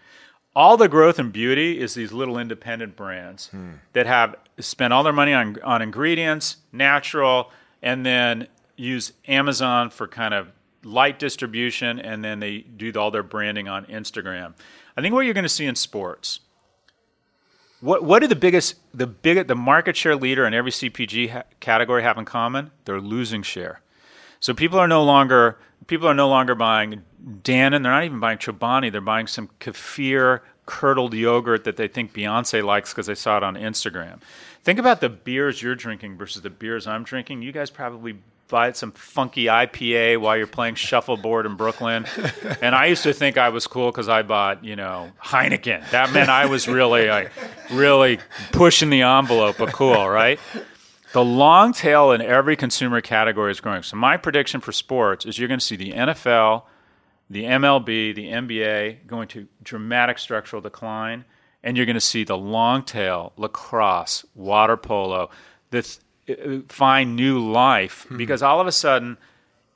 All 0.56 0.78
the 0.78 0.88
growth 0.88 1.18
and 1.18 1.34
beauty 1.34 1.80
is 1.80 1.96
these 1.96 2.12
little 2.12 2.38
independent 2.38 2.96
brands 2.96 3.48
hmm. 3.48 3.72
that 3.94 4.06
have 4.06 4.36
spent 4.60 4.94
all 4.94 5.04
their 5.04 5.14
money 5.14 5.34
on, 5.34 5.58
on 5.64 5.82
ingredients, 5.82 6.58
natural, 6.72 7.52
and 7.82 8.06
then 8.06 8.48
use 8.76 9.14
Amazon 9.28 9.90
for 9.90 10.08
kind 10.08 10.34
of 10.34 10.50
light 10.84 11.20
distribution, 11.20 12.00
and 12.00 12.24
then 12.24 12.40
they 12.40 12.60
do 12.60 12.92
all 12.96 13.12
their 13.12 13.24
branding 13.24 13.68
on 13.68 13.86
Instagram. 13.86 14.54
I 14.96 15.02
think 15.02 15.14
what 15.14 15.22
you're 15.22 15.34
going 15.34 15.44
to 15.44 15.50
see 15.50 15.66
in 15.66 15.76
sports. 15.76 16.40
What 17.82 18.04
what 18.04 18.20
do 18.20 18.28
the 18.28 18.36
biggest 18.36 18.76
the 18.94 19.08
big 19.08 19.48
the 19.48 19.56
market 19.56 19.98
share 19.98 20.16
leader 20.16 20.46
in 20.46 20.54
every 20.54 20.72
CPG 20.72 21.32
ha- 21.32 21.44
category 21.60 22.02
have 22.04 22.18
in 22.18 22.26
common? 22.26 22.72
They're 22.86 23.02
losing 23.02 23.44
share. 23.44 23.82
So 24.40 24.54
people 24.54 24.80
are 24.80 24.88
no 24.88 25.04
longer 25.04 25.58
people 25.88 26.08
are 26.08 26.14
no 26.14 26.30
longer 26.30 26.56
buying 26.56 27.04
Dannon. 27.24 27.84
They're 27.84 27.92
not 27.92 28.04
even 28.06 28.20
buying 28.20 28.38
Chobani. 28.38 28.92
They're 28.92 29.02
buying 29.02 29.28
some 29.28 29.50
kefir 29.60 30.42
curdled 30.66 31.14
yogurt 31.14 31.66
that 31.66 31.76
they 31.76 31.88
think 31.88 32.14
Beyonce 32.14 32.64
likes 32.64 32.94
because 32.94 33.08
they 33.08 33.16
saw 33.16 33.38
it 33.38 33.44
on 33.44 33.56
Instagram. 33.56 34.22
Think 34.64 34.80
about 34.80 35.02
the 35.02 35.10
beers 35.10 35.62
you're 35.62 35.76
drinking 35.76 36.18
versus 36.18 36.42
the 36.42 36.50
beers 36.50 36.88
I'm 36.88 37.04
drinking. 37.04 37.42
You 37.42 37.52
guys 37.52 37.70
probably 37.70 38.20
buy 38.54 38.72
some 38.74 38.92
funky 38.92 39.46
IPA 39.46 40.20
while 40.20 40.38
you're 40.38 40.46
playing 40.46 40.76
shuffleboard 40.76 41.48
in 41.48 41.56
Brooklyn. 41.56 42.06
And 42.62 42.76
I 42.76 42.86
used 42.86 43.04
to 43.04 43.14
think 43.14 43.38
I 43.38 43.50
was 43.50 43.66
cool 43.68 43.92
because 43.92 44.08
I 44.08 44.22
bought, 44.22 44.64
you 44.64 44.76
know, 44.76 45.12
Heineken. 45.22 45.90
That 45.90 46.14
meant 46.14 46.30
I 46.30 46.46
was 46.46 46.68
really, 46.68 47.08
like, 47.08 47.32
really 47.72 48.20
pushing 48.52 48.90
the 48.90 49.02
envelope 49.02 49.60
of 49.60 49.74
cool, 49.74 50.08
right? 50.08 50.40
The 51.14 51.24
long 51.24 51.74
tail 51.74 52.12
in 52.12 52.22
every 52.22 52.56
consumer 52.56 53.02
category 53.02 53.52
is 53.52 53.60
growing. 53.60 53.84
So 53.84 53.98
my 53.98 54.18
prediction 54.18 54.62
for 54.62 54.72
sports 54.72 55.26
is 55.26 55.40
you're 55.40 55.48
going 55.48 55.60
to 55.60 55.66
see 55.66 55.76
the 55.76 55.92
NFL, 55.92 56.64
the 57.30 57.44
MLB, 57.44 58.16
the 58.16 58.28
NBA 58.28 59.08
going 59.08 59.28
to 59.30 59.48
dramatic 59.64 60.20
structural 60.20 60.62
decline 60.62 61.26
and 61.64 61.76
you're 61.76 61.88
going 61.88 61.96
to 61.96 62.02
see 62.02 62.24
the 62.24 62.38
long 62.38 62.84
tail, 62.84 63.34
lacrosse, 63.36 64.26
water 64.36 64.78
polo, 64.78 65.30
this 65.72 65.98
uh, 65.98 66.03
find 66.70 67.16
new 67.16 67.40
life 67.40 68.06
hmm. 68.08 68.18
because 68.18 68.42
all 68.42 68.62
of 68.62 68.68
a 68.68 68.72
sudden, 68.72 69.18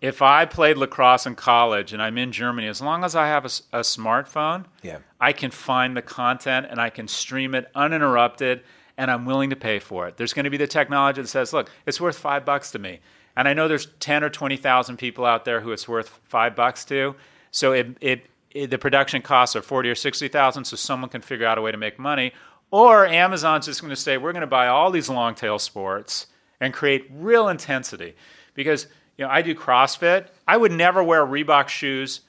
if 0.01 0.21
I 0.21 0.45
played 0.45 0.77
lacrosse 0.77 1.25
in 1.25 1.35
college 1.35 1.91
and 1.91 2.01
I'm 2.01 2.17
in 2.17 2.31
Germany, 2.31 2.67
as 2.67 2.81
long 2.81 3.03
as 3.03 3.15
I 3.15 3.27
have 3.27 3.45
a, 3.45 3.79
a 3.79 3.81
smartphone, 3.81 4.65
yeah. 4.83 4.99
I 5.19 5.33
can 5.33 5.51
find 5.51 5.97
the 5.97 6.01
content 6.01 6.67
and 6.69 6.79
I 6.79 6.89
can 6.89 7.07
stream 7.07 7.55
it 7.55 7.69
uninterrupted. 7.73 8.61
and 8.99 9.11
I'm 9.11 9.25
willing 9.25 9.49
to 9.51 9.55
pay 9.55 9.79
for 9.79 10.07
it. 10.07 10.17
There's 10.17 10.33
going 10.33 10.45
to 10.45 10.49
be 10.49 10.57
the 10.57 10.67
technology 10.67 11.21
that 11.21 11.27
says, 11.27 11.53
look, 11.53 11.69
it's 11.85 12.01
worth 12.01 12.17
five 12.17 12.45
bucks 12.45 12.71
to 12.71 12.79
me. 12.79 12.99
And 13.35 13.47
I 13.47 13.53
know 13.53 13.67
there's 13.67 13.87
10 13.99 14.23
or 14.23 14.29
20,000 14.29 14.97
people 14.97 15.23
out 15.23 15.45
there 15.45 15.61
who 15.61 15.71
it's 15.71 15.87
worth 15.87 16.19
five 16.23 16.55
bucks 16.55 16.83
to. 16.85 17.15
So 17.51 17.73
it, 17.73 17.97
it, 18.01 18.25
it 18.51 18.71
the 18.71 18.79
production 18.79 19.21
costs 19.21 19.55
are 19.55 19.61
40 19.61 19.89
or 19.89 19.95
60,000, 19.95 20.65
so 20.65 20.75
someone 20.75 21.09
can 21.09 21.21
figure 21.21 21.45
out 21.45 21.59
a 21.59 21.61
way 21.61 21.71
to 21.71 21.77
make 21.77 21.99
money. 21.99 22.33
Or 22.71 23.05
Amazon's 23.05 23.67
just 23.67 23.81
going 23.81 23.91
to 23.91 23.95
say, 23.95 24.17
we're 24.17 24.33
going 24.33 24.41
to 24.41 24.47
buy 24.47 24.67
all 24.67 24.89
these 24.89 25.09
long 25.09 25.35
tail 25.35 25.59
sports 25.59 26.27
and 26.60 26.74
create 26.74 27.10
real 27.14 27.49
intensity. 27.49 28.16
Because 28.53 28.88
you 29.18 29.26
know, 29.26 29.32
I 29.32 29.41
do 29.41 29.55
CrossFit. 29.55 30.28
I 30.47 30.58
would 30.58 30.72
never 30.72 31.03
wear 31.03 31.26
Reebok 31.26 31.68
shoes 31.68 32.22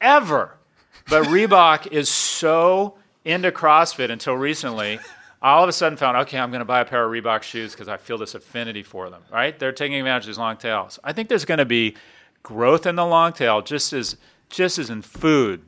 ever. 0.00 0.56
But 1.08 1.24
Reebok 1.28 1.88
is 1.92 2.08
so 2.08 2.96
into 3.24 3.50
CrossFit 3.50 4.10
until 4.10 4.34
recently. 4.34 4.98
I 5.42 5.52
all 5.52 5.62
of 5.62 5.68
a 5.68 5.72
sudden 5.72 5.98
found, 5.98 6.16
okay, 6.16 6.38
I'm 6.38 6.50
going 6.50 6.60
to 6.60 6.64
buy 6.64 6.80
a 6.80 6.84
pair 6.86 7.04
of 7.04 7.10
Reebok 7.10 7.42
shoes 7.42 7.72
because 7.72 7.86
I 7.86 7.98
feel 7.98 8.16
this 8.16 8.34
affinity 8.34 8.82
for 8.82 9.10
them, 9.10 9.22
right? 9.30 9.58
They're 9.58 9.72
taking 9.72 9.98
advantage 9.98 10.24
of 10.24 10.28
these 10.28 10.38
long 10.38 10.56
tails. 10.56 10.98
I 11.04 11.12
think 11.12 11.28
there's 11.28 11.44
going 11.44 11.58
to 11.58 11.66
be 11.66 11.96
growth 12.42 12.86
in 12.86 12.96
the 12.96 13.04
long 13.04 13.34
tail 13.34 13.60
just 13.60 13.92
as, 13.92 14.16
just 14.48 14.78
as 14.78 14.88
in 14.88 15.02
food. 15.02 15.62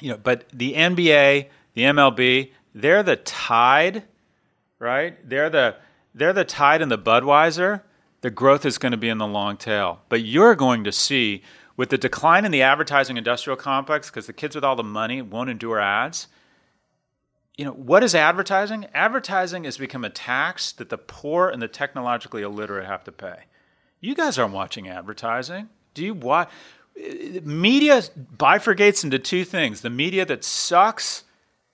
You 0.00 0.10
know, 0.10 0.18
but 0.18 0.48
the 0.50 0.74
NBA, 0.74 1.46
the 1.72 1.82
MLB, 1.82 2.50
they're 2.74 3.02
the 3.02 3.16
tide, 3.16 4.02
right? 4.78 5.16
They're 5.26 5.48
the, 5.48 5.76
they're 6.14 6.32
the 6.32 6.44
tide 6.44 6.82
and 6.82 6.90
the 6.90 6.98
Budweiser. 6.98 7.82
The 8.20 8.30
growth 8.30 8.66
is 8.66 8.78
going 8.78 8.92
to 8.92 8.98
be 8.98 9.08
in 9.08 9.18
the 9.18 9.26
long 9.26 9.56
tail. 9.56 10.00
But 10.08 10.22
you're 10.22 10.54
going 10.54 10.84
to 10.84 10.92
see 10.92 11.42
with 11.76 11.88
the 11.88 11.98
decline 11.98 12.44
in 12.44 12.52
the 12.52 12.62
advertising 12.62 13.16
industrial 13.16 13.56
complex, 13.56 14.10
because 14.10 14.26
the 14.26 14.34
kids 14.34 14.54
with 14.54 14.64
all 14.64 14.76
the 14.76 14.82
money 14.82 15.22
won't 15.22 15.48
endure 15.48 15.80
ads, 15.80 16.28
you 17.56 17.64
know, 17.64 17.72
what 17.72 18.02
is 18.02 18.14
advertising? 18.14 18.86
Advertising 18.94 19.64
has 19.64 19.78
become 19.78 20.04
a 20.04 20.10
tax 20.10 20.72
that 20.72 20.88
the 20.88 20.98
poor 20.98 21.48
and 21.48 21.60
the 21.60 21.68
technologically 21.68 22.42
illiterate 22.42 22.86
have 22.86 23.04
to 23.04 23.12
pay. 23.12 23.44
You 24.00 24.14
guys 24.14 24.38
aren't 24.38 24.54
watching 24.54 24.88
advertising. 24.88 25.68
Do 25.94 26.04
you 26.04 26.14
watch? 26.14 26.48
Media 26.96 28.02
bifurcates 28.36 29.04
into 29.04 29.18
two 29.18 29.44
things 29.44 29.80
the 29.80 29.90
media 29.90 30.24
that 30.26 30.44
sucks 30.44 31.24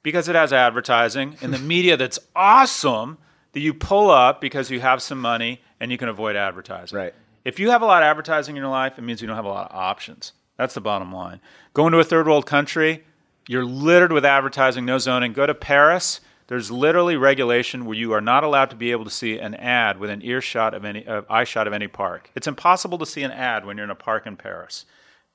because 0.03 0.29
it 0.29 0.35
has 0.35 0.53
advertising, 0.53 1.37
and 1.41 1.55
the 1.55 1.59
media 1.75 1.97
that's 1.97 2.19
awesome 2.35 3.19
that 3.57 3.63
you 3.63 3.73
pull 3.73 4.11
up 4.11 4.39
because 4.39 4.71
you 4.71 4.81
have 4.81 5.01
some 5.01 5.19
money 5.19 5.63
and 5.81 5.91
you 5.91 5.97
can 5.97 6.11
avoid 6.11 6.37
advertising. 6.37 6.95
Right. 6.95 7.15
If 7.43 7.59
you 7.59 7.71
have 7.71 7.81
a 7.81 7.87
lot 7.87 8.03
of 8.03 8.07
advertising 8.07 8.55
in 8.55 8.61
your 8.61 8.71
life, 8.71 8.99
it 8.99 9.01
means 9.01 9.23
you 9.23 9.27
don't 9.27 9.35
have 9.35 9.47
a 9.47 9.49
lot 9.49 9.71
of 9.71 9.75
options. 9.75 10.35
That's 10.59 10.75
the 10.75 10.83
bottom 10.83 11.11
line. 11.11 11.41
Going 11.73 11.93
to 11.93 11.99
a 11.99 12.05
third 12.05 12.27
world 12.27 12.45
country, 12.45 13.05
you're 13.49 13.65
littered 13.65 14.13
with 14.13 14.27
advertising, 14.27 14.85
no 14.85 14.99
zoning. 14.99 15.33
Go 15.33 15.47
to 15.47 15.55
Paris, 15.55 16.21
there's 16.49 16.71
literally 16.71 17.17
regulation 17.17 17.87
where 17.87 17.97
you 17.97 18.13
are 18.13 18.21
not 18.21 18.45
allowed 18.45 18.69
to 18.69 18.77
be 18.77 18.91
able 18.91 19.05
to 19.05 19.11
see 19.11 19.39
an 19.39 19.55
ad 19.55 19.99
within 19.99 20.23
earshot 20.23 20.75
of 20.75 20.85
any 20.85 21.07
uh, 21.07 21.23
eye 21.31 21.45
shot 21.45 21.67
of 21.67 21.73
any 21.73 21.89
park. 21.89 22.31
It's 22.35 22.47
impossible 22.47 22.99
to 22.99 23.07
see 23.07 23.23
an 23.23 23.33
ad 23.33 23.65
when 23.65 23.79
you're 23.79 23.85
in 23.85 23.91
a 23.91 23.95
park 23.95 24.27
in 24.27 24.37
Paris. 24.37 24.85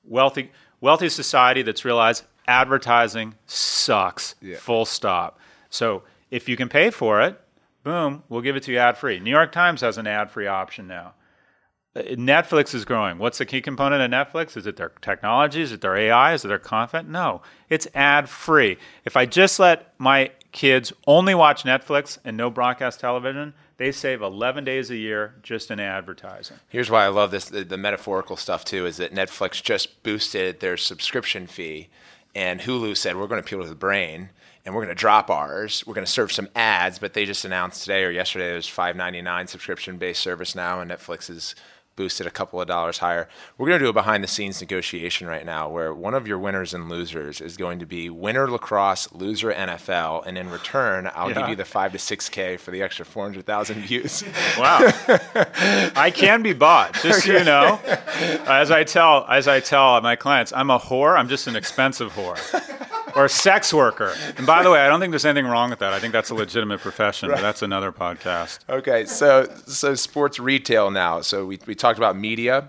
Wealthy, 0.04 0.52
wealthy 0.80 1.08
society 1.08 1.62
that's 1.62 1.84
realized 1.84 2.22
advertising 2.46 3.34
sucks. 3.46 4.36
Yeah. 4.40 4.58
Full 4.58 4.84
stop. 4.84 5.40
So 5.70 6.04
if 6.30 6.48
you 6.48 6.56
can 6.56 6.68
pay 6.68 6.90
for 6.90 7.20
it, 7.20 7.40
boom, 7.82 8.22
we'll 8.28 8.40
give 8.40 8.56
it 8.56 8.62
to 8.64 8.72
you 8.72 8.78
ad 8.78 8.96
free. 8.96 9.20
New 9.20 9.30
York 9.30 9.52
Times 9.52 9.80
has 9.80 9.98
an 9.98 10.06
ad 10.06 10.30
free 10.30 10.46
option 10.46 10.86
now. 10.86 11.14
Uh, 11.94 12.02
Netflix 12.02 12.74
is 12.74 12.84
growing. 12.84 13.18
What's 13.18 13.38
the 13.38 13.44
key 13.44 13.60
component 13.60 14.02
of 14.02 14.10
Netflix? 14.10 14.56
Is 14.56 14.66
it 14.66 14.76
their 14.76 14.92
technology? 15.00 15.60
Is 15.60 15.72
it 15.72 15.80
their 15.80 15.96
AI? 15.96 16.32
Is 16.32 16.44
it 16.44 16.48
their 16.48 16.58
content? 16.58 17.08
No, 17.08 17.42
it's 17.68 17.86
ad 17.94 18.28
free. 18.28 18.78
If 19.04 19.16
I 19.16 19.26
just 19.26 19.58
let 19.58 19.92
my 19.98 20.30
kids 20.52 20.92
only 21.06 21.34
watch 21.34 21.64
Netflix 21.64 22.18
and 22.24 22.36
no 22.36 22.50
broadcast 22.50 23.00
television, 23.00 23.54
they 23.76 23.90
save 23.90 24.22
11 24.22 24.64
days 24.64 24.90
a 24.90 24.96
year 24.96 25.34
just 25.42 25.70
in 25.70 25.80
advertising. 25.80 26.58
Here's 26.68 26.90
why 26.90 27.04
I 27.04 27.08
love 27.08 27.30
this 27.30 27.46
the, 27.46 27.64
the 27.64 27.78
metaphorical 27.78 28.36
stuff 28.36 28.64
too 28.64 28.86
is 28.86 28.98
that 28.98 29.14
Netflix 29.14 29.62
just 29.62 30.02
boosted 30.02 30.60
their 30.60 30.76
subscription 30.76 31.46
fee 31.46 31.88
and 32.34 32.60
Hulu 32.60 32.96
said 32.96 33.16
we're 33.16 33.26
going 33.26 33.42
to 33.42 33.46
appeal 33.46 33.62
to 33.62 33.68
the 33.68 33.74
brain 33.74 34.30
and 34.64 34.74
we're 34.74 34.82
going 34.84 34.94
to 34.94 35.00
drop 35.00 35.30
ours. 35.30 35.82
We're 35.86 35.94
going 35.94 36.06
to 36.06 36.10
serve 36.12 36.32
some 36.32 36.48
ads, 36.54 36.98
but 36.98 37.14
they 37.14 37.24
just 37.24 37.44
announced 37.44 37.82
today 37.82 38.04
or 38.04 38.10
yesterday 38.10 38.50
there's 38.50 38.68
5.99 38.68 39.48
subscription 39.48 39.98
based 39.98 40.22
service 40.22 40.54
now 40.54 40.80
and 40.80 40.90
Netflix 40.90 41.28
is 41.30 41.54
boosted 41.94 42.26
a 42.26 42.30
couple 42.30 42.58
of 42.58 42.66
dollars 42.66 42.96
higher. 42.98 43.28
We're 43.58 43.66
going 43.68 43.78
to 43.78 43.84
do 43.84 43.90
a 43.90 43.92
behind 43.92 44.24
the 44.24 44.28
scenes 44.28 44.62
negotiation 44.62 45.26
right 45.26 45.44
now 45.44 45.68
where 45.68 45.92
one 45.92 46.14
of 46.14 46.26
your 46.26 46.38
winners 46.38 46.72
and 46.72 46.88
losers 46.88 47.42
is 47.42 47.58
going 47.58 47.80
to 47.80 47.86
be 47.86 48.08
winner 48.08 48.48
lacrosse, 48.50 49.12
loser 49.12 49.52
NFL, 49.52 50.24
and 50.26 50.38
in 50.38 50.48
return, 50.48 51.10
I'll 51.14 51.28
Yeah. 51.28 51.40
give 51.40 51.48
you 51.50 51.56
the 51.56 51.66
5 51.66 51.92
to 51.92 51.98
6k 51.98 52.58
for 52.58 52.70
the 52.70 52.80
extra 52.80 53.04
400,000 53.04 53.82
views. 53.82 54.24
Wow, 54.58 54.78
I 55.94 56.10
can 56.14 56.40
be 56.42 56.54
bought. 56.54 56.94
Just 57.02 57.24
so 57.26 57.32
you 57.32 57.44
know, 57.44 57.78
as 58.46 58.70
I 58.70 58.84
tell 58.84 59.26
as 59.28 59.46
I 59.46 59.60
tell 59.60 60.00
my 60.00 60.16
clients, 60.16 60.50
I'm 60.54 60.70
a 60.70 60.78
whore. 60.78 61.14
I'm 61.18 61.28
just 61.28 61.46
an 61.46 61.56
expensive 61.56 62.12
whore. 62.12 62.38
Or 63.14 63.24
a 63.26 63.28
sex 63.28 63.72
worker. 63.74 64.14
And 64.36 64.46
by 64.46 64.62
the 64.62 64.70
way, 64.70 64.80
I 64.80 64.88
don't 64.88 65.00
think 65.00 65.10
there's 65.12 65.24
anything 65.24 65.46
wrong 65.50 65.70
with 65.70 65.78
that. 65.80 65.92
I 65.92 65.98
think 66.00 66.12
that's 66.12 66.30
a 66.30 66.34
legitimate 66.34 66.80
profession, 66.80 67.28
but 67.30 67.40
that's 67.40 67.62
another 67.62 67.92
podcast. 67.92 68.60
Okay, 68.68 69.04
so 69.04 69.44
so 69.66 69.94
sports 69.94 70.38
retail 70.40 70.90
now. 70.90 71.20
So 71.20 71.46
we, 71.46 71.58
we 71.66 71.74
talked 71.74 71.98
about 71.98 72.16
media, 72.16 72.68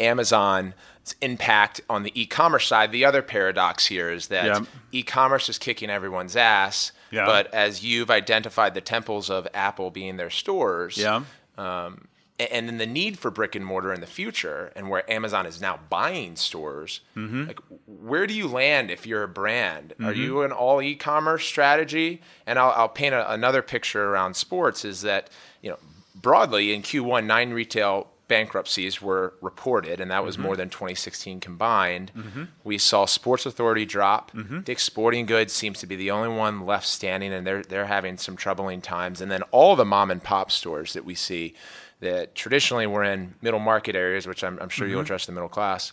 Amazon's 0.00 0.74
impact 1.20 1.80
on 1.88 2.02
the 2.02 2.12
e-commerce 2.20 2.66
side. 2.66 2.92
The 2.92 3.04
other 3.04 3.22
paradox 3.22 3.86
here 3.86 4.10
is 4.10 4.28
that 4.28 4.44
Yeah. 4.46 4.60
e-commerce 4.92 5.48
is 5.48 5.58
kicking 5.58 5.90
everyone's 5.90 6.36
ass. 6.36 6.92
Yeah. 7.10 7.24
But 7.26 7.52
as 7.54 7.82
you've 7.84 8.10
identified 8.10 8.74
the 8.74 8.80
temples 8.82 9.30
of 9.30 9.48
Apple 9.54 9.90
being 9.90 10.16
their 10.18 10.30
stores, 10.30 10.98
Yeah. 10.98 11.22
um, 11.56 12.06
and 12.38 12.68
then 12.68 12.78
the 12.78 12.86
need 12.86 13.18
for 13.18 13.30
brick 13.30 13.54
and 13.54 13.64
mortar 13.64 13.92
in 13.92 14.00
the 14.00 14.06
future, 14.06 14.72
and 14.76 14.88
where 14.88 15.08
Amazon 15.10 15.46
is 15.46 15.60
now 15.60 15.80
buying 15.88 16.36
stores, 16.36 17.00
Mm-hmm. 17.16 17.46
like 17.46 17.60
where 17.86 18.26
do 18.26 18.34
you 18.34 18.46
land 18.46 18.90
if 18.90 19.06
you're 19.06 19.24
a 19.24 19.28
brand? 19.28 19.92
Are 20.00 20.12
mm-hmm. 20.12 20.20
you 20.20 20.42
an 20.42 20.52
all 20.52 20.80
e-commerce 20.80 21.44
strategy? 21.44 22.22
And 22.46 22.58
I'll, 22.58 22.70
I'll 22.70 22.88
paint 22.88 23.14
a, 23.14 23.32
another 23.32 23.62
picture 23.62 24.04
around 24.04 24.34
sports: 24.34 24.84
is 24.84 25.02
that 25.02 25.30
you 25.62 25.70
know 25.70 25.78
broadly 26.14 26.72
in 26.72 26.82
Q1, 26.82 27.26
nine 27.26 27.50
retail 27.50 28.08
bankruptcies 28.28 29.00
were 29.02 29.34
reported, 29.40 30.00
and 30.00 30.10
that 30.10 30.22
was 30.22 30.38
more 30.38 30.52
mm-hmm. 30.52 30.58
than 30.58 30.68
2016 30.68 31.40
combined. 31.40 32.12
Mm-hmm. 32.14 32.44
We 32.62 32.78
saw 32.78 33.06
Sports 33.06 33.46
Authority 33.46 33.86
drop. 33.86 34.30
Dick's 34.64 34.84
Sporting 34.84 35.26
Goods 35.26 35.52
seems 35.52 35.80
to 35.80 35.86
be 35.86 35.96
the 35.96 36.10
only 36.10 36.28
one 36.28 36.64
left 36.64 36.86
standing, 36.86 37.32
and 37.32 37.46
they're 37.46 37.62
they're 37.62 37.86
having 37.86 38.16
some 38.16 38.36
troubling 38.36 38.80
times. 38.80 39.20
And 39.20 39.30
then 39.30 39.42
all 39.50 39.74
the 39.74 39.84
mom 39.84 40.10
and 40.10 40.22
pop 40.22 40.52
stores 40.52 40.92
that 40.92 41.04
we 41.04 41.14
see 41.14 41.54
that 42.00 42.34
traditionally 42.34 42.86
were 42.86 43.02
in 43.02 43.34
middle 43.42 43.60
market 43.60 43.96
areas, 43.96 44.26
which 44.26 44.44
I'm, 44.44 44.58
I'm 44.60 44.68
sure 44.68 44.86
you'll 44.86 45.00
address 45.00 45.26
the 45.26 45.32
middle 45.32 45.48
class. 45.48 45.92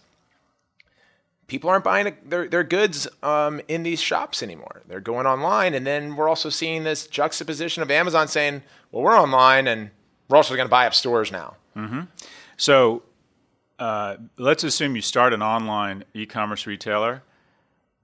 People 1.48 1.70
aren't 1.70 1.84
buying 1.84 2.16
their, 2.26 2.48
their 2.48 2.64
goods 2.64 3.08
um, 3.22 3.62
in 3.68 3.84
these 3.84 4.02
shops 4.02 4.42
anymore. 4.42 4.82
They're 4.88 5.00
going 5.00 5.28
online. 5.28 5.74
And 5.74 5.86
then 5.86 6.16
we're 6.16 6.30
also 6.30 6.50
seeing 6.50 6.84
this 6.84 7.08
juxtaposition 7.08 7.84
of 7.84 7.92
Amazon 7.92 8.28
saying, 8.28 8.64
well, 8.92 9.04
we're 9.04 9.20
online 9.20 9.68
and 9.68 9.92
we're 10.28 10.38
also 10.38 10.56
going 10.56 10.66
to 10.66 10.72
buy 10.72 10.88
up 10.88 10.94
stores 10.94 11.32
now. 11.32 11.56
So 12.58 13.04
uh, 13.78 14.18
let's 14.38 14.64
assume 14.64 14.96
you 14.96 15.02
start 15.02 15.34
an 15.34 15.42
online 15.44 16.04
e-commerce 16.14 16.66
retailer. 16.66 17.22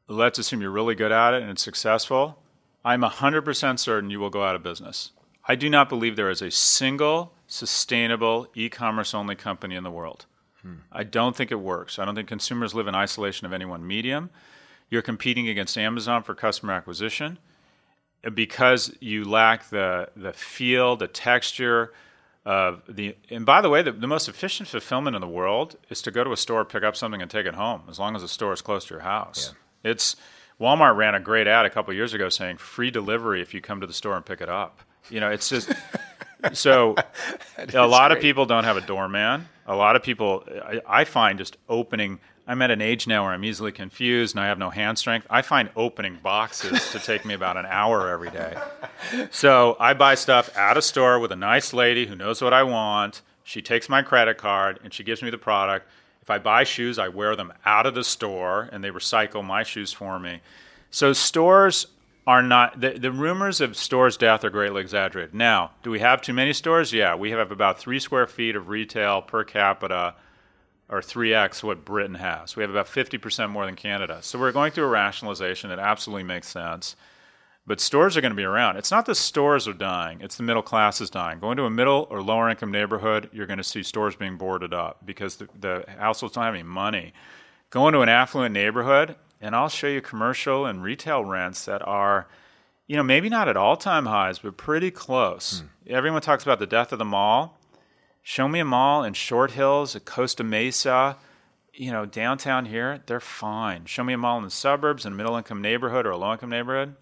Let's 0.08 0.38
assume 0.38 0.62
you're 0.62 0.72
really 0.72 0.96
good 0.96 1.12
at 1.12 1.34
it 1.34 1.42
and 1.42 1.52
it's 1.52 1.64
successful. 1.64 2.38
I'm 2.84 3.02
100% 3.02 3.80
certain 3.80 4.10
you 4.10 4.20
will 4.20 4.30
go 4.30 4.44
out 4.44 4.56
of 4.56 4.64
business. 4.64 5.12
I 5.48 5.56
do 5.56 5.70
not 5.70 5.90
believe 5.90 6.16
there 6.16 6.30
is 6.30 6.42
a 6.42 6.52
single 6.52 7.34
sustainable 7.48 8.48
e-commerce 8.56 9.14
only 9.14 9.36
company 9.36 9.76
in 9.76 9.84
the 9.84 9.92
world. 9.92 10.26
Hmm. 10.62 10.76
I 10.92 11.04
don't 11.04 11.36
think 11.36 11.52
it 11.52 11.60
works. 11.60 12.00
I 12.00 12.06
don't 12.06 12.16
think 12.16 12.28
consumers 12.28 12.74
live 12.74 12.88
in 12.88 12.96
isolation 12.96 13.46
of 13.46 13.54
any 13.54 13.66
one 13.66 13.86
medium. 13.86 14.30
You're 14.90 15.02
competing 15.02 15.50
against 15.50 15.78
Amazon 15.78 16.24
for 16.24 16.36
customer 16.36 16.74
acquisition 16.74 17.40
because 18.34 18.96
you 19.00 19.24
lack 19.24 19.70
the 19.70 20.10
the 20.16 20.34
feel, 20.34 20.96
the 20.96 21.08
texture 21.08 21.94
of 22.46 22.84
the. 22.88 23.16
And 23.30 23.46
by 23.46 23.62
the 23.62 23.70
way, 23.70 23.82
the, 23.82 23.92
the 23.92 24.08
most 24.08 24.28
efficient 24.30 24.70
fulfillment 24.70 25.16
in 25.16 25.22
the 25.22 25.28
world 25.28 25.78
is 25.90 26.02
to 26.04 26.12
go 26.12 26.24
to 26.24 26.32
a 26.32 26.38
store, 26.38 26.64
pick 26.66 26.84
up 26.84 26.96
something, 26.96 27.22
and 27.22 27.32
take 27.32 27.46
it 27.46 27.56
home, 27.56 27.84
as 27.90 28.00
long 28.00 28.16
as 28.16 28.22
the 28.22 28.28
store 28.28 28.54
is 28.54 28.62
close 28.62 28.86
to 28.86 28.94
your 28.94 29.02
house. 29.02 29.54
It's 29.84 30.16
Walmart 30.60 30.96
ran 30.96 31.16
a 31.16 31.20
great 31.20 31.48
ad 31.48 31.66
a 31.66 31.70
couple 31.70 31.94
years 31.94 32.14
ago 32.14 32.30
saying 32.30 32.58
free 32.58 32.92
delivery 32.92 33.42
if 33.42 33.54
you 33.54 33.62
come 33.62 33.82
to 33.82 33.88
the 33.88 33.94
store 33.94 34.16
and 34.16 34.26
pick 34.26 34.42
it 34.42 34.50
up. 34.50 34.82
You 35.10 35.20
know, 35.20 35.30
it's 35.30 35.50
just 35.50 35.72
so 36.54 36.96
a 37.74 37.88
lot 37.88 38.12
of 38.12 38.20
people 38.20 38.46
don't 38.46 38.64
have 38.64 38.78
a 38.78 38.82
doorman. 38.82 39.48
A 39.68 39.76
lot 39.76 39.96
of 39.96 40.04
people, 40.04 40.44
I, 40.66 40.82
I 40.88 41.04
find, 41.06 41.38
just 41.38 41.58
opening. 41.70 42.20
I'm 42.48 42.62
at 42.62 42.72
an 42.72 42.82
age 42.82 43.08
now 43.08 43.24
where 43.24 43.32
I'm 43.32 43.46
easily 43.46 43.72
confused 43.72 44.36
and 44.36 44.44
I 44.44 44.48
have 44.48 44.58
no 44.58 44.70
hand 44.70 44.98
strength. 44.98 45.28
I 45.30 45.42
find 45.42 45.70
opening 45.76 46.18
boxes 46.22 46.92
to 46.92 47.00
take 47.00 47.24
me 47.24 47.34
about 47.34 47.56
an 47.56 47.66
hour 47.68 48.10
every 48.10 48.32
day. 48.32 48.58
So 49.30 49.78
I 49.80 49.94
buy 49.94 50.16
stuff 50.16 50.56
at 50.58 50.76
a 50.76 50.82
store 50.82 51.20
with 51.20 51.32
a 51.32 51.36
nice 51.36 51.74
lady 51.74 52.08
who 52.08 52.16
knows 52.16 52.42
what 52.42 52.54
I 52.54 52.64
want. 52.64 53.22
She 53.44 53.62
takes 53.62 53.88
my 53.88 54.02
credit 54.02 54.38
card 54.38 54.80
and 54.84 54.94
she 54.94 55.04
gives 55.04 55.22
me 55.22 55.30
the 55.30 55.38
product. 55.38 55.88
If 56.22 56.30
I 56.30 56.40
buy 56.40 56.64
shoes, 56.64 57.00
I 57.00 57.08
wear 57.08 57.36
them 57.36 57.54
out 57.66 57.86
of 57.86 57.96
the 57.96 58.04
store 58.04 58.70
and 58.72 58.84
they 58.84 58.90
recycle 58.90 59.44
my 59.44 59.64
shoes 59.64 59.94
for 59.94 60.20
me. 60.20 60.42
So 60.90 61.14
stores 61.14 61.88
are 62.28 62.44
not 62.44 62.80
the, 62.80 62.92
the 62.92 63.12
rumors 63.12 63.62
of 63.62 63.76
stores 63.76 64.16
death 64.16 64.44
are 64.44 64.50
greatly 64.50 64.82
exaggerated. 64.82 65.34
Now, 65.34 65.72
do 65.84 65.90
we 65.90 66.00
have 66.00 66.22
too 66.22 66.34
many 66.34 66.54
stores? 66.54 66.94
Yeah, 66.94 67.16
we 67.16 67.32
have 67.32 67.52
about 67.52 67.80
three 67.80 68.00
square 68.00 68.28
feet 68.28 68.56
of 68.56 68.70
retail 68.70 69.22
per 69.22 69.44
capita, 69.44 70.16
or 70.92 71.00
3x 71.00 71.64
what 71.64 71.86
Britain 71.86 72.16
has. 72.16 72.56
We 72.56 72.64
have 72.64 72.70
about 72.70 72.86
50% 72.86 73.50
more 73.50 73.66
than 73.66 73.76
Canada. 73.76 74.20
So 74.22 74.38
we're 74.38 74.52
going 74.52 74.74
through 74.74 74.84
a 74.84 74.90
rationalization. 74.90 75.70
that 75.70 75.80
absolutely 75.80 76.24
makes 76.24 76.50
sense. 76.50 76.98
But 77.66 77.80
stores 77.80 78.18
are 78.18 78.22
going 78.22 78.32
to 78.32 78.36
be 78.36 78.44
around. 78.44 78.76
It's 78.76 78.92
not 78.92 79.06
the 79.06 79.16
stores 79.16 79.68
are 79.68 79.74
dying, 79.74 80.20
it's 80.22 80.36
the 80.36 80.44
middle 80.44 80.64
class 80.64 81.00
is 81.00 81.10
dying. 81.10 81.40
Going 81.40 81.58
to 81.58 81.64
a 81.64 81.70
middle 81.70 82.08
or 82.10 82.22
lower 82.22 82.50
income 82.50 82.72
neighborhood, 82.72 83.30
you're 83.32 83.46
going 83.48 83.58
to 83.58 83.64
see 83.64 83.84
stores 83.84 84.16
being 84.16 84.36
boarded 84.36 84.74
up 84.74 85.06
because 85.06 85.38
the, 85.38 85.48
the 85.58 85.86
households 85.98 86.36
don't 86.36 86.44
have 86.44 86.54
any 86.54 86.64
money. 86.64 87.14
Going 87.70 87.94
to 87.94 88.02
an 88.02 88.10
affluent 88.10 88.54
neighborhood, 88.54 89.16
and 89.42 89.56
I'll 89.56 89.70
show 89.70 89.88
you 89.88 90.02
commercial 90.02 90.66
and 90.66 90.84
retail 90.84 91.26
rents 91.26 91.66
that 91.66 91.86
are, 91.88 92.28
you 92.88 92.96
know, 92.96 93.04
maybe 93.04 93.28
not 93.30 93.48
at 93.48 93.58
all 93.58 93.76
time 93.76 94.06
highs, 94.06 94.40
but 94.40 94.58
pretty 94.58 94.92
close. 94.92 95.62
Hmm. 95.62 95.92
Everyone 95.94 96.22
talks 96.22 96.44
about 96.44 96.60
the 96.60 96.68
death 96.68 96.92
of 96.92 97.00
the 97.00 97.06
mall. 97.06 97.58
Show 98.22 98.48
me 98.48 98.60
a 98.60 98.66
mall 98.66 99.04
in 99.04 99.14
Short 99.14 99.52
Hills, 99.52 99.96
at 99.96 100.06
Costa 100.06 100.44
Mesa, 100.44 101.18
you 101.74 101.92
know, 101.92 102.06
downtown 102.06 102.66
here, 102.66 103.02
they're 103.06 103.20
fine. 103.20 103.86
Show 103.86 104.04
me 104.04 104.14
a 104.14 104.18
mall 104.18 104.38
in 104.38 104.44
the 104.44 104.52
suburbs, 104.52 105.06
in 105.06 105.14
a 105.14 105.16
middle 105.16 105.36
income 105.36 105.62
neighborhood 105.62 106.06
or 106.06 106.12
a 106.12 106.18
low 106.18 106.34
income 106.34 106.50
neighborhood, 106.50 106.96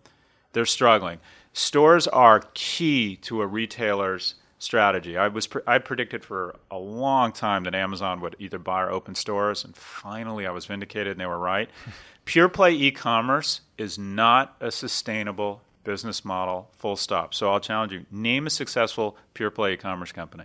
they're 0.53 0.65
struggling. 0.65 1.19
Stores 1.53 2.07
are 2.07 2.41
key 2.53 3.15
to 3.17 3.41
a 3.41 3.47
retailer's 3.47 4.35
strategy. 4.59 5.17
I 5.17 5.27
was 5.29 5.47
pre- 5.47 5.61
I 5.65 5.79
predicted 5.79 6.23
for 6.23 6.55
a 6.69 6.77
long 6.77 7.31
time 7.31 7.63
that 7.63 7.73
Amazon 7.73 8.21
would 8.21 8.35
either 8.39 8.59
buy 8.59 8.83
or 8.83 8.91
open 8.91 9.15
stores, 9.15 9.63
and 9.63 9.75
finally 9.75 10.45
I 10.45 10.51
was 10.51 10.65
vindicated, 10.65 11.11
and 11.11 11.19
they 11.19 11.25
were 11.25 11.39
right. 11.39 11.69
Pure 12.29 12.49
play 12.49 12.71
e-commerce 12.73 13.61
is 13.79 13.97
not 13.97 14.55
a 14.59 14.69
sustainable 14.69 15.63
business 15.83 16.23
model. 16.23 16.69
Full 16.77 16.95
stop. 16.95 17.33
So 17.33 17.51
I'll 17.51 17.59
challenge 17.59 17.91
you: 17.91 18.05
name 18.11 18.45
a 18.45 18.51
successful 18.51 19.17
pure 19.33 19.49
play 19.49 19.73
e-commerce 19.73 20.11
company. 20.11 20.43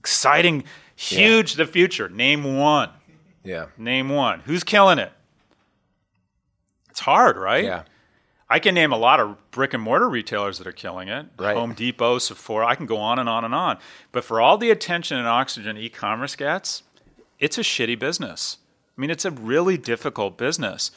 Exciting, 0.00 0.64
huge. 0.96 1.52
Yeah. 1.52 1.64
The 1.64 1.70
future. 1.70 2.08
Name 2.08 2.58
one. 2.58 2.90
Yeah. 3.44 3.66
Name 3.78 4.08
one. 4.08 4.40
Who's 4.40 4.64
killing 4.64 4.98
it? 4.98 5.12
It's 6.90 6.98
hard, 6.98 7.36
right? 7.36 7.62
Yeah. 7.62 7.84
I 8.50 8.58
can 8.58 8.74
name 8.74 8.90
a 8.90 8.98
lot 8.98 9.20
of 9.20 9.36
brick 9.52 9.72
and 9.72 9.84
mortar 9.84 10.10
retailers 10.10 10.58
that 10.58 10.66
are 10.66 10.72
killing 10.72 11.06
it. 11.06 11.26
Right. 11.38 11.56
Home 11.56 11.74
Depot, 11.74 12.18
Sephora. 12.18 12.66
I 12.66 12.74
can 12.74 12.86
go 12.86 12.96
on 12.96 13.20
and 13.20 13.28
on 13.28 13.44
and 13.44 13.54
on. 13.54 13.78
But 14.10 14.24
for 14.24 14.40
all 14.40 14.58
the 14.58 14.72
attention 14.72 15.16
and 15.16 15.28
oxygen 15.28 15.78
e-commerce 15.78 16.34
gets, 16.34 16.82
it's 17.38 17.56
a 17.56 17.62
shitty 17.62 18.00
business. 18.00 18.58
I 18.96 19.00
mean, 19.00 19.10
it's 19.10 19.24
a 19.24 19.30
really 19.30 19.76
difficult 19.76 20.36
business. 20.36 20.90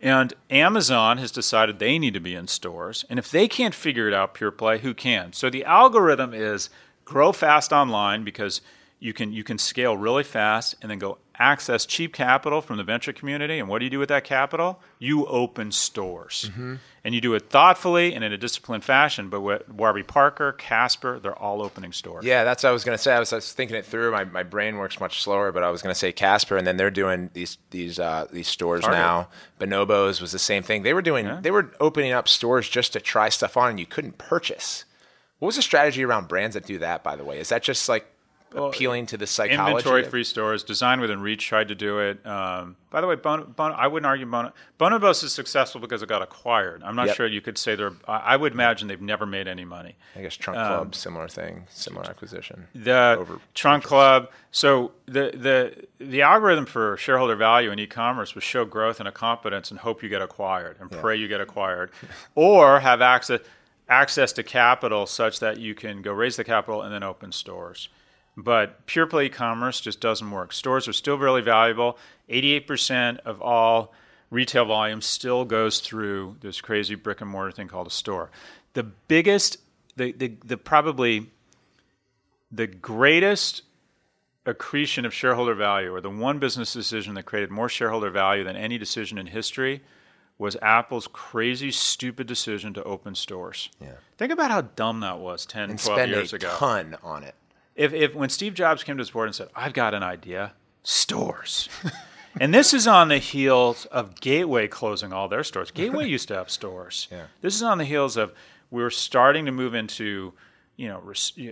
And 0.00 0.34
Amazon 0.50 1.18
has 1.18 1.30
decided 1.30 1.78
they 1.78 1.98
need 1.98 2.14
to 2.14 2.20
be 2.20 2.34
in 2.34 2.48
stores. 2.48 3.04
And 3.08 3.18
if 3.18 3.30
they 3.30 3.48
can't 3.48 3.74
figure 3.74 4.08
it 4.08 4.14
out 4.14 4.34
pure 4.34 4.50
play, 4.50 4.78
who 4.78 4.94
can? 4.94 5.32
So 5.32 5.48
the 5.48 5.64
algorithm 5.64 6.34
is 6.34 6.68
grow 7.04 7.32
fast 7.32 7.72
online 7.72 8.24
because 8.24 8.60
you 8.98 9.12
can 9.12 9.32
you 9.32 9.44
can 9.44 9.58
scale 9.58 9.96
really 9.96 10.24
fast 10.24 10.74
and 10.82 10.90
then 10.90 10.98
go 10.98 11.18
access 11.38 11.86
cheap 11.86 12.12
capital 12.12 12.60
from 12.60 12.76
the 12.76 12.84
venture 12.84 13.12
community. 13.12 13.58
And 13.58 13.68
what 13.68 13.78
do 13.78 13.84
you 13.84 13.90
do 13.90 13.98
with 13.98 14.08
that 14.08 14.24
capital? 14.24 14.80
You 14.98 15.26
open 15.26 15.72
stores. 15.72 16.50
Mm-hmm. 16.50 16.76
And 17.04 17.14
you 17.14 17.20
do 17.20 17.34
it 17.34 17.50
thoughtfully 17.50 18.14
and 18.14 18.24
in 18.24 18.32
a 18.32 18.36
disciplined 18.36 18.82
fashion. 18.82 19.28
But 19.28 19.42
with 19.42 19.68
Warby 19.68 20.02
Parker, 20.02 20.52
Casper, 20.52 21.20
they're 21.20 21.38
all 21.38 21.62
opening 21.62 21.92
stores. 21.92 22.24
Yeah, 22.24 22.42
that's 22.42 22.64
what 22.64 22.70
I 22.70 22.72
was 22.72 22.82
going 22.82 22.98
to 22.98 23.02
say. 23.02 23.14
I 23.14 23.20
was, 23.20 23.32
I 23.32 23.36
was, 23.36 23.52
thinking 23.52 23.76
it 23.76 23.86
through. 23.86 24.10
My, 24.10 24.24
my 24.24 24.42
brain 24.42 24.76
works 24.76 24.98
much 24.98 25.22
slower, 25.22 25.52
but 25.52 25.62
I 25.62 25.70
was 25.70 25.82
going 25.82 25.92
to 25.92 25.98
say 25.98 26.10
Casper, 26.10 26.56
and 26.56 26.66
then 26.66 26.76
they're 26.76 26.90
doing 26.90 27.30
these 27.32 27.58
these 27.70 28.00
uh, 28.00 28.26
these 28.32 28.48
stores 28.48 28.80
Target. 28.80 28.98
now. 28.98 29.28
Bonobos 29.60 30.20
was 30.20 30.32
the 30.32 30.38
same 30.38 30.64
thing. 30.64 30.82
They 30.82 30.94
were 30.94 31.02
doing 31.02 31.26
yeah. 31.26 31.38
they 31.40 31.52
were 31.52 31.70
opening 31.78 32.12
up 32.12 32.26
stores 32.26 32.68
just 32.68 32.92
to 32.94 33.00
try 33.00 33.28
stuff 33.28 33.56
on, 33.56 33.70
and 33.70 33.80
you 33.80 33.86
couldn't 33.86 34.18
purchase. 34.18 34.84
What 35.38 35.46
was 35.46 35.56
the 35.56 35.62
strategy 35.62 36.04
around 36.04 36.28
brands 36.28 36.54
that 36.54 36.66
do 36.66 36.78
that? 36.78 37.04
By 37.04 37.14
the 37.14 37.24
way, 37.24 37.38
is 37.38 37.50
that 37.50 37.62
just 37.62 37.88
like 37.88 38.06
well, 38.52 38.66
appealing 38.66 39.06
to 39.06 39.16
the 39.16 39.26
psychology. 39.26 39.70
Inventory 39.70 40.04
free 40.04 40.24
stores, 40.24 40.62
Design 40.62 41.00
Within 41.00 41.20
Reach 41.20 41.46
tried 41.46 41.68
to 41.68 41.74
do 41.74 41.98
it. 41.98 42.24
Um, 42.26 42.76
by 42.90 43.00
the 43.00 43.06
way, 43.06 43.16
Bon, 43.16 43.52
bon, 43.56 43.72
I 43.72 43.86
wouldn't 43.86 44.06
argue 44.06 44.26
Bon, 44.26 44.52
Bonobos 44.78 45.24
is 45.24 45.32
successful 45.32 45.80
because 45.80 46.02
it 46.02 46.08
got 46.08 46.22
acquired. 46.22 46.82
I'm 46.82 46.96
not 46.96 47.08
yep. 47.08 47.16
sure 47.16 47.26
you 47.26 47.40
could 47.40 47.58
say 47.58 47.74
they're. 47.74 47.92
I 48.06 48.36
would 48.36 48.52
imagine 48.52 48.88
they've 48.88 49.00
never 49.00 49.26
made 49.26 49.48
any 49.48 49.64
money. 49.64 49.96
I 50.14 50.22
guess 50.22 50.34
Trunk 50.34 50.58
um, 50.58 50.66
Club, 50.66 50.94
similar 50.94 51.28
thing, 51.28 51.66
similar 51.68 52.04
acquisition. 52.08 52.68
The 52.74 53.26
Trunk 53.54 53.82
purchase. 53.82 53.88
Club. 53.88 54.30
So 54.50 54.92
the 55.06 55.32
the 55.98 56.04
the 56.04 56.22
algorithm 56.22 56.66
for 56.66 56.96
shareholder 56.96 57.36
value 57.36 57.70
in 57.70 57.78
e-commerce 57.78 58.34
was 58.34 58.44
show 58.44 58.64
growth 58.64 59.00
and 59.00 59.08
a 59.08 59.12
competence 59.12 59.70
and 59.70 59.80
hope 59.80 60.02
you 60.02 60.08
get 60.08 60.22
acquired 60.22 60.76
and 60.80 60.90
yeah. 60.90 61.00
pray 61.00 61.16
you 61.16 61.28
get 61.28 61.40
acquired, 61.40 61.90
or 62.34 62.80
have 62.80 63.02
access 63.02 63.40
access 63.88 64.32
to 64.32 64.42
capital 64.42 65.06
such 65.06 65.40
that 65.40 65.58
you 65.58 65.74
can 65.74 66.02
go 66.02 66.12
raise 66.12 66.36
the 66.36 66.44
capital 66.44 66.82
and 66.82 66.92
then 66.92 67.02
open 67.02 67.32
stores. 67.32 67.88
But 68.36 68.84
pure 68.86 69.06
play 69.06 69.26
e-commerce 69.26 69.80
just 69.80 70.00
doesn't 70.00 70.30
work. 70.30 70.52
Stores 70.52 70.86
are 70.86 70.92
still 70.92 71.16
really 71.16 71.40
valuable. 71.40 71.96
88% 72.28 73.18
of 73.20 73.40
all 73.40 73.94
retail 74.30 74.66
volume 74.66 75.00
still 75.00 75.44
goes 75.44 75.80
through 75.80 76.36
this 76.40 76.60
crazy 76.60 76.94
brick 76.94 77.20
and 77.20 77.30
mortar 77.30 77.52
thing 77.52 77.68
called 77.68 77.86
a 77.86 77.90
store. 77.90 78.30
The 78.74 78.82
biggest, 78.82 79.58
the, 79.96 80.12
the, 80.12 80.34
the 80.44 80.56
probably 80.58 81.30
the 82.52 82.66
greatest 82.66 83.62
accretion 84.44 85.04
of 85.06 85.14
shareholder 85.14 85.54
value, 85.54 85.92
or 85.92 86.00
the 86.00 86.10
one 86.10 86.38
business 86.38 86.72
decision 86.72 87.14
that 87.14 87.24
created 87.24 87.50
more 87.50 87.68
shareholder 87.68 88.10
value 88.10 88.44
than 88.44 88.54
any 88.54 88.76
decision 88.76 89.18
in 89.18 89.26
history, 89.26 89.80
was 90.38 90.56
Apple's 90.60 91.08
crazy, 91.08 91.70
stupid 91.70 92.26
decision 92.26 92.74
to 92.74 92.84
open 92.84 93.14
stores. 93.14 93.70
Yeah. 93.80 93.94
Think 94.18 94.30
about 94.30 94.50
how 94.50 94.60
dumb 94.60 95.00
that 95.00 95.18
was 95.18 95.46
10, 95.46 95.70
and 95.70 95.78
12 95.78 96.08
years 96.10 96.32
ago. 96.34 96.48
a 96.48 96.58
ton 96.58 96.96
on 97.02 97.24
it 97.24 97.34
if, 97.76 97.92
if 97.92 98.14
when 98.14 98.28
Steve 98.28 98.54
Jobs 98.54 98.82
came 98.82 98.96
to 98.96 99.00
his 99.00 99.10
board 99.10 99.28
and 99.28 99.34
said, 99.34 99.48
"I've 99.54 99.72
got 99.72 99.94
an 99.94 100.02
idea, 100.02 100.52
stores," 100.82 101.68
and 102.40 102.52
this 102.52 102.74
is 102.74 102.86
on 102.86 103.08
the 103.08 103.18
heels 103.18 103.84
of 103.86 104.20
Gateway 104.20 104.66
closing 104.66 105.12
all 105.12 105.28
their 105.28 105.44
stores. 105.44 105.70
Gateway 105.70 106.08
used 106.08 106.28
to 106.28 106.34
have 106.34 106.50
stores. 106.50 107.08
Yeah. 107.10 107.26
This 107.42 107.54
is 107.54 107.62
on 107.62 107.78
the 107.78 107.84
heels 107.84 108.16
of 108.16 108.32
we 108.70 108.82
were 108.82 108.90
starting 108.90 109.46
to 109.46 109.52
move 109.52 109.74
into, 109.74 110.32
you 110.76 110.88
know, 110.88 111.02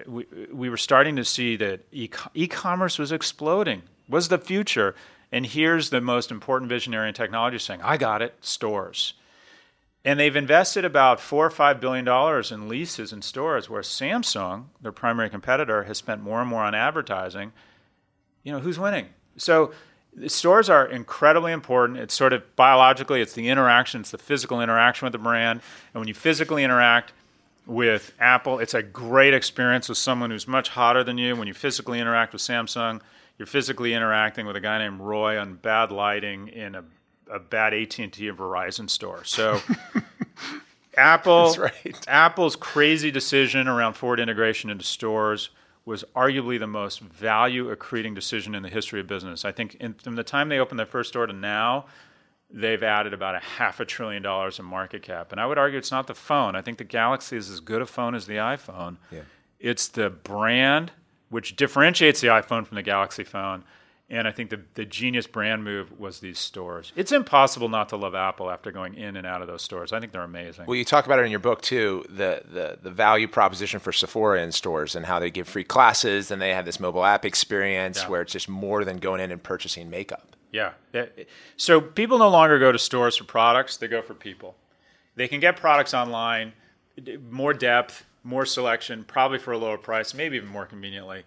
we, 0.07 0.27
we 0.53 0.68
were 0.68 0.77
starting 0.77 1.16
to 1.16 1.25
see 1.25 1.57
that 1.57 1.81
e- 1.93 2.09
commerce 2.49 2.99
was 2.99 3.12
exploding, 3.12 3.83
was 4.09 4.29
the 4.29 4.39
future. 4.39 4.95
And 5.31 5.47
here's 5.47 5.91
the 5.91 6.01
most 6.01 6.31
important 6.31 6.68
visionary 6.68 7.09
in 7.09 7.14
technology 7.14 7.59
saying, 7.59 7.83
"I 7.83 7.97
got 7.97 8.22
it, 8.22 8.35
stores." 8.41 9.14
And 10.05 10.21
they've 10.21 10.37
invested 10.37 10.85
about 10.85 11.19
four 11.19 11.47
or 11.47 11.51
five 11.51 11.81
billion 11.81 12.05
dollars 12.05 12.53
in 12.53 12.69
leases 12.69 13.13
and 13.13 13.25
stores, 13.25 13.71
where 13.71 13.83
Samsung, 13.83 14.67
their 14.83 14.93
primary 14.93 15.31
competitor, 15.31 15.85
has 15.85 15.97
spent 15.97 16.23
more 16.23 16.41
and 16.41 16.49
more 16.49 16.63
on 16.63 16.75
advertising. 16.75 17.53
You 18.43 18.53
know, 18.53 18.61
who's 18.61 18.79
winning? 18.79 19.09
So 19.39 19.73
stores 20.27 20.69
are 20.69 20.87
incredibly 20.87 21.53
important. 21.53 21.99
It's 21.99 22.15
sort 22.15 22.35
of 22.35 22.55
biologically, 22.55 23.23
it's 23.23 23.33
the 23.33 23.49
interaction, 23.49 24.03
it's 24.03 24.11
the 24.11 24.19
physical 24.19 24.61
interaction 24.61 25.07
with 25.07 25.12
the 25.12 25.19
brand. 25.19 25.61
And 25.95 26.01
when 26.01 26.09
you 26.09 26.15
physically 26.15 26.65
interact 26.65 27.12
with 27.66 28.12
Apple, 28.20 28.59
it's 28.59 28.74
a 28.74 28.83
great 28.83 29.33
experience 29.33 29.89
with 29.89 29.97
someone 29.97 30.31
who's 30.31 30.47
much 30.47 30.69
hotter 30.69 31.03
than 31.03 31.16
you. 31.16 31.35
When 31.35 31.49
you 31.49 31.55
physically 31.55 31.99
interact 31.99 32.35
with 32.35 32.43
Samsung, 32.43 33.01
you're 33.39 33.47
physically 33.47 33.95
interacting 33.95 34.47
with 34.47 34.55
a 34.55 34.61
guy 34.61 34.78
named 34.78 35.01
Roy 35.01 35.39
on 35.39 35.55
bad 35.55 35.91
lighting 35.91 36.49
in 36.49 36.74
a 36.74 36.85
a 37.31 37.39
bad 37.39 37.75
AT 37.75 37.99
and 37.99 38.13
T 38.13 38.29
and 38.29 38.39
Verizon 38.39 38.89
store. 38.89 39.25
So 39.25 39.61
Apple, 40.97 41.55
right. 41.59 42.05
Apple's 42.09 42.57
crazy 42.57 43.11
decision 43.11 43.69
around 43.69 43.95
forward 43.95 44.21
integration 44.21 44.71
into 44.71 44.85
stores 44.85 45.51
was 45.85 46.05
arguably 46.17 46.59
the 46.59 46.67
most 46.67 47.01
value 47.01 47.75
accreting 47.75 48.15
decision 48.15 48.55
in 48.55 48.63
the 48.63 48.69
history 48.69 49.01
of 49.01 49.07
business. 49.07 49.45
I 49.45 49.53
think 49.53 49.75
in, 49.77 49.95
from 49.95 50.15
the 50.15 50.25
time 50.25 50.49
they 50.49 50.59
opened 50.59 50.79
their 50.79 50.87
first 50.87 51.11
store 51.11 51.27
to 51.27 51.33
now, 51.33 51.87
they've 52.51 52.83
added 52.83 53.13
about 53.13 53.35
a 53.35 53.41
half 53.41 53.81
a 53.81 53.85
trillion 53.85 54.23
dollars 54.23 54.59
in 54.59 54.65
market 54.65 55.03
cap. 55.03 55.33
And 55.33 55.41
I 55.41 55.47
would 55.47 55.59
argue 55.59 55.79
it's 55.79 55.91
not 55.91 56.07
the 56.07 56.15
phone. 56.15 56.57
I 56.57 56.63
think 56.63 56.79
the 56.79 56.85
Galaxy 56.85 57.37
is 57.37 57.51
as 57.51 57.61
good 57.61 57.83
a 57.83 57.87
phone 57.87 58.15
as 58.15 58.27
the 58.27 58.37
iPhone. 58.37 58.97
Yeah. 59.11 59.23
It's 59.59 59.89
the 59.89 60.09
brand 60.09 60.93
which 61.29 61.57
differentiates 61.57 62.21
the 62.21 62.29
iPhone 62.29 62.67
from 62.67 62.77
the 62.77 62.83
Galaxy 62.83 63.25
phone 63.25 63.65
and 64.10 64.28
I 64.28 64.32
think 64.32 64.51
the, 64.51 64.60
the 64.74 64.85
genius 64.85 65.26
brand 65.26 65.64
move 65.64 65.98
was 65.98 66.20
these 66.20 66.39
stores. 66.39 66.93
It's 66.94 67.10
impossible 67.10 67.68
not 67.68 67.89
to 67.89 67.97
love 67.97 68.14
Apple 68.14 68.51
after 68.51 68.70
going 68.70 68.94
in 68.94 69.16
and 69.16 69.26
out 69.26 69.40
of 69.40 69.48
those 69.48 69.62
stores. 69.62 69.93
I 69.93 70.01
think 70.01 70.12
they're 70.12 70.22
amazing. 70.22 70.66
Well, 70.66 70.76
you 70.76 70.85
talk 70.85 71.06
about 71.06 71.18
it 71.18 71.24
in 71.24 71.31
your 71.31 71.40
book 71.40 71.62
too, 71.62 72.05
the, 72.09 72.43
the, 72.51 72.78
the 72.82 72.90
value 72.90 73.26
proposition 73.28 73.81
for 73.81 73.93
Sephora 73.93 74.43
in 74.43 74.52
stores 74.52 74.94
and 74.94 75.06
how 75.06 75.18
they 75.18 75.31
give 75.31 75.48
free 75.48 75.64
classes 75.64 76.31
and 76.31 76.40
they 76.40 76.51
have 76.51 76.66
this 76.66 76.78
mobile 76.78 77.05
app 77.05 77.24
experience 77.24 78.02
yeah. 78.02 78.09
where 78.09 78.20
it's 78.20 78.32
just 78.32 78.48
more 78.48 78.85
than 78.85 78.98
going 78.98 79.20
in 79.20 79.31
and 79.31 79.43
purchasing 79.43 79.89
makeup. 79.89 80.36
Yeah. 80.52 80.72
So 81.56 81.81
people 81.81 82.18
no 82.18 82.28
longer 82.28 82.59
go 82.59 82.70
to 82.70 82.78
stores 82.78 83.16
for 83.16 83.24
products, 83.24 83.78
they 83.78 83.89
go 83.89 84.02
for 84.02 84.14
people. 84.14 84.55
They 85.16 85.28
can 85.28 85.40
get 85.40 85.56
products 85.56 85.94
online, 85.94 86.52
more 87.31 87.55
depth, 87.55 88.05
more 88.22 88.47
selection, 88.47 89.05
probably 89.05 89.39
for 89.39 89.52
a 89.52 89.59
lower 89.59 89.78
price, 89.78 90.14
maybe 90.14 90.36
even 90.36 90.48
more 90.48 90.66
conveniently. 90.66 91.24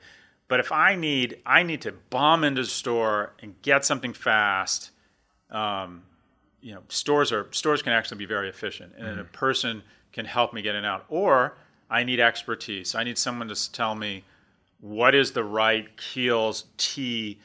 But 0.48 0.60
if 0.60 0.72
I 0.72 0.95
need, 0.95 1.40
I 1.45 1.64
need 1.64 1.82
to 1.82 1.91
bomb 2.10 2.44
into 2.44 2.61
the 2.61 2.68
store 2.68 3.34
and 3.41 3.61
get 3.61 3.86
something 3.86 4.14
fast. 4.14 4.91
Um, 5.52 6.03
you 6.61 6.74
know, 6.74 6.84
stores 6.90 7.32
are 7.32 7.48
stores 7.52 7.82
can 7.82 7.94
actually 7.94 8.18
be 8.18 8.26
very 8.26 8.49
efficient, 8.49 8.94
and 8.98 9.19
a 9.19 9.24
person 9.24 9.84
can 10.11 10.26
help 10.26 10.53
me 10.53 10.61
get 10.61 10.72
in 10.72 10.78
and 10.78 10.86
out. 10.86 11.06
Or 11.10 11.57
I 11.90 12.03
need 12.03 12.19
expertise. 12.19 12.95
I 12.95 13.03
need 13.03 13.18
someone 13.18 13.48
to 13.48 13.72
tell 13.72 13.95
me 13.95 14.24
what 14.80 15.15
is 15.15 15.32
the 15.32 15.44
right 15.44 15.95
Kiehl's 15.98 16.65
tea 16.78 17.40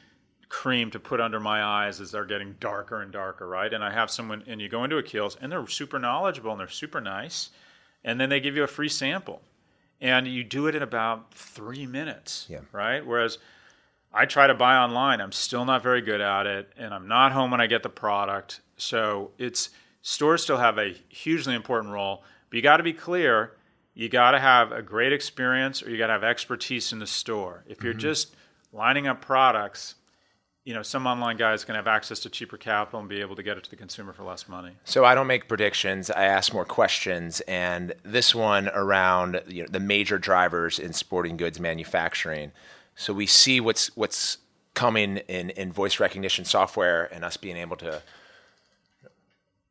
cream 0.49 0.91
to 0.91 1.01
put 1.01 1.21
under 1.21 1.41
my 1.41 1.63
eyes 1.65 2.01
as 2.01 2.11
they're 2.11 2.27
getting 2.27 2.55
darker 2.61 3.01
and 3.01 3.11
darker, 3.11 3.49
right? 3.49 3.73
And 3.73 3.83
I 3.83 3.91
have 3.91 4.11
someone, 4.11 4.45
and 4.47 4.61
you 4.61 4.69
go 4.69 4.85
into 4.85 4.99
a 4.99 5.03
Kiehl's, 5.03 5.37
and 5.41 5.51
they're 5.51 5.67
super 5.67 5.99
knowledgeable 5.99 6.51
and 6.51 6.61
they're 6.61 6.69
super 6.69 7.01
nice, 7.01 7.51
and 8.05 8.21
then 8.21 8.29
they 8.29 8.39
give 8.39 8.55
you 8.55 8.63
a 8.63 8.69
free 8.69 8.89
sample, 8.89 9.41
and 10.03 10.27
you 10.27 10.43
do 10.43 10.67
it 10.67 10.75
in 10.75 10.83
about 10.83 11.33
three 11.33 11.87
minutes, 11.87 12.47
Yeah. 12.51 12.59
right? 12.73 13.07
Whereas 13.07 13.39
I 14.13 14.27
try 14.27 14.49
to 14.49 14.55
buy 14.55 14.77
online, 14.77 15.21
I'm 15.21 15.33
still 15.33 15.65
not 15.65 15.83
very 15.83 16.03
good 16.03 16.21
at 16.21 16.47
it, 16.47 16.73
and 16.77 16.93
I'm 16.93 17.07
not 17.07 17.33
home 17.33 17.53
when 17.53 17.61
I 17.61 17.69
get 17.69 17.85
the 17.85 17.89
product. 17.89 18.61
So 18.77 19.31
it's 19.39 19.71
stores 20.03 20.43
still 20.43 20.59
have 20.59 20.77
a 20.77 20.95
hugely 21.09 21.55
important 21.55 21.95
role, 21.95 22.25
but 22.51 22.57
you 22.57 22.63
got 22.63 22.79
to 22.79 22.83
be 22.83 22.93
clear. 22.93 23.53
You 23.95 24.09
got 24.09 24.33
to 24.33 24.41
have 24.41 24.73
a 24.73 24.83
great 24.83 25.13
experience, 25.13 25.83
or 25.83 25.91
you 25.91 25.97
got 25.97 26.09
to 26.09 26.15
have 26.15 26.25
expertise 26.25 26.93
in 26.93 26.99
the 26.99 27.07
store. 27.07 27.63
If 27.69 27.85
you're 27.85 27.93
mm-hmm. 27.93 28.01
just 28.01 28.35
lining 28.73 29.07
up 29.07 29.21
products, 29.21 29.95
you 30.65 30.75
know, 30.75 30.83
some 30.83 31.07
online 31.07 31.37
guys 31.37 31.65
can 31.65 31.75
have 31.75 31.89
access 31.89 32.21
to 32.21 32.31
cheaper 32.31 32.57
capital 32.57 33.01
and 33.01 33.09
be 33.09 33.21
able 33.21 33.35
to 33.35 33.43
get 33.43 33.57
it 33.57 33.65
to 33.65 33.71
the 33.71 33.77
consumer 33.77 34.13
for 34.13 34.23
less 34.23 34.49
money. 34.49 34.73
So 34.85 35.05
I 35.05 35.15
don't 35.15 35.27
make 35.27 35.49
predictions. 35.49 36.11
I 36.11 36.25
ask 36.25 36.53
more 36.53 36.65
questions, 36.65 37.41
and 37.43 37.95
this 38.05 38.35
one 38.35 38.69
around 38.69 39.43
you 39.49 39.63
know, 39.63 39.69
the 39.69 39.81
major 39.81 40.19
drivers 40.19 40.79
in 40.79 40.93
sporting 40.93 41.37
goods 41.37 41.59
manufacturing. 41.59 42.53
So 42.95 43.13
we 43.13 43.27
see 43.27 43.61
what's 43.61 43.95
what's 43.97 44.39
coming 44.75 45.19
in 45.29 45.51
in 45.51 45.73
voice 45.73 45.99
recognition 45.99 46.45
software, 46.45 47.13
and 47.13 47.25
us 47.25 47.37
being 47.37 47.57
able 47.57 47.77
to 47.79 48.03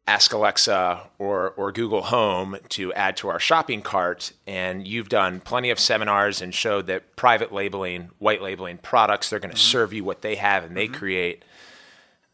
ask 0.08 0.34
Alexa 0.34 1.10
or 1.20 1.52
or 1.52 1.72
Google 1.72 2.02
Home 2.04 2.58
to 2.70 2.94
add 2.94 3.18
to 3.18 3.30
our 3.30 3.40
shopping 3.40 3.82
cart. 3.82 4.34
And 4.48 4.88
you've 4.88 5.10
done 5.10 5.40
plenty 5.40 5.70
of 5.70 5.80
seminars 5.80 6.42
and 6.42 6.54
showed 6.54 6.88
that 6.88 7.16
private 7.16 7.52
labeling, 7.52 8.10
white 8.20 8.42
labeling 8.42 8.78
products, 8.78 9.30
they're 9.30 9.40
going 9.40 9.54
to 9.54 9.60
serve 9.60 9.94
you 9.94 10.04
what 10.04 10.22
they 10.22 10.36
have 10.36 10.64
and 10.64 10.76
they 10.76 10.88
create. 10.88 11.44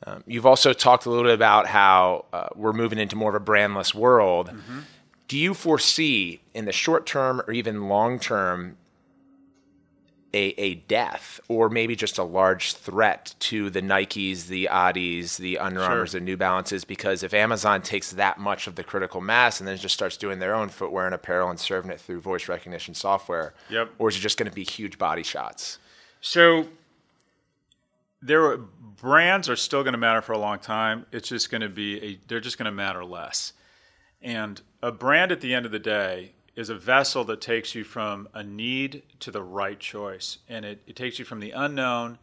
Um, 0.05 0.23
you've 0.27 0.45
also 0.45 0.73
talked 0.73 1.05
a 1.05 1.09
little 1.09 1.25
bit 1.25 1.33
about 1.33 1.67
how 1.67 2.25
uh, 2.31 2.49
we're 2.55 2.73
moving 2.73 2.99
into 2.99 3.15
more 3.15 3.35
of 3.35 3.41
a 3.41 3.43
brandless 3.43 3.93
world. 3.95 4.51
Do 5.27 5.37
you 5.37 5.53
foresee 5.53 6.41
in 6.53 6.65
the 6.65 6.71
short 6.71 7.05
term 7.05 7.41
or 7.47 7.51
even 7.51 7.89
long 7.89 8.19
term 8.19 8.77
a, 10.37 10.53
a 10.57 10.75
death 10.75 11.39
or 11.47 11.67
maybe 11.69 11.95
just 11.95 12.17
a 12.19 12.23
large 12.23 12.73
threat 12.73 13.33
to 13.39 13.69
the 13.71 13.81
Nikes, 13.81 14.47
the 14.47 14.67
Adis, 14.71 15.37
the 15.37 15.57
Under 15.57 15.79
Sure. 15.79 15.89
Armours, 15.89 16.11
the 16.11 16.19
New 16.19 16.37
Balances? 16.37 16.83
Because 16.85 17.23
if 17.23 17.33
Amazon 17.33 17.81
takes 17.81 18.11
that 18.11 18.37
much 18.37 18.67
of 18.67 18.75
the 18.75 18.83
critical 18.83 19.19
mass 19.19 19.59
and 19.59 19.67
then 19.67 19.75
just 19.77 19.95
starts 19.95 20.15
doing 20.15 20.37
their 20.39 20.53
own 20.53 20.69
footwear 20.69 21.05
and 21.05 21.15
apparel 21.15 21.49
and 21.49 21.59
serving 21.59 21.89
it 21.91 21.99
through 21.99 22.21
voice 22.21 22.47
recognition 22.47 22.93
software, 22.93 23.53
Yep. 23.69 23.91
or 23.97 24.09
is 24.09 24.17
it 24.17 24.19
just 24.19 24.37
going 24.37 24.49
to 24.49 24.55
be 24.55 24.63
huge 24.63 24.97
body 24.99 25.23
shots? 25.23 25.79
So 26.21 26.67
there 28.21 28.43
are, 28.45 28.57
brands 28.57 29.49
are 29.49 29.55
still 29.55 29.83
going 29.83 29.93
to 29.93 29.97
matter 29.99 30.21
for 30.21 30.33
a 30.33 30.37
long 30.39 30.59
time. 30.59 31.05
It's 31.11 31.29
just 31.29 31.49
going 31.49 31.61
to 31.61 31.69
be 31.69 32.03
a 32.03 32.19
they're 32.27 32.39
just 32.39 32.57
going 32.57 32.65
to 32.65 32.71
matter 32.71 33.03
less. 33.03 33.53
And 34.21 34.61
a 34.81 34.91
brand 34.91 35.31
at 35.31 35.41
the 35.41 35.53
end 35.53 35.65
of 35.65 35.71
the 35.71 35.79
day 35.79 36.33
is 36.57 36.69
a 36.69 36.75
vessel 36.75 37.23
that 37.23 37.39
takes 37.39 37.75
you 37.75 37.83
from 37.83 38.27
a 38.33 38.43
need 38.43 39.03
to 39.19 39.29
the 39.29 39.43
right 39.43 39.79
choice, 39.79 40.39
and 40.49 40.65
it, 40.65 40.81
it 40.87 40.95
takes 40.95 41.19
you 41.19 41.23
from 41.23 41.39
the 41.39 41.51
unknown 41.51 42.17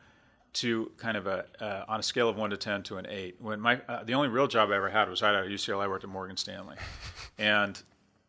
to 0.55 0.91
kind 0.99 1.17
of 1.17 1.27
a 1.27 1.47
uh, 1.61 1.85
on 1.89 2.01
a 2.01 2.03
scale 2.03 2.29
of 2.29 2.37
one 2.37 2.51
to 2.51 2.57
ten 2.57 2.83
to 2.83 2.97
an 2.97 3.07
eight. 3.09 3.37
When 3.41 3.61
my 3.61 3.81
uh, 3.89 4.03
the 4.03 4.15
only 4.15 4.29
real 4.29 4.49
job 4.49 4.71
I 4.71 4.77
ever 4.77 4.91
had 4.91 5.09
was 5.09 5.23
right 5.23 5.35
out 5.35 5.45
of 5.45 5.51
UCLA. 5.51 5.85
I 5.85 5.89
worked 5.89 6.05
at 6.05 6.11
Morgan 6.11 6.37
Stanley, 6.37 6.77
and 7.39 7.81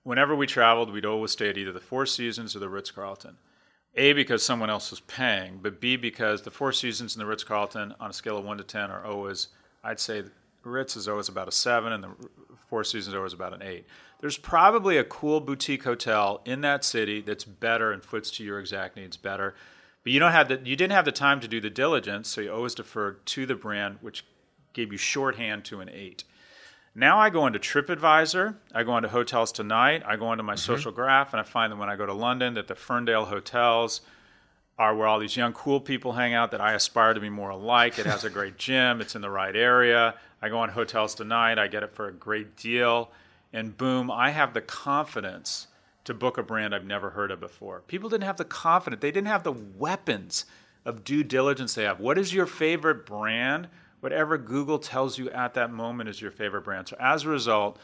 whenever 0.03 0.35
we 0.35 0.45
traveled, 0.45 0.93
we'd 0.93 1.05
always 1.05 1.31
stay 1.31 1.49
at 1.49 1.57
either 1.57 1.73
the 1.73 1.79
Four 1.79 2.05
Seasons 2.05 2.55
or 2.55 2.59
the 2.59 2.69
Ritz 2.69 2.91
Carlton. 2.91 3.37
A 3.97 4.13
because 4.13 4.43
someone 4.43 4.69
else 4.69 4.91
was 4.91 4.99
paying, 4.99 5.59
but 5.61 5.79
B 5.81 5.95
because 5.95 6.43
the 6.43 6.51
Four 6.51 6.71
Seasons 6.71 7.15
and 7.15 7.21
the 7.21 7.25
Ritz 7.25 7.43
Carlton 7.43 7.95
on 7.99 8.11
a 8.11 8.13
scale 8.13 8.37
of 8.37 8.45
one 8.45 8.57
to 8.57 8.63
ten 8.63 8.91
are 8.91 9.03
always, 9.03 9.47
I'd 9.83 9.99
say, 9.99 10.23
Ritz 10.63 10.95
is 10.95 11.07
always 11.07 11.29
about 11.29 11.47
a 11.47 11.51
seven, 11.51 11.93
and 11.93 12.03
the 12.03 12.09
Four 12.75 12.83
Seasons 12.83 13.15
are 13.15 13.19
always 13.19 13.31
about 13.31 13.53
an 13.53 13.61
eight. 13.61 13.85
There's 14.19 14.37
probably 14.37 14.97
a 14.97 15.05
cool 15.05 15.39
boutique 15.39 15.85
hotel 15.85 16.41
in 16.43 16.59
that 16.59 16.83
city 16.83 17.21
that's 17.21 17.45
better 17.45 17.93
and 17.93 18.03
fits 18.03 18.29
to 18.31 18.43
your 18.43 18.59
exact 18.59 18.97
needs 18.97 19.15
better, 19.15 19.55
but 20.03 20.11
you 20.11 20.19
don't 20.19 20.33
have 20.33 20.49
the 20.49 20.59
you 20.61 20.75
didn't 20.75 20.91
have 20.91 21.05
the 21.05 21.13
time 21.13 21.39
to 21.39 21.47
do 21.47 21.61
the 21.61 21.69
diligence, 21.69 22.27
so 22.27 22.41
you 22.41 22.51
always 22.51 22.75
deferred 22.75 23.25
to 23.27 23.45
the 23.45 23.55
brand, 23.55 23.99
which 24.01 24.25
gave 24.73 24.91
you 24.91 24.97
shorthand 24.97 25.63
to 25.63 25.79
an 25.79 25.87
eight. 25.87 26.25
Now 26.93 27.17
I 27.17 27.29
go 27.29 27.47
into 27.47 27.59
TripAdvisor, 27.59 28.55
I 28.73 28.83
go 28.83 28.97
into 28.97 29.07
Hotels 29.07 29.53
Tonight, 29.53 30.03
I 30.05 30.17
go 30.17 30.33
into 30.33 30.43
my 30.43 30.55
mm-hmm. 30.55 30.73
social 30.73 30.91
graph, 30.91 31.31
and 31.31 31.39
I 31.39 31.43
find 31.43 31.71
that 31.71 31.77
when 31.77 31.87
I 31.87 31.95
go 31.95 32.05
to 32.05 32.13
London, 32.13 32.55
that 32.55 32.67
the 32.67 32.75
Firmdale 32.75 33.27
hotels 33.27 34.01
are 34.77 34.95
where 34.95 35.07
all 35.07 35.19
these 35.19 35.37
young, 35.37 35.53
cool 35.53 35.79
people 35.79 36.13
hang 36.13 36.33
out 36.33 36.51
that 36.51 36.59
I 36.59 36.73
aspire 36.73 37.13
to 37.13 37.19
be 37.19 37.29
more 37.29 37.55
like. 37.55 37.97
It 37.97 38.05
has 38.05 38.23
a 38.25 38.29
great 38.29 38.57
gym, 38.57 38.99
it's 38.99 39.15
in 39.15 39.21
the 39.21 39.29
right 39.29 39.55
area. 39.55 40.15
I 40.41 40.49
go 40.49 40.59
on 40.59 40.69
Hotels 40.69 41.15
Tonight, 41.15 41.57
I 41.57 41.67
get 41.67 41.83
it 41.83 41.93
for 41.93 42.07
a 42.07 42.11
great 42.11 42.57
deal, 42.57 43.11
and 43.53 43.75
boom, 43.77 44.11
I 44.11 44.31
have 44.31 44.53
the 44.53 44.61
confidence 44.61 45.67
to 46.03 46.13
book 46.13 46.37
a 46.37 46.43
brand 46.43 46.75
I've 46.75 46.85
never 46.85 47.11
heard 47.11 47.31
of 47.31 47.39
before. 47.39 47.81
People 47.87 48.09
didn't 48.09 48.25
have 48.25 48.37
the 48.37 48.45
confidence, 48.45 49.01
they 49.01 49.11
didn't 49.11 49.27
have 49.27 49.43
the 49.43 49.53
weapons 49.53 50.45
of 50.83 51.03
due 51.03 51.23
diligence 51.23 51.73
they 51.73 51.83
have. 51.83 51.99
What 51.99 52.17
is 52.17 52.33
your 52.33 52.45
favorite 52.45 53.05
brand? 53.05 53.69
Whatever 54.01 54.37
Google 54.37 54.77
tells 54.77 55.17
you 55.17 55.29
at 55.31 55.55
that 55.55 55.71
moment 55.71 56.09
is 56.09 56.21
your 56.21 56.31
favorite 56.31 56.63
brand. 56.63 56.89
So 56.89 56.97
as 56.99 57.23
a 57.23 57.29
result, 57.29 57.79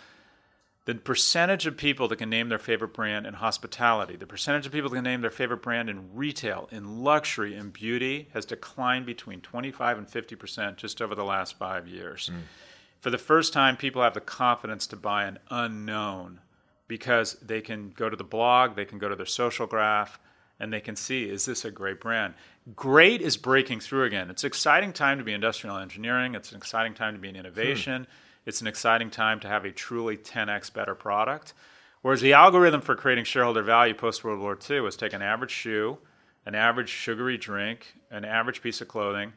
the 0.85 0.95
percentage 0.95 1.67
of 1.67 1.77
people 1.77 2.07
that 2.07 2.15
can 2.15 2.29
name 2.29 2.49
their 2.49 2.57
favorite 2.57 2.93
brand 2.93 3.27
in 3.27 3.35
hospitality, 3.35 4.15
the 4.15 4.25
percentage 4.25 4.65
of 4.65 4.71
people 4.71 4.89
that 4.89 4.95
can 4.95 5.03
name 5.03 5.21
their 5.21 5.29
favorite 5.29 5.61
brand 5.61 5.89
in 5.89 6.15
retail, 6.15 6.67
in 6.71 7.03
luxury, 7.03 7.55
in 7.55 7.69
beauty 7.69 8.29
has 8.33 8.45
declined 8.45 9.05
between 9.05 9.41
25 9.41 9.99
and 9.99 10.07
50% 10.07 10.77
just 10.77 11.01
over 11.01 11.13
the 11.13 11.23
last 11.23 11.57
five 11.57 11.87
years. 11.87 12.27
Hmm. 12.27 12.39
For 12.99 13.11
the 13.11 13.19
first 13.19 13.53
time, 13.53 13.77
people 13.77 14.01
have 14.01 14.15
the 14.15 14.21
confidence 14.21 14.87
to 14.87 14.95
buy 14.95 15.25
an 15.25 15.39
unknown 15.49 16.41
because 16.87 17.33
they 17.35 17.61
can 17.61 17.91
go 17.91 18.09
to 18.09 18.17
the 18.17 18.23
blog, 18.23 18.75
they 18.75 18.85
can 18.85 18.97
go 18.97 19.07
to 19.07 19.15
their 19.15 19.25
social 19.25 19.67
graph, 19.67 20.19
and 20.59 20.73
they 20.73 20.81
can 20.81 20.95
see 20.95 21.29
is 21.29 21.45
this 21.45 21.63
a 21.63 21.71
great 21.71 21.99
brand? 21.99 22.33
Great 22.75 23.21
is 23.21 23.37
breaking 23.37 23.79
through 23.79 24.03
again. 24.03 24.29
It's 24.29 24.43
an 24.43 24.47
exciting 24.47 24.93
time 24.93 25.19
to 25.19 25.23
be 25.23 25.33
industrial 25.33 25.77
engineering. 25.77 26.35
It's 26.35 26.51
an 26.51 26.57
exciting 26.57 26.93
time 26.95 27.13
to 27.13 27.19
be 27.19 27.29
in 27.29 27.35
hmm. 27.35 27.41
innovation. 27.41 28.07
It's 28.45 28.61
an 28.61 28.67
exciting 28.67 29.11
time 29.11 29.39
to 29.41 29.47
have 29.47 29.65
a 29.65 29.71
truly 29.71 30.17
10x 30.17 30.73
better 30.73 30.95
product. 30.95 31.53
Whereas 32.01 32.21
the 32.21 32.33
algorithm 32.33 32.81
for 32.81 32.95
creating 32.95 33.25
shareholder 33.25 33.61
value 33.61 33.93
post 33.93 34.23
World 34.23 34.39
War 34.39 34.57
II 34.69 34.81
was 34.81 34.95
take 34.95 35.13
an 35.13 35.21
average 35.21 35.51
shoe, 35.51 35.99
an 36.45 36.55
average 36.55 36.89
sugary 36.89 37.37
drink, 37.37 37.95
an 38.09 38.25
average 38.25 38.63
piece 38.63 38.81
of 38.81 38.87
clothing, 38.87 39.33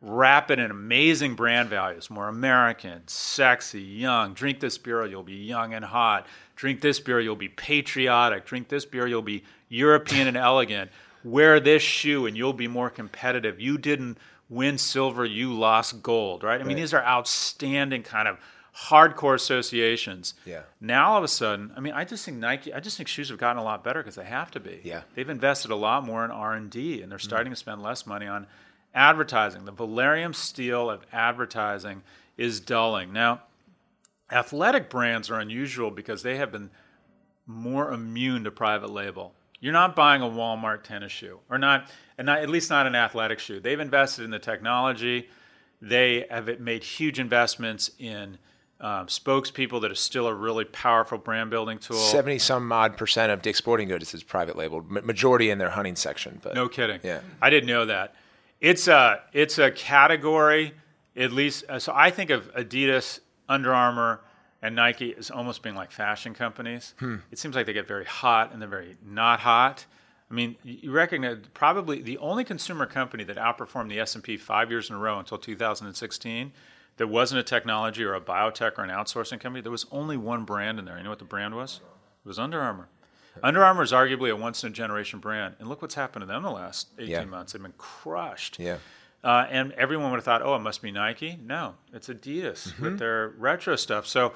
wrap 0.00 0.50
it 0.50 0.58
in 0.58 0.70
amazing 0.70 1.34
brand 1.34 1.68
values, 1.68 2.10
more 2.10 2.28
American, 2.28 3.02
sexy, 3.06 3.80
young. 3.80 4.34
Drink 4.34 4.58
this 4.58 4.78
beer, 4.78 5.06
you'll 5.06 5.22
be 5.22 5.34
young 5.34 5.74
and 5.74 5.84
hot. 5.84 6.26
Drink 6.56 6.80
this 6.80 6.98
beer, 6.98 7.20
you'll 7.20 7.36
be 7.36 7.48
patriotic. 7.48 8.44
Drink 8.44 8.68
this 8.68 8.84
beer, 8.84 9.06
you'll 9.06 9.22
be 9.22 9.44
European 9.68 10.26
and 10.26 10.36
elegant. 10.36 10.90
Wear 11.22 11.60
this 11.60 11.82
shoe, 11.82 12.26
and 12.26 12.36
you'll 12.36 12.52
be 12.52 12.68
more 12.68 12.90
competitive. 12.90 13.60
You 13.60 13.78
didn't 13.78 14.18
win 14.48 14.78
silver, 14.78 15.24
you 15.24 15.52
lost 15.52 16.02
gold, 16.02 16.42
right? 16.42 16.60
I 16.60 16.64
mean, 16.64 16.76
Right. 16.76 16.82
these 16.82 16.94
are 16.94 17.04
outstanding 17.04 18.02
kind 18.02 18.28
of 18.28 18.38
hardcore 18.86 19.34
associations. 19.34 20.34
Yeah. 20.44 20.62
Now 20.80 21.12
all 21.12 21.18
of 21.18 21.24
a 21.24 21.28
sudden, 21.28 21.72
I 21.76 21.80
mean, 21.80 21.92
I 21.92 22.04
just 22.04 22.24
think 22.24 22.38
Nike, 22.38 22.72
I 22.72 22.80
just 22.80 22.96
think 22.96 23.08
shoes 23.08 23.28
have 23.28 23.38
gotten 23.38 23.58
a 23.58 23.64
lot 23.64 23.82
better 23.82 24.00
because 24.00 24.14
they 24.14 24.24
have 24.24 24.50
to 24.52 24.60
be. 24.60 24.80
Yeah. 24.84 25.02
They've 25.14 25.28
invested 25.28 25.70
a 25.70 25.76
lot 25.76 26.04
more 26.04 26.24
in 26.24 26.30
R 26.30 26.54
and 26.54 26.70
D, 26.70 27.02
and 27.02 27.10
they're 27.10 27.18
mm. 27.18 27.22
starting 27.22 27.50
to 27.50 27.56
spend 27.56 27.82
less 27.82 28.06
money 28.06 28.26
on 28.26 28.46
advertising. 28.94 29.64
The 29.64 29.72
Valyrian 29.72 30.34
steel 30.34 30.88
of 30.88 31.04
advertising 31.12 32.02
is 32.36 32.60
dulling. 32.60 33.12
Now, 33.12 33.42
athletic 34.30 34.88
brands 34.88 35.28
are 35.30 35.40
unusual 35.40 35.90
because 35.90 36.22
they 36.22 36.36
have 36.36 36.52
been 36.52 36.70
more 37.46 37.92
immune 37.92 38.44
to 38.44 38.50
private 38.50 38.90
label. 38.90 39.34
You're 39.60 39.72
not 39.72 39.96
buying 39.96 40.22
a 40.22 40.26
Walmart 40.26 40.82
tennis 40.84 41.10
shoe, 41.12 41.40
or 41.50 41.58
not, 41.58 41.90
and 42.16 42.26
not, 42.26 42.38
at 42.40 42.48
least 42.48 42.70
not 42.70 42.86
an 42.86 42.94
athletic 42.94 43.38
shoe. 43.40 43.58
They've 43.60 43.80
invested 43.80 44.24
in 44.24 44.30
the 44.30 44.38
technology. 44.38 45.28
They 45.82 46.26
have 46.30 46.60
made 46.60 46.84
huge 46.84 47.18
investments 47.18 47.90
in 47.98 48.38
um, 48.80 49.06
spokespeople 49.08 49.80
that 49.80 49.90
are 49.90 49.96
still 49.96 50.28
a 50.28 50.34
really 50.34 50.64
powerful 50.64 51.18
brand 51.18 51.50
building 51.50 51.78
tool. 51.78 51.96
70 51.96 52.38
some 52.38 52.70
odd 52.70 52.96
percent 52.96 53.32
of 53.32 53.42
Dick's 53.42 53.58
Sporting 53.58 53.88
Goods 53.88 54.14
is 54.14 54.22
private 54.22 54.56
labeled, 54.56 54.88
majority 54.90 55.50
in 55.50 55.58
their 55.58 55.70
hunting 55.70 55.96
section. 55.96 56.38
But 56.42 56.54
No 56.54 56.68
kidding. 56.68 57.00
Yeah. 57.02 57.20
I 57.42 57.50
didn't 57.50 57.68
know 57.68 57.86
that. 57.86 58.14
It's 58.60 58.86
a 58.88 59.20
it's 59.32 59.58
a 59.58 59.70
category 59.70 60.74
at 61.16 61.32
least. 61.32 61.64
uh, 61.68 61.78
So 61.80 61.92
I 61.94 62.10
think 62.10 62.30
of 62.30 62.52
Adidas, 62.54 63.18
Under 63.48 63.74
Armour, 63.74 64.20
and 64.62 64.74
Nike 64.76 65.10
is 65.10 65.30
almost 65.30 65.62
being 65.62 65.74
like 65.76 65.90
fashion 65.90 66.34
companies. 66.34 66.94
Hmm. 66.98 67.16
It 67.30 67.38
seems 67.38 67.54
like 67.56 67.66
they 67.66 67.72
get 67.72 67.86
very 67.86 68.04
hot 68.04 68.52
and 68.52 68.60
they're 68.60 68.68
very 68.68 68.96
not 69.04 69.40
hot. 69.40 69.86
I 70.30 70.34
mean, 70.34 70.56
you 70.62 70.90
recognize 70.90 71.38
probably 71.54 72.02
the 72.02 72.18
only 72.18 72.44
consumer 72.44 72.84
company 72.86 73.24
that 73.24 73.36
outperformed 73.36 73.88
the 73.88 73.98
S 74.00 74.14
and 74.14 74.22
P 74.22 74.36
five 74.36 74.70
years 74.70 74.90
in 74.90 74.96
a 74.96 74.98
row 74.98 75.18
until 75.18 75.38
2016. 75.38 76.52
that 76.98 77.06
wasn't 77.06 77.38
a 77.38 77.44
technology 77.44 78.02
or 78.02 78.14
a 78.14 78.20
biotech 78.20 78.76
or 78.76 78.82
an 78.82 78.90
outsourcing 78.90 79.38
company. 79.38 79.60
There 79.62 79.70
was 79.70 79.86
only 79.92 80.16
one 80.16 80.44
brand 80.44 80.80
in 80.80 80.84
there. 80.84 80.98
You 80.98 81.04
know 81.04 81.10
what 81.10 81.20
the 81.20 81.24
brand 81.24 81.54
was? 81.54 81.80
It 82.24 82.28
was 82.28 82.40
Under 82.40 82.60
Armour. 82.60 82.88
Under 83.40 83.62
Armour 83.64 83.84
is 83.84 83.92
arguably 83.92 84.30
a 84.32 84.36
once 84.36 84.64
in 84.64 84.70
a 84.70 84.72
generation 84.74 85.20
brand, 85.20 85.54
and 85.60 85.68
look 85.68 85.80
what's 85.80 85.94
happened 85.94 86.22
to 86.22 86.26
them 86.26 86.42
the 86.42 86.50
last 86.50 86.88
18 86.98 87.08
Yeah. 87.08 87.24
months. 87.24 87.52
They've 87.52 87.62
been 87.62 87.72
crushed. 87.78 88.58
Yeah. 88.58 88.78
Uh, 89.24 89.46
and 89.50 89.72
everyone 89.72 90.10
would 90.10 90.18
have 90.18 90.24
thought, 90.24 90.42
oh, 90.42 90.54
it 90.54 90.60
must 90.60 90.80
be 90.80 90.90
Nike. 90.92 91.38
No, 91.44 91.74
it's 91.92 92.08
Adidas 92.08 92.68
Mm-hmm. 92.68 92.82
with 92.84 92.98
their 92.98 93.30
retro 93.36 93.74
stuff. 93.76 94.06
So 94.06 94.34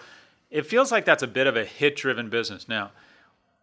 it 0.50 0.66
feels 0.66 0.90
like 0.90 1.04
that's 1.04 1.22
a 1.22 1.28
bit 1.28 1.46
of 1.46 1.56
a 1.56 1.64
hit 1.64 1.96
driven 1.96 2.28
business. 2.28 2.68
Now, 2.68 2.90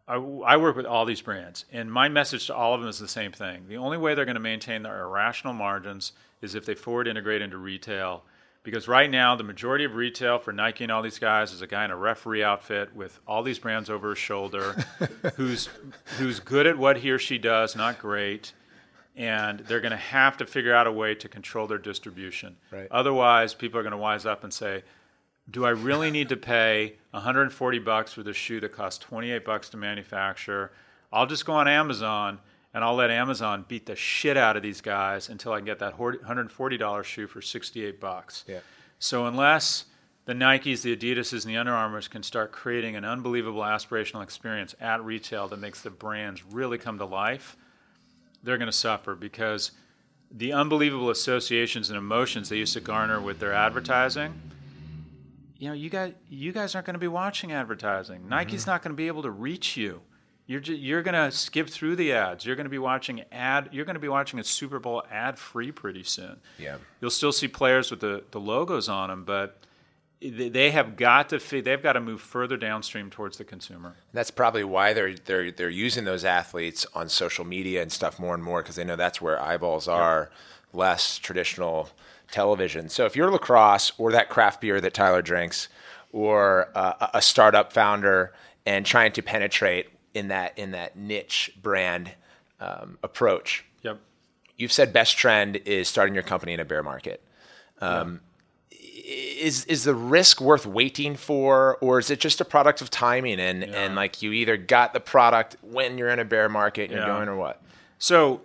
I, 0.07 0.15
I 0.15 0.57
work 0.57 0.75
with 0.75 0.85
all 0.85 1.05
these 1.05 1.21
brands, 1.21 1.65
and 1.71 1.91
my 1.91 2.07
message 2.09 2.47
to 2.47 2.55
all 2.55 2.73
of 2.73 2.79
them 2.81 2.89
is 2.89 2.99
the 2.99 3.07
same 3.07 3.31
thing. 3.31 3.65
The 3.67 3.77
only 3.77 3.97
way 3.97 4.15
they're 4.15 4.25
going 4.25 4.35
to 4.35 4.39
maintain 4.41 4.81
their 4.83 5.01
irrational 5.03 5.53
margins 5.53 6.13
is 6.41 6.55
if 6.55 6.65
they 6.65 6.73
forward 6.73 7.07
integrate 7.07 7.41
into 7.41 7.57
retail. 7.57 8.23
Because 8.63 8.87
right 8.87 9.09
now, 9.09 9.35
the 9.35 9.43
majority 9.43 9.83
of 9.85 9.95
retail 9.95 10.37
for 10.39 10.51
Nike 10.51 10.83
and 10.83 10.91
all 10.91 11.01
these 11.01 11.19
guys 11.19 11.51
is 11.53 11.61
a 11.61 11.67
guy 11.67 11.85
in 11.85 11.91
a 11.91 11.95
referee 11.95 12.43
outfit 12.43 12.93
with 12.95 13.19
all 13.27 13.41
these 13.43 13.59
brands 13.59 13.89
over 13.89 14.09
his 14.09 14.17
shoulder, 14.17 14.75
who's 15.35 15.69
who's 16.17 16.39
good 16.39 16.65
at 16.67 16.77
what 16.77 16.97
he 16.97 17.11
or 17.11 17.19
she 17.19 17.37
does, 17.37 17.75
not 17.75 17.99
great, 17.99 18.51
and 19.19 19.59
they're 19.59 19.81
going 19.81 19.91
to 19.91 19.97
have 19.97 20.37
to 20.37 20.45
figure 20.45 20.73
out 20.73 20.87
a 20.87 20.91
way 20.91 21.13
to 21.13 21.27
control 21.27 21.67
their 21.67 21.77
distribution. 21.77 22.55
Right. 22.71 22.87
Otherwise, 22.89 23.53
people 23.53 23.79
are 23.79 23.83
going 23.83 23.91
to 23.91 23.97
wise 23.97 24.25
up 24.25 24.43
and 24.43 24.51
say, 24.51 24.83
"Do 25.51 25.65
I 25.65 25.71
really 25.71 26.09
need 26.09 26.29
to 26.29 26.37
pay 26.37 26.95
140 27.11 27.79
bucks 27.79 28.13
for 28.13 28.23
this 28.23 28.37
shoe 28.37 28.59
that 28.61 28.71
costs 28.71 28.97
28 28.99 29.45
bucks 29.45 29.69
to 29.69 29.77
manufacture? 29.77 30.71
I'll 31.11 31.27
just 31.27 31.45
go 31.45 31.53
on 31.53 31.67
Amazon." 31.67 32.39
And 32.71 32.83
I'll 32.83 32.93
let 32.93 33.09
Amazon 33.09 33.65
beat 33.67 33.87
the 33.87 33.95
shit 33.95 34.37
out 34.37 34.55
of 34.55 34.61
these 34.61 34.79
guys 34.79 35.27
until 35.27 35.53
I 35.53 35.57
can 35.57 35.65
get 35.65 35.79
that 35.79 35.97
$140 35.97 37.03
shoe 37.03 37.25
for 37.25 37.41
68 37.41 37.99
bucks. 37.99 38.45
Yeah. 38.47 38.59
So 38.99 39.25
unless 39.25 39.85
the 40.25 40.33
Nikes, 40.33 40.83
the 40.83 40.95
Adidases, 40.95 41.45
and 41.45 41.51
the 41.51 41.57
Under 41.57 41.73
Armours 41.73 42.07
can 42.07 42.21
start 42.21 42.51
creating 42.51 42.95
an 42.95 43.05
unbelievable 43.05 43.63
aspirational 43.63 44.21
experience 44.21 44.75
at 44.79 45.03
retail 45.03 45.47
that 45.47 45.59
makes 45.59 45.81
the 45.81 45.89
brands 45.89 46.43
really 46.45 46.77
come 46.77 46.99
to 46.99 47.05
life, 47.05 47.57
they're 48.43 48.57
going 48.57 48.67
to 48.67 48.71
suffer 48.71 49.15
because 49.15 49.71
the 50.31 50.53
unbelievable 50.53 51.09
associations 51.09 51.89
and 51.89 51.97
emotions 51.97 52.49
they 52.49 52.57
used 52.57 52.73
to 52.73 52.81
garner 52.81 53.19
with 53.19 53.39
their 53.39 53.53
advertising. 53.53 54.33
You 55.57 55.69
know, 55.69 55.73
you 55.73 55.89
guys, 55.89 56.13
you 56.29 56.51
guys 56.51 56.75
aren't 56.75 56.85
going 56.85 56.93
to 56.93 56.99
be 56.99 57.07
watching 57.07 57.51
advertising. 57.51 58.21
Mm-hmm. 58.21 58.29
Nike's 58.29 58.65
not 58.65 58.81
going 58.81 58.93
to 58.93 58.97
be 58.97 59.07
able 59.07 59.23
to 59.23 59.31
reach 59.31 59.75
you. 59.75 60.01
You're 60.45 60.61
ju- 60.61 60.75
you're 60.75 61.03
going 61.03 61.13
to 61.13 61.31
skip 61.35 61.69
through 61.69 61.95
the 61.95 62.13
ads. 62.13 62.45
You're 62.45 62.55
going 62.55 62.65
to 62.65 62.71
be 62.71 62.79
watching 62.79 63.23
ad. 63.31 63.69
You're 63.71 63.85
going 63.85 63.95
to 63.95 63.99
be 63.99 64.07
watching 64.07 64.39
a 64.39 64.43
Super 64.43 64.79
Bowl 64.79 65.03
ad 65.11 65.37
free 65.37 65.71
pretty 65.71 66.03
soon. 66.03 66.37
Yeah. 66.57 66.77
You'll 67.01 67.11
still 67.11 67.31
see 67.31 67.47
players 67.47 67.91
with 67.91 67.99
the, 67.99 68.23
the 68.31 68.39
logos 68.39 68.89
on 68.89 69.09
them, 69.09 69.25
but 69.25 69.57
they 70.21 70.71
have 70.71 70.97
got 70.97 71.29
to 71.29 71.61
they've 71.61 71.81
got 71.81 71.93
to 71.93 72.01
move 72.01 72.21
further 72.21 72.57
downstream 72.57 73.09
towards 73.09 73.37
the 73.37 73.45
consumer. 73.45 73.95
That's 74.11 74.31
probably 74.31 74.63
why 74.63 74.93
they're 74.93 75.15
they're 75.15 75.51
they're 75.51 75.69
using 75.69 76.03
those 76.05 76.25
athletes 76.25 76.85
on 76.93 77.07
social 77.09 77.45
media 77.45 77.81
and 77.81 77.91
stuff 77.91 78.19
more 78.19 78.33
and 78.33 78.43
more 78.43 78.61
because 78.61 78.75
they 78.75 78.83
know 78.83 78.95
that's 78.97 79.21
where 79.21 79.41
eyeballs 79.41 79.87
are, 79.87 80.29
less 80.73 81.17
traditional 81.17 81.89
television. 82.31 82.89
So 82.89 83.05
if 83.05 83.15
you're 83.15 83.31
lacrosse 83.31 83.93
or 83.97 84.11
that 84.11 84.29
craft 84.29 84.61
beer 84.61 84.81
that 84.81 84.93
Tyler 84.93 85.21
drinks, 85.21 85.69
or 86.11 86.69
uh, 86.75 87.07
a 87.13 87.17
a 87.17 87.21
startup 87.21 87.71
founder 87.71 88.33
and 88.65 88.85
trying 88.85 89.13
to 89.13 89.21
penetrate 89.21 89.87
in 90.13 90.27
that 90.27 90.57
in 90.57 90.71
that 90.71 90.97
niche 90.97 91.51
brand 91.61 92.11
um, 92.59 92.97
approach, 93.03 93.63
Yep. 93.83 93.99
you've 94.57 94.73
said 94.73 94.91
best 94.91 95.17
trend 95.17 95.55
is 95.55 95.87
starting 95.87 96.13
your 96.13 96.23
company 96.23 96.51
in 96.53 96.59
a 96.59 96.65
bear 96.65 96.83
market. 96.83 97.21
Um, 97.79 98.19
Is 99.11 99.65
is 99.65 99.85
the 99.85 99.95
risk 99.95 100.39
worth 100.39 100.67
waiting 100.67 101.15
for, 101.15 101.77
or 101.81 101.97
is 101.97 102.11
it 102.11 102.19
just 102.19 102.39
a 102.41 102.45
product 102.45 102.79
of 102.81 102.91
timing 102.91 103.39
and 103.39 103.63
and 103.63 103.95
like 103.95 104.21
you 104.21 104.31
either 104.33 104.55
got 104.55 104.93
the 104.93 104.99
product 104.99 105.55
when 105.61 105.97
you're 105.97 106.09
in 106.09 106.19
a 106.19 106.25
bear 106.25 106.47
market 106.47 106.91
and 106.91 106.91
you're 106.91 107.05
going 107.07 107.27
or 107.27 107.35
what? 107.35 107.59
So 107.97 108.41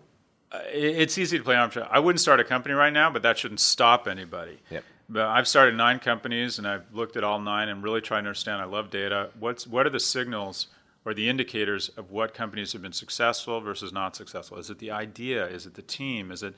uh, 0.50 0.60
it's 0.72 1.18
easy 1.18 1.36
to 1.36 1.44
play 1.44 1.56
entrepreneur. 1.56 1.88
I 1.92 1.98
wouldn't 1.98 2.20
start 2.20 2.40
a 2.40 2.44
company 2.44 2.74
right 2.74 2.92
now, 2.92 3.10
but 3.10 3.22
that 3.22 3.36
shouldn't 3.36 3.60
stop 3.60 4.08
anybody. 4.08 4.58
Yep. 4.70 4.84
But 5.08 5.26
I've 5.26 5.46
started 5.46 5.76
nine 5.76 5.98
companies, 5.98 6.58
and 6.58 6.66
I've 6.66 6.86
looked 6.94 7.16
at 7.16 7.24
all 7.24 7.38
nine 7.38 7.68
and 7.68 7.82
really 7.82 8.00
trying 8.00 8.24
to 8.24 8.28
understand. 8.28 8.62
I 8.62 8.64
love 8.64 8.88
data. 8.88 9.30
What's 9.38 9.66
what 9.66 9.86
are 9.86 9.90
the 9.90 10.00
signals 10.00 10.68
or 11.04 11.12
the 11.12 11.28
indicators 11.28 11.90
of 11.90 12.10
what 12.10 12.32
companies 12.32 12.72
have 12.72 12.80
been 12.80 12.92
successful 12.92 13.60
versus 13.60 13.92
not 13.92 14.16
successful? 14.16 14.56
Is 14.58 14.70
it 14.70 14.78
the 14.78 14.90
idea? 14.90 15.46
Is 15.46 15.66
it 15.66 15.74
the 15.74 15.82
team? 15.82 16.30
Is 16.30 16.42
it? 16.42 16.54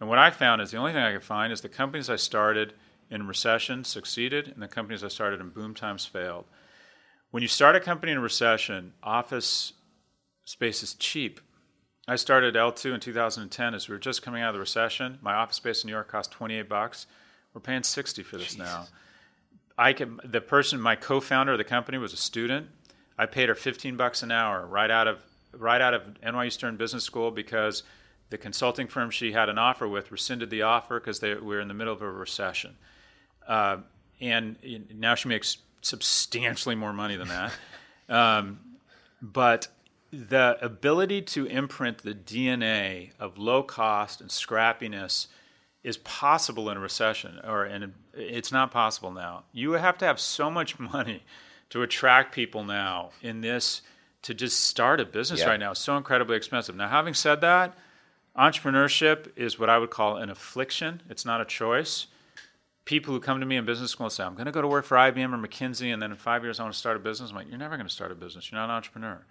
And 0.00 0.08
what 0.08 0.18
I 0.18 0.30
found 0.30 0.62
is 0.62 0.70
the 0.70 0.78
only 0.78 0.92
thing 0.92 1.02
I 1.02 1.12
could 1.12 1.24
find 1.24 1.52
is 1.52 1.60
the 1.60 1.68
companies 1.68 2.08
I 2.08 2.16
started 2.16 2.72
in 3.10 3.26
recession 3.26 3.84
succeeded, 3.84 4.48
and 4.48 4.62
the 4.62 4.68
companies 4.68 5.02
I 5.02 5.08
started 5.08 5.40
in 5.40 5.50
boom 5.50 5.74
times 5.74 6.06
failed. 6.06 6.44
When 7.30 7.42
you 7.42 7.48
start 7.48 7.76
a 7.76 7.80
company 7.80 8.12
in 8.12 8.20
recession, 8.20 8.92
office 9.02 9.72
space 10.44 10.82
is 10.82 10.94
cheap. 10.94 11.40
I 12.08 12.16
started 12.16 12.54
L2 12.54 12.94
in 12.94 13.00
2010 13.00 13.74
as 13.74 13.88
we 13.88 13.94
were 13.94 13.98
just 13.98 14.22
coming 14.22 14.42
out 14.42 14.48
of 14.48 14.54
the 14.54 14.60
recession. 14.60 15.18
My 15.22 15.34
office 15.34 15.56
space 15.56 15.84
in 15.84 15.88
New 15.88 15.92
York 15.92 16.08
cost 16.08 16.32
28 16.32 16.68
bucks. 16.68 17.06
We're 17.54 17.60
paying 17.60 17.82
60 17.82 18.22
for 18.22 18.36
this 18.36 18.56
now. 18.56 18.86
I 19.76 19.92
can, 19.92 20.20
the 20.24 20.40
person, 20.40 20.80
my 20.80 20.96
co-founder 20.96 21.52
of 21.52 21.58
the 21.58 21.64
company 21.64 21.98
was 21.98 22.12
a 22.12 22.16
student. 22.16 22.68
I 23.16 23.26
paid 23.26 23.48
her 23.48 23.54
15 23.54 23.96
bucks 23.96 24.22
an 24.22 24.30
hour 24.30 24.66
right 24.66 24.90
out 24.90 25.06
of 25.06 25.18
right 25.52 25.80
out 25.80 25.94
of 25.94 26.02
NYU 26.22 26.52
Stern 26.52 26.76
Business 26.76 27.04
School 27.04 27.30
because 27.30 27.82
the 28.30 28.38
consulting 28.38 28.86
firm 28.86 29.10
she 29.10 29.32
had 29.32 29.48
an 29.48 29.58
offer 29.58 29.88
with 29.88 30.12
rescinded 30.12 30.50
the 30.50 30.62
offer 30.62 31.00
because 31.00 31.20
they 31.20 31.34
we 31.34 31.40
were 31.54 31.60
in 31.60 31.68
the 31.68 31.74
middle 31.74 31.92
of 31.92 32.02
a 32.02 32.10
recession. 32.10 32.76
Uh, 33.46 33.78
and 34.20 34.56
now 34.94 35.14
she 35.14 35.28
makes 35.28 35.58
substantially 35.80 36.74
more 36.74 36.92
money 36.92 37.16
than 37.16 37.28
that. 37.28 37.52
um, 38.08 38.60
but 39.22 39.68
the 40.12 40.58
ability 40.60 41.22
to 41.22 41.46
imprint 41.46 41.98
the 41.98 42.14
DNA 42.14 43.10
of 43.18 43.38
low 43.38 43.62
cost 43.62 44.20
and 44.20 44.30
scrappiness 44.30 45.28
is 45.82 45.96
possible 45.98 46.68
in 46.68 46.76
a 46.76 46.80
recession, 46.80 47.40
or 47.44 47.64
in 47.64 47.94
it's 48.12 48.52
not 48.52 48.70
possible 48.70 49.10
now. 49.10 49.44
You 49.52 49.72
have 49.72 49.96
to 49.98 50.04
have 50.04 50.20
so 50.20 50.50
much 50.50 50.78
money 50.78 51.22
to 51.70 51.82
attract 51.82 52.34
people 52.34 52.64
now 52.64 53.10
in 53.22 53.40
this 53.40 53.82
to 54.22 54.34
just 54.34 54.60
start 54.60 55.00
a 55.00 55.06
business 55.06 55.40
Yeah. 55.40 55.48
right 55.48 55.60
now. 55.60 55.70
It's 55.70 55.80
so 55.80 55.96
incredibly 55.96 56.36
expensive. 56.36 56.76
Now, 56.76 56.88
having 56.88 57.14
said 57.14 57.40
that, 57.40 57.74
entrepreneurship 58.36 59.28
is 59.36 59.58
what 59.58 59.70
I 59.70 59.78
would 59.78 59.90
call 59.90 60.16
an 60.16 60.28
affliction. 60.28 61.02
It's 61.08 61.24
not 61.24 61.40
a 61.40 61.44
choice. 61.46 62.06
People 62.90 63.14
who 63.14 63.20
come 63.20 63.38
to 63.38 63.46
me 63.46 63.56
in 63.56 63.64
business 63.64 63.92
school 63.92 64.06
and 64.06 64.12
say, 64.12 64.24
I'm 64.24 64.34
going 64.34 64.46
to 64.46 64.50
go 64.50 64.60
to 64.60 64.66
work 64.66 64.84
for 64.84 64.96
IBM 64.96 65.32
or 65.32 65.38
McKinsey, 65.38 65.92
and 65.92 66.02
then 66.02 66.10
in 66.10 66.16
five 66.16 66.42
years 66.42 66.58
I 66.58 66.64
want 66.64 66.74
to 66.74 66.78
start 66.80 66.96
a 66.96 66.98
business. 66.98 67.30
I'm 67.30 67.36
like, 67.36 67.48
you're 67.48 67.56
never 67.56 67.76
going 67.76 67.86
to 67.86 67.92
start 67.92 68.10
a 68.10 68.16
business. 68.16 68.50
You're 68.50 68.60
not 68.60 68.64
an 68.64 68.72
entrepreneur. 68.72 69.24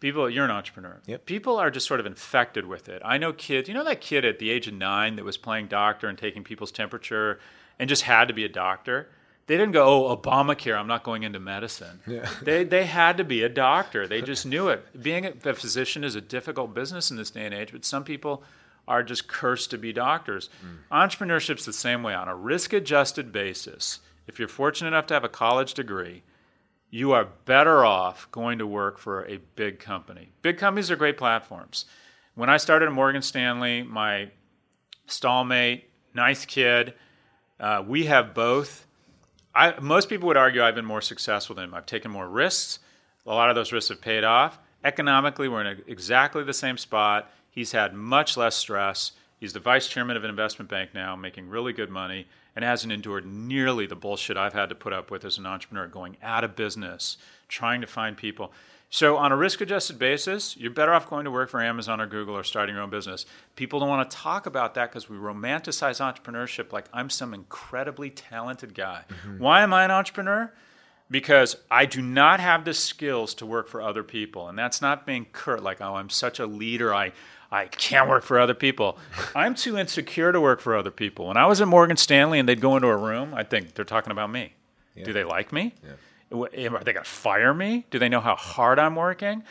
People, 0.00 0.28
you're 0.28 0.44
an 0.44 0.50
entrepreneur. 0.50 1.00
Yep. 1.06 1.24
People 1.24 1.56
are 1.56 1.70
just 1.70 1.86
sort 1.86 2.00
of 2.00 2.04
infected 2.04 2.66
with 2.66 2.90
it. 2.90 3.00
I 3.02 3.16
know 3.16 3.32
kids, 3.32 3.68
you 3.70 3.74
know 3.74 3.84
that 3.84 4.02
kid 4.02 4.26
at 4.26 4.38
the 4.38 4.50
age 4.50 4.68
of 4.68 4.74
nine 4.74 5.16
that 5.16 5.24
was 5.24 5.38
playing 5.38 5.68
doctor 5.68 6.08
and 6.08 6.18
taking 6.18 6.44
people's 6.44 6.70
temperature 6.70 7.40
and 7.78 7.88
just 7.88 8.02
had 8.02 8.28
to 8.28 8.34
be 8.34 8.44
a 8.44 8.50
doctor? 8.50 9.08
They 9.46 9.56
didn't 9.56 9.72
go, 9.72 10.06
oh, 10.06 10.14
Obamacare, 10.14 10.78
I'm 10.78 10.86
not 10.86 11.02
going 11.02 11.22
into 11.22 11.40
medicine. 11.40 12.00
Yeah. 12.06 12.28
They, 12.42 12.64
they 12.64 12.84
had 12.84 13.16
to 13.16 13.24
be 13.24 13.44
a 13.44 13.48
doctor. 13.48 14.06
They 14.06 14.20
just 14.20 14.44
knew 14.44 14.68
it. 14.68 15.02
Being 15.02 15.24
a 15.24 15.32
a 15.46 15.54
physician 15.54 16.04
is 16.04 16.16
a 16.16 16.20
difficult 16.20 16.74
business 16.74 17.10
in 17.10 17.16
this 17.16 17.30
day 17.30 17.46
and 17.46 17.54
age, 17.54 17.72
but 17.72 17.86
some 17.86 18.04
people 18.04 18.44
are 18.88 19.02
just 19.02 19.28
cursed 19.28 19.70
to 19.70 19.78
be 19.78 19.92
doctors. 19.92 20.50
Entrepreneurship's 20.90 21.64
the 21.64 21.72
same 21.72 22.02
way 22.02 22.14
on 22.14 22.28
a 22.28 22.34
risk 22.34 22.72
adjusted 22.72 23.32
basis. 23.32 24.00
If 24.26 24.38
you're 24.38 24.48
fortunate 24.48 24.88
enough 24.88 25.06
to 25.06 25.14
have 25.14 25.24
a 25.24 25.28
college 25.28 25.74
degree, 25.74 26.22
you 26.90 27.12
are 27.12 27.28
better 27.44 27.84
off 27.84 28.28
going 28.32 28.58
to 28.58 28.66
work 28.66 28.98
for 28.98 29.24
a 29.26 29.38
big 29.54 29.78
company. 29.78 30.30
Big 30.42 30.58
companies 30.58 30.90
are 30.90 30.96
great 30.96 31.16
platforms. 31.16 31.84
When 32.34 32.50
I 32.50 32.56
started 32.56 32.86
at 32.86 32.92
Morgan 32.92 33.22
Stanley, 33.22 33.82
my 33.82 34.30
stallmate, 35.06 35.82
nice 36.14 36.44
kid, 36.44 36.94
uh, 37.58 37.84
we 37.86 38.06
have 38.06 38.34
both. 38.34 38.86
I, 39.54 39.78
most 39.80 40.08
people 40.08 40.26
would 40.28 40.36
argue 40.36 40.62
I've 40.62 40.74
been 40.74 40.84
more 40.84 41.00
successful 41.00 41.54
than 41.54 41.64
him. 41.64 41.74
I've 41.74 41.86
taken 41.86 42.10
more 42.10 42.28
risks. 42.28 42.78
A 43.26 43.34
lot 43.34 43.50
of 43.50 43.56
those 43.56 43.72
risks 43.72 43.90
have 43.90 44.00
paid 44.00 44.24
off. 44.24 44.58
Economically, 44.82 45.48
we're 45.48 45.60
in 45.60 45.66
a, 45.66 45.76
exactly 45.86 46.42
the 46.42 46.54
same 46.54 46.78
spot. 46.78 47.30
He's 47.50 47.72
had 47.72 47.94
much 47.94 48.36
less 48.36 48.56
stress. 48.56 49.12
He's 49.38 49.52
the 49.52 49.60
vice 49.60 49.88
chairman 49.88 50.16
of 50.16 50.24
an 50.24 50.30
investment 50.30 50.70
bank 50.70 50.90
now, 50.94 51.16
making 51.16 51.48
really 51.48 51.72
good 51.72 51.90
money, 51.90 52.26
and 52.54 52.64
hasn't 52.64 52.92
endured 52.92 53.26
nearly 53.26 53.86
the 53.86 53.96
bullshit 53.96 54.36
I've 54.36 54.52
had 54.52 54.68
to 54.68 54.74
put 54.74 54.92
up 54.92 55.10
with 55.10 55.24
as 55.24 55.38
an 55.38 55.46
entrepreneur, 55.46 55.86
going 55.86 56.16
out 56.22 56.44
of 56.44 56.56
business, 56.56 57.16
trying 57.48 57.80
to 57.80 57.86
find 57.86 58.16
people. 58.16 58.52
So, 58.92 59.16
on 59.16 59.30
a 59.30 59.36
risk 59.36 59.60
adjusted 59.60 59.98
basis, 59.98 60.56
you're 60.56 60.72
better 60.72 60.92
off 60.92 61.08
going 61.08 61.24
to 61.24 61.30
work 61.30 61.48
for 61.48 61.62
Amazon 61.62 62.00
or 62.00 62.06
Google 62.06 62.36
or 62.36 62.42
starting 62.42 62.74
your 62.74 62.82
own 62.82 62.90
business. 62.90 63.24
People 63.54 63.78
don't 63.78 63.88
want 63.88 64.10
to 64.10 64.16
talk 64.16 64.46
about 64.46 64.74
that 64.74 64.90
because 64.90 65.08
we 65.08 65.16
romanticize 65.16 66.00
entrepreneurship 66.00 66.72
like 66.72 66.86
I'm 66.92 67.08
some 67.08 67.32
incredibly 67.32 68.10
talented 68.10 68.74
guy. 68.74 69.04
Mm-hmm. 69.08 69.38
Why 69.38 69.62
am 69.62 69.72
I 69.72 69.84
an 69.84 69.92
entrepreneur? 69.92 70.52
because 71.10 71.56
I 71.70 71.86
do 71.86 72.00
not 72.00 72.40
have 72.40 72.64
the 72.64 72.72
skills 72.72 73.34
to 73.34 73.46
work 73.46 73.68
for 73.68 73.82
other 73.82 74.04
people. 74.04 74.48
And 74.48 74.56
that's 74.56 74.80
not 74.80 75.06
being 75.06 75.26
curt, 75.32 75.62
like, 75.62 75.80
oh, 75.80 75.96
I'm 75.96 76.08
such 76.08 76.38
a 76.38 76.46
leader. 76.46 76.94
I, 76.94 77.12
I 77.52 77.66
can't 77.66 78.08
work 78.08 78.22
for 78.22 78.38
other 78.38 78.54
people. 78.54 78.96
I'm 79.34 79.54
too 79.54 79.76
insecure 79.76 80.30
to 80.30 80.40
work 80.40 80.60
for 80.60 80.76
other 80.76 80.90
people. 80.92 81.26
When 81.28 81.36
I 81.36 81.46
was 81.46 81.60
at 81.60 81.66
Morgan 81.66 81.96
Stanley 81.96 82.38
and 82.38 82.48
they'd 82.48 82.60
go 82.60 82.76
into 82.76 82.88
a 82.88 82.96
room, 82.96 83.34
I'd 83.34 83.50
think 83.50 83.74
they're 83.74 83.84
talking 83.84 84.12
about 84.12 84.30
me. 84.30 84.54
Yeah. 84.94 85.04
Do 85.04 85.12
they 85.12 85.24
like 85.24 85.52
me? 85.52 85.74
Yeah. 85.82 86.38
Are 86.38 86.48
they 86.84 86.92
going 86.92 87.04
to 87.04 87.04
fire 87.04 87.52
me? 87.52 87.86
Do 87.90 87.98
they 87.98 88.08
know 88.08 88.20
how 88.20 88.36
hard 88.36 88.78
I'm 88.78 88.94
working? 88.94 89.42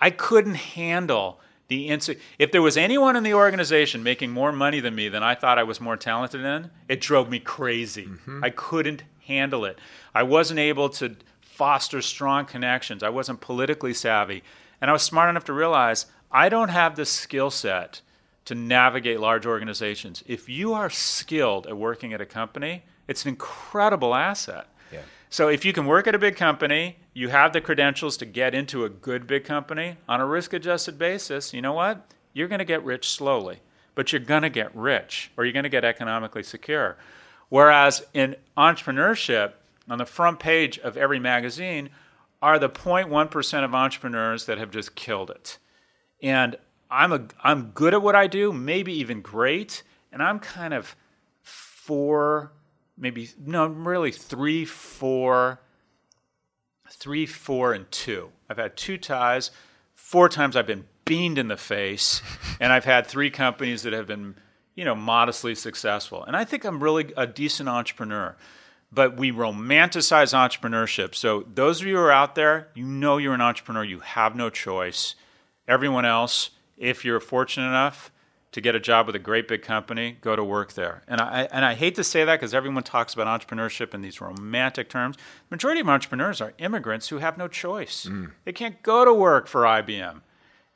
I 0.00 0.10
couldn't 0.10 0.54
handle 0.54 1.40
the 1.66 1.88
inse- 1.90 2.18
if 2.38 2.52
there 2.52 2.62
was 2.62 2.76
anyone 2.76 3.16
in 3.16 3.24
the 3.24 3.34
organization 3.34 4.02
making 4.04 4.30
more 4.30 4.52
money 4.52 4.78
than 4.78 4.94
me 4.94 5.08
than 5.08 5.24
I 5.24 5.34
thought 5.34 5.58
I 5.58 5.64
was 5.64 5.80
more 5.80 5.96
talented 5.96 6.42
in, 6.42 6.70
it 6.88 7.00
drove 7.00 7.28
me 7.28 7.40
crazy. 7.40 8.06
Mm-hmm. 8.06 8.44
I 8.44 8.50
couldn't 8.50 9.02
handle 9.26 9.64
it. 9.64 9.78
I 10.14 10.22
wasn't 10.22 10.60
able 10.60 10.88
to 10.90 11.16
foster 11.40 12.00
strong 12.00 12.46
connections. 12.46 13.02
I 13.02 13.08
wasn't 13.08 13.40
politically 13.40 13.92
savvy. 13.92 14.44
And 14.80 14.88
I 14.88 14.92
was 14.92 15.02
smart 15.02 15.28
enough 15.28 15.44
to 15.46 15.52
realize 15.52 16.06
I 16.30 16.48
don't 16.48 16.68
have 16.68 16.96
the 16.96 17.04
skill 17.04 17.50
set 17.50 18.00
to 18.44 18.54
navigate 18.54 19.20
large 19.20 19.46
organizations. 19.46 20.24
If 20.26 20.48
you 20.48 20.72
are 20.72 20.90
skilled 20.90 21.66
at 21.66 21.76
working 21.76 22.12
at 22.12 22.20
a 22.20 22.26
company, 22.26 22.84
it's 23.06 23.24
an 23.24 23.30
incredible 23.30 24.14
asset. 24.14 24.66
Yeah. 24.92 25.00
So 25.30 25.48
if 25.48 25.64
you 25.64 25.72
can 25.72 25.86
work 25.86 26.06
at 26.06 26.14
a 26.14 26.18
big 26.18 26.36
company, 26.36 26.96
you 27.12 27.28
have 27.28 27.52
the 27.52 27.60
credentials 27.60 28.16
to 28.18 28.24
get 28.24 28.54
into 28.54 28.84
a 28.84 28.88
good 28.88 29.26
big 29.26 29.44
company 29.44 29.96
on 30.08 30.20
a 30.20 30.26
risk 30.26 30.52
adjusted 30.52 30.98
basis, 30.98 31.52
you 31.52 31.60
know 31.60 31.72
what? 31.72 32.10
You're 32.32 32.48
going 32.48 32.60
to 32.60 32.64
get 32.64 32.84
rich 32.84 33.10
slowly, 33.10 33.60
but 33.94 34.12
you're 34.12 34.20
going 34.20 34.42
to 34.42 34.50
get 34.50 34.74
rich 34.74 35.30
or 35.36 35.44
you're 35.44 35.52
going 35.52 35.64
to 35.64 35.68
get 35.68 35.84
economically 35.84 36.42
secure. 36.42 36.96
Whereas 37.48 38.04
in 38.14 38.36
entrepreneurship, 38.56 39.52
on 39.90 39.98
the 39.98 40.06
front 40.06 40.38
page 40.38 40.78
of 40.78 40.96
every 40.96 41.18
magazine 41.18 41.90
are 42.42 42.58
the 42.58 42.68
0.1% 42.68 43.64
of 43.64 43.74
entrepreneurs 43.74 44.46
that 44.46 44.58
have 44.58 44.70
just 44.70 44.94
killed 44.94 45.30
it. 45.30 45.58
And 46.22 46.56
I'm 46.90 47.12
a 47.12 47.26
I'm 47.42 47.70
good 47.70 47.94
at 47.94 48.02
what 48.02 48.16
I 48.16 48.26
do, 48.26 48.52
maybe 48.52 48.92
even 48.94 49.20
great, 49.22 49.82
and 50.12 50.22
I'm 50.22 50.38
kind 50.38 50.74
of 50.74 50.96
four 51.42 52.52
maybe 52.98 53.30
no, 53.44 53.64
I'm 53.64 53.86
really 53.86 54.12
three, 54.12 54.64
four, 54.64 55.60
three, 56.90 57.26
four, 57.26 57.72
and 57.72 57.90
two. 57.90 58.30
I've 58.50 58.58
had 58.58 58.76
two 58.76 58.98
ties. 58.98 59.50
Four 59.94 60.28
times 60.28 60.56
I've 60.56 60.66
been 60.66 60.86
beamed 61.04 61.38
in 61.38 61.48
the 61.48 61.56
face, 61.56 62.22
and 62.60 62.72
I've 62.72 62.84
had 62.84 63.06
three 63.06 63.30
companies 63.30 63.82
that 63.82 63.92
have 63.92 64.06
been, 64.06 64.34
you 64.74 64.84
know, 64.84 64.94
modestly 64.94 65.54
successful. 65.54 66.24
And 66.24 66.36
I 66.36 66.44
think 66.44 66.64
I'm 66.64 66.82
really 66.82 67.12
a 67.16 67.26
decent 67.26 67.68
entrepreneur. 67.68 68.36
But 68.90 69.18
we 69.18 69.30
romanticize 69.30 70.32
entrepreneurship. 70.32 71.14
So 71.14 71.44
those 71.52 71.82
of 71.82 71.86
you 71.86 71.96
who 71.96 72.02
are 72.02 72.10
out 72.10 72.34
there, 72.34 72.68
you 72.74 72.86
know 72.86 73.18
you're 73.18 73.34
an 73.34 73.42
entrepreneur. 73.42 73.84
You 73.84 73.98
have 73.98 74.34
no 74.34 74.48
choice. 74.48 75.14
Everyone 75.68 76.04
else, 76.04 76.50
if 76.76 77.04
you're 77.04 77.20
fortunate 77.20 77.68
enough, 77.68 78.10
to 78.52 78.60
get 78.60 78.74
a 78.74 78.80
job 78.80 79.06
with 79.06 79.14
a 79.14 79.18
great 79.18 79.46
big 79.46 79.62
company, 79.62 80.16
go 80.20 80.34
to 80.34 80.42
work 80.42 80.72
there. 80.72 81.02
And 81.06 81.20
I, 81.20 81.48
and 81.52 81.64
I 81.64 81.74
hate 81.74 81.94
to 81.96 82.04
say 82.04 82.24
that 82.24 82.36
because 82.36 82.54
everyone 82.54 82.82
talks 82.82 83.12
about 83.12 83.26
entrepreneurship 83.26 83.92
in 83.92 84.00
these 84.00 84.20
romantic 84.20 84.88
terms. 84.88 85.16
The 85.16 85.54
majority 85.54 85.80
of 85.80 85.88
entrepreneurs 85.88 86.40
are 86.40 86.54
immigrants 86.58 87.08
who 87.08 87.18
have 87.18 87.36
no 87.36 87.46
choice. 87.46 88.06
Mm. 88.06 88.32
They 88.44 88.52
can't 88.52 88.82
go 88.82 89.04
to 89.04 89.12
work 89.12 89.48
for 89.48 89.62
IBM. 89.62 90.22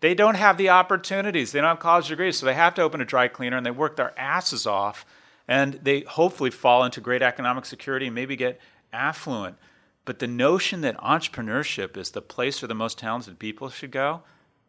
They 0.00 0.14
don't 0.14 0.34
have 0.34 0.58
the 0.58 0.68
opportunities. 0.68 1.52
They 1.52 1.60
don't 1.60 1.68
have 1.68 1.78
college 1.78 2.08
degrees, 2.08 2.36
so 2.36 2.44
they 2.44 2.54
have 2.54 2.74
to 2.74 2.82
open 2.82 3.00
a 3.00 3.04
dry 3.06 3.28
cleaner 3.28 3.56
and 3.56 3.64
they 3.64 3.70
work 3.70 3.96
their 3.96 4.18
asses 4.18 4.66
off. 4.66 5.06
And 5.48 5.74
they 5.82 6.00
hopefully 6.00 6.50
fall 6.50 6.84
into 6.84 7.00
great 7.00 7.22
economic 7.22 7.64
security 7.64 8.06
and 8.06 8.14
maybe 8.14 8.36
get 8.36 8.60
affluent. 8.92 9.56
But 10.04 10.18
the 10.18 10.26
notion 10.26 10.80
that 10.82 10.98
entrepreneurship 10.98 11.96
is 11.96 12.10
the 12.10 12.20
place 12.20 12.60
where 12.60 12.68
the 12.68 12.74
most 12.74 12.98
talented 12.98 13.38
people 13.38 13.70
should 13.70 13.92
go, 13.92 14.22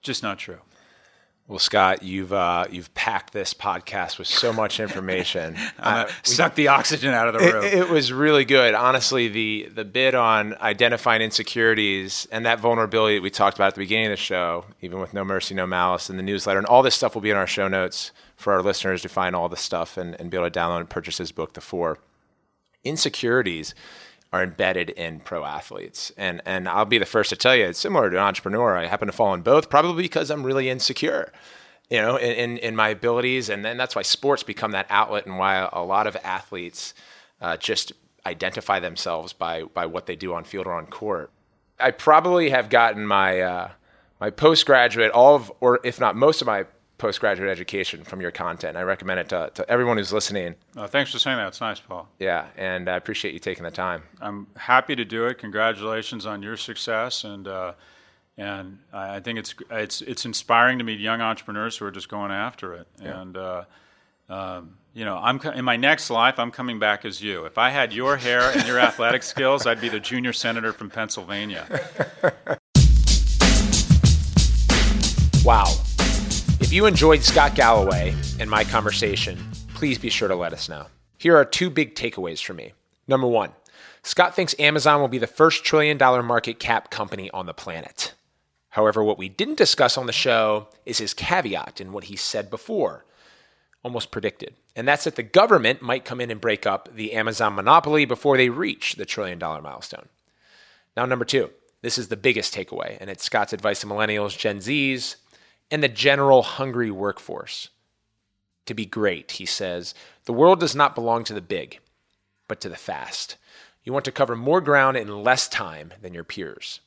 just 0.04 0.22
not 0.22 0.38
true. 0.38 0.60
Well, 1.46 1.60
Scott, 1.60 2.04
you've 2.04 2.32
uh, 2.32 2.68
you've 2.72 2.94
packed 2.94 3.34
this 3.34 3.54
podcast 3.54 4.18
with 4.18 4.28
so 4.28 4.54
much 4.54 4.80
information. 4.80 5.58
uh, 5.80 6.08
suck 6.24 6.56
the 6.56 6.70
oxygen 6.70 7.14
out 7.14 7.28
of 7.28 7.34
the 7.34 7.40
room. 7.52 7.66
It, 7.66 7.74
it, 7.74 7.90
was 7.90 8.14
really 8.14 8.46
good, 8.46 8.74
honestly. 8.74 9.28
The 9.28 9.70
the 9.74 9.84
bit 9.84 10.16
on 10.16 10.56
identifying 10.62 11.22
insecurities 11.22 12.30
and 12.32 12.46
that 12.46 12.60
vulnerability 12.60 13.18
that 13.18 13.24
we 13.24 13.30
talked 13.30 13.58
about 13.58 13.68
at 13.68 13.76
the 13.76 13.82
beginning 13.82 14.06
of 14.06 14.12
the 14.12 14.18
show, 14.18 14.64
even 14.80 15.00
with 15.00 15.14
No 15.14 15.26
Mercy, 15.26 15.54
No 15.54 15.68
Malice, 15.68 16.10
and 16.10 16.18
the 16.18 16.24
newsletter, 16.24 16.60
and 16.60 16.68
all 16.68 16.82
this 16.82 16.96
stuff 16.96 17.14
will 17.14 17.22
be 17.22 17.30
in 17.32 17.36
our 17.38 17.48
show 17.48 17.68
notes 17.68 18.14
for 18.38 18.54
our 18.54 18.62
listeners 18.62 19.02
to 19.02 19.10
find 19.10 19.36
all 19.36 19.50
the 19.50 19.58
stuff 19.58 19.98
and, 19.98 20.16
and 20.22 20.32
be 20.32 20.38
able 20.38 20.50
to 20.50 20.60
download 20.60 20.80
and 20.80 20.90
purchase 20.90 21.18
his 21.18 21.34
book, 21.34 21.54
The 21.54 21.62
Four. 21.62 22.00
Insecurities 22.86 23.76
are 24.34 24.43
embedded 24.43 24.89
in 24.89 25.19
pro 25.19 25.45
athletes. 25.45 26.11
And 26.18 26.41
and 26.45 26.68
I'll 26.68 26.85
be 26.85 26.97
the 26.97 27.05
first 27.05 27.30
to 27.30 27.35
tell 27.35 27.55
you, 27.55 27.65
it's 27.65 27.80
similar 27.80 28.10
to 28.10 28.18
an 28.18 28.23
entrepreneur. 28.23 28.76
I 28.76 28.88
happen 28.88 29.05
to 29.05 29.14
fall 29.14 29.34
in 29.34 29.41
both, 29.41 29.69
probably 29.69 30.01
because 30.01 30.31
I'm 30.31 30.43
really 30.43 30.69
insecure, 30.69 31.31
you 31.89 32.01
know, 32.01 32.18
in, 32.18 32.31
in, 32.31 32.57
in 32.57 32.76
my 32.76 32.89
abilities. 32.89 33.47
And 33.47 33.64
then 33.64 33.77
that's 33.77 33.95
why 33.95 34.01
sports 34.01 34.41
become 34.41 34.72
that 34.72 34.88
outlet 34.89 35.27
and 35.27 35.38
why 35.38 35.69
a 35.72 35.84
lot 35.84 36.07
of 36.07 36.18
athletes 36.23 36.95
uh, 37.39 37.57
just 37.57 37.93
identify 38.26 38.80
themselves 38.80 39.34
by 39.34 39.64
by 39.64 39.85
what 39.85 40.07
they 40.07 40.15
do 40.15 40.34
on 40.34 40.43
field 40.43 40.65
or 40.65 40.73
on 40.73 40.88
court. 40.88 41.31
I 41.80 41.91
probably 41.91 42.49
have 42.49 42.69
gotten 42.69 43.05
my 43.05 43.39
uh, 43.39 43.72
my 44.19 44.31
postgraduate, 44.31 45.11
all 45.11 45.35
of, 45.35 45.51
or 45.60 45.80
if 45.84 45.99
not 45.99 46.15
most 46.15 46.41
of 46.41 46.47
my 46.47 46.65
postgraduate 47.04 47.50
education 47.50 48.02
from 48.06 48.22
your 48.22 48.32
content. 48.32 48.78
I 48.78 48.84
recommend 48.84 49.20
it 49.20 49.28
to, 49.28 49.52
to 49.56 49.70
everyone 49.70 49.98
who's 49.98 50.14
listening. 50.14 50.56
Oh, 50.78 50.88
thanks 50.88 51.12
for 51.12 51.20
saying 51.20 51.36
that. 51.36 51.50
It's 51.50 51.60
nice, 51.60 51.78
Paul. 51.78 52.08
Yeah, 52.18 52.48
and 52.56 52.88
I 52.88 52.96
appreciate 52.96 53.34
you 53.34 53.42
taking 53.42 53.66
the 53.66 53.72
time. 53.72 54.04
I'm 54.22 54.48
happy 54.56 54.96
to 54.96 55.04
do 55.04 55.26
it. 55.26 55.38
Congratulations 55.38 56.26
on 56.26 56.42
your 56.42 56.56
success, 56.56 57.26
and 57.26 57.46
uh, 57.46 57.74
and 58.38 58.80
I 58.94 59.20
think 59.20 59.38
it's 59.38 59.54
it's 59.70 60.02
it's 60.02 60.24
inspiring 60.24 60.78
to 60.78 60.86
meet 60.86 61.02
young 61.02 61.20
entrepreneurs 61.20 61.76
who 61.76 61.84
are 61.84 61.92
just 61.92 62.08
going 62.08 62.32
after 62.32 62.74
it. 62.74 62.88
Yeah. 63.02 63.22
And 63.22 63.36
uh, 63.36 63.64
um, 64.30 64.78
you 64.94 65.04
know, 65.04 65.18
I'm 65.18 65.42
in 65.42 65.66
my 65.66 65.76
next 65.76 66.10
life. 66.10 66.40
I'm 66.40 66.52
coming 66.52 66.80
back 66.80 67.04
as 67.04 67.22
you. 67.22 67.44
If 67.44 67.58
I 67.58 67.70
had 67.70 67.92
your 67.92 68.16
hair 68.16 68.50
and 68.56 68.66
your 68.66 68.80
athletic 68.80 69.24
skills, 69.24 69.68
I'd 69.68 69.82
be 69.82 69.90
the 69.90 70.00
junior 70.00 70.32
senator 70.32 70.72
from 70.72 70.90
Pennsylvania. 70.90 71.68
wow. 75.44 75.66
If 76.74 76.78
you 76.78 76.88
enjoyed 76.88 77.22
Scott 77.22 77.54
Galloway 77.54 78.16
and 78.40 78.50
my 78.50 78.64
conversation, 78.64 79.38
please 79.76 80.00
be 80.00 80.10
sure 80.10 80.28
to 80.28 80.34
let 80.34 80.54
us 80.54 80.68
know. 80.68 80.88
Here 81.20 81.38
are 81.38 81.45
two 81.45 81.70
big 81.70 81.94
takeaways 81.94 82.44
for 82.44 82.56
me. 82.56 82.74
Number 83.08 83.28
one, 83.28 83.52
Scott 84.02 84.36
thinks 84.36 84.56
Amazon 84.58 85.00
will 85.00 85.08
be 85.08 85.20
the 85.20 85.28
first 85.28 85.64
trillion 85.64 86.00
dollar 86.00 86.24
market 86.24 86.58
cap 86.58 86.90
company 86.90 87.30
on 87.30 87.45
the 87.45 87.54
planet. 87.54 88.16
However, 88.70 89.04
what 89.04 89.20
we 89.20 89.30
didn't 89.30 89.60
discuss 89.60 90.00
on 90.00 90.08
the 90.08 90.12
show 90.12 90.68
is 90.84 90.98
his 90.98 91.14
caveat 91.14 91.80
in 91.80 91.91
what 91.91 92.06
he 92.06 92.16
said 92.16 92.50
before, 92.50 93.06
almost 93.84 94.10
predicted. 94.10 94.56
And 94.76 94.88
that's 94.88 95.04
that 95.04 95.16
the 95.16 95.22
government 95.22 95.84
might 95.84 96.06
come 96.06 96.20
in 96.20 96.32
and 96.32 96.41
break 96.41 96.66
up 96.66 96.90
the 96.95 97.14
Amazon 97.14 97.54
monopoly 97.54 98.06
before 98.06 98.36
they 98.36 98.50
reach 98.50 98.95
the 98.95 99.06
trillion 99.06 99.38
dollar 99.38 99.62
milestone. 99.62 100.10
Now, 100.98 101.06
number 101.06 101.26
two, 101.26 101.52
this 101.84 102.00
is 102.00 102.08
the 102.08 102.18
biggest 102.18 102.52
takeaway, 102.52 102.98
and 103.00 103.12
it's 103.12 103.24
Scott's 103.24 103.54
advice 103.54 103.82
to 103.82 103.86
millennials, 103.86 104.36
Gen 104.36 104.58
Zs, 104.58 105.18
and 105.72 105.84
the 105.84 105.90
general 105.90 106.44
hungry 106.44 106.91
workforce. 106.91 107.69
To 108.68 108.73
be 108.73 108.85
great, 108.85 109.31
he 109.31 109.45
says, 109.45 109.94
the 110.26 110.34
world 110.34 110.60
does 110.60 110.76
not 110.76 110.95
belong 110.95 111.23
to 111.26 111.34
the 111.34 111.41
big, 111.41 111.80
but 112.48 112.61
to 112.61 112.69
the 112.69 112.76
fast. 112.76 113.35
You 113.84 113.91
want 113.91 114.06
to 114.06 114.11
cover 114.11 114.35
more 114.35 114.61
ground 114.61 114.95
in 114.95 115.23
less 115.23 115.49
time 115.49 115.94
than 116.02 116.14
your 116.14 116.23
peers. 116.23 116.80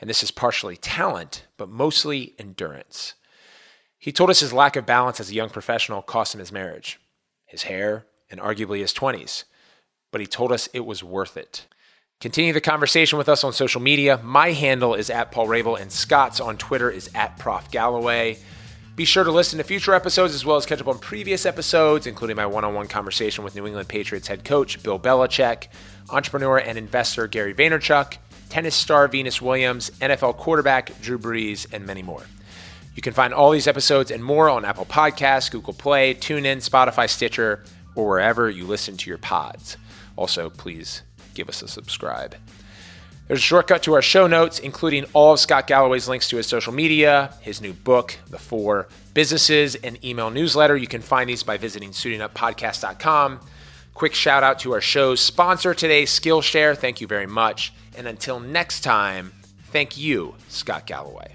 And 0.00 0.10
this 0.10 0.22
is 0.22 0.30
partially 0.30 0.76
talent, 0.76 1.44
but 1.56 1.68
mostly 1.68 2.34
endurance. 2.38 3.14
He 3.98 4.12
told 4.12 4.30
us 4.30 4.40
his 4.40 4.52
lack 4.52 4.76
of 4.76 4.86
balance 4.86 5.20
as 5.20 5.30
a 5.30 5.34
young 5.34 5.50
professional 5.50 6.02
cost 6.02 6.34
him 6.34 6.40
his 6.40 6.50
marriage, 6.50 6.98
his 7.46 7.64
hair, 7.64 8.06
and 8.30 8.40
arguably 8.40 8.80
his 8.80 8.94
20s. 8.94 9.44
But 10.10 10.20
he 10.20 10.26
told 10.26 10.50
us 10.52 10.68
it 10.72 10.86
was 10.86 11.04
worth 11.04 11.36
it. 11.36 11.66
Continue 12.20 12.52
the 12.52 12.60
conversation 12.60 13.16
with 13.16 13.30
us 13.30 13.44
on 13.44 13.54
social 13.54 13.80
media. 13.80 14.20
My 14.22 14.52
handle 14.52 14.94
is 14.94 15.08
at 15.08 15.32
Paul 15.32 15.46
Rabil, 15.46 15.80
and 15.80 15.90
Scott's 15.90 16.38
on 16.38 16.58
Twitter 16.58 16.90
is 16.90 17.08
at 17.14 17.38
Prof 17.38 17.70
Galloway. 17.70 18.36
Be 18.94 19.06
sure 19.06 19.24
to 19.24 19.30
listen 19.30 19.56
to 19.56 19.64
future 19.64 19.94
episodes 19.94 20.34
as 20.34 20.44
well 20.44 20.58
as 20.58 20.66
catch 20.66 20.82
up 20.82 20.88
on 20.88 20.98
previous 20.98 21.46
episodes, 21.46 22.06
including 22.06 22.36
my 22.36 22.44
one 22.44 22.62
on 22.62 22.74
one 22.74 22.88
conversation 22.88 23.42
with 23.42 23.54
New 23.54 23.66
England 23.66 23.88
Patriots 23.88 24.28
head 24.28 24.44
coach 24.44 24.82
Bill 24.82 25.00
Belichick, 25.00 25.68
entrepreneur 26.10 26.58
and 26.58 26.76
investor 26.76 27.26
Gary 27.26 27.54
Vaynerchuk, 27.54 28.18
tennis 28.50 28.74
star 28.74 29.08
Venus 29.08 29.40
Williams, 29.40 29.88
NFL 30.02 30.36
quarterback 30.36 31.00
Drew 31.00 31.18
Brees, 31.18 31.66
and 31.72 31.86
many 31.86 32.02
more. 32.02 32.26
You 32.94 33.00
can 33.00 33.14
find 33.14 33.32
all 33.32 33.50
these 33.50 33.66
episodes 33.66 34.10
and 34.10 34.22
more 34.22 34.50
on 34.50 34.66
Apple 34.66 34.84
Podcasts, 34.84 35.50
Google 35.50 35.72
Play, 35.72 36.12
TuneIn, 36.12 36.58
Spotify, 36.58 37.08
Stitcher, 37.08 37.64
or 37.94 38.06
wherever 38.06 38.50
you 38.50 38.66
listen 38.66 38.98
to 38.98 39.08
your 39.08 39.16
pods. 39.16 39.78
Also, 40.16 40.50
please 40.50 41.00
give 41.34 41.48
us 41.48 41.62
a 41.62 41.68
subscribe. 41.68 42.36
There's 43.30 43.38
a 43.38 43.42
shortcut 43.42 43.84
to 43.84 43.94
our 43.94 44.02
show 44.02 44.26
notes, 44.26 44.58
including 44.58 45.04
all 45.12 45.34
of 45.34 45.38
Scott 45.38 45.68
Galloway's 45.68 46.08
links 46.08 46.28
to 46.30 46.36
his 46.36 46.48
social 46.48 46.72
media, 46.72 47.32
his 47.40 47.60
new 47.60 47.72
book, 47.72 48.16
The 48.28 48.38
Four 48.38 48.88
Businesses, 49.14 49.76
and 49.76 50.04
email 50.04 50.30
newsletter. 50.30 50.76
You 50.76 50.88
can 50.88 51.00
find 51.00 51.30
these 51.30 51.44
by 51.44 51.56
visiting 51.56 51.90
suitinguppodcast.com. 51.90 53.40
Quick 53.94 54.14
shout 54.14 54.42
out 54.42 54.58
to 54.60 54.72
our 54.72 54.80
show's 54.80 55.20
sponsor 55.20 55.74
today, 55.74 56.04
Skillshare. 56.04 56.76
Thank 56.76 57.00
you 57.00 57.06
very 57.06 57.26
much. 57.26 57.72
And 57.96 58.08
until 58.08 58.40
next 58.40 58.80
time, 58.80 59.32
thank 59.66 59.96
you, 59.96 60.34
Scott 60.48 60.86
Galloway. 60.86 61.34